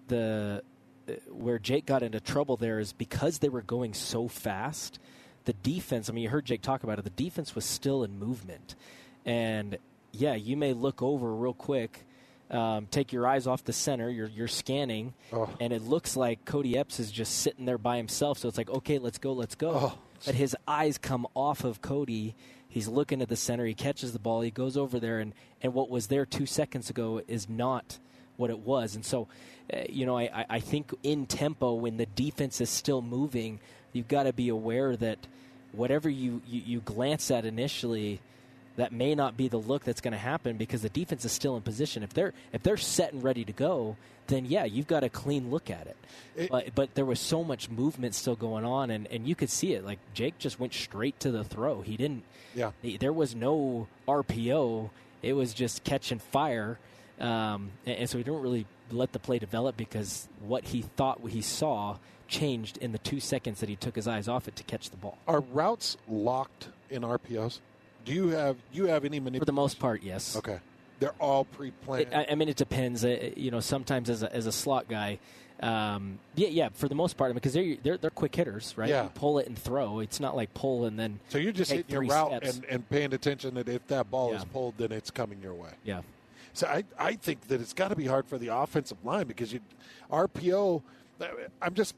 the 0.09 0.63
where 1.31 1.59
Jake 1.59 1.87
got 1.87 2.03
into 2.03 2.21
trouble 2.21 2.57
there 2.57 2.79
is 2.79 2.93
because 2.93 3.39
they 3.39 3.49
were 3.49 3.63
going 3.63 3.93
so 3.95 4.27
fast. 4.27 4.99
The 5.45 5.53
defense, 5.53 6.09
I 6.09 6.15
mean, 6.15 6.25
you 6.25 6.31
heard 6.31 6.47
Jake 6.47 6.63
talk 6.63 6.83
about 6.83 6.99
it. 6.99 7.03
The 7.03 7.11
defense 7.11 7.55
was 7.55 7.67
still 7.67 8.03
in 8.05 8.19
movement, 8.19 8.75
and 9.27 9.77
yeah, 10.15 10.35
you 10.35 10.57
may 10.57 10.73
look 10.73 11.03
over 11.03 11.35
real 11.35 11.55
quick. 11.55 12.05
Um, 12.51 12.87
take 12.91 13.13
your 13.13 13.27
eyes 13.27 13.47
off 13.47 13.65
the 13.65 13.73
center. 13.73 14.09
You're 14.11 14.29
you're 14.29 14.49
scanning, 14.49 15.15
oh. 15.33 15.49
and 15.61 15.73
it 15.73 15.83
looks 15.83 16.17
like 16.17 16.45
Kody 16.45 16.77
Epps 16.77 17.01
is 17.01 17.11
just 17.11 17.41
sitting 17.41 17.65
there 17.65 17.79
by 17.79 17.97
himself. 17.97 18.39
So 18.39 18.49
it's 18.49 18.59
like, 18.59 18.71
okay, 18.71 18.99
let's 18.99 19.19
go, 19.19 19.33
let's 19.33 19.55
go. 19.55 19.71
Oh. 19.71 19.99
But 20.25 20.35
his 20.35 20.57
eyes 20.67 20.99
come 20.99 21.27
off 21.35 21.65
of 21.65 21.83
Kody. 21.83 22.35
He's 22.69 22.89
looking 22.89 23.23
at 23.23 23.29
the 23.29 23.37
center. 23.37 23.65
He 23.65 23.75
catches 23.75 24.13
the 24.13 24.19
ball. 24.19 24.41
He 24.41 24.51
goes 24.51 24.77
over 24.77 24.99
there, 24.99 25.21
and, 25.21 25.33
and 25.63 25.75
what 25.75 25.89
was 25.91 26.09
there 26.09 26.27
two 26.27 26.47
seconds 26.47 26.91
ago 26.91 27.23
is 27.29 27.49
not 27.49 27.99
what 28.37 28.51
it 28.51 28.59
was. 28.59 28.95
And 28.95 29.05
so, 29.05 29.29
uh, 29.73 29.83
you 29.89 30.07
know, 30.07 30.19
I, 30.19 30.45
I 30.51 30.61
think 30.61 30.93
in 31.03 31.27
tempo, 31.27 31.75
when 31.75 31.97
the 31.99 32.07
defense 32.07 32.61
is 32.61 32.71
still 32.71 33.01
moving, 33.01 33.61
you've 33.93 34.09
got 34.09 34.25
to 34.25 34.33
be 34.33 34.49
aware 34.49 34.97
that 34.97 35.19
whatever 35.73 36.09
you, 36.09 36.43
you, 36.47 36.63
you 36.65 36.81
glance 36.81 37.31
at 37.31 37.45
initially, 37.45 38.21
that 38.77 38.93
may 38.93 39.15
not 39.15 39.37
be 39.37 39.49
the 39.49 39.59
look 39.59 39.85
that's 39.85 40.01
going 40.01 40.13
to 40.13 40.19
happen 40.19 40.57
because 40.57 40.83
the 40.83 40.89
defense 40.89 41.25
is 41.25 41.33
still 41.33 41.57
in 41.57 41.63
position. 41.63 42.03
If 42.03 42.13
they're 42.13 42.33
if 42.53 42.63
they're 42.63 42.77
set 42.77 43.13
and 43.13 43.23
ready 43.23 43.45
to 43.45 43.53
go, 43.53 43.97
then 44.27 44.45
yeah, 44.47 44.65
you've 44.65 44.87
got 44.87 45.05
a 45.05 45.09
clean 45.09 45.51
look 45.51 45.71
at 45.71 45.87
it. 45.87 45.97
it 46.37 46.51
but, 46.51 46.75
but 46.75 46.95
there 46.95 47.05
was 47.05 47.21
so 47.21 47.45
much 47.45 47.69
movement 47.69 48.15
still 48.15 48.37
going 48.37 48.65
on, 48.65 48.91
and, 48.91 49.07
and 49.09 49.27
you 49.27 49.35
could 49.35 49.51
see 49.51 49.75
it. 49.75 49.85
Like 49.85 49.99
Jake 50.15 50.39
just 50.39 50.59
went 50.59 50.73
straight 50.73 51.19
to 51.21 51.31
the 51.31 51.45
throw. 51.45 51.83
He 51.83 51.97
didn't. 51.97 52.25
Yeah. 52.55 52.73
He, 52.83 52.97
there 52.97 53.13
was 53.13 53.35
no 53.35 53.87
RPO. 54.09 54.91
It 55.23 55.35
was 55.35 55.55
just 55.55 55.85
catch 55.85 56.11
and 56.11 56.21
fire. 56.21 56.79
Um, 57.21 57.71
and, 57.87 57.99
and 57.99 58.11
so 58.11 58.19
he 58.19 58.25
didn't 58.25 58.43
really 58.43 58.67
let 58.91 59.13
the 59.13 59.19
play 59.19 59.39
develop 59.39 59.77
because 59.77 60.29
what 60.41 60.65
he 60.65 60.83
thought 60.83 61.21
he 61.29 61.41
saw 61.41 61.99
changed 62.29 62.77
in 62.79 62.93
the 62.93 62.99
two 62.99 63.21
seconds 63.21 63.61
that 63.61 63.69
he 63.69 63.77
took 63.77 63.95
his 63.95 64.09
eyes 64.09 64.29
off 64.29 64.49
it 64.49 64.57
to 64.57 64.65
catch 64.65 64.91
the 64.91 64.97
ball. 64.97 65.19
Are 65.29 65.41
routes 65.41 65.97
locked 66.09 66.69
in 66.91 67.03
RPOs? 67.03 67.61
Do 68.05 68.13
you 68.13 68.29
have 68.29 68.57
you 68.73 68.87
have 68.87 69.05
any 69.05 69.19
manipulation? 69.19 69.41
For 69.41 69.47
the 69.47 69.53
most 69.53 69.79
part, 69.79 70.03
yes. 70.03 70.37
Okay, 70.37 70.59
they're 71.01 71.15
all 71.21 71.45
pre-planned. 71.45 72.09
It, 72.13 72.15
I, 72.15 72.27
I, 72.31 72.35
mean, 72.35 72.49
it 72.49 72.57
depends. 72.57 73.05
Uh, 73.05 73.31
you 73.37 73.51
know, 73.51 73.61
sometimes 73.61 74.11
as 74.11 74.23
a, 74.23 74.35
as 74.35 74.47
a 74.47 74.53
slot 74.53 74.89
guy, 74.89 75.19
um, 75.61 76.19
yeah, 76.35 76.49
yeah. 76.49 76.69
For 76.75 76.89
the 76.89 76.95
most 76.95 77.17
part, 77.17 77.33
because 77.35 77.53
they're, 77.53 77.77
they're 77.83 77.97
they're 77.97 78.11
quick 78.11 78.35
hitters, 78.35 78.75
right? 78.77 78.89
Yeah. 78.89 79.05
You 79.05 79.11
pull 79.15 79.39
it 79.39 79.47
and 79.47 79.59
throw. 79.59 80.01
It's 80.01 80.21
not 80.21 80.37
like 80.37 80.53
pull 80.55 80.85
and 80.85 80.99
then. 80.99 81.21
So 81.29 81.39
you're 81.39 81.53
just 81.53 81.71
hitting 81.71 81.91
your 81.91 82.05
route 82.05 82.43
and, 82.45 82.65
and, 82.69 82.89
paying 82.89 83.15
attention 83.15 83.55
that 83.55 83.69
if 83.69 83.87
that 83.89 84.11
ball 84.11 84.31
yeah. 84.31 84.39
is 84.39 84.45
pulled, 84.45 84.77
then 84.79 84.93
it's 84.93 85.11
coming 85.11 85.41
your 85.43 85.55
way. 85.55 85.71
Yeah. 85.85 86.03
So 86.53 86.67
I, 86.67 86.85
I 86.99 87.15
think 87.15 87.49
that 87.49 87.61
it's 87.61 87.73
got 87.73 87.89
to 87.89 87.97
be 87.97 88.07
hard 88.07 88.27
for 88.27 88.39
the 88.39 88.49
offensive 88.49 88.99
line 89.05 89.27
because 89.27 89.53
you 89.53 89.61
RPO. 90.11 90.83
I'm 91.63 91.75
just 91.75 91.95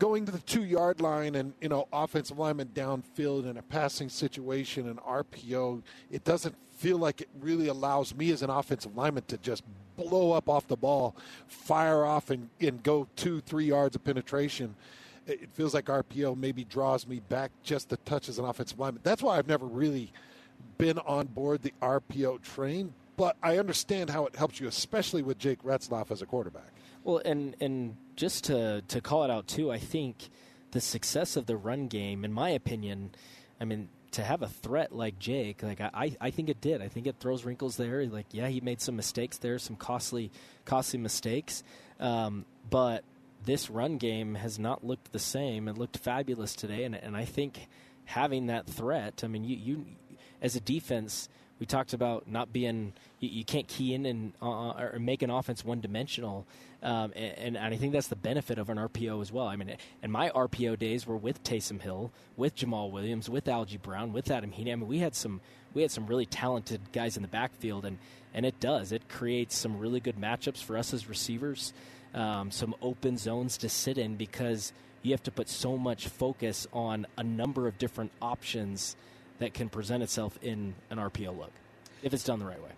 going 0.00 0.24
to 0.24 0.32
the 0.32 0.38
two 0.40 0.64
yard 0.64 1.00
line 1.00 1.36
and 1.36 1.52
you 1.60 1.68
know 1.68 1.86
offensive 1.92 2.38
lineman 2.38 2.68
downfield 2.74 3.48
in 3.48 3.56
a 3.56 3.62
passing 3.62 4.08
situation 4.08 4.88
and 4.88 4.98
RPO. 4.98 5.82
It 6.10 6.24
doesn't 6.24 6.56
feel 6.78 6.98
like 6.98 7.20
it 7.20 7.28
really 7.40 7.68
allows 7.68 8.14
me 8.14 8.32
as 8.32 8.42
an 8.42 8.50
offensive 8.50 8.96
lineman 8.96 9.24
to 9.28 9.36
just 9.36 9.62
blow 9.96 10.32
up 10.32 10.48
off 10.48 10.66
the 10.66 10.76
ball, 10.76 11.14
fire 11.46 12.04
off 12.04 12.30
and, 12.30 12.48
and 12.60 12.82
go 12.82 13.06
two 13.14 13.40
three 13.42 13.66
yards 13.66 13.94
of 13.94 14.02
penetration. 14.02 14.74
It 15.26 15.50
feels 15.52 15.74
like 15.74 15.84
RPO 15.84 16.36
maybe 16.36 16.64
draws 16.64 17.06
me 17.06 17.20
back 17.20 17.52
just 17.62 17.92
a 17.92 17.96
touch 17.98 18.28
as 18.28 18.38
an 18.38 18.46
offensive 18.46 18.80
lineman. 18.80 19.02
That's 19.04 19.22
why 19.22 19.38
I've 19.38 19.46
never 19.46 19.66
really 19.66 20.12
been 20.78 20.98
on 21.00 21.26
board 21.26 21.62
the 21.62 21.74
RPO 21.82 22.40
train, 22.40 22.94
but 23.18 23.36
I 23.42 23.58
understand 23.58 24.08
how 24.08 24.24
it 24.24 24.34
helps 24.34 24.58
you, 24.60 24.66
especially 24.66 25.20
with 25.22 25.38
Jake 25.38 25.62
Retzlaff 25.62 26.10
as 26.10 26.22
a 26.22 26.26
quarterback. 26.26 26.72
Well, 27.04 27.20
and 27.24 27.56
and 27.60 27.96
just 28.16 28.44
to 28.44 28.82
to 28.88 29.00
call 29.00 29.24
it 29.24 29.30
out 29.30 29.46
too, 29.46 29.70
I 29.70 29.78
think 29.78 30.30
the 30.72 30.80
success 30.80 31.36
of 31.36 31.46
the 31.46 31.56
run 31.56 31.88
game, 31.88 32.24
in 32.24 32.32
my 32.32 32.50
opinion, 32.50 33.10
I 33.60 33.64
mean, 33.64 33.88
to 34.12 34.22
have 34.22 34.42
a 34.42 34.48
threat 34.48 34.92
like 34.94 35.18
Jake, 35.18 35.62
like 35.62 35.80
I, 35.80 36.16
I 36.20 36.30
think 36.30 36.48
it 36.48 36.60
did. 36.60 36.82
I 36.82 36.88
think 36.88 37.06
it 37.06 37.16
throws 37.20 37.44
wrinkles 37.44 37.76
there. 37.76 38.06
Like, 38.06 38.26
yeah, 38.32 38.48
he 38.48 38.60
made 38.60 38.80
some 38.80 38.96
mistakes 38.96 39.38
there, 39.38 39.58
some 39.58 39.76
costly, 39.76 40.30
costly 40.64 40.98
mistakes. 40.98 41.62
Um, 41.98 42.44
but 42.68 43.04
this 43.44 43.70
run 43.70 43.98
game 43.98 44.34
has 44.34 44.58
not 44.58 44.84
looked 44.84 45.12
the 45.12 45.18
same. 45.18 45.68
It 45.68 45.78
looked 45.78 45.98
fabulous 45.98 46.54
today, 46.54 46.84
and 46.84 46.94
and 46.94 47.16
I 47.16 47.24
think 47.24 47.68
having 48.04 48.46
that 48.46 48.66
threat. 48.66 49.22
I 49.24 49.28
mean, 49.28 49.44
you 49.44 49.56
you 49.56 49.86
as 50.42 50.56
a 50.56 50.60
defense, 50.60 51.28
we 51.60 51.66
talked 51.66 51.92
about 51.92 52.26
not 52.26 52.52
being 52.52 52.94
you, 53.20 53.28
you 53.28 53.44
can't 53.44 53.68
key 53.68 53.94
in 53.94 54.06
and 54.06 54.32
uh, 54.42 54.72
or 54.72 54.98
make 54.98 55.22
an 55.22 55.30
offense 55.30 55.64
one 55.64 55.80
dimensional. 55.80 56.46
Um, 56.82 57.12
and, 57.14 57.58
and, 57.58 57.74
I 57.74 57.76
think 57.76 57.92
that's 57.92 58.08
the 58.08 58.16
benefit 58.16 58.58
of 58.58 58.70
an 58.70 58.78
RPO 58.78 59.20
as 59.20 59.30
well. 59.30 59.46
I 59.46 59.56
mean, 59.56 59.76
and 60.02 60.10
my 60.10 60.30
RPO 60.30 60.78
days 60.78 61.06
were 61.06 61.16
with 61.16 61.44
Taysom 61.44 61.82
Hill, 61.82 62.10
with 62.38 62.56
Jamaal 62.56 62.90
Williams, 62.90 63.28
with 63.28 63.48
Algie 63.48 63.76
Brown, 63.76 64.14
with 64.14 64.30
Adam 64.30 64.50
Heaney. 64.50 64.72
I 64.72 64.76
mean, 64.76 64.88
we 64.88 64.98
had 64.98 65.14
some 65.14 65.42
we 65.74 65.82
had 65.82 65.90
some 65.90 66.06
really 66.06 66.24
talented 66.24 66.80
guys 66.92 67.16
in 67.16 67.22
the 67.22 67.28
backfield, 67.28 67.84
and 67.84 67.98
and 68.32 68.46
it 68.46 68.58
does 68.60 68.92
it 68.92 69.08
creates 69.10 69.56
some 69.56 69.78
really 69.78 70.00
good 70.00 70.16
matchups 70.16 70.64
for 70.64 70.78
us 70.78 70.94
as 70.94 71.06
receivers, 71.06 71.74
um, 72.14 72.50
some 72.50 72.74
open 72.80 73.18
zones 73.18 73.58
to 73.58 73.68
sit 73.68 73.98
in 73.98 74.16
because 74.16 74.72
you 75.02 75.12
have 75.12 75.22
to 75.24 75.30
put 75.30 75.50
so 75.50 75.76
much 75.76 76.08
focus 76.08 76.66
on 76.72 77.06
a 77.18 77.22
number 77.22 77.66
of 77.66 77.76
different 77.76 78.12
options 78.22 78.96
that 79.40 79.52
can 79.52 79.68
present 79.68 80.02
itself 80.02 80.38
in 80.42 80.74
an 80.90 80.98
RPO 80.98 81.36
look 81.36 81.50
if 82.02 82.14
it's 82.14 82.24
done 82.24 82.38
the 82.38 82.46
right 82.46 82.62
way. 82.62 82.70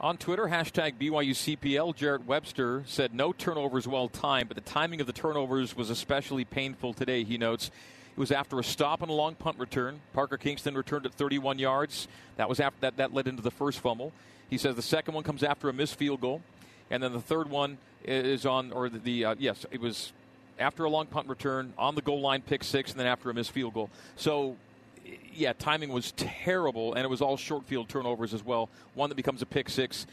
On 0.00 0.16
Twitter, 0.16 0.44
hashtag 0.44 0.94
BYUCPL, 0.98 1.94
Jarrett 1.96 2.26
Webster 2.26 2.82
said 2.86 3.14
no 3.14 3.32
turnovers 3.32 3.86
well 3.86 4.08
timed, 4.08 4.48
but 4.48 4.56
the 4.56 4.70
timing 4.70 5.00
of 5.00 5.06
the 5.06 5.12
turnovers 5.12 5.76
was 5.76 5.90
especially 5.90 6.44
painful 6.44 6.92
today, 6.92 7.24
he 7.24 7.38
notes. 7.38 7.70
It 8.16 8.18
was 8.18 8.30
after 8.30 8.58
a 8.58 8.64
stop 8.64 9.02
and 9.02 9.10
a 9.10 9.14
long 9.14 9.34
punt 9.34 9.58
return. 9.58 10.00
Parker 10.12 10.36
Kingston 10.36 10.76
returned 10.76 11.06
at 11.06 11.14
31 11.14 11.58
yards. 11.58 12.06
That 12.36 12.48
was 12.48 12.60
after 12.60 12.80
that, 12.80 12.96
that 12.98 13.14
led 13.14 13.26
into 13.26 13.42
the 13.42 13.50
first 13.50 13.80
fumble. 13.80 14.12
He 14.50 14.58
says 14.58 14.76
the 14.76 14.82
second 14.82 15.14
one 15.14 15.24
comes 15.24 15.42
after 15.42 15.68
a 15.68 15.72
missed 15.72 15.96
field 15.96 16.20
goal, 16.20 16.42
and 16.90 17.02
then 17.02 17.12
the 17.12 17.20
third 17.20 17.48
one 17.48 17.78
is 18.04 18.44
on, 18.44 18.72
or 18.72 18.88
the, 18.88 18.98
the 18.98 19.24
uh, 19.24 19.34
yes, 19.38 19.64
it 19.70 19.80
was 19.80 20.12
after 20.58 20.84
a 20.84 20.90
long 20.90 21.06
punt 21.06 21.28
return 21.28 21.72
on 21.78 21.94
the 21.94 22.02
goal 22.02 22.20
line, 22.20 22.42
pick 22.42 22.62
six, 22.62 22.90
and 22.90 23.00
then 23.00 23.06
after 23.06 23.30
a 23.30 23.34
missed 23.34 23.52
field 23.52 23.74
goal. 23.74 23.90
So 24.16 24.56
yeah, 25.34 25.52
timing 25.52 25.90
was 25.90 26.12
terrible, 26.12 26.94
and 26.94 27.04
it 27.04 27.08
was 27.08 27.20
all 27.20 27.36
short 27.36 27.64
field 27.64 27.88
turnovers 27.88 28.32
as 28.34 28.44
well. 28.44 28.68
One 28.94 29.10
that 29.10 29.16
becomes 29.16 29.42
a 29.42 29.46
pick 29.46 29.68
six 29.68 30.06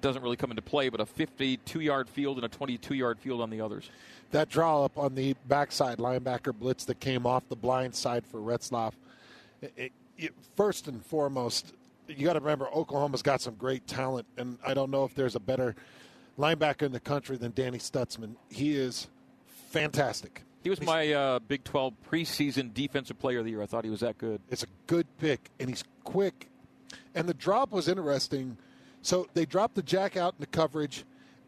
doesn't 0.00 0.22
really 0.22 0.36
come 0.36 0.50
into 0.50 0.62
play, 0.62 0.88
but 0.90 1.00
a 1.00 1.06
52 1.06 1.80
yard 1.80 2.08
field 2.08 2.36
and 2.36 2.44
a 2.44 2.48
22 2.48 2.94
yard 2.94 3.18
field 3.18 3.40
on 3.40 3.50
the 3.50 3.60
others. 3.60 3.88
That 4.32 4.48
draw 4.48 4.84
up 4.84 4.98
on 4.98 5.14
the 5.14 5.34
backside 5.48 5.98
linebacker 5.98 6.54
blitz 6.54 6.84
that 6.86 7.00
came 7.00 7.26
off 7.26 7.48
the 7.48 7.56
blind 7.56 7.94
side 7.94 8.24
for 8.26 8.38
Retzlaff. 8.38 8.92
First 10.56 10.88
and 10.88 11.04
foremost, 11.04 11.72
you 12.08 12.26
got 12.26 12.34
to 12.34 12.40
remember 12.40 12.66
Oklahoma's 12.66 13.22
got 13.22 13.40
some 13.40 13.54
great 13.54 13.86
talent, 13.86 14.26
and 14.36 14.58
I 14.66 14.74
don't 14.74 14.90
know 14.90 15.04
if 15.04 15.14
there's 15.14 15.36
a 15.36 15.40
better 15.40 15.74
linebacker 16.38 16.82
in 16.82 16.92
the 16.92 17.00
country 17.00 17.36
than 17.36 17.52
Danny 17.54 17.78
Stutsman. 17.78 18.34
He 18.50 18.76
is 18.76 19.06
fantastic. 19.70 20.42
He 20.64 20.70
was 20.70 20.80
my 20.80 21.12
uh, 21.12 21.38
Big 21.40 21.62
12 21.62 21.92
preseason 22.10 22.72
defensive 22.72 23.18
player 23.18 23.40
of 23.40 23.44
the 23.44 23.50
year. 23.50 23.60
I 23.60 23.66
thought 23.66 23.84
he 23.84 23.90
was 23.90 24.00
that 24.00 24.16
good. 24.16 24.40
It's 24.50 24.62
a 24.62 24.68
good 24.86 25.06
pick, 25.18 25.50
and 25.60 25.68
he's 25.68 25.84
quick. 26.04 26.48
And 27.14 27.28
the 27.28 27.34
drop 27.34 27.70
was 27.70 27.86
interesting. 27.86 28.56
So 29.02 29.28
they 29.34 29.44
drop 29.44 29.74
the 29.74 29.82
jack 29.82 30.16
out 30.16 30.32
in 30.32 30.40
the 30.40 30.46
coverage, 30.46 31.04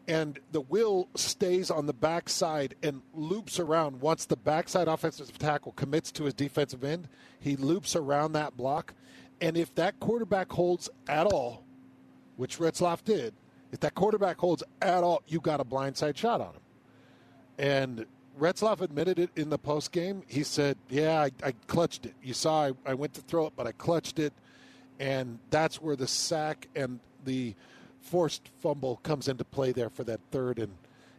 and 0.07 0.37
the 0.51 0.61
will 0.61 1.09
stays 1.15 1.71
on 1.71 1.87
the 1.87 1.93
backside 1.93 2.75
and 2.83 3.01
loops 3.15 3.59
around. 3.59 4.01
Once 4.01 4.25
the 4.25 4.37
backside 4.37 4.87
offensive 4.87 5.35
tackle 5.39 5.71
commits 5.71 6.11
to 6.11 6.25
his 6.25 6.35
defensive 6.35 6.83
end, 6.83 7.09
he 7.39 7.55
loops 7.55 7.95
around 7.95 8.33
that 8.33 8.55
block. 8.55 8.93
And 9.41 9.57
if 9.57 9.73
that 9.75 9.99
quarterback 9.99 10.51
holds 10.51 10.91
at 11.09 11.25
all, 11.25 11.63
which 12.35 12.59
Retzlaff 12.59 13.03
did, 13.03 13.33
if 13.71 13.79
that 13.79 13.95
quarterback 13.95 14.37
holds 14.37 14.61
at 14.79 15.03
all, 15.03 15.23
you 15.25 15.39
got 15.39 15.59
a 15.59 15.65
blindside 15.65 16.15
shot 16.17 16.39
on 16.39 16.53
him. 16.53 16.61
And 17.57 18.05
Retzlaff 18.39 18.81
admitted 18.81 19.19
it 19.19 19.29
in 19.35 19.49
the 19.49 19.57
post 19.57 19.91
game. 19.91 20.23
He 20.27 20.43
said, 20.43 20.77
"Yeah, 20.89 21.21
I, 21.21 21.31
I 21.43 21.53
clutched 21.67 22.05
it. 22.05 22.13
You 22.21 22.33
saw 22.33 22.65
I, 22.65 22.71
I, 22.85 22.93
went 22.93 23.13
to 23.15 23.21
throw 23.21 23.47
it, 23.47 23.53
but 23.55 23.67
I 23.67 23.71
clutched 23.71 24.19
it, 24.19 24.33
and 24.99 25.39
that's 25.49 25.81
where 25.81 25.95
the 25.95 26.07
sack 26.07 26.67
and 26.75 26.99
the 27.25 27.55
forced 28.01 28.49
fumble 28.59 28.97
comes 29.03 29.27
into 29.27 29.43
play 29.43 29.71
there 29.71 29.89
for 29.89 30.03
that 30.05 30.19
third 30.31 30.59
and 30.59 30.73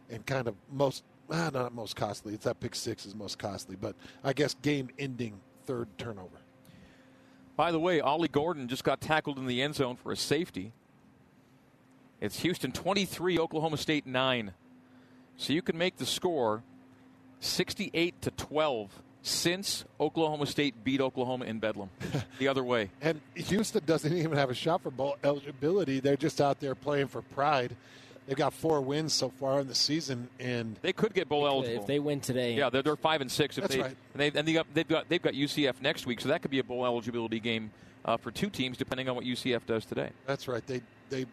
and 0.09 0.25
kind 0.25 0.47
of 0.47 0.55
most 0.71 1.03
ah, 1.31 1.49
not 1.53 1.73
most 1.73 1.95
costly. 1.95 2.33
It's 2.33 2.45
that 2.45 2.59
pick 2.59 2.75
six 2.75 3.05
is 3.05 3.15
most 3.15 3.37
costly, 3.37 3.75
but 3.75 3.95
I 4.23 4.33
guess 4.33 4.55
game 4.61 4.89
ending 4.97 5.39
third 5.65 5.87
turnover. 5.97 6.37
By 7.55 7.71
the 7.71 7.79
way, 7.79 7.99
Ollie 7.99 8.29
Gordon 8.29 8.67
just 8.67 8.83
got 8.83 9.01
tackled 9.01 9.37
in 9.37 9.45
the 9.45 9.61
end 9.61 9.75
zone 9.75 9.97
for 9.97 10.11
a 10.11 10.15
safety. 10.15 10.71
It's 12.21 12.39
Houston 12.39 12.71
23, 12.71 13.37
Oklahoma 13.37 13.77
State 13.77 14.05
9. 14.05 14.53
So 15.37 15.53
you 15.53 15.61
can 15.61 15.77
make 15.77 15.97
the 15.97 16.05
score 16.05 16.63
68 17.39 18.21
to 18.23 18.31
12 18.31 19.01
since 19.21 19.85
Oklahoma 19.99 20.45
State 20.45 20.83
beat 20.83 21.01
Oklahoma 21.01 21.45
in 21.45 21.59
Bedlam. 21.59 21.89
the 22.39 22.47
other 22.47 22.63
way. 22.63 22.89
And 23.01 23.21
Houston 23.35 23.83
doesn't 23.85 24.13
even 24.13 24.37
have 24.37 24.49
a 24.49 24.53
shot 24.53 24.81
for 24.81 24.91
bowl 24.91 25.17
eligibility. 25.23 25.99
They're 25.99 26.17
just 26.17 26.41
out 26.41 26.59
there 26.59 26.75
playing 26.75 27.07
for 27.07 27.21
pride. 27.21 27.75
They've 28.27 28.37
got 28.37 28.53
four 28.53 28.79
wins 28.81 29.11
so 29.11 29.29
far 29.29 29.59
in 29.59 29.67
the 29.67 29.73
season, 29.73 30.29
and 30.39 30.77
they 30.83 30.93
could 30.93 31.15
get 31.15 31.27
bowl 31.27 31.47
eligible 31.47 31.81
if 31.81 31.87
they 31.87 31.97
win 31.97 32.19
today. 32.19 32.53
Yeah, 32.53 32.69
they're, 32.69 32.83
they're 32.83 32.95
five 32.95 33.21
and 33.21 33.31
six. 33.31 33.57
If 33.57 33.63
That's 33.63 33.75
they, 33.75 33.81
right. 33.81 33.97
And, 34.13 34.21
they, 34.21 34.39
and 34.39 34.47
they 34.47 34.53
got, 34.53 34.67
they've 34.71 34.87
got 34.87 35.09
they've 35.09 35.21
got 35.21 35.33
UCF 35.33 35.81
next 35.81 36.05
week, 36.05 36.21
so 36.21 36.29
that 36.29 36.43
could 36.43 36.51
be 36.51 36.59
a 36.59 36.63
bowl 36.63 36.85
eligibility 36.85 37.39
game 37.39 37.71
uh, 38.05 38.17
for 38.17 38.29
two 38.29 38.51
teams, 38.51 38.77
depending 38.77 39.09
on 39.09 39.15
what 39.15 39.25
UCF 39.25 39.65
does 39.65 39.83
today. 39.83 40.11
That's 40.27 40.47
right. 40.47 40.65
They 40.67 40.81
they 41.09 41.25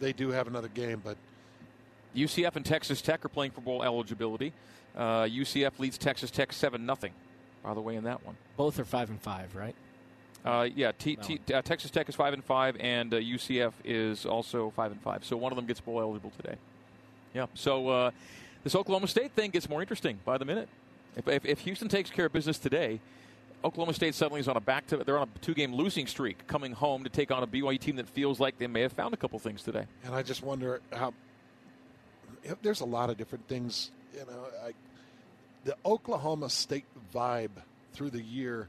they 0.00 0.12
do 0.12 0.30
have 0.30 0.48
another 0.48 0.66
game, 0.66 1.00
but 1.04 1.16
UCF 2.16 2.56
and 2.56 2.66
Texas 2.66 3.00
Tech 3.00 3.24
are 3.24 3.28
playing 3.28 3.52
for 3.52 3.60
bowl 3.60 3.84
eligibility. 3.84 4.52
Uh, 4.96 5.24
UCF 5.24 5.78
leads 5.78 5.98
Texas 5.98 6.30
Tech 6.30 6.52
seven 6.52 6.86
nothing. 6.86 7.12
By 7.62 7.74
the 7.74 7.80
way, 7.80 7.96
in 7.96 8.04
that 8.04 8.24
one, 8.24 8.36
both 8.56 8.78
are 8.78 8.84
five 8.84 9.10
and 9.10 9.20
five, 9.20 9.54
right? 9.54 9.74
Uh, 10.44 10.68
yeah, 10.74 10.92
T- 10.96 11.16
T- 11.16 11.40
uh, 11.52 11.62
Texas 11.62 11.90
Tech 11.90 12.08
is 12.08 12.14
five 12.14 12.32
and 12.32 12.44
five, 12.44 12.76
and 12.80 13.12
uh, 13.12 13.18
UCF 13.18 13.72
is 13.84 14.24
also 14.24 14.70
five 14.70 14.92
and 14.92 15.00
five. 15.02 15.24
So 15.24 15.36
one 15.36 15.52
of 15.52 15.56
them 15.56 15.66
gets 15.66 15.80
bowl 15.80 16.00
eligible 16.00 16.32
today. 16.36 16.56
Yeah. 17.34 17.46
So 17.54 17.88
uh, 17.88 18.10
this 18.64 18.74
Oklahoma 18.74 19.08
State 19.08 19.32
thing 19.32 19.50
gets 19.50 19.68
more 19.68 19.80
interesting 19.80 20.18
by 20.24 20.38
the 20.38 20.44
minute. 20.44 20.68
If, 21.16 21.28
if, 21.28 21.44
if, 21.44 21.60
Houston 21.60 21.88
takes 21.88 22.10
care 22.10 22.26
of 22.26 22.32
business 22.32 22.58
today, 22.58 23.00
Oklahoma 23.64 23.92
State 23.92 24.14
suddenly 24.14 24.40
is 24.40 24.48
on 24.48 24.56
a 24.56 24.60
back 24.60 24.86
to 24.88 24.98
they're 24.98 25.18
on 25.18 25.28
a 25.34 25.38
two 25.40 25.54
game 25.54 25.74
losing 25.74 26.06
streak, 26.06 26.46
coming 26.46 26.72
home 26.72 27.04
to 27.04 27.10
take 27.10 27.30
on 27.30 27.42
a 27.42 27.46
BYU 27.46 27.78
team 27.78 27.96
that 27.96 28.08
feels 28.08 28.38
like 28.38 28.58
they 28.58 28.68
may 28.68 28.82
have 28.82 28.92
found 28.92 29.14
a 29.14 29.16
couple 29.16 29.38
things 29.38 29.62
today. 29.62 29.84
And 30.04 30.14
I 30.14 30.22
just 30.22 30.42
wonder 30.42 30.80
how. 30.92 31.12
There's 32.62 32.80
a 32.80 32.86
lot 32.86 33.10
of 33.10 33.16
different 33.16 33.48
things, 33.48 33.90
you 34.18 34.26
know. 34.26 34.46
I, 34.64 34.72
the 35.64 35.76
Oklahoma 35.84 36.50
State 36.50 36.86
vibe 37.14 37.50
through 37.92 38.10
the 38.10 38.22
year 38.22 38.68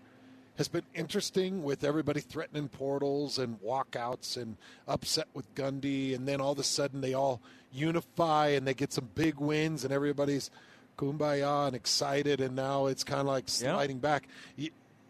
has 0.58 0.68
been 0.68 0.84
interesting 0.94 1.64
with 1.64 1.84
everybody 1.84 2.20
threatening 2.20 2.68
portals 2.68 3.40
and 3.40 3.62
walkouts 3.62 4.36
and 4.36 4.58
upset 4.88 5.28
with 5.34 5.54
Gundy, 5.56 6.14
and 6.14 6.28
then 6.28 6.42
all 6.42 6.52
of 6.52 6.60
a 6.60 6.64
sudden 6.64 7.02
they 7.02 7.14
all 7.14 7.40
unify 7.72 8.50
and 8.50 8.68
they 8.68 8.74
get 8.74 8.92
some 8.92 9.10
big 9.16 9.36
wins, 9.36 9.84
and 9.84 9.94
everybody's 9.94 10.52
kumbaya 10.98 11.68
and 11.68 11.76
excited, 11.76 12.42
and 12.42 12.56
now 12.56 12.88
it's 12.88 13.04
kind 13.04 13.22
of 13.22 13.28
like 13.28 13.48
sliding 13.48 13.98
yeah. 13.98 14.02
back. 14.02 14.28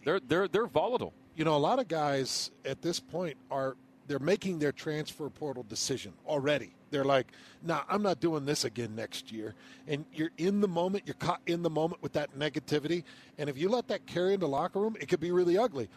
They're 0.06 0.20
they're 0.20 0.48
they're 0.48 0.68
volatile. 0.68 1.14
You 1.36 1.46
know, 1.46 1.56
a 1.56 1.58
lot 1.58 1.80
of 1.80 1.88
guys 1.88 2.52
at 2.66 2.82
this 2.82 3.00
point 3.00 3.38
are 3.50 3.76
they're 4.10 4.18
making 4.18 4.58
their 4.58 4.72
transfer 4.72 5.30
portal 5.30 5.64
decision 5.70 6.14
already. 6.28 6.72
They're 6.90 7.06
like, 7.06 7.28
nah, 7.62 7.84
I'm 7.88 8.02
not 8.02 8.20
doing 8.20 8.44
this 8.44 8.66
again 8.66 8.96
next 8.96 9.32
year. 9.32 9.54
And 9.88 10.04
you're 10.12 10.32
in 10.40 10.62
the 10.62 10.68
moment, 10.68 11.04
you're 11.06 11.14
caught 11.14 11.42
in 11.46 11.62
the 11.62 11.70
moment 11.70 12.02
with 12.02 12.14
that 12.14 12.38
negativity. 12.38 13.04
And 13.38 13.52
if 13.52 13.58
you 13.58 13.70
let 13.70 13.88
that 13.90 14.08
carry 14.08 14.34
into 14.34 14.48
locker 14.48 14.80
room, 14.80 14.98
it 15.00 15.10
could 15.10 15.20
be 15.20 15.30
really 15.30 15.60
ugly. 15.60 15.90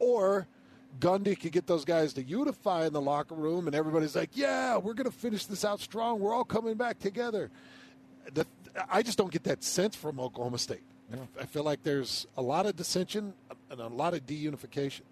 Or 0.00 0.48
Gundy 0.98 1.38
could 1.38 1.52
get 1.52 1.68
those 1.68 1.84
guys 1.84 2.12
to 2.14 2.22
unify 2.24 2.86
in 2.86 2.92
the 2.92 3.00
locker 3.00 3.36
room, 3.36 3.68
and 3.68 3.76
everybody's 3.76 4.16
like, 4.16 4.30
"Yeah, 4.32 4.76
we're 4.76 4.94
going 4.94 5.08
to 5.08 5.16
finish 5.16 5.46
this 5.46 5.64
out 5.64 5.78
strong. 5.78 6.18
We're 6.18 6.34
all 6.34 6.42
coming 6.42 6.74
back 6.74 6.98
together." 6.98 7.48
The, 8.34 8.44
I 8.90 9.02
just 9.02 9.16
don't 9.16 9.30
get 9.30 9.44
that 9.44 9.62
sense 9.62 9.94
from 9.94 10.18
Oklahoma 10.18 10.58
State. 10.58 10.82
I 11.40 11.46
feel 11.46 11.62
like 11.62 11.84
there's 11.84 12.26
a 12.36 12.42
lot 12.42 12.66
of 12.66 12.74
dissension 12.74 13.34
and 13.70 13.80
a 13.80 13.86
lot 13.86 14.14
of 14.14 14.26
deunification. 14.26 15.02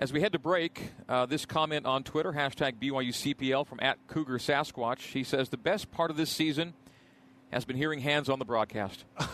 As 0.00 0.14
we 0.14 0.22
head 0.22 0.32
to 0.32 0.38
break, 0.38 0.92
uh, 1.10 1.26
this 1.26 1.44
comment 1.44 1.84
on 1.84 2.04
Twitter, 2.04 2.32
hashtag 2.32 2.76
BYUCPL 2.80 3.66
from 3.66 3.80
at 3.82 3.98
Cougar 4.06 4.38
Sasquatch. 4.38 5.00
He 5.00 5.22
says, 5.22 5.50
The 5.50 5.58
best 5.58 5.90
part 5.90 6.10
of 6.10 6.16
this 6.16 6.30
season 6.30 6.72
has 7.52 7.66
been 7.66 7.76
hearing 7.76 8.00
Hans 8.00 8.30
on 8.30 8.38
the 8.38 8.46
broadcast. 8.46 9.04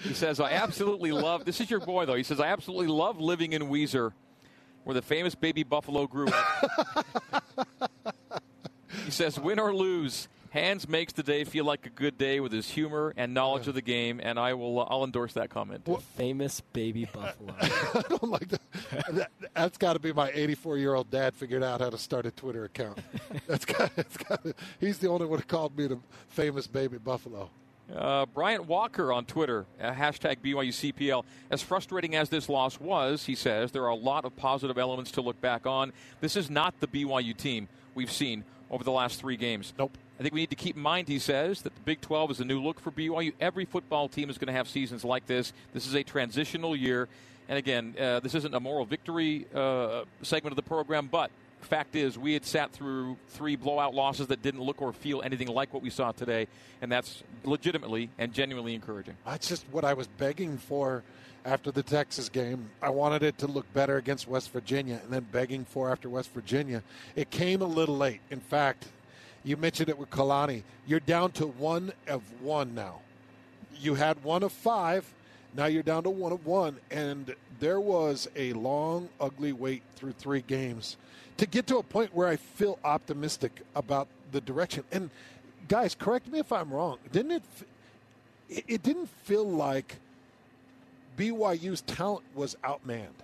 he 0.00 0.12
says, 0.12 0.40
I 0.40 0.50
absolutely 0.50 1.10
love, 1.10 1.46
this 1.46 1.58
is 1.58 1.70
your 1.70 1.80
boy 1.80 2.04
though. 2.04 2.14
He 2.14 2.22
says, 2.22 2.38
I 2.38 2.48
absolutely 2.48 2.88
love 2.88 3.18
living 3.18 3.54
in 3.54 3.62
Weezer, 3.62 4.12
where 4.84 4.92
the 4.92 5.00
famous 5.00 5.34
baby 5.34 5.62
buffalo 5.62 6.06
grew 6.06 6.28
up. 6.28 7.46
he 9.06 9.10
says, 9.10 9.40
win 9.40 9.58
or 9.58 9.74
lose, 9.74 10.28
Hans 10.52 10.86
makes 10.86 11.14
the 11.14 11.22
day 11.22 11.44
feel 11.44 11.64
like 11.64 11.86
a 11.86 11.90
good 11.90 12.18
day 12.18 12.38
with 12.38 12.52
his 12.52 12.68
humor 12.68 13.14
and 13.16 13.32
knowledge 13.32 13.64
yeah. 13.64 13.70
of 13.70 13.74
the 13.74 13.82
game, 13.82 14.20
and 14.22 14.38
I 14.38 14.52
will 14.52 14.80
uh, 14.80 14.84
I'll 14.84 15.02
endorse 15.02 15.32
that 15.32 15.48
comment. 15.48 15.82
Well, 15.86 16.02
famous 16.16 16.60
baby 16.60 17.08
buffalo. 17.10 17.54
I 17.60 18.02
don't 18.06 18.24
like 18.24 18.48
that. 18.48 18.60
that 19.12 19.30
has 19.56 19.78
got 19.78 19.94
to 19.94 19.98
be 19.98 20.12
my 20.12 20.30
84 20.34 20.76
year 20.76 20.94
old 20.94 21.10
dad 21.10 21.34
figured 21.34 21.62
out 21.62 21.80
how 21.80 21.88
to 21.88 21.96
start 21.96 22.26
a 22.26 22.30
Twitter 22.30 22.64
account. 22.64 22.98
that's 23.46 23.64
got. 23.64 23.96
That's 23.96 24.16
got. 24.18 24.44
He's 24.78 24.98
the 24.98 25.08
only 25.08 25.24
one 25.24 25.38
who 25.38 25.44
called 25.46 25.76
me 25.76 25.86
the 25.86 25.98
famous 26.28 26.66
baby 26.66 26.98
buffalo. 26.98 27.48
Uh, 27.94 28.26
Bryant 28.26 28.66
Walker 28.66 29.10
on 29.10 29.24
Twitter, 29.24 29.64
uh, 29.80 29.92
hashtag 29.92 30.38
BYUCPL. 30.42 31.24
As 31.50 31.62
frustrating 31.62 32.14
as 32.14 32.28
this 32.28 32.48
loss 32.48 32.78
was, 32.78 33.24
he 33.24 33.34
says, 33.34 33.72
there 33.72 33.84
are 33.84 33.88
a 33.88 33.94
lot 33.94 34.24
of 34.24 34.36
positive 34.36 34.78
elements 34.78 35.10
to 35.12 35.20
look 35.20 35.40
back 35.40 35.66
on. 35.66 35.92
This 36.20 36.36
is 36.36 36.48
not 36.48 36.78
the 36.80 36.86
BYU 36.86 37.36
team 37.36 37.68
we've 37.94 38.12
seen 38.12 38.44
over 38.70 38.84
the 38.84 38.92
last 38.92 39.20
three 39.20 39.36
games. 39.36 39.74
Nope. 39.78 39.96
I 40.22 40.24
think 40.24 40.34
we 40.34 40.42
need 40.42 40.50
to 40.50 40.56
keep 40.56 40.76
in 40.76 40.82
mind, 40.82 41.08
he 41.08 41.18
says, 41.18 41.62
that 41.62 41.74
the 41.74 41.80
Big 41.80 42.00
12 42.00 42.30
is 42.30 42.38
a 42.38 42.44
new 42.44 42.62
look 42.62 42.78
for 42.78 42.92
BYU. 42.92 43.32
Every 43.40 43.64
football 43.64 44.08
team 44.08 44.30
is 44.30 44.38
going 44.38 44.46
to 44.46 44.52
have 44.52 44.68
seasons 44.68 45.04
like 45.04 45.26
this. 45.26 45.52
This 45.74 45.84
is 45.84 45.94
a 45.94 46.04
transitional 46.04 46.76
year. 46.76 47.08
And 47.48 47.58
again, 47.58 47.96
uh, 48.00 48.20
this 48.20 48.36
isn't 48.36 48.54
a 48.54 48.60
moral 48.60 48.84
victory 48.84 49.46
uh, 49.52 50.04
segment 50.22 50.52
of 50.52 50.56
the 50.56 50.62
program, 50.62 51.08
but 51.10 51.32
fact 51.60 51.96
is, 51.96 52.16
we 52.16 52.34
had 52.34 52.44
sat 52.44 52.70
through 52.70 53.16
three 53.30 53.56
blowout 53.56 53.94
losses 53.94 54.28
that 54.28 54.42
didn't 54.42 54.60
look 54.60 54.80
or 54.80 54.92
feel 54.92 55.22
anything 55.22 55.48
like 55.48 55.74
what 55.74 55.82
we 55.82 55.90
saw 55.90 56.12
today, 56.12 56.46
and 56.80 56.92
that's 56.92 57.24
legitimately 57.42 58.08
and 58.16 58.32
genuinely 58.32 58.76
encouraging. 58.76 59.16
That's 59.26 59.48
just 59.48 59.64
what 59.72 59.84
I 59.84 59.94
was 59.94 60.06
begging 60.06 60.56
for 60.56 61.02
after 61.44 61.72
the 61.72 61.82
Texas 61.82 62.28
game. 62.28 62.70
I 62.80 62.90
wanted 62.90 63.24
it 63.24 63.38
to 63.38 63.48
look 63.48 63.72
better 63.72 63.96
against 63.96 64.28
West 64.28 64.52
Virginia, 64.52 65.00
and 65.02 65.12
then 65.12 65.26
begging 65.32 65.64
for 65.64 65.90
after 65.90 66.08
West 66.08 66.32
Virginia. 66.32 66.84
It 67.16 67.30
came 67.30 67.60
a 67.60 67.66
little 67.66 67.96
late. 67.96 68.20
In 68.30 68.40
fact, 68.40 68.86
you 69.44 69.56
mentioned 69.56 69.88
it 69.88 69.98
with 69.98 70.10
Kalani. 70.10 70.62
You're 70.86 71.00
down 71.00 71.32
to 71.32 71.46
one 71.46 71.92
of 72.06 72.22
one 72.40 72.74
now. 72.74 73.00
You 73.78 73.94
had 73.94 74.22
one 74.22 74.42
of 74.42 74.52
five. 74.52 75.12
Now 75.54 75.66
you're 75.66 75.82
down 75.82 76.04
to 76.04 76.10
one 76.10 76.32
of 76.32 76.46
one. 76.46 76.78
And 76.90 77.34
there 77.60 77.80
was 77.80 78.28
a 78.36 78.52
long, 78.52 79.08
ugly 79.20 79.52
wait 79.52 79.82
through 79.96 80.12
three 80.12 80.42
games 80.42 80.96
to 81.36 81.46
get 81.46 81.66
to 81.68 81.78
a 81.78 81.82
point 81.82 82.14
where 82.14 82.28
I 82.28 82.36
feel 82.36 82.78
optimistic 82.84 83.62
about 83.74 84.08
the 84.30 84.40
direction. 84.40 84.84
And 84.92 85.10
guys, 85.68 85.94
correct 85.94 86.28
me 86.28 86.38
if 86.38 86.52
I'm 86.52 86.70
wrong. 86.70 86.98
Didn't 87.10 87.32
it? 87.32 87.42
It 88.48 88.82
didn't 88.82 89.08
feel 89.24 89.48
like 89.48 89.96
BYU's 91.16 91.80
talent 91.82 92.24
was 92.34 92.56
outmanned 92.62 93.22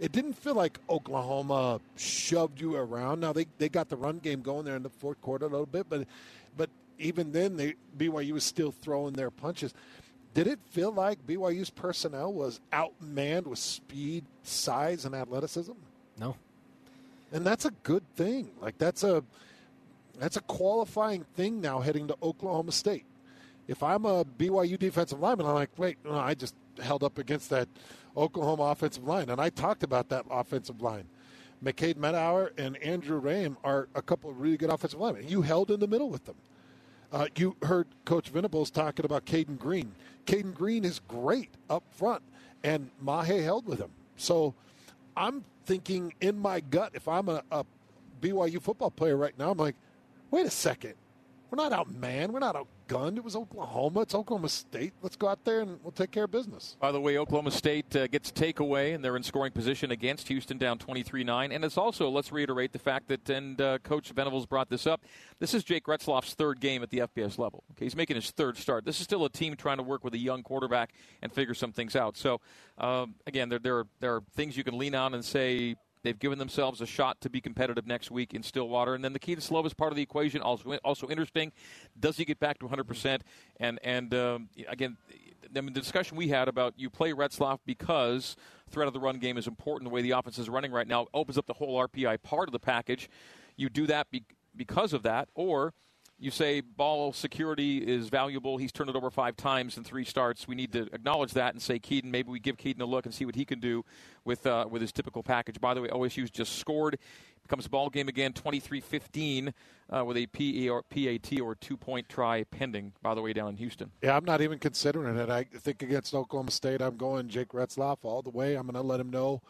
it 0.00 0.12
didn't 0.12 0.32
feel 0.32 0.54
like 0.54 0.78
Oklahoma 0.88 1.78
shoved 1.96 2.60
you 2.60 2.74
around. 2.74 3.20
Now 3.20 3.34
they, 3.34 3.46
they 3.58 3.68
got 3.68 3.90
the 3.90 3.96
run 3.96 4.18
game 4.18 4.40
going 4.40 4.64
there 4.64 4.74
in 4.74 4.82
the 4.82 4.88
fourth 4.88 5.20
quarter 5.20 5.44
a 5.44 5.48
little 5.48 5.66
bit, 5.66 5.86
but 5.88 6.06
but 6.56 6.70
even 6.98 7.32
then 7.32 7.56
they 7.56 7.74
BYU 7.96 8.32
was 8.32 8.44
still 8.44 8.72
throwing 8.72 9.12
their 9.12 9.30
punches. 9.30 9.74
Did 10.32 10.46
it 10.46 10.58
feel 10.70 10.90
like 10.90 11.24
BYU's 11.26 11.70
personnel 11.70 12.32
was 12.32 12.60
outmanned 12.72 13.46
with 13.46 13.58
speed, 13.58 14.24
size, 14.42 15.04
and 15.04 15.14
athleticism? 15.14 15.72
No. 16.18 16.36
And 17.32 17.44
that's 17.44 17.66
a 17.66 17.70
good 17.82 18.04
thing. 18.16 18.50
Like 18.60 18.78
that's 18.78 19.04
a 19.04 19.22
that's 20.18 20.38
a 20.38 20.42
qualifying 20.42 21.24
thing 21.36 21.60
now 21.60 21.80
heading 21.80 22.08
to 22.08 22.16
Oklahoma 22.22 22.72
State. 22.72 23.04
If 23.68 23.82
I'm 23.82 24.06
a 24.06 24.24
BYU 24.24 24.78
defensive 24.78 25.20
lineman, 25.20 25.46
I'm 25.46 25.54
like, 25.54 25.70
wait, 25.76 25.98
no, 26.04 26.12
I 26.12 26.34
just 26.34 26.54
held 26.82 27.04
up 27.04 27.18
against 27.18 27.50
that 27.50 27.68
Oklahoma 28.16 28.64
offensive 28.64 29.04
line. 29.04 29.30
And 29.30 29.40
I 29.40 29.50
talked 29.50 29.82
about 29.82 30.08
that 30.10 30.24
offensive 30.30 30.80
line. 30.82 31.04
McKade 31.62 31.96
Mettauer 31.96 32.50
and 32.58 32.76
Andrew 32.78 33.20
Raym 33.20 33.56
are 33.62 33.88
a 33.94 34.02
couple 34.02 34.30
of 34.30 34.40
really 34.40 34.56
good 34.56 34.70
offensive 34.70 34.98
linemen. 34.98 35.28
You 35.28 35.42
held 35.42 35.70
in 35.70 35.80
the 35.80 35.86
middle 35.86 36.08
with 36.08 36.24
them. 36.24 36.36
Uh, 37.12 37.26
you 37.36 37.56
heard 37.62 37.86
Coach 38.04 38.28
Venables 38.28 38.70
talking 38.70 39.04
about 39.04 39.26
Caden 39.26 39.58
Green. 39.58 39.92
Caden 40.26 40.54
Green 40.54 40.84
is 40.84 41.00
great 41.08 41.50
up 41.68 41.82
front, 41.90 42.22
and 42.62 42.90
Mahe 43.00 43.42
held 43.42 43.66
with 43.66 43.80
him. 43.80 43.90
So 44.16 44.54
I'm 45.16 45.44
thinking 45.66 46.14
in 46.20 46.38
my 46.38 46.60
gut, 46.60 46.92
if 46.94 47.08
I'm 47.08 47.28
a, 47.28 47.42
a 47.50 47.64
BYU 48.20 48.62
football 48.62 48.90
player 48.90 49.16
right 49.16 49.36
now, 49.38 49.50
I'm 49.50 49.58
like, 49.58 49.76
wait 50.30 50.46
a 50.46 50.50
second. 50.50 50.94
We're 51.50 51.56
not 51.56 51.72
out 51.72 51.90
man. 51.92 52.32
We're 52.32 52.38
not 52.38 52.54
out 52.54 52.68
It 52.92 53.22
was 53.22 53.36
Oklahoma. 53.36 54.00
It's 54.00 54.16
Oklahoma 54.16 54.48
State. 54.48 54.94
Let's 55.00 55.14
go 55.14 55.28
out 55.28 55.44
there 55.44 55.60
and 55.60 55.78
we'll 55.84 55.92
take 55.92 56.10
care 56.10 56.24
of 56.24 56.32
business. 56.32 56.76
By 56.80 56.90
the 56.90 57.00
way, 57.00 57.18
Oklahoma 57.18 57.52
State 57.52 57.94
uh, 57.94 58.08
gets 58.08 58.32
takeaway, 58.32 58.96
and 58.96 59.04
they're 59.04 59.16
in 59.16 59.22
scoring 59.22 59.52
position 59.52 59.92
against 59.92 60.26
Houston, 60.26 60.58
down 60.58 60.76
23-9. 60.76 61.54
And 61.54 61.64
it's 61.64 61.78
also 61.78 62.10
let's 62.10 62.32
reiterate 62.32 62.72
the 62.72 62.80
fact 62.80 63.06
that, 63.06 63.30
and 63.30 63.60
uh, 63.60 63.78
Coach 63.78 64.10
Venables 64.10 64.44
brought 64.44 64.68
this 64.70 64.88
up. 64.88 65.02
This 65.38 65.54
is 65.54 65.62
Jake 65.62 65.84
Retzlaff's 65.84 66.34
third 66.34 66.58
game 66.58 66.82
at 66.82 66.90
the 66.90 66.98
FBS 66.98 67.38
level. 67.38 67.62
Okay, 67.70 67.84
he's 67.84 67.94
making 67.94 68.16
his 68.16 68.32
third 68.32 68.56
start. 68.56 68.84
This 68.84 68.98
is 68.98 69.04
still 69.04 69.24
a 69.24 69.30
team 69.30 69.54
trying 69.54 69.76
to 69.76 69.84
work 69.84 70.02
with 70.02 70.14
a 70.14 70.18
young 70.18 70.42
quarterback 70.42 70.92
and 71.22 71.32
figure 71.32 71.54
some 71.54 71.70
things 71.70 71.94
out. 71.94 72.16
So, 72.16 72.40
um, 72.76 73.14
again, 73.24 73.50
there, 73.50 73.60
there, 73.60 73.78
are, 73.78 73.86
there 74.00 74.16
are 74.16 74.22
things 74.34 74.56
you 74.56 74.64
can 74.64 74.76
lean 74.76 74.96
on 74.96 75.14
and 75.14 75.24
say 75.24 75.76
They've 76.02 76.18
given 76.18 76.38
themselves 76.38 76.80
a 76.80 76.86
shot 76.86 77.20
to 77.20 77.30
be 77.30 77.40
competitive 77.40 77.86
next 77.86 78.10
week 78.10 78.34
in 78.34 78.42
Stillwater. 78.42 78.94
And 78.94 79.04
then 79.04 79.12
the 79.12 79.18
key 79.18 79.32
Kedon 79.32 79.44
Slovis 79.44 79.76
part 79.76 79.92
of 79.92 79.96
the 79.96 80.02
equation, 80.02 80.40
also 80.40 80.76
also 80.84 81.08
interesting. 81.08 81.52
Does 81.98 82.16
he 82.16 82.24
get 82.24 82.40
back 82.40 82.58
to 82.60 82.66
100%? 82.66 83.20
And, 83.58 83.78
and 83.84 84.14
um, 84.14 84.48
again, 84.68 84.96
I 85.54 85.60
mean, 85.60 85.72
the 85.72 85.80
discussion 85.80 86.16
we 86.16 86.28
had 86.28 86.48
about 86.48 86.74
you 86.76 86.90
play 86.90 87.12
Retzlaff 87.12 87.58
because 87.66 88.36
threat 88.70 88.88
of 88.88 88.94
the 88.94 89.00
run 89.00 89.18
game 89.18 89.36
is 89.36 89.46
important. 89.46 89.90
The 89.90 89.94
way 89.94 90.02
the 90.02 90.12
offense 90.12 90.38
is 90.38 90.48
running 90.48 90.72
right 90.72 90.86
now 90.86 91.06
opens 91.12 91.36
up 91.36 91.46
the 91.46 91.54
whole 91.54 91.78
RPO 91.86 92.22
part 92.22 92.48
of 92.48 92.52
the 92.52 92.60
package. 92.60 93.08
You 93.56 93.68
do 93.68 93.86
that 93.86 94.10
be- 94.10 94.24
because 94.56 94.92
of 94.92 95.02
that, 95.02 95.28
or– 95.34 95.74
you 96.20 96.30
say 96.30 96.60
ball 96.60 97.12
security 97.12 97.78
is 97.78 98.08
valuable. 98.10 98.58
He's 98.58 98.72
turned 98.72 98.90
it 98.90 98.96
over 98.96 99.10
five 99.10 99.36
times 99.36 99.78
in 99.78 99.84
three 99.84 100.04
starts. 100.04 100.46
We 100.46 100.54
need 100.54 100.72
to 100.74 100.82
acknowledge 100.92 101.32
that 101.32 101.54
and 101.54 101.62
say, 101.62 101.78
Kedon. 101.78 102.10
maybe 102.10 102.30
we 102.30 102.38
give 102.38 102.58
Kedon 102.58 102.82
a 102.82 102.84
look 102.84 103.06
and 103.06 103.14
see 103.14 103.24
what 103.24 103.34
he 103.34 103.46
can 103.46 103.58
do 103.58 103.84
with 104.24 104.46
uh, 104.46 104.66
with 104.70 104.82
his 104.82 104.92
typical 104.92 105.22
package. 105.22 105.60
By 105.60 105.72
the 105.72 105.80
way, 105.80 105.88
OSU's 105.88 106.30
just 106.30 106.58
scored. 106.58 106.98
Becomes 107.42 107.66
ball 107.66 107.90
game 107.90 108.06
again, 108.06 108.32
23-15, 108.32 109.52
uh, 109.88 110.04
with 110.04 110.16
a 110.16 110.26
PAT 110.26 111.40
or 111.40 111.54
two-point 111.56 112.08
try 112.08 112.44
pending, 112.44 112.92
by 113.02 113.12
the 113.12 113.22
way, 113.22 113.32
down 113.32 113.48
in 113.48 113.56
Houston. 113.56 113.90
Yeah, 114.02 114.16
I'm 114.16 114.24
not 114.24 114.40
even 114.40 114.60
considering 114.60 115.16
it. 115.16 115.30
I 115.30 115.42
think 115.42 115.82
against 115.82 116.14
Oklahoma 116.14 116.52
State, 116.52 116.80
I'm 116.80 116.96
going 116.96 117.28
Jake 117.28 117.48
Retzlaff 117.48 117.98
all 118.02 118.22
the 118.22 118.30
way. 118.30 118.54
I'm 118.54 118.66
going 118.68 118.74
to 118.74 118.82
let 118.82 119.00
him 119.00 119.10
know 119.10 119.42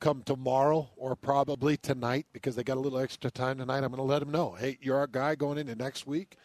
come 0.00 0.22
tomorrow 0.22 0.90
or 0.96 1.16
probably 1.16 1.76
tonight 1.76 2.26
because 2.32 2.56
they 2.56 2.62
got 2.62 2.76
a 2.76 2.80
little 2.80 2.98
extra 2.98 3.30
time 3.30 3.58
tonight. 3.58 3.78
I'm 3.78 3.90
going 3.90 3.96
to 3.96 4.02
let 4.02 4.20
them 4.20 4.30
know, 4.30 4.52
hey, 4.52 4.78
you're 4.80 4.96
our 4.96 5.06
guy 5.06 5.34
going 5.34 5.58
into 5.58 5.74
next 5.74 6.06
week. 6.06 6.36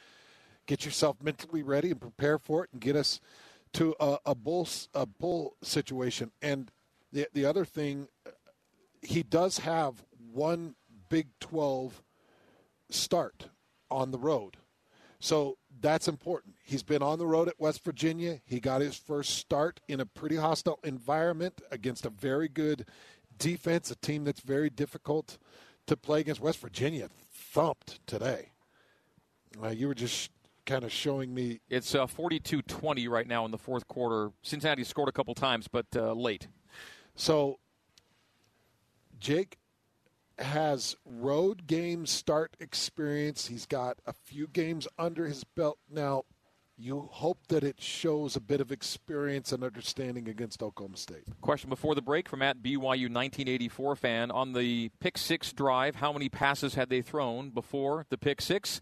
Get 0.68 0.86
yourself 0.86 1.18
mentally 1.22 1.64
ready 1.64 1.92
and 1.92 2.00
prepare 2.00 2.38
for 2.38 2.64
it, 2.64 2.70
and 2.72 2.82
get 2.82 2.96
us 2.96 3.20
to 3.74 3.96
a, 4.00 4.18
a 4.28 4.36
bull 4.36 4.68
a 4.94 5.06
bull 5.06 5.56
situation. 5.64 6.32
And 6.42 6.72
the 7.12 7.28
the 7.34 7.46
other 7.46 7.66
thing, 7.66 8.08
he 9.02 9.24
does 9.24 9.60
have 9.60 10.06
one 10.32 10.76
Big 11.10 11.28
12 11.42 12.02
start 12.90 13.50
on 13.90 14.12
the 14.12 14.18
road. 14.18 14.58
So 15.20 15.58
that's 15.80 16.08
important. 16.08 16.56
He's 16.64 16.84
been 16.84 17.04
on 17.04 17.20
the 17.20 17.28
road 17.28 17.48
at 17.48 17.60
West 17.60 17.84
Virginia. 17.84 18.40
He 18.46 18.60
got 18.60 18.82
his 18.82 18.96
first 18.96 19.38
start 19.38 19.80
in 19.88 20.00
a 20.00 20.06
pretty 20.06 20.38
hostile 20.38 20.80
environment 20.84 21.62
against 21.70 22.06
a 22.06 22.10
very 22.10 22.48
good 22.48 22.88
defense, 23.42 23.90
a 23.92 23.96
team 23.96 24.24
that's 24.24 24.40
very 24.40 24.70
difficult 24.70 25.38
to 25.88 25.98
play 25.98 26.22
against. 26.22 26.40
West 26.40 26.60
Virginia 26.60 27.10
thumped 27.34 28.06
today. 28.08 28.52
Uh, 29.62 29.70
you 29.70 29.88
were 29.88 29.96
just 29.96 30.32
kind 30.66 30.84
of 30.84 30.92
showing 30.92 31.34
me. 31.34 31.60
It's 31.70 31.94
uh, 31.96 32.08
42 32.08 32.62
20 32.62 33.08
right 33.08 33.28
now 33.28 33.44
in 33.46 33.52
the 33.52 33.58
fourth 33.58 33.88
quarter. 33.88 34.32
Cincinnati 34.44 34.84
scored 34.84 35.10
a 35.10 35.12
couple 35.12 35.34
times, 35.34 35.68
but 35.68 35.88
uh, 35.96 36.14
late. 36.14 36.48
So, 37.16 37.60
Jake 39.20 39.58
has 40.38 40.96
road 41.04 41.68
game 41.68 42.06
start 42.06 42.56
experience. 42.60 43.48
He's 43.48 43.66
got 43.66 43.98
a 44.06 44.14
few 44.14 44.48
games 44.48 44.88
under 44.98 45.28
his 45.28 45.44
belt. 45.44 45.80
Now, 45.90 46.24
you 46.82 47.08
hope 47.12 47.38
that 47.48 47.64
it 47.64 47.80
shows 47.80 48.36
a 48.36 48.40
bit 48.40 48.60
of 48.60 48.72
experience 48.72 49.52
and 49.52 49.64
understanding 49.64 50.28
against 50.28 50.64
Oklahoma 50.64 50.98
State. 50.98 51.24
Question 51.40 51.70
before 51.70 51.94
the 51.94 52.02
break 52.02 52.28
from 52.28 52.42
at 52.42 52.64
BYU 52.64 53.08
1984 53.08 53.96
fan 53.96 54.32
on 54.32 54.54
the 54.54 54.90
pick 55.00 55.18
six 55.18 55.54
drive. 55.54 55.96
How 55.96 56.12
many 56.12 56.28
passes 56.28 56.74
had 56.74 56.90
they 56.90 57.02
thrown 57.02 57.52
before 57.52 58.08
the 58.10 58.18
pick 58.18 58.42
six? 58.42 58.82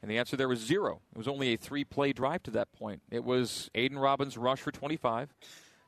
And 0.00 0.10
the 0.10 0.16
answer 0.16 0.36
there 0.36 0.48
was 0.48 0.60
zero. 0.60 1.00
It 1.12 1.18
was 1.18 1.28
only 1.28 1.52
a 1.52 1.56
three 1.56 1.84
play 1.84 2.12
drive 2.12 2.42
to 2.44 2.50
that 2.52 2.72
point. 2.72 3.02
It 3.10 3.24
was 3.24 3.68
Aidan 3.74 3.98
Robbins 3.98 4.38
rush 4.38 4.60
for 4.60 4.70
25, 4.70 5.34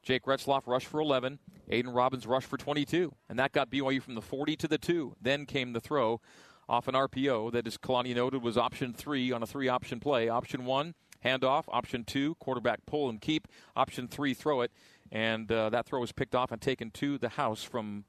Jake 0.03 0.25
Retzlaff 0.25 0.67
rush 0.67 0.85
for 0.85 1.01
11, 1.01 1.39
Aidan 1.71 1.93
Robbins 1.93 2.27
rush 2.27 2.45
for 2.45 2.57
22. 2.57 3.15
And 3.29 3.39
that 3.39 3.53
got 3.53 3.71
BYU 3.71 4.03
from 4.03 4.17
the 4.17 4.21
40 4.21 4.57
to 4.57 4.69
the 4.69 4.79
2. 4.79 5.15
Then 5.21 5.47
came 5.47 5.73
the 5.73 5.81
throw 5.81 6.21
off 6.69 6.89
an 6.89 6.95
RPO 6.95 7.53
that, 7.53 7.67
as 7.67 7.77
Kalani 7.79 8.15
noted, 8.15 8.43
was 8.43 8.57
option 8.57 8.93
three 8.93 9.31
on 9.31 9.43
a 9.43 9.47
three 9.47 9.69
option 9.69 10.01
play. 10.01 10.29
Option 10.29 10.65
one, 10.65 10.95
handoff. 11.25 11.65
Option 11.69 12.05
two, 12.05 12.35
quarterback 12.37 12.85
pull 12.87 13.09
and 13.09 13.21
keep. 13.21 13.49
Option 13.77 14.09
three, 14.09 14.35
throw 14.35 14.61
it. 14.61 14.73
And 15.11 15.51
uh, 15.53 15.71
that 15.71 15.87
throw 15.87 16.01
was 16.01 16.13
picked 16.13 16.35
off 16.35 16.53
and 16.53 16.61
taken 16.61 16.91
to 16.93 17.19
the 17.19 17.31
house 17.31 17.63
from 17.63 18.05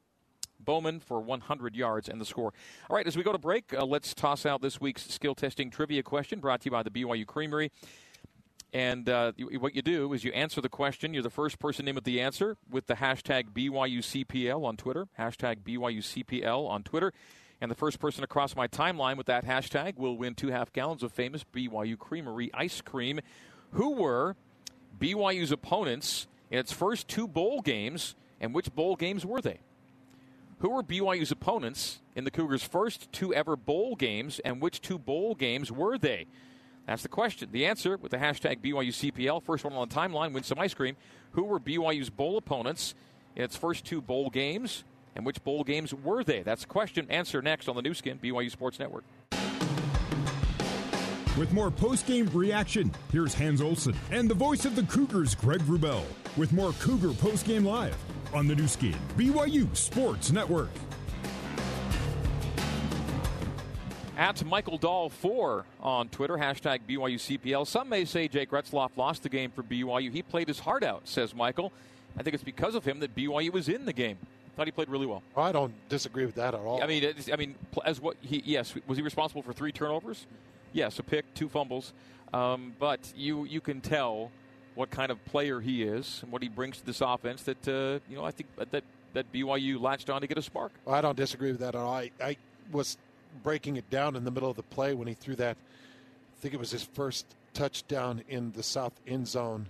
Bowman 0.60 1.00
for 1.00 1.20
100 1.20 1.76
yards 1.76 2.08
and 2.08 2.20
the 2.20 2.26
score. 2.26 2.54
All 2.90 2.96
right, 2.96 3.06
as 3.06 3.18
we 3.18 3.24
go 3.24 3.32
to 3.32 3.38
break, 3.38 3.74
uh, 3.74 3.86
let's 3.86 4.14
toss 4.14 4.46
out 4.46 4.62
this 4.62 4.80
week's 4.80 5.10
skill 5.10 5.36
testing 5.36 5.70
trivia 5.70 6.04
question 6.04 6.40
brought 6.40 6.62
to 6.62 6.66
you 6.66 6.72
by 6.72 6.84
the 6.84 6.90
BYU 6.90 7.26
Creamery. 7.26 7.72
And 8.74 9.08
uh, 9.08 9.34
you, 9.36 9.60
what 9.60 9.76
you 9.76 9.84
do 9.84 10.14
is 10.14 10.24
you 10.24 10.32
answer 10.32 10.60
the 10.60 10.70
question. 10.70 11.14
You're 11.14 11.22
the 11.22 11.30
first 11.30 11.60
person 11.60 11.88
in 11.88 11.94
with 11.94 12.06
the 12.06 12.20
answer 12.20 12.58
with 12.70 12.88
the 12.88 12.96
hashtag 12.96 13.52
BYUCPL 13.52 14.64
on 14.64 14.78
Twitter. 14.78 15.08
Hashtag 15.20 15.58
BYUCPL 15.60 16.68
on 16.68 16.82
Twitter. 16.82 17.14
And 17.64 17.72
the 17.72 17.76
first 17.76 17.98
person 17.98 18.26
across 18.26 18.58
my 18.58 18.68
timeline 18.68 19.16
with 19.16 19.28
that 19.28 19.46
hashtag 19.46 19.96
will 19.96 20.18
win 20.18 20.36
two 20.36 20.50
half 20.50 20.74
gallons 20.74 21.02
of 21.02 21.14
famous 21.14 21.46
BYU 21.56 21.98
Creamery 21.98 22.52
ice 22.54 22.82
cream. 22.82 23.22
Who 23.72 23.92
were 23.92 24.36
BYU's 25.00 25.50
opponents 25.50 26.28
in 26.52 26.60
its 26.60 26.74
first 26.74 27.08
two 27.08 27.26
bowl 27.26 27.62
games, 27.62 28.16
and 28.42 28.54
which 28.54 28.76
bowl 28.76 28.98
games 28.98 29.26
were 29.26 29.40
they? 29.40 29.62
Who 30.60 30.72
were 30.72 30.84
BYU's 30.84 31.32
opponents 31.32 32.02
in 32.18 32.26
the 32.26 32.32
Cougars' 32.32 32.66
first 32.66 33.10
two 33.14 33.34
ever 33.34 33.56
bowl 33.56 33.96
games, 33.96 34.40
and 34.40 34.62
which 34.62 34.82
two 34.82 35.00
bowl 35.00 35.34
games 35.34 35.72
were 35.72 35.98
they? 35.98 36.26
That's 36.86 37.04
the 37.04 37.08
question. 37.08 37.48
The 37.54 37.66
answer 37.66 37.96
with 37.96 38.12
the 38.12 38.18
hashtag 38.18 38.60
BYUCPL, 38.60 39.42
first 39.42 39.64
one 39.64 39.72
on 39.72 39.88
the 39.88 39.96
timeline, 39.96 40.34
wins 40.34 40.48
some 40.48 40.60
ice 40.60 40.74
cream. 40.74 40.98
Who 41.32 41.44
were 41.44 41.62
BYU's 41.62 42.10
bowl 42.10 42.38
opponents 42.38 42.94
in 43.38 43.44
its 43.44 43.56
first 43.56 43.86
two 43.86 44.02
bowl 44.02 44.30
games, 44.30 44.84
and 45.16 45.26
which 45.26 45.44
bowl 45.44 45.64
games 45.64 45.94
were 45.94 46.24
they? 46.24 46.44
That's 46.44 46.62
the 46.62 46.68
question. 46.68 47.08
Answer 47.10 47.42
next 47.42 47.68
on 47.68 47.76
the 47.76 47.82
Nu 47.82 47.94
Skin, 47.94 48.20
BYU 48.20 48.52
Sports 48.52 48.80
Network. 48.80 49.04
With 51.38 51.52
more 51.52 51.72
post-game 51.72 52.30
reaction, 52.32 52.92
here's 53.12 53.34
Hans 53.34 53.60
Olsen 53.60 53.96
and 54.12 54.30
the 54.30 54.36
voice 54.36 54.66
of 54.66 54.76
the 54.76 54.84
Cougars, 54.84 55.34
Greg 55.34 55.62
Wrubell, 55.62 56.04
with 56.38 56.54
more 56.54 56.74
Cougar 56.74 57.14
post-game 57.14 57.66
live 57.66 57.98
on 58.34 58.48
the 58.48 58.56
Nu 58.56 58.68
Skin, 58.68 58.96
BYU 59.18 59.76
Sports 59.76 60.32
Network. 60.32 60.70
At 64.16 64.46
Michael 64.46 64.78
Dahl 64.78 65.10
4 65.10 65.66
on 65.82 66.08
Twitter, 66.10 66.38
hashtag 66.38 66.82
BYUCPL. 66.88 67.66
Some 67.66 67.90
may 67.90 68.06
say 68.06 68.28
Jake 68.28 68.52
Retzlaff 68.52 68.92
lost 68.96 69.24
the 69.24 69.30
game 69.30 69.50
for 69.50 69.64
BYU. 69.64 70.12
He 70.12 70.22
played 70.22 70.48
his 70.48 70.60
heart 70.60 70.84
out, 70.84 71.08
says 71.08 71.34
Michael. 71.34 71.74
I 72.16 72.22
think 72.22 72.36
it's 72.36 72.44
because 72.44 72.76
of 72.76 72.86
him 72.86 73.00
that 73.00 73.16
BYU 73.16 73.52
was 73.52 73.68
in 73.68 73.86
the 73.86 73.94
game. 73.94 74.20
Thought 74.56 74.68
he 74.68 74.72
played 74.72 74.90
really 74.90 75.06
well. 75.08 75.24
I 75.36 75.52
don't 75.52 75.74
disagree 75.90 76.26
with 76.26 76.36
that 76.36 76.54
at 76.54 76.60
all. 76.60 76.82
I 76.84 76.86
mean, 76.88 77.04
it's- 77.04 77.30
I 77.32 77.36
mean, 77.38 77.56
as 77.86 78.00
what 78.00 78.18
he 78.22 78.42
yes, 78.46 78.74
was 78.88 78.98
he 78.98 79.04
responsible 79.04 79.42
for 79.42 79.52
three 79.54 79.72
turnovers? 79.72 80.28
Yes, 80.74 81.00
a 81.00 81.04
pick, 81.04 81.32
two 81.34 81.50
fumbles, 81.50 81.94
um, 82.34 82.76
but 82.80 83.00
you 83.16 83.46
you 83.46 83.62
can 83.62 83.82
tell 83.82 84.32
what 84.76 84.90
kind 84.90 85.12
of 85.12 85.24
player 85.26 85.60
he 85.60 85.84
is 85.84 86.20
and 86.24 86.32
what 86.32 86.42
he 86.42 86.50
brings 86.50 86.78
to 86.78 86.86
this 86.86 87.02
offense. 87.02 87.44
That 87.44 87.68
uh, 87.68 88.00
you 88.10 88.16
know, 88.16 88.24
I 88.26 88.32
think 88.32 88.50
that 88.58 88.84
that 89.14 89.32
BYU 89.32 89.80
latched 89.82 90.10
on 90.10 90.22
to 90.22 90.28
get 90.28 90.38
a 90.38 90.42
spark. 90.42 90.72
I 90.88 91.02
don't 91.02 91.16
disagree 91.18 91.52
with 91.52 91.60
that 91.62 91.76
at 91.76 91.82
all. 91.82 91.94
I, 91.94 92.12
I 92.24 92.38
was 92.72 92.98
breaking 93.44 93.76
it 93.78 93.90
down 93.90 94.16
in 94.16 94.24
the 94.24 94.32
middle 94.32 94.50
of 94.50 94.56
the 94.56 94.64
play 94.64 94.94
when 94.94 95.08
he 95.08 95.14
threw 95.16 95.36
that. 95.38 95.58
I 95.58 96.42
think 96.42 96.54
it 96.54 96.60
was 96.60 96.72
his 96.72 96.84
first 96.84 97.26
touchdown 97.54 98.24
in 98.28 98.52
the 98.52 98.64
south 98.64 98.94
end 99.08 99.28
zone. 99.28 99.68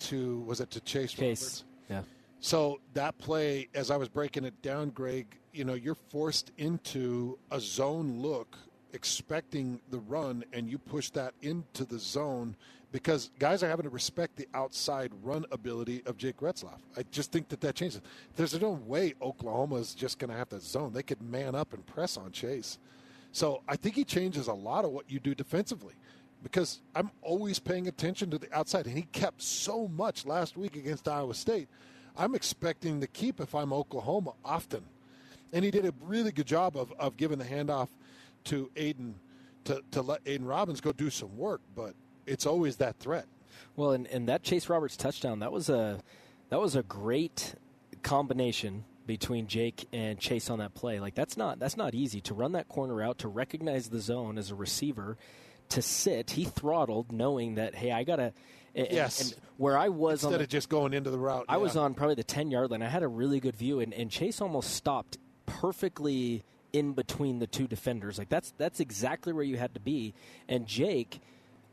To 0.00 0.38
was 0.46 0.60
it 0.60 0.70
to 0.72 0.80
Chase? 0.80 1.12
Chase, 1.12 1.20
Roberts? 1.42 1.64
yeah. 1.90 2.02
So 2.40 2.80
that 2.94 3.18
play, 3.18 3.68
as 3.74 3.90
I 3.90 3.96
was 3.96 4.08
breaking 4.08 4.44
it 4.44 4.60
down, 4.62 4.90
Greg, 4.90 5.36
you 5.52 5.64
know, 5.64 5.74
you're 5.74 5.96
forced 5.96 6.52
into 6.56 7.38
a 7.50 7.60
zone 7.60 8.20
look, 8.20 8.56
expecting 8.92 9.80
the 9.90 9.98
run, 9.98 10.44
and 10.52 10.70
you 10.70 10.78
push 10.78 11.10
that 11.10 11.34
into 11.42 11.84
the 11.84 11.98
zone 11.98 12.56
because 12.90 13.30
guys 13.38 13.62
are 13.62 13.68
having 13.68 13.84
to 13.84 13.90
respect 13.90 14.36
the 14.36 14.48
outside 14.54 15.12
run 15.22 15.44
ability 15.52 16.02
of 16.06 16.16
Jake 16.16 16.38
Retzlaff. 16.38 16.78
I 16.96 17.04
just 17.10 17.32
think 17.32 17.48
that 17.48 17.60
that 17.60 17.74
changes. 17.74 18.00
There's 18.36 18.58
no 18.58 18.70
way 18.70 19.14
Oklahoma 19.20 19.76
is 19.76 19.94
just 19.94 20.18
going 20.18 20.30
to 20.30 20.36
have 20.36 20.48
that 20.50 20.62
zone. 20.62 20.92
They 20.92 21.02
could 21.02 21.20
man 21.20 21.54
up 21.54 21.74
and 21.74 21.84
press 21.86 22.16
on 22.16 22.32
Chase. 22.32 22.78
So 23.32 23.62
I 23.68 23.76
think 23.76 23.94
he 23.94 24.04
changes 24.04 24.46
a 24.46 24.54
lot 24.54 24.84
of 24.84 24.92
what 24.92 25.10
you 25.10 25.20
do 25.20 25.34
defensively 25.34 25.94
because 26.42 26.80
I'm 26.94 27.10
always 27.20 27.58
paying 27.58 27.88
attention 27.88 28.30
to 28.30 28.38
the 28.38 28.52
outside, 28.56 28.86
and 28.86 28.96
he 28.96 29.02
kept 29.12 29.42
so 29.42 29.88
much 29.88 30.24
last 30.24 30.56
week 30.56 30.76
against 30.76 31.08
Iowa 31.08 31.34
State. 31.34 31.68
I'm 32.18 32.34
expecting 32.34 33.00
to 33.00 33.06
keep 33.06 33.40
if 33.40 33.54
I'm 33.54 33.72
Oklahoma 33.72 34.32
often. 34.44 34.84
And 35.52 35.64
he 35.64 35.70
did 35.70 35.86
a 35.86 35.94
really 36.02 36.32
good 36.32 36.46
job 36.46 36.76
of, 36.76 36.92
of 36.98 37.16
giving 37.16 37.38
the 37.38 37.44
handoff 37.44 37.88
to 38.44 38.70
Aidan 38.76 39.14
to, 39.64 39.82
to 39.92 40.02
let 40.02 40.20
Aidan 40.26 40.46
Robbins 40.46 40.80
go 40.80 40.92
do 40.92 41.10
some 41.10 41.36
work, 41.36 41.60
but 41.74 41.94
it's 42.26 42.46
always 42.46 42.76
that 42.76 42.98
threat. 42.98 43.26
Well, 43.76 43.92
and, 43.92 44.06
and 44.08 44.28
that 44.28 44.42
Chase 44.42 44.68
Roberts 44.68 44.96
touchdown 44.96 45.38
that 45.40 45.52
was 45.52 45.68
a 45.68 46.00
that 46.50 46.60
was 46.60 46.74
a 46.74 46.82
great 46.82 47.54
combination 48.02 48.84
between 49.06 49.46
Jake 49.46 49.86
and 49.92 50.18
Chase 50.18 50.50
on 50.50 50.58
that 50.58 50.74
play. 50.74 51.00
Like 51.00 51.14
that's 51.14 51.36
not 51.36 51.58
that's 51.58 51.76
not 51.76 51.94
easy 51.94 52.20
to 52.22 52.34
run 52.34 52.52
that 52.52 52.68
corner 52.68 53.02
out 53.02 53.18
to 53.18 53.28
recognize 53.28 53.88
the 53.88 54.00
zone 54.00 54.38
as 54.38 54.50
a 54.50 54.54
receiver, 54.54 55.16
to 55.70 55.82
sit. 55.82 56.32
He 56.32 56.44
throttled, 56.44 57.12
knowing 57.12 57.54
that 57.56 57.74
hey, 57.74 57.92
I 57.92 58.04
gotta. 58.04 58.32
And, 58.78 58.88
Yes. 58.90 59.20
and 59.20 59.40
where 59.56 59.76
I 59.76 59.88
was 59.88 60.24
on 60.24 60.28
Instead 60.28 60.40
the, 60.40 60.44
of 60.44 60.50
just 60.50 60.68
going 60.68 60.94
into 60.94 61.10
the 61.10 61.18
route. 61.18 61.44
I 61.48 61.56
was 61.56 61.76
on 61.76 61.94
probably 61.94 62.14
the 62.14 62.24
10 62.24 62.50
yard 62.50 62.70
line. 62.70 62.82
I 62.82 62.88
had 62.88 63.02
a 63.02 63.08
really 63.08 63.40
good 63.40 63.56
view, 63.56 63.80
and, 63.80 63.92
and 63.92 64.10
Chase 64.10 64.40
almost 64.40 64.70
stopped 64.70 65.18
perfectly 65.46 66.44
in 66.72 66.92
between 66.92 67.38
the 67.38 67.46
two 67.46 67.66
defenders. 67.66 68.18
Like 68.18 68.28
that's 68.28 68.52
that's 68.58 68.80
exactly 68.80 69.32
where 69.32 69.44
you 69.44 69.56
had 69.56 69.74
to 69.74 69.80
be. 69.80 70.14
And 70.48 70.66
Jake, 70.66 71.20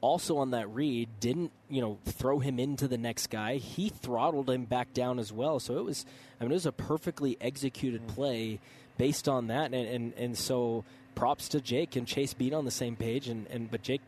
also 0.02 0.38
on 0.38 0.52
that 0.52 0.70
read, 0.70 1.10
didn't 1.20 1.52
you 1.70 1.82
know 1.82 2.00
throw 2.06 2.40
him 2.40 2.60
into 2.60 2.88
the 2.88 2.98
next 2.98 3.28
guy. 3.28 3.58
He 3.58 3.90
throttled 3.90 4.50
him 4.50 4.66
back 4.66 4.94
down 4.94 5.20
as 5.20 5.32
well. 5.32 5.60
So 5.60 5.78
it 5.78 5.84
was 5.84 6.06
I 6.40 6.44
mean 6.44 6.52
it 6.52 6.56
was 6.56 6.66
a 6.66 6.72
perfectly 6.72 7.38
executed 7.42 8.02
mm-hmm. 8.02 8.16
play 8.16 8.60
based 8.98 9.28
on 9.28 9.48
that. 9.48 9.74
And 9.74 9.88
and, 9.88 10.14
and 10.14 10.38
so 10.38 10.84
props 11.14 11.50
to 11.50 11.62
Jake 11.62 11.96
and 11.96 12.08
Chase 12.08 12.34
being 12.34 12.54
on 12.54 12.66
the 12.66 12.72
same 12.72 12.96
page. 12.96 13.28
And, 13.28 13.48
and 13.48 13.70
but 13.70 13.82
Jake. 13.82 14.02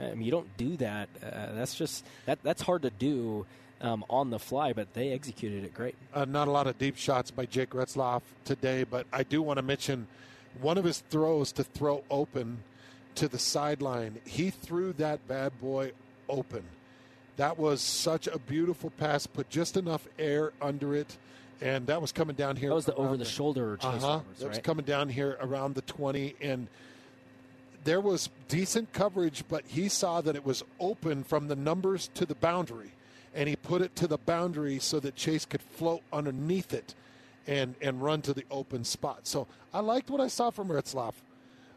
I 0.00 0.10
mean, 0.14 0.22
you 0.22 0.30
don't 0.30 0.56
do 0.56 0.76
that. 0.76 1.08
Uh, 1.22 1.52
that's 1.54 1.74
just 1.74 2.04
that. 2.26 2.38
That's 2.42 2.62
hard 2.62 2.82
to 2.82 2.90
do 2.90 3.46
um, 3.80 4.04
on 4.08 4.30
the 4.30 4.38
fly, 4.38 4.72
but 4.72 4.94
they 4.94 5.12
executed 5.12 5.64
it 5.64 5.74
great. 5.74 5.94
Uh, 6.14 6.24
not 6.24 6.48
a 6.48 6.50
lot 6.50 6.66
of 6.66 6.78
deep 6.78 6.96
shots 6.96 7.30
by 7.30 7.46
Jake 7.46 7.70
Retzlaff 7.70 8.22
today, 8.44 8.84
but 8.84 9.06
I 9.12 9.22
do 9.22 9.42
want 9.42 9.58
to 9.58 9.62
mention 9.62 10.06
one 10.60 10.78
of 10.78 10.84
his 10.84 11.00
throws 11.10 11.52
to 11.52 11.64
throw 11.64 12.02
open 12.10 12.58
to 13.16 13.28
the 13.28 13.38
sideline. 13.38 14.20
He 14.24 14.50
threw 14.50 14.92
that 14.94 15.26
bad 15.26 15.58
boy 15.60 15.92
open. 16.28 16.62
That 17.36 17.58
was 17.58 17.80
such 17.80 18.26
a 18.26 18.38
beautiful 18.38 18.90
pass, 18.90 19.26
put 19.26 19.48
just 19.48 19.76
enough 19.76 20.06
air 20.18 20.52
under 20.60 20.94
it, 20.96 21.16
and 21.60 21.86
that 21.86 22.00
was 22.00 22.10
coming 22.12 22.34
down 22.36 22.56
here. 22.56 22.68
That 22.70 22.74
was 22.74 22.84
the 22.86 22.94
over-the-shoulder 22.94 23.76
Chase 23.76 23.84
Uh-huh. 24.02 24.06
Roberts, 24.06 24.40
That 24.40 24.48
was 24.48 24.58
coming 24.58 24.84
down 24.84 25.08
here 25.08 25.36
around 25.40 25.74
the 25.76 25.82
20, 25.82 26.34
and 26.40 26.66
there 27.88 28.02
was 28.02 28.28
decent 28.48 28.92
coverage, 28.92 29.44
but 29.48 29.64
he 29.66 29.88
saw 29.88 30.20
that 30.20 30.36
it 30.36 30.44
was 30.44 30.62
open 30.78 31.24
from 31.24 31.48
the 31.48 31.56
numbers 31.56 32.10
to 32.12 32.26
the 32.26 32.34
boundary, 32.34 32.92
and 33.34 33.48
he 33.48 33.56
put 33.56 33.80
it 33.80 33.96
to 33.96 34.06
the 34.06 34.18
boundary 34.18 34.78
so 34.78 35.00
that 35.00 35.16
Chase 35.16 35.46
could 35.46 35.62
float 35.62 36.02
underneath 36.12 36.74
it 36.74 36.94
and 37.46 37.74
and 37.80 38.02
run 38.02 38.20
to 38.20 38.34
the 38.34 38.44
open 38.50 38.84
spot. 38.84 39.26
So 39.26 39.46
I 39.72 39.80
liked 39.80 40.10
what 40.10 40.20
I 40.20 40.28
saw 40.28 40.50
from 40.50 40.68
Retzlaff. 40.68 41.14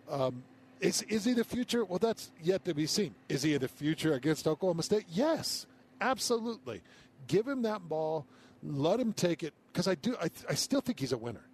Um, 0.09 0.43
is 0.81 1.01
is 1.03 1.23
he 1.23 1.31
the 1.31 1.45
future? 1.45 1.85
Well, 1.85 1.99
that's 1.99 2.29
yet 2.43 2.65
to 2.65 2.73
be 2.73 2.87
seen. 2.87 3.15
Is 3.29 3.43
he 3.43 3.55
the 3.55 3.69
future 3.69 4.13
against 4.13 4.47
Oklahoma 4.47 4.83
State? 4.83 5.05
Yes, 5.07 5.65
absolutely. 6.01 6.81
Give 7.27 7.47
him 7.47 7.61
that 7.61 7.87
ball, 7.87 8.25
let 8.61 8.99
him 8.99 9.13
take 9.13 9.43
it, 9.43 9.53
because 9.71 9.87
I 9.87 9.95
do. 9.95 10.17
I, 10.21 10.29
I 10.49 10.55
still 10.55 10.81
think 10.81 10.99
he's 10.99 11.13
a 11.13 11.17
winner. 11.17 11.45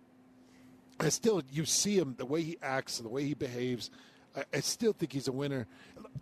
I 0.99 1.09
still, 1.09 1.43
you 1.51 1.65
see 1.65 1.95
him 1.95 2.15
the 2.17 2.25
way 2.25 2.41
he 2.41 2.57
acts, 2.63 2.97
the 2.97 3.07
way 3.07 3.23
he 3.23 3.35
behaves. 3.35 3.91
I, 4.37 4.43
I 4.53 4.59
still 4.59 4.93
think 4.93 5.13
he's 5.13 5.27
a 5.27 5.31
winner. 5.31 5.67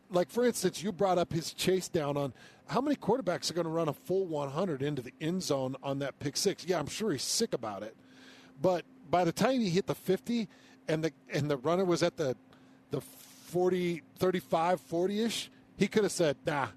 Like 0.10 0.30
for 0.30 0.46
instance, 0.46 0.82
you 0.82 0.92
brought 0.92 1.18
up 1.18 1.34
his 1.34 1.54
chase 1.54 1.88
down 1.88 2.18
on 2.18 2.34
how 2.68 2.82
many 2.82 2.96
quarterbacks 2.96 3.52
are 3.52 3.54
going 3.54 3.66
to 3.66 3.72
run 3.72 3.90
a 3.90 3.94
full 3.94 4.26
100 4.26 4.82
into 4.82 5.02
the 5.02 5.14
end 5.22 5.44
zone 5.44 5.76
on 5.84 6.00
that 6.00 6.18
pick 6.20 6.38
six. 6.38 6.66
Yeah, 6.66 6.80
I'm 6.80 6.88
sure 6.88 7.12
he's 7.12 7.24
sick 7.24 7.54
about 7.54 7.84
it, 7.84 7.96
but 8.62 8.86
by 9.10 9.24
the 9.24 9.32
time 9.32 9.60
he 9.60 9.70
hit 9.70 9.88
the 9.88 9.96
50 9.96 10.48
and 10.88 11.04
the 11.04 11.12
and 11.32 11.50
the 11.50 11.58
runner 11.58 11.86
was 11.86 12.02
at 12.04 12.18
the 12.18 12.36
the 12.92 13.02
40, 13.02 14.02
35, 14.18 14.82
40 14.82 15.22
ish, 15.22 15.52
he 15.78 15.88
could 15.88 16.04
have 16.04 16.12
said 16.12 16.38
nah, 16.46 16.68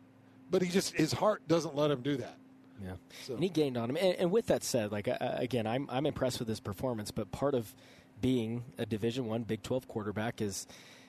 but 0.50 0.62
he 0.62 0.68
just 0.68 0.94
his 0.94 1.12
heart 1.12 1.46
doesn't 1.48 1.74
let 1.74 1.90
him 1.90 2.02
do 2.02 2.16
that. 2.16 2.36
Yeah, 2.82 2.92
and 3.28 3.42
he 3.42 3.48
gained 3.48 3.76
on 3.76 3.90
him. 3.90 3.96
And, 3.96 4.14
and 4.16 4.30
with 4.30 4.46
that 4.46 4.62
said, 4.62 4.92
like 4.92 5.08
uh, 5.08 5.16
again, 5.20 5.66
I'm 5.66 5.88
I'm 5.90 6.06
impressed 6.06 6.38
with 6.38 6.48
his 6.48 6.60
performance. 6.60 7.10
But 7.10 7.32
part 7.32 7.54
of 7.54 7.74
being 8.20 8.64
a 8.78 8.86
Division 8.86 9.26
One 9.26 9.42
Big 9.42 9.62
Twelve 9.62 9.88
quarterback 9.88 10.40
is 10.40 10.66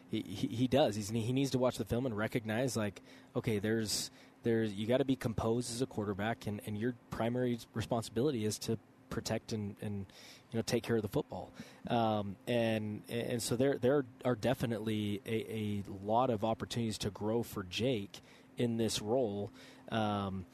he, 0.09 0.21
he, 0.21 0.67
does. 0.67 0.95
He's, 0.95 1.09
he 1.09 1.31
needs 1.31 1.51
to 1.51 1.59
watch 1.59 1.77
the 1.77 1.85
film 1.85 2.05
and 2.05 2.17
recognize 2.17 2.75
like, 2.75 3.01
okay, 3.35 3.59
there's 3.59 4.11
there's 4.43 4.73
you 4.73 4.87
got 4.87 4.97
to 4.97 5.05
be 5.05 5.15
composed 5.15 5.71
as 5.71 5.81
a 5.81 5.85
quarterback, 5.85 6.47
and, 6.47 6.61
and 6.65 6.77
your 6.77 6.95
primary 7.11 7.59
responsibility 7.73 8.45
is 8.45 8.57
to 8.59 8.77
protect 9.09 9.53
and, 9.53 9.75
and 9.81 10.05
you 10.51 10.57
know 10.57 10.61
take 10.61 10.83
care 10.83 10.95
of 10.95 11.01
the 11.01 11.09
football. 11.09 11.51
Um, 11.87 12.35
and 12.47 13.01
and 13.09 13.41
so 13.41 13.55
there 13.55 13.77
there 13.77 14.05
are 14.25 14.35
definitely 14.35 15.21
a, 15.25 15.31
a 15.31 15.83
lot 16.05 16.29
of 16.29 16.43
opportunities 16.43 16.97
to 16.99 17.09
grow 17.09 17.43
for 17.43 17.63
Jake 17.63 18.21
in 18.57 18.77
this 18.77 19.01
role. 19.01 19.51
Um, 19.91 20.45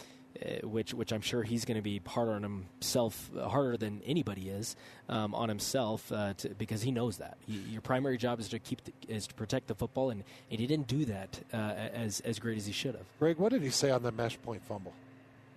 uh, 0.44 0.68
which 0.68 0.94
which 0.94 1.12
I'm 1.14 1.22
sure 1.22 1.44
he's 1.44 1.66
going 1.66 1.78
to 1.78 1.84
be 1.84 2.02
hard 2.06 2.30
on 2.30 2.44
himself, 2.44 3.30
harder 3.38 3.78
than 3.78 4.02
anybody 4.06 4.49
is 4.49 4.76
um, 5.10 5.34
on 5.36 5.49
himself, 5.49 6.12
uh, 6.12 6.34
to, 6.38 6.49
because 6.49 6.82
he 6.82 6.91
knows 6.91 7.18
that 7.18 7.38
you, 7.48 7.60
your 7.60 7.82
primary 7.82 8.18
job 8.18 8.40
is 8.40 8.49
to 8.49 8.60
keep 8.60 8.84
the, 8.84 8.94
is 9.07 9.28
to 9.28 9.34
protect 9.34 9.68
the 9.68 9.76
football, 9.76 10.10
and, 10.10 10.24
and 10.52 10.60
he 10.60 10.68
didn't 10.68 10.88
do 10.88 11.06
that 11.06 11.40
uh, 11.53 11.57
as 11.57 12.20
as 12.22 12.40
great 12.40 12.57
as 12.57 12.66
he 12.66 12.74
should 12.74 12.95
have. 12.95 13.06
Greg, 13.20 13.38
what 13.38 13.52
did 13.52 13.62
he 13.62 13.70
say 13.70 13.91
on 13.91 14.03
the 14.03 14.12
mesh 14.12 14.38
point 14.41 14.64
fumble? 14.64 14.94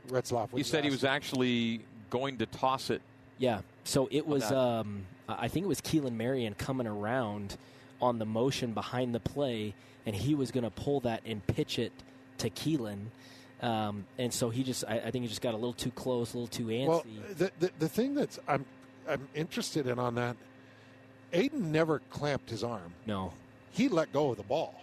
Retzlaff. 0.08 0.48
He 0.56 0.62
said 0.62 0.84
he 0.84 0.90
was 0.90 1.04
actually 1.04 1.82
going 2.10 2.38
to 2.38 2.46
toss 2.46 2.90
it. 2.90 3.02
Yeah. 3.38 3.60
So 3.84 4.08
it 4.10 4.26
was. 4.26 4.50
Um, 4.50 5.06
I 5.28 5.48
think 5.48 5.64
it 5.64 5.68
was 5.68 5.80
Keelan 5.80 6.14
Marion 6.14 6.54
coming 6.54 6.86
around 6.86 7.56
on 8.00 8.18
the 8.18 8.24
motion 8.24 8.72
behind 8.72 9.14
the 9.14 9.20
play, 9.20 9.74
and 10.06 10.16
he 10.16 10.34
was 10.34 10.50
going 10.50 10.64
to 10.64 10.70
pull 10.70 11.00
that 11.00 11.22
and 11.26 11.46
pitch 11.46 11.78
it 11.78 11.92
to 12.38 12.48
Keelan. 12.48 13.06
Um, 13.60 14.06
and 14.18 14.32
so 14.32 14.50
he 14.50 14.62
just, 14.62 14.84
I, 14.86 14.98
I, 14.98 15.10
think 15.10 15.22
he 15.24 15.28
just 15.28 15.40
got 15.40 15.52
a 15.52 15.56
little 15.56 15.72
too 15.72 15.90
close, 15.90 16.32
a 16.32 16.38
little 16.38 16.46
too 16.46 16.66
antsy. 16.66 16.86
Well, 16.86 17.04
the, 17.36 17.50
the, 17.58 17.70
the 17.80 17.88
thing 17.88 18.14
that's 18.14 18.38
I'm 18.46 18.64
I'm 19.08 19.28
interested 19.34 19.88
in 19.88 19.98
on 19.98 20.14
that, 20.14 20.36
Aidan 21.32 21.72
never 21.72 22.00
clamped 22.10 22.50
his 22.50 22.62
arm. 22.62 22.94
No, 23.04 23.32
he 23.72 23.88
let 23.88 24.12
go 24.12 24.30
of 24.30 24.36
the 24.36 24.44
ball. 24.44 24.74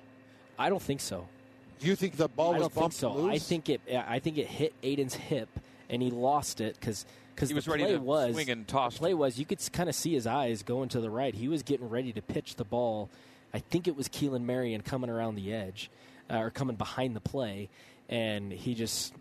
I 0.60 0.70
don't 0.70 0.82
think 0.82 1.00
so. 1.00 1.28
Do 1.80 1.88
you 1.88 1.96
think 1.96 2.18
the 2.18 2.28
ball 2.28 2.56
I 2.56 2.58
was 2.58 2.62
don't 2.64 2.74
think 2.74 2.82
bumped 2.84 2.96
so. 2.98 3.14
loose? 3.14 3.34
I 3.34 3.38
think 3.38 3.70
it. 3.70 3.82
I 3.94 4.20
think 4.20 4.38
it 4.38 4.48
hit 4.48 4.74
Aidan's 4.84 5.16
hip, 5.16 5.50
and 5.90 6.02
he 6.02 6.12
lost 6.12 6.60
it 6.60 6.76
because 6.78 7.06
because 7.36 7.50
He 7.50 7.54
the 7.54 7.58
was 7.58 7.68
ready 7.68 7.84
play 7.84 7.94
to 7.94 8.00
was 8.00 8.34
swing 8.34 8.50
and 8.50 8.68
toss 8.68 8.96
The 8.96 9.00
play 9.00 9.14
was 9.14 9.38
you 9.38 9.46
could 9.46 9.60
kind 9.72 9.90
of 9.90 9.96
see 9.96 10.14
his 10.14 10.26
eyes 10.26 10.64
going 10.64 10.90
to 10.90 11.02
the 11.02 11.10
right. 11.10 11.34
He 11.34 11.48
was 11.48 11.64
getting 11.64 11.90
ready 11.90 12.12
to 12.14 12.22
pitch 12.22 12.56
the 12.56 12.64
ball. 12.64 13.10
I 13.54 13.60
think 13.60 13.88
it 13.88 13.96
was 13.96 14.08
Keelan 14.08 14.44
Marion 14.44 14.82
coming 14.82 15.10
around 15.10 15.36
the 15.36 15.54
edge 15.54 15.90
uh, 16.30 16.38
or 16.38 16.50
coming 16.50 16.76
behind 16.76 17.16
the 17.16 17.22
play, 17.22 17.70
and 18.10 18.52
he 18.52 18.76
just 18.76 19.14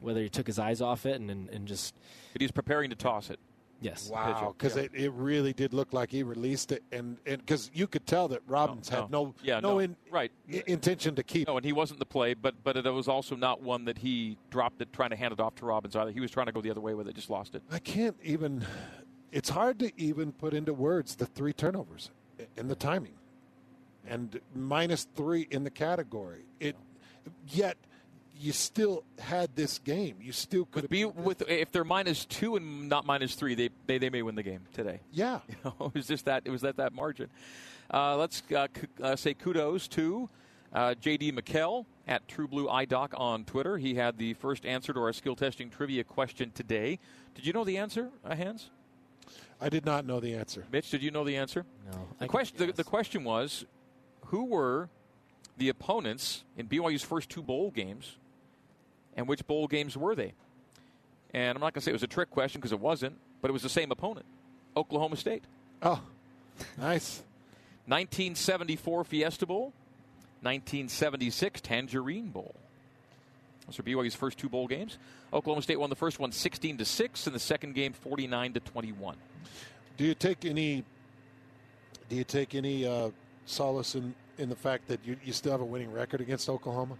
whether 0.00 0.20
he 0.20 0.28
took 0.28 0.46
his 0.46 0.58
eyes 0.58 0.80
off 0.80 1.06
it 1.06 1.20
and 1.20 1.30
and, 1.30 1.48
and 1.50 1.66
just. 1.66 1.94
But 2.32 2.42
he's 2.42 2.52
preparing 2.52 2.90
to 2.90 2.96
toss 2.96 3.30
it. 3.30 3.38
Yes. 3.80 4.08
Wow, 4.10 4.54
because 4.56 4.76
it, 4.76 4.90
it 4.94 5.12
really 5.12 5.52
did 5.52 5.74
look 5.74 5.92
like 5.92 6.10
he 6.10 6.22
released 6.22 6.72
it, 6.72 6.82
and 6.90 7.18
because 7.24 7.70
you 7.74 7.86
could 7.86 8.06
tell 8.06 8.28
that 8.28 8.40
Robbins 8.46 8.88
had 8.88 9.10
no 9.10 9.34
yeah, 9.42 9.60
no, 9.60 9.72
no, 9.72 9.78
in, 9.80 9.96
right 10.10 10.32
i- 10.50 10.62
intention 10.66 11.14
to 11.16 11.22
keep. 11.22 11.46
No, 11.46 11.58
and 11.58 11.64
he 11.64 11.74
wasn't 11.74 11.98
the 11.98 12.06
play, 12.06 12.32
but 12.32 12.54
but 12.64 12.78
it 12.78 12.90
was 12.90 13.06
also 13.06 13.36
not 13.36 13.60
one 13.60 13.84
that 13.84 13.98
he 13.98 14.38
dropped 14.50 14.80
it 14.80 14.92
trying 14.94 15.10
to 15.10 15.16
hand 15.16 15.32
it 15.32 15.40
off 15.40 15.56
to 15.56 15.66
Robbins 15.66 15.94
either. 15.94 16.10
He 16.10 16.20
was 16.20 16.30
trying 16.30 16.46
to 16.46 16.52
go 16.52 16.62
the 16.62 16.70
other 16.70 16.80
way 16.80 16.94
with 16.94 17.06
it, 17.06 17.14
just 17.14 17.28
lost 17.28 17.54
it. 17.54 17.62
I 17.70 17.78
can't 17.78 18.16
even. 18.22 18.64
It's 19.30 19.50
hard 19.50 19.78
to 19.80 19.92
even 20.00 20.32
put 20.32 20.54
into 20.54 20.72
words 20.72 21.16
the 21.16 21.26
three 21.26 21.52
turnovers 21.52 22.10
and 22.56 22.70
the 22.70 22.76
timing, 22.76 23.12
and 24.08 24.40
minus 24.54 25.06
three 25.14 25.46
in 25.50 25.64
the 25.64 25.70
category. 25.70 26.46
It 26.60 26.76
yet 27.48 27.76
you 28.38 28.52
still 28.52 29.04
had 29.18 29.54
this 29.56 29.78
game. 29.78 30.16
You 30.20 30.32
still 30.32 30.66
could 30.66 30.88
be, 30.88 31.04
with 31.04 31.42
if 31.48 31.72
they're 31.72 31.84
minus 31.84 32.24
two 32.24 32.56
and 32.56 32.88
not 32.88 33.06
minus 33.06 33.34
three, 33.34 33.54
they 33.54 33.70
they, 33.86 33.98
they 33.98 34.10
may 34.10 34.22
win 34.22 34.34
the 34.34 34.42
game 34.42 34.62
today. 34.72 35.00
Yeah, 35.12 35.40
you 35.48 35.56
know, 35.64 35.86
it 35.86 35.94
was 35.94 36.06
just 36.06 36.24
that 36.26 36.42
it 36.44 36.50
was 36.50 36.62
that 36.62 36.76
that 36.76 36.92
margin. 36.92 37.28
Uh, 37.92 38.16
let's 38.16 38.42
uh, 38.54 38.66
c- 38.74 38.88
uh, 39.02 39.16
say 39.16 39.34
kudos 39.34 39.86
to 39.88 40.28
uh, 40.72 40.94
J.D. 40.94 41.32
McKell 41.32 41.86
at 42.06 42.26
True 42.28 42.48
Blue 42.48 42.66
iDoc 42.66 43.10
on 43.14 43.44
Twitter. 43.44 43.78
He 43.78 43.94
had 43.94 44.18
the 44.18 44.34
first 44.34 44.66
answer 44.66 44.92
to 44.92 45.00
our 45.00 45.12
skill 45.12 45.36
testing 45.36 45.70
trivia 45.70 46.04
question 46.04 46.50
today. 46.52 46.98
Did 47.34 47.46
you 47.46 47.52
know 47.52 47.64
the 47.64 47.78
answer, 47.78 48.10
uh, 48.24 48.34
Hans? 48.34 48.70
I 49.60 49.68
did 49.68 49.86
not 49.86 50.04
know 50.04 50.20
the 50.20 50.34
answer. 50.34 50.64
Mitch, 50.70 50.90
did 50.90 51.02
you 51.02 51.10
know 51.10 51.24
the 51.24 51.36
answer? 51.36 51.64
No. 51.90 52.08
The 52.18 52.28
question, 52.28 52.58
the, 52.58 52.72
the 52.72 52.84
question 52.84 53.24
was, 53.24 53.64
who 54.26 54.44
were 54.44 54.90
the 55.56 55.68
opponents 55.68 56.44
in 56.56 56.68
BYU's 56.68 57.02
first 57.02 57.30
two 57.30 57.42
bowl 57.42 57.70
games, 57.70 58.18
and 59.16 59.26
which 59.26 59.46
bowl 59.46 59.66
games 59.66 59.96
were 59.96 60.14
they? 60.14 60.34
And 61.34 61.56
I'm 61.56 61.60
not 61.60 61.74
going 61.74 61.80
to 61.80 61.84
say 61.84 61.90
it 61.90 61.94
was 61.94 62.02
a 62.02 62.08
trick 62.08 62.30
question 62.30 62.60
because 62.60 62.72
it 62.72 62.80
wasn't, 62.80 63.16
but 63.40 63.50
it 63.50 63.52
was 63.52 63.62
the 63.62 63.68
same 63.68 63.90
opponent, 63.90 64.26
Oklahoma 64.76 65.16
State. 65.16 65.44
Oh, 65.82 66.00
nice. 66.78 67.22
1974 67.86 69.04
Fiesta 69.04 69.46
Bowl, 69.46 69.72
1976 70.42 71.60
Tangerine 71.60 72.28
Bowl. 72.28 72.54
Those 73.66 73.80
are 73.80 73.82
BYU's 73.82 74.14
first 74.14 74.38
two 74.38 74.48
bowl 74.48 74.66
games. 74.66 74.96
Oklahoma 75.32 75.62
State 75.62 75.80
won 75.80 75.90
the 75.90 75.96
first 75.96 76.18
one 76.18 76.32
16 76.32 76.78
to 76.78 76.84
six, 76.84 77.26
and 77.26 77.34
the 77.34 77.40
second 77.40 77.74
game 77.74 77.92
49 77.92 78.52
to 78.54 78.60
21. 78.60 79.16
Do 79.96 80.04
you 80.04 80.14
take 80.14 80.44
any? 80.44 80.84
Do 82.08 82.16
you 82.16 82.24
take 82.24 82.54
any 82.54 82.86
uh, 82.86 83.10
solace 83.46 83.96
in, 83.96 84.14
in 84.38 84.48
the 84.48 84.56
fact 84.56 84.86
that 84.88 85.00
you, 85.04 85.16
you 85.24 85.32
still 85.32 85.50
have 85.50 85.60
a 85.60 85.64
winning 85.64 85.92
record 85.92 86.20
against 86.20 86.48
Oklahoma? 86.48 86.96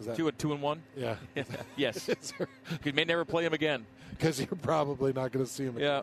That 0.00 0.16
Two 0.16 0.28
and 0.28 0.38
two 0.38 0.52
and 0.52 0.62
one. 0.62 0.82
Yeah. 0.96 1.16
yes. 1.76 2.08
you 2.84 2.92
may 2.92 3.04
never 3.04 3.24
play 3.24 3.44
him 3.44 3.52
again 3.52 3.84
because 4.10 4.38
you're 4.38 4.48
probably 4.62 5.12
not 5.12 5.32
going 5.32 5.44
to 5.44 5.50
see 5.50 5.64
him 5.64 5.78
Yeah. 5.78 6.02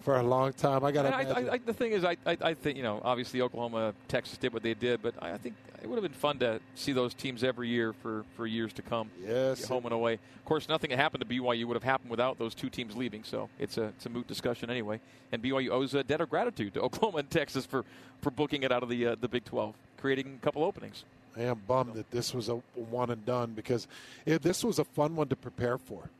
for 0.00 0.16
a 0.16 0.22
long 0.22 0.52
time. 0.52 0.84
I 0.84 0.92
got 0.92 1.02
to 1.02 1.60
the 1.64 1.72
thing 1.74 1.92
is, 1.92 2.04
I, 2.04 2.16
I, 2.26 2.36
I 2.40 2.54
think 2.54 2.76
you 2.76 2.82
know, 2.82 3.00
obviously 3.04 3.40
Oklahoma, 3.40 3.94
Texas 4.08 4.38
did 4.38 4.52
what 4.52 4.62
they 4.62 4.74
did, 4.74 5.02
but 5.02 5.14
I, 5.20 5.32
I 5.32 5.38
think 5.38 5.54
it 5.82 5.88
would 5.88 5.96
have 5.96 6.02
been 6.02 6.12
fun 6.18 6.38
to 6.40 6.60
see 6.74 6.92
those 6.92 7.14
teams 7.14 7.44
every 7.44 7.68
year 7.68 7.92
for, 7.92 8.24
for 8.36 8.46
years 8.46 8.72
to 8.74 8.82
come. 8.82 9.10
Yes, 9.24 9.64
home 9.64 9.84
and 9.84 9.94
away. 9.94 10.14
Of 10.14 10.44
course, 10.44 10.68
nothing 10.68 10.90
that 10.90 10.98
happened 10.98 11.20
to 11.20 11.26
BYU 11.28 11.66
would 11.66 11.74
have 11.74 11.82
happened 11.84 12.10
without 12.10 12.38
those 12.38 12.54
two 12.54 12.68
teams 12.70 12.96
leaving. 12.96 13.22
So 13.22 13.48
it's 13.58 13.78
a 13.78 13.84
it's 13.84 14.06
a 14.06 14.08
moot 14.08 14.26
discussion 14.26 14.70
anyway. 14.70 15.00
And 15.30 15.42
BYU 15.42 15.70
owes 15.70 15.94
a 15.94 16.02
debt 16.02 16.20
of 16.20 16.30
gratitude 16.30 16.74
to 16.74 16.80
Oklahoma 16.86 17.18
and 17.18 17.30
Texas 17.30 17.66
for, 17.66 17.84
for 18.22 18.30
booking 18.30 18.62
it 18.64 18.72
out 18.72 18.82
of 18.82 18.88
the 18.88 19.06
uh, 19.08 19.16
the 19.20 19.28
Big 19.28 19.44
12, 19.44 19.74
creating 19.98 20.38
a 20.40 20.44
couple 20.44 20.64
openings. 20.64 21.04
I 21.38 21.44
am 21.44 21.60
bummed 21.66 21.94
that 21.94 22.10
this 22.10 22.34
was 22.34 22.48
a 22.48 22.54
one 22.74 23.10
and 23.10 23.24
done 23.24 23.52
because 23.54 23.86
it, 24.26 24.42
this 24.42 24.64
was 24.64 24.78
a 24.78 24.84
fun 24.84 25.16
one 25.16 25.28
to 25.28 25.36
prepare 25.36 25.78
for. 25.78 26.10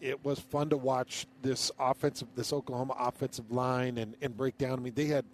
It 0.00 0.24
was 0.24 0.40
fun 0.40 0.70
to 0.70 0.76
watch 0.76 1.26
this 1.42 1.70
offensive, 1.78 2.28
this 2.34 2.52
Oklahoma 2.52 2.94
offensive 2.98 3.50
line 3.50 3.98
and, 3.98 4.14
and 4.22 4.34
break 4.36 4.56
down. 4.56 4.78
I 4.78 4.82
mean, 4.82 4.94
they 4.94 5.06
had 5.06 5.24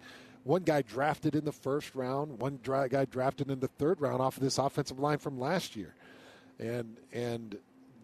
one 0.43 0.63
guy 0.63 0.81
drafted 0.81 1.35
in 1.35 1.45
the 1.45 1.51
first 1.51 1.95
round, 1.95 2.39
one 2.39 2.59
guy 2.63 3.05
drafted 3.05 3.49
in 3.49 3.59
the 3.59 3.67
third 3.67 4.01
round 4.01 4.21
off 4.21 4.37
of 4.37 4.43
this 4.43 4.57
offensive 4.57 4.99
line 4.99 5.17
from 5.17 5.39
last 5.39 5.75
year, 5.75 5.93
and 6.59 6.97
and 7.13 7.57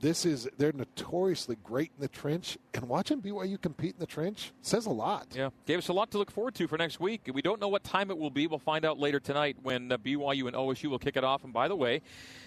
this 0.04 0.26
is 0.26 0.50
they're 0.58 0.74
notoriously 0.74 1.56
great 1.64 1.92
in 1.96 2.02
the 2.02 2.10
trench. 2.10 2.58
And 2.74 2.90
watching 2.90 3.22
BYU 3.22 3.60
compete 3.60 3.94
in 3.94 4.00
the 4.00 4.06
trench 4.06 4.52
says 4.62 4.86
a 4.86 4.90
lot. 4.90 5.28
Yeah, 5.34 5.50
gave 5.66 5.78
us 5.78 5.88
a 5.88 5.94
lot 5.94 6.12
to 6.12 6.18
look 6.18 6.30
forward 6.30 6.56
to 6.56 6.68
for 6.68 6.78
next 6.78 7.00
week. 7.00 7.30
We 7.34 7.42
don't 7.42 7.62
know 7.62 7.70
what 7.70 7.86
time 7.86 8.12
it 8.12 8.18
will 8.18 8.30
be. 8.30 8.46
We'll 8.46 8.60
find 8.60 8.84
out 8.84 9.00
later 9.00 9.22
tonight 9.22 9.56
when 9.64 9.94
uh, 9.94 9.98
BYU 9.98 10.48
and 10.48 10.58
OSU 10.58 10.90
will 10.90 11.00
kick 11.00 11.16
it 11.16 11.24
off. 11.24 11.46
And 11.46 11.54
by 11.54 11.70
the 11.70 11.76
way, 11.78 12.02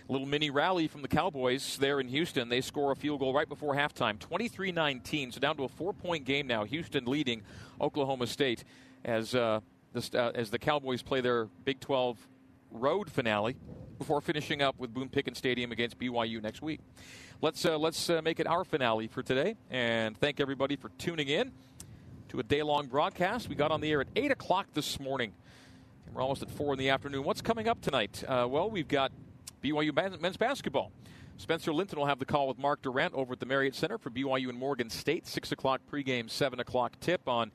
a 0.07 0.13
little 0.13 0.27
mini 0.27 0.51
rally 0.51 0.87
from 0.87 1.01
the 1.01 1.09
Cowboys 1.09 1.79
there 1.79 1.99
in 1.99 2.09
Houston. 2.09 2.51
They 2.51 2.61
score 2.61 2.93
a 2.93 2.97
field 2.97 3.21
goal 3.21 3.33
right 3.33 3.49
before 3.49 3.75
halftime, 3.75 4.19
23-19, 4.19 5.33
so 5.33 5.41
down 5.41 5.57
to 5.57 5.65
a 5.65 5.69
four-point 5.69 6.27
game 6.27 6.47
now. 6.47 6.65
Houston 6.65 7.07
leading 7.07 7.41
Oklahoma 7.81 8.27
State 8.27 8.65
as 9.03 9.35
uh, 9.35 9.61
uh, 9.95 10.31
as 10.35 10.51
the 10.51 10.59
Cowboys 10.59 11.01
play 11.01 11.23
their 11.23 11.47
Big 11.65 11.81
12 11.81 12.19
road 12.71 13.11
finale 13.11 13.57
before 13.99 14.21
finishing 14.21 14.63
up 14.63 14.79
with 14.79 14.93
Boone 14.93 15.09
Pickens 15.09 15.39
Stadium 15.39 15.73
against 15.73 15.99
BYU 15.99 16.43
next 16.43 16.63
week. 16.63 16.81
Let's 17.41 17.65
uh, 17.65 17.79
let's 17.79 18.09
uh, 18.11 18.23
make 18.23 18.41
it 18.41 18.47
our 18.47 18.65
finale 18.65 19.09
for 19.09 19.23
today, 19.23 19.57
and 19.71 20.17
thank 20.17 20.41
everybody 20.41 20.77
for 20.77 20.91
tuning 20.99 21.29
in 21.29 21.53
to 22.29 22.41
a 22.41 22.43
day-long 22.43 22.87
broadcast. 22.87 23.49
We 23.49 23.55
got 23.55 23.71
on 23.71 23.81
the 23.81 23.91
air 23.91 24.01
at 24.01 24.09
eight 24.17 24.31
o'clock 24.31 24.67
this 24.75 24.99
morning, 24.99 25.33
we're 26.13 26.23
almost 26.23 26.43
at 26.43 26.51
four 26.51 26.73
in 26.73 26.79
the 26.79 26.89
afternoon. 26.91 27.25
What's 27.25 27.43
coming 27.43 27.69
up 27.69 27.81
tonight? 27.81 28.25
Uh, 28.27 28.47
well, 28.49 28.71
we've 28.71 28.89
got 28.89 29.13
BYU 29.63 30.21
men's 30.21 30.37
basketball. 30.37 30.91
Spencer 31.39 31.73
Linton 31.73 31.99
will 31.99 32.07
have 32.07 32.19
the 32.19 32.25
call 32.25 32.49
with 32.49 32.59
Mark 32.59 32.81
Durrant 32.81 33.13
over 33.13 33.35
at 33.35 33.41
the 33.41 33.47
Marriott 33.47 33.75
Center 33.75 33.99
for 33.99 34.09
BYU 34.09 34.49
and 34.49 34.59
Morgan 34.59 34.89
State. 34.89 35.27
Six 35.27 35.53
o'clock 35.53 35.83
pregame, 35.93 36.31
seven 36.31 36.61
o'clock 36.61 36.99
tip 37.01 37.29
on 37.29 37.53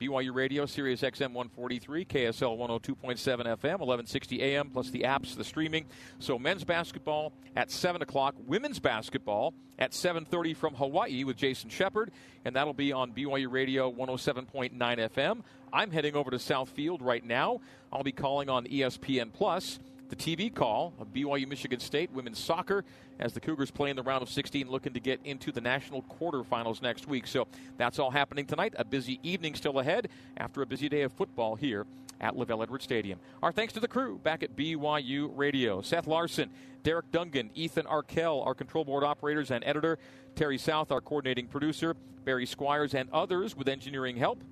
BYU 0.00 0.34
Radio, 0.34 0.66
Sirius 0.66 1.02
XM 1.02 1.32
143, 1.32 2.04
KSL 2.04 2.58
102.7 2.58 3.16
FM, 3.16 3.78
1160 3.78 4.42
AM, 4.42 4.70
plus 4.70 4.90
the 4.90 5.02
apps, 5.02 5.36
the 5.36 5.44
streaming. 5.44 5.86
So 6.18 6.38
men's 6.38 6.64
basketball 6.64 7.32
at 7.54 7.70
7 7.70 8.02
o'clock, 8.02 8.34
women's 8.46 8.80
basketball 8.80 9.54
at 9.78 9.92
7.30 9.92 10.56
from 10.56 10.74
Hawaii 10.74 11.24
with 11.24 11.36
Jason 11.36 11.70
Shepard, 11.70 12.10
and 12.44 12.56
that'll 12.56 12.74
be 12.74 12.92
on 12.92 13.12
BYU 13.12 13.50
Radio 13.50 13.90
107.9 13.92 14.72
FM. 14.72 15.42
I'm 15.72 15.90
heading 15.90 16.16
over 16.16 16.30
to 16.30 16.36
Southfield 16.38 16.98
right 17.00 17.24
now. 17.24 17.60
I'll 17.92 18.02
be 18.02 18.12
calling 18.12 18.48
on 18.48 18.66
ESPN 18.66 19.32
Plus 19.32 19.78
the 20.08 20.16
TV 20.16 20.54
call 20.54 20.92
of 20.98 21.12
BYU 21.12 21.48
Michigan 21.48 21.80
State 21.80 22.12
women's 22.12 22.38
soccer 22.38 22.84
as 23.18 23.32
the 23.32 23.40
Cougars 23.40 23.70
play 23.70 23.90
in 23.90 23.96
the 23.96 24.02
round 24.02 24.22
of 24.22 24.28
16, 24.28 24.68
looking 24.68 24.92
to 24.92 25.00
get 25.00 25.20
into 25.24 25.52
the 25.52 25.60
national 25.60 26.02
quarterfinals 26.02 26.82
next 26.82 27.08
week. 27.08 27.26
So 27.26 27.46
that's 27.76 27.98
all 27.98 28.10
happening 28.10 28.46
tonight. 28.46 28.74
A 28.76 28.84
busy 28.84 29.18
evening 29.22 29.54
still 29.54 29.78
ahead 29.78 30.08
after 30.36 30.62
a 30.62 30.66
busy 30.66 30.88
day 30.88 31.02
of 31.02 31.12
football 31.12 31.54
here 31.54 31.86
at 32.20 32.34
LaVell 32.34 32.62
Edwards 32.62 32.84
Stadium. 32.84 33.18
Our 33.42 33.52
thanks 33.52 33.72
to 33.74 33.80
the 33.80 33.88
crew 33.88 34.18
back 34.22 34.42
at 34.42 34.56
BYU 34.56 35.30
Radio 35.34 35.82
Seth 35.82 36.06
Larson, 36.06 36.50
Derek 36.82 37.10
Dungan, 37.10 37.50
Ethan 37.54 37.86
Arkell, 37.86 38.42
our 38.42 38.54
control 38.54 38.84
board 38.84 39.04
operators 39.04 39.50
and 39.50 39.64
editor, 39.64 39.98
Terry 40.34 40.58
South, 40.58 40.92
our 40.92 41.00
coordinating 41.00 41.46
producer, 41.46 41.94
Barry 42.24 42.46
Squires, 42.46 42.94
and 42.94 43.10
others 43.10 43.56
with 43.56 43.68
engineering 43.68 44.16
help. 44.16 44.42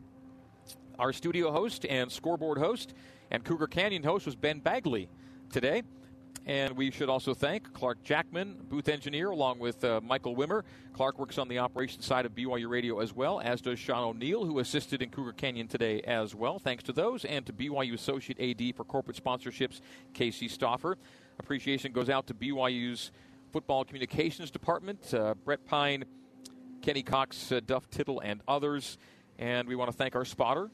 Our 0.98 1.12
studio 1.12 1.50
host 1.50 1.86
and 1.86 2.10
scoreboard 2.10 2.58
host 2.58 2.94
and 3.30 3.42
Cougar 3.44 3.68
Canyon 3.68 4.02
host 4.02 4.26
was 4.26 4.36
Ben 4.36 4.60
Bagley 4.60 5.08
today. 5.52 5.82
And 6.44 6.76
we 6.76 6.90
should 6.90 7.08
also 7.08 7.34
thank 7.34 7.72
Clark 7.72 8.02
Jackman, 8.02 8.56
booth 8.68 8.88
engineer, 8.88 9.30
along 9.30 9.60
with 9.60 9.84
uh, 9.84 10.00
Michael 10.02 10.34
Wimmer. 10.34 10.62
Clark 10.92 11.18
works 11.18 11.38
on 11.38 11.46
the 11.46 11.60
operations 11.60 12.04
side 12.04 12.26
of 12.26 12.34
BYU 12.34 12.68
Radio 12.68 12.98
as 12.98 13.14
well, 13.14 13.40
as 13.40 13.60
does 13.60 13.78
Sean 13.78 14.02
O'Neill, 14.02 14.44
who 14.44 14.58
assisted 14.58 15.02
in 15.02 15.10
Cougar 15.10 15.34
Canyon 15.34 15.68
today 15.68 16.00
as 16.00 16.34
well. 16.34 16.58
Thanks 16.58 16.82
to 16.84 16.92
those, 16.92 17.24
and 17.24 17.46
to 17.46 17.52
BYU 17.52 17.94
Associate 17.94 18.40
AD 18.40 18.74
for 18.74 18.82
corporate 18.82 19.22
sponsorships, 19.22 19.80
Casey 20.14 20.48
Stoffer. 20.48 20.96
Appreciation 21.38 21.92
goes 21.92 22.10
out 22.10 22.26
to 22.26 22.34
BYU's 22.34 23.12
Football 23.52 23.84
Communications 23.84 24.50
Department, 24.50 25.14
uh, 25.14 25.34
Brett 25.44 25.64
Pyne, 25.64 26.04
Kenny 26.80 27.04
Cox, 27.04 27.52
uh, 27.52 27.60
Duff 27.64 27.88
Tittle, 27.88 28.18
and 28.18 28.40
others. 28.48 28.98
And 29.38 29.68
we 29.68 29.76
want 29.76 29.92
to 29.92 29.96
thank 29.96 30.16
our 30.16 30.24
spotter, 30.24 30.70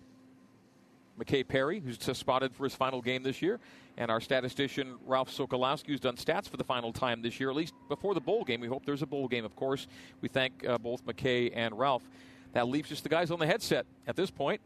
McKay 1.18 1.46
Perry, 1.46 1.80
who's 1.80 1.98
spotted 2.16 2.54
for 2.54 2.64
his 2.64 2.74
final 2.74 3.02
game 3.02 3.22
this 3.22 3.42
year, 3.42 3.58
and 3.96 4.10
our 4.10 4.20
statistician 4.20 4.96
Ralph 5.06 5.30
Sokolowski, 5.30 5.88
who's 5.88 6.00
done 6.00 6.16
stats 6.16 6.48
for 6.48 6.56
the 6.56 6.64
final 6.64 6.92
time 6.92 7.22
this 7.22 7.40
year, 7.40 7.50
at 7.50 7.56
least 7.56 7.74
before 7.88 8.14
the 8.14 8.20
bowl 8.20 8.44
game. 8.44 8.60
We 8.60 8.68
hope 8.68 8.86
there's 8.86 9.02
a 9.02 9.06
bowl 9.06 9.28
game, 9.28 9.44
of 9.44 9.56
course. 9.56 9.86
We 10.20 10.28
thank 10.28 10.66
uh, 10.66 10.78
both 10.78 11.04
McKay 11.04 11.52
and 11.54 11.78
Ralph. 11.78 12.08
That 12.52 12.68
leaves 12.68 12.88
just 12.88 13.02
the 13.02 13.08
guys 13.08 13.30
on 13.30 13.38
the 13.38 13.46
headset 13.46 13.86
at 14.06 14.16
this 14.16 14.30
point. 14.30 14.60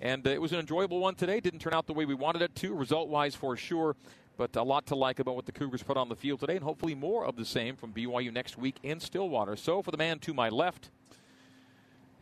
And 0.00 0.26
uh, 0.26 0.30
it 0.30 0.40
was 0.40 0.52
an 0.52 0.60
enjoyable 0.60 1.00
one 1.00 1.14
today. 1.14 1.40
Didn't 1.40 1.60
turn 1.60 1.74
out 1.74 1.86
the 1.86 1.92
way 1.92 2.04
we 2.04 2.14
wanted 2.14 2.42
it 2.42 2.54
to, 2.56 2.74
result 2.74 3.08
wise 3.08 3.34
for 3.34 3.56
sure. 3.56 3.96
But 4.36 4.54
a 4.54 4.62
lot 4.62 4.86
to 4.86 4.94
like 4.94 5.18
about 5.18 5.34
what 5.34 5.46
the 5.46 5.52
Cougars 5.52 5.82
put 5.82 5.96
on 5.96 6.08
the 6.08 6.14
field 6.14 6.38
today, 6.38 6.54
and 6.54 6.62
hopefully 6.62 6.94
more 6.94 7.26
of 7.26 7.34
the 7.34 7.44
same 7.44 7.74
from 7.74 7.92
BYU 7.92 8.32
next 8.32 8.56
week 8.56 8.76
in 8.84 9.00
Stillwater. 9.00 9.56
So 9.56 9.82
for 9.82 9.90
the 9.90 9.96
man 9.96 10.20
to 10.20 10.32
my 10.32 10.48
left, 10.48 10.90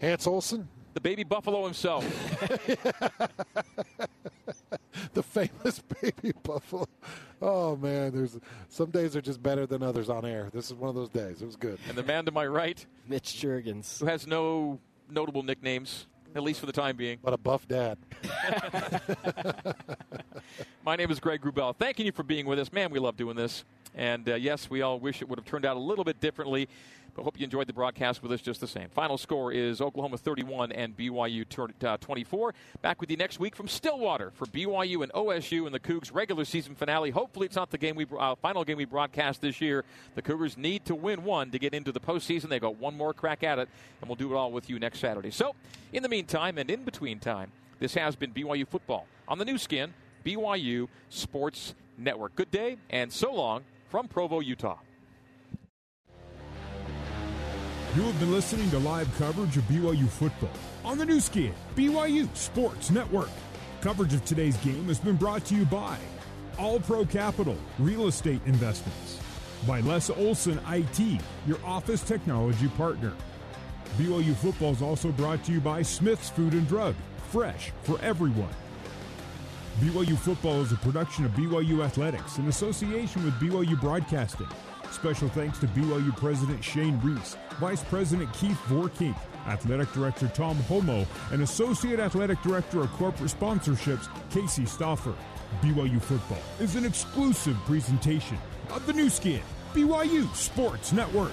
Hans 0.00 0.26
Olsen, 0.26 0.68
the 0.97 1.01
baby 1.02 1.24
buffalo 1.24 1.64
himself. 1.64 2.02
the 5.12 5.23
famous 5.23 5.82
baby 6.01 6.32
buffalo. 6.43 6.86
Oh 7.43 7.77
man, 7.77 8.12
there's 8.12 8.39
some 8.70 8.90
days 8.90 9.14
are 9.14 9.20
just 9.20 9.43
better 9.43 9.66
than 9.66 9.82
others 9.82 10.09
on 10.09 10.24
air. 10.24 10.48
This 10.55 10.70
is 10.70 10.74
one 10.74 10.89
of 10.89 10.94
those 10.94 11.10
days. 11.10 11.43
It 11.43 11.44
was 11.44 11.56
good. 11.56 11.78
And 11.86 11.98
the 11.98 12.02
man 12.02 12.24
to 12.24 12.32
my 12.32 12.47
right, 12.47 12.85
Mitch 13.06 13.35
Juergens, 13.35 14.01
who 14.01 14.06
has 14.06 14.27
no 14.27 14.81
notable 15.10 15.43
nicknames, 15.43 16.06
at 16.35 16.43
least 16.43 16.60
for 16.60 16.66
the 16.66 16.73
time 16.73 16.97
being. 16.97 17.18
But 17.23 17.35
a 17.35 17.39
buff 17.39 17.68
dad. 17.68 17.98
my 20.82 20.97
name 20.97 21.10
is 21.10 21.20
Greg 21.20 21.43
Wrubell. 21.43 21.77
Thanking 21.77 22.06
you 22.06 22.12
for 22.12 22.23
being 22.23 22.47
with 22.47 22.59
us, 22.59 22.73
man. 22.73 22.90
We 22.90 23.01
love 23.01 23.18
doing 23.18 23.36
this, 23.36 23.66
and 23.94 24.27
uh, 24.31 24.36
yes, 24.36 24.70
we 24.70 24.81
all 24.81 24.98
wish 24.98 25.20
it 25.20 25.28
would 25.28 25.39
have 25.39 25.47
turned 25.47 25.66
out 25.66 25.77
a 25.77 25.81
little 25.81 26.05
bit 26.05 26.23
differently. 26.23 26.70
But 27.16 27.22
hope 27.22 27.38
you 27.40 27.44
enjoyed 27.44 27.66
the 27.66 27.72
broadcast 27.72 28.22
with 28.22 28.30
us 28.30 28.43
just 28.43 28.60
the 28.60 28.66
same. 28.66 28.90
Final 28.90 29.16
score 29.16 29.51
is 29.51 29.80
Oklahoma 29.80 30.18
31 30.18 30.70
and 30.70 30.94
BYU 30.94 31.47
uh, 31.82 31.97
24. 31.97 32.55
Back 32.82 33.01
with 33.01 33.10
you 33.10 33.16
next 33.16 33.40
week 33.40 33.56
from 33.56 33.68
Stillwater 33.68 34.32
for 34.32 34.44
BYU 34.44 35.02
and 35.02 35.10
OSU 35.14 35.64
and 35.64 35.74
the 35.74 35.80
Cougs 35.80 36.14
regular 36.14 36.44
season 36.44 36.74
finale. 36.74 37.09
Hopefully, 37.10 37.47
it's 37.47 37.56
not 37.56 37.70
the 37.70 37.78
game 37.78 37.97
we 37.97 38.05
uh, 38.18 38.34
final 38.34 38.64
game 38.64 38.76
we 38.76 38.84
broadcast 38.84 39.40
this 39.40 39.62
year. 39.62 39.82
The 40.14 40.20
Cougars 40.20 40.59
need 40.59 40.84
to 40.84 40.94
win 40.94 41.24
one 41.24 41.51
to 41.52 41.59
get 41.59 41.72
into 41.72 41.90
the 41.90 42.01
postseason. 42.01 42.51
They've 42.51 42.60
got 42.60 42.76
one 42.76 42.94
more 42.94 43.14
crack 43.14 43.43
at 43.43 43.59
it, 43.59 43.70
and 44.02 44.10
we'll 44.10 44.16
do 44.16 44.30
it 44.34 44.36
all 44.36 44.52
with 44.52 44.68
you 44.68 44.78
next 44.78 44.98
Saturday. 44.98 45.30
So, 45.30 45.55
in 45.94 46.02
the 46.02 46.10
meantime 46.10 46.59
and 46.59 46.70
in 46.70 46.84
between 46.84 47.18
time, 47.18 47.51
this 47.78 47.94
has 47.94 48.14
been 48.14 48.32
BYU 48.32 48.68
football 48.68 49.06
on 49.26 49.38
the 49.38 49.47
Nu 49.47 49.56
Skin, 49.56 49.94
BYU 50.22 50.88
Sports 51.09 51.74
Network. 51.97 52.36
Good 52.36 52.51
day 52.51 52.76
and 52.90 53.10
so 53.10 53.32
long 53.32 53.64
from 53.88 54.06
Provo, 54.06 54.40
Utah. 54.40 54.76
You 57.97 58.02
have 58.02 58.20
been 58.20 58.31
listening 58.31 58.68
to 58.73 58.78
live 58.81 59.09
coverage 59.16 59.56
of 59.56 59.62
BYU 59.64 60.06
football 60.06 60.51
on 60.85 60.98
the 60.98 61.06
Nu 61.06 61.18
Skin, 61.18 61.55
BYU 61.74 62.28
Sports 62.36 62.90
Network. 62.90 63.31
Coverage 63.81 64.12
of 64.12 64.23
today's 64.27 64.59
game 64.59 64.85
has 64.89 64.98
been 64.98 65.16
brought 65.16 65.47
to 65.47 65.55
you 65.55 65.64
by 65.64 65.97
All 66.59 66.78
Pro 66.78 67.06
Capital 67.06 67.56
Real 67.78 68.06
Estate 68.06 68.43
Investments, 68.44 69.18
by 69.66 69.81
Les 69.81 70.10
Olson 70.10 70.60
IT, 70.68 71.23
your 71.47 71.59
office 71.64 72.02
technology 72.02 72.68
partner. 72.77 73.14
BYU 73.97 74.36
football 74.36 74.73
is 74.73 74.82
also 74.82 75.10
brought 75.12 75.43
to 75.44 75.52
you 75.52 75.60
by 75.62 75.81
Smith's 75.81 76.28
Food 76.28 76.52
and 76.52 76.68
Drug, 76.68 76.94
fresh 77.31 77.73
for 77.82 77.98
everyone. 78.02 78.55
BYU 79.81 80.18
football 80.18 80.60
is 80.60 80.70
a 80.70 80.77
production 80.77 81.24
of 81.24 81.31
BYU 81.31 81.82
Athletics 81.82 82.36
in 82.36 82.48
association 82.48 83.24
with 83.24 83.32
BYU 83.40 83.81
Broadcasting. 83.81 84.48
Special 84.92 85.28
thanks 85.28 85.58
to 85.58 85.66
BYU 85.68 86.16
President 86.16 86.62
Shane 86.62 86.98
Reese, 87.02 87.36
Vice 87.60 87.84
President 87.84 88.32
Keith 88.32 88.58
Vorkink, 88.66 89.16
Athletic 89.46 89.92
Director 89.92 90.28
Tom 90.28 90.56
Holmoe, 90.68 91.06
and 91.32 91.42
Associate 91.42 92.00
Athletic 92.00 92.40
Director 92.42 92.80
of 92.80 92.90
Corporate 92.92 93.30
Sponsorships, 93.30 94.08
Casey 94.30 94.62
Stoffer. 94.64 95.14
BYU 95.62 96.02
Football 96.02 96.42
is 96.60 96.76
an 96.76 96.84
exclusive 96.84 97.56
presentation 97.66 98.38
of 98.70 98.84
the 98.86 98.92
Nu 98.92 99.08
Skin, 99.08 99.42
BYU 99.74 100.32
Sports 100.34 100.92
Network. 100.92 101.32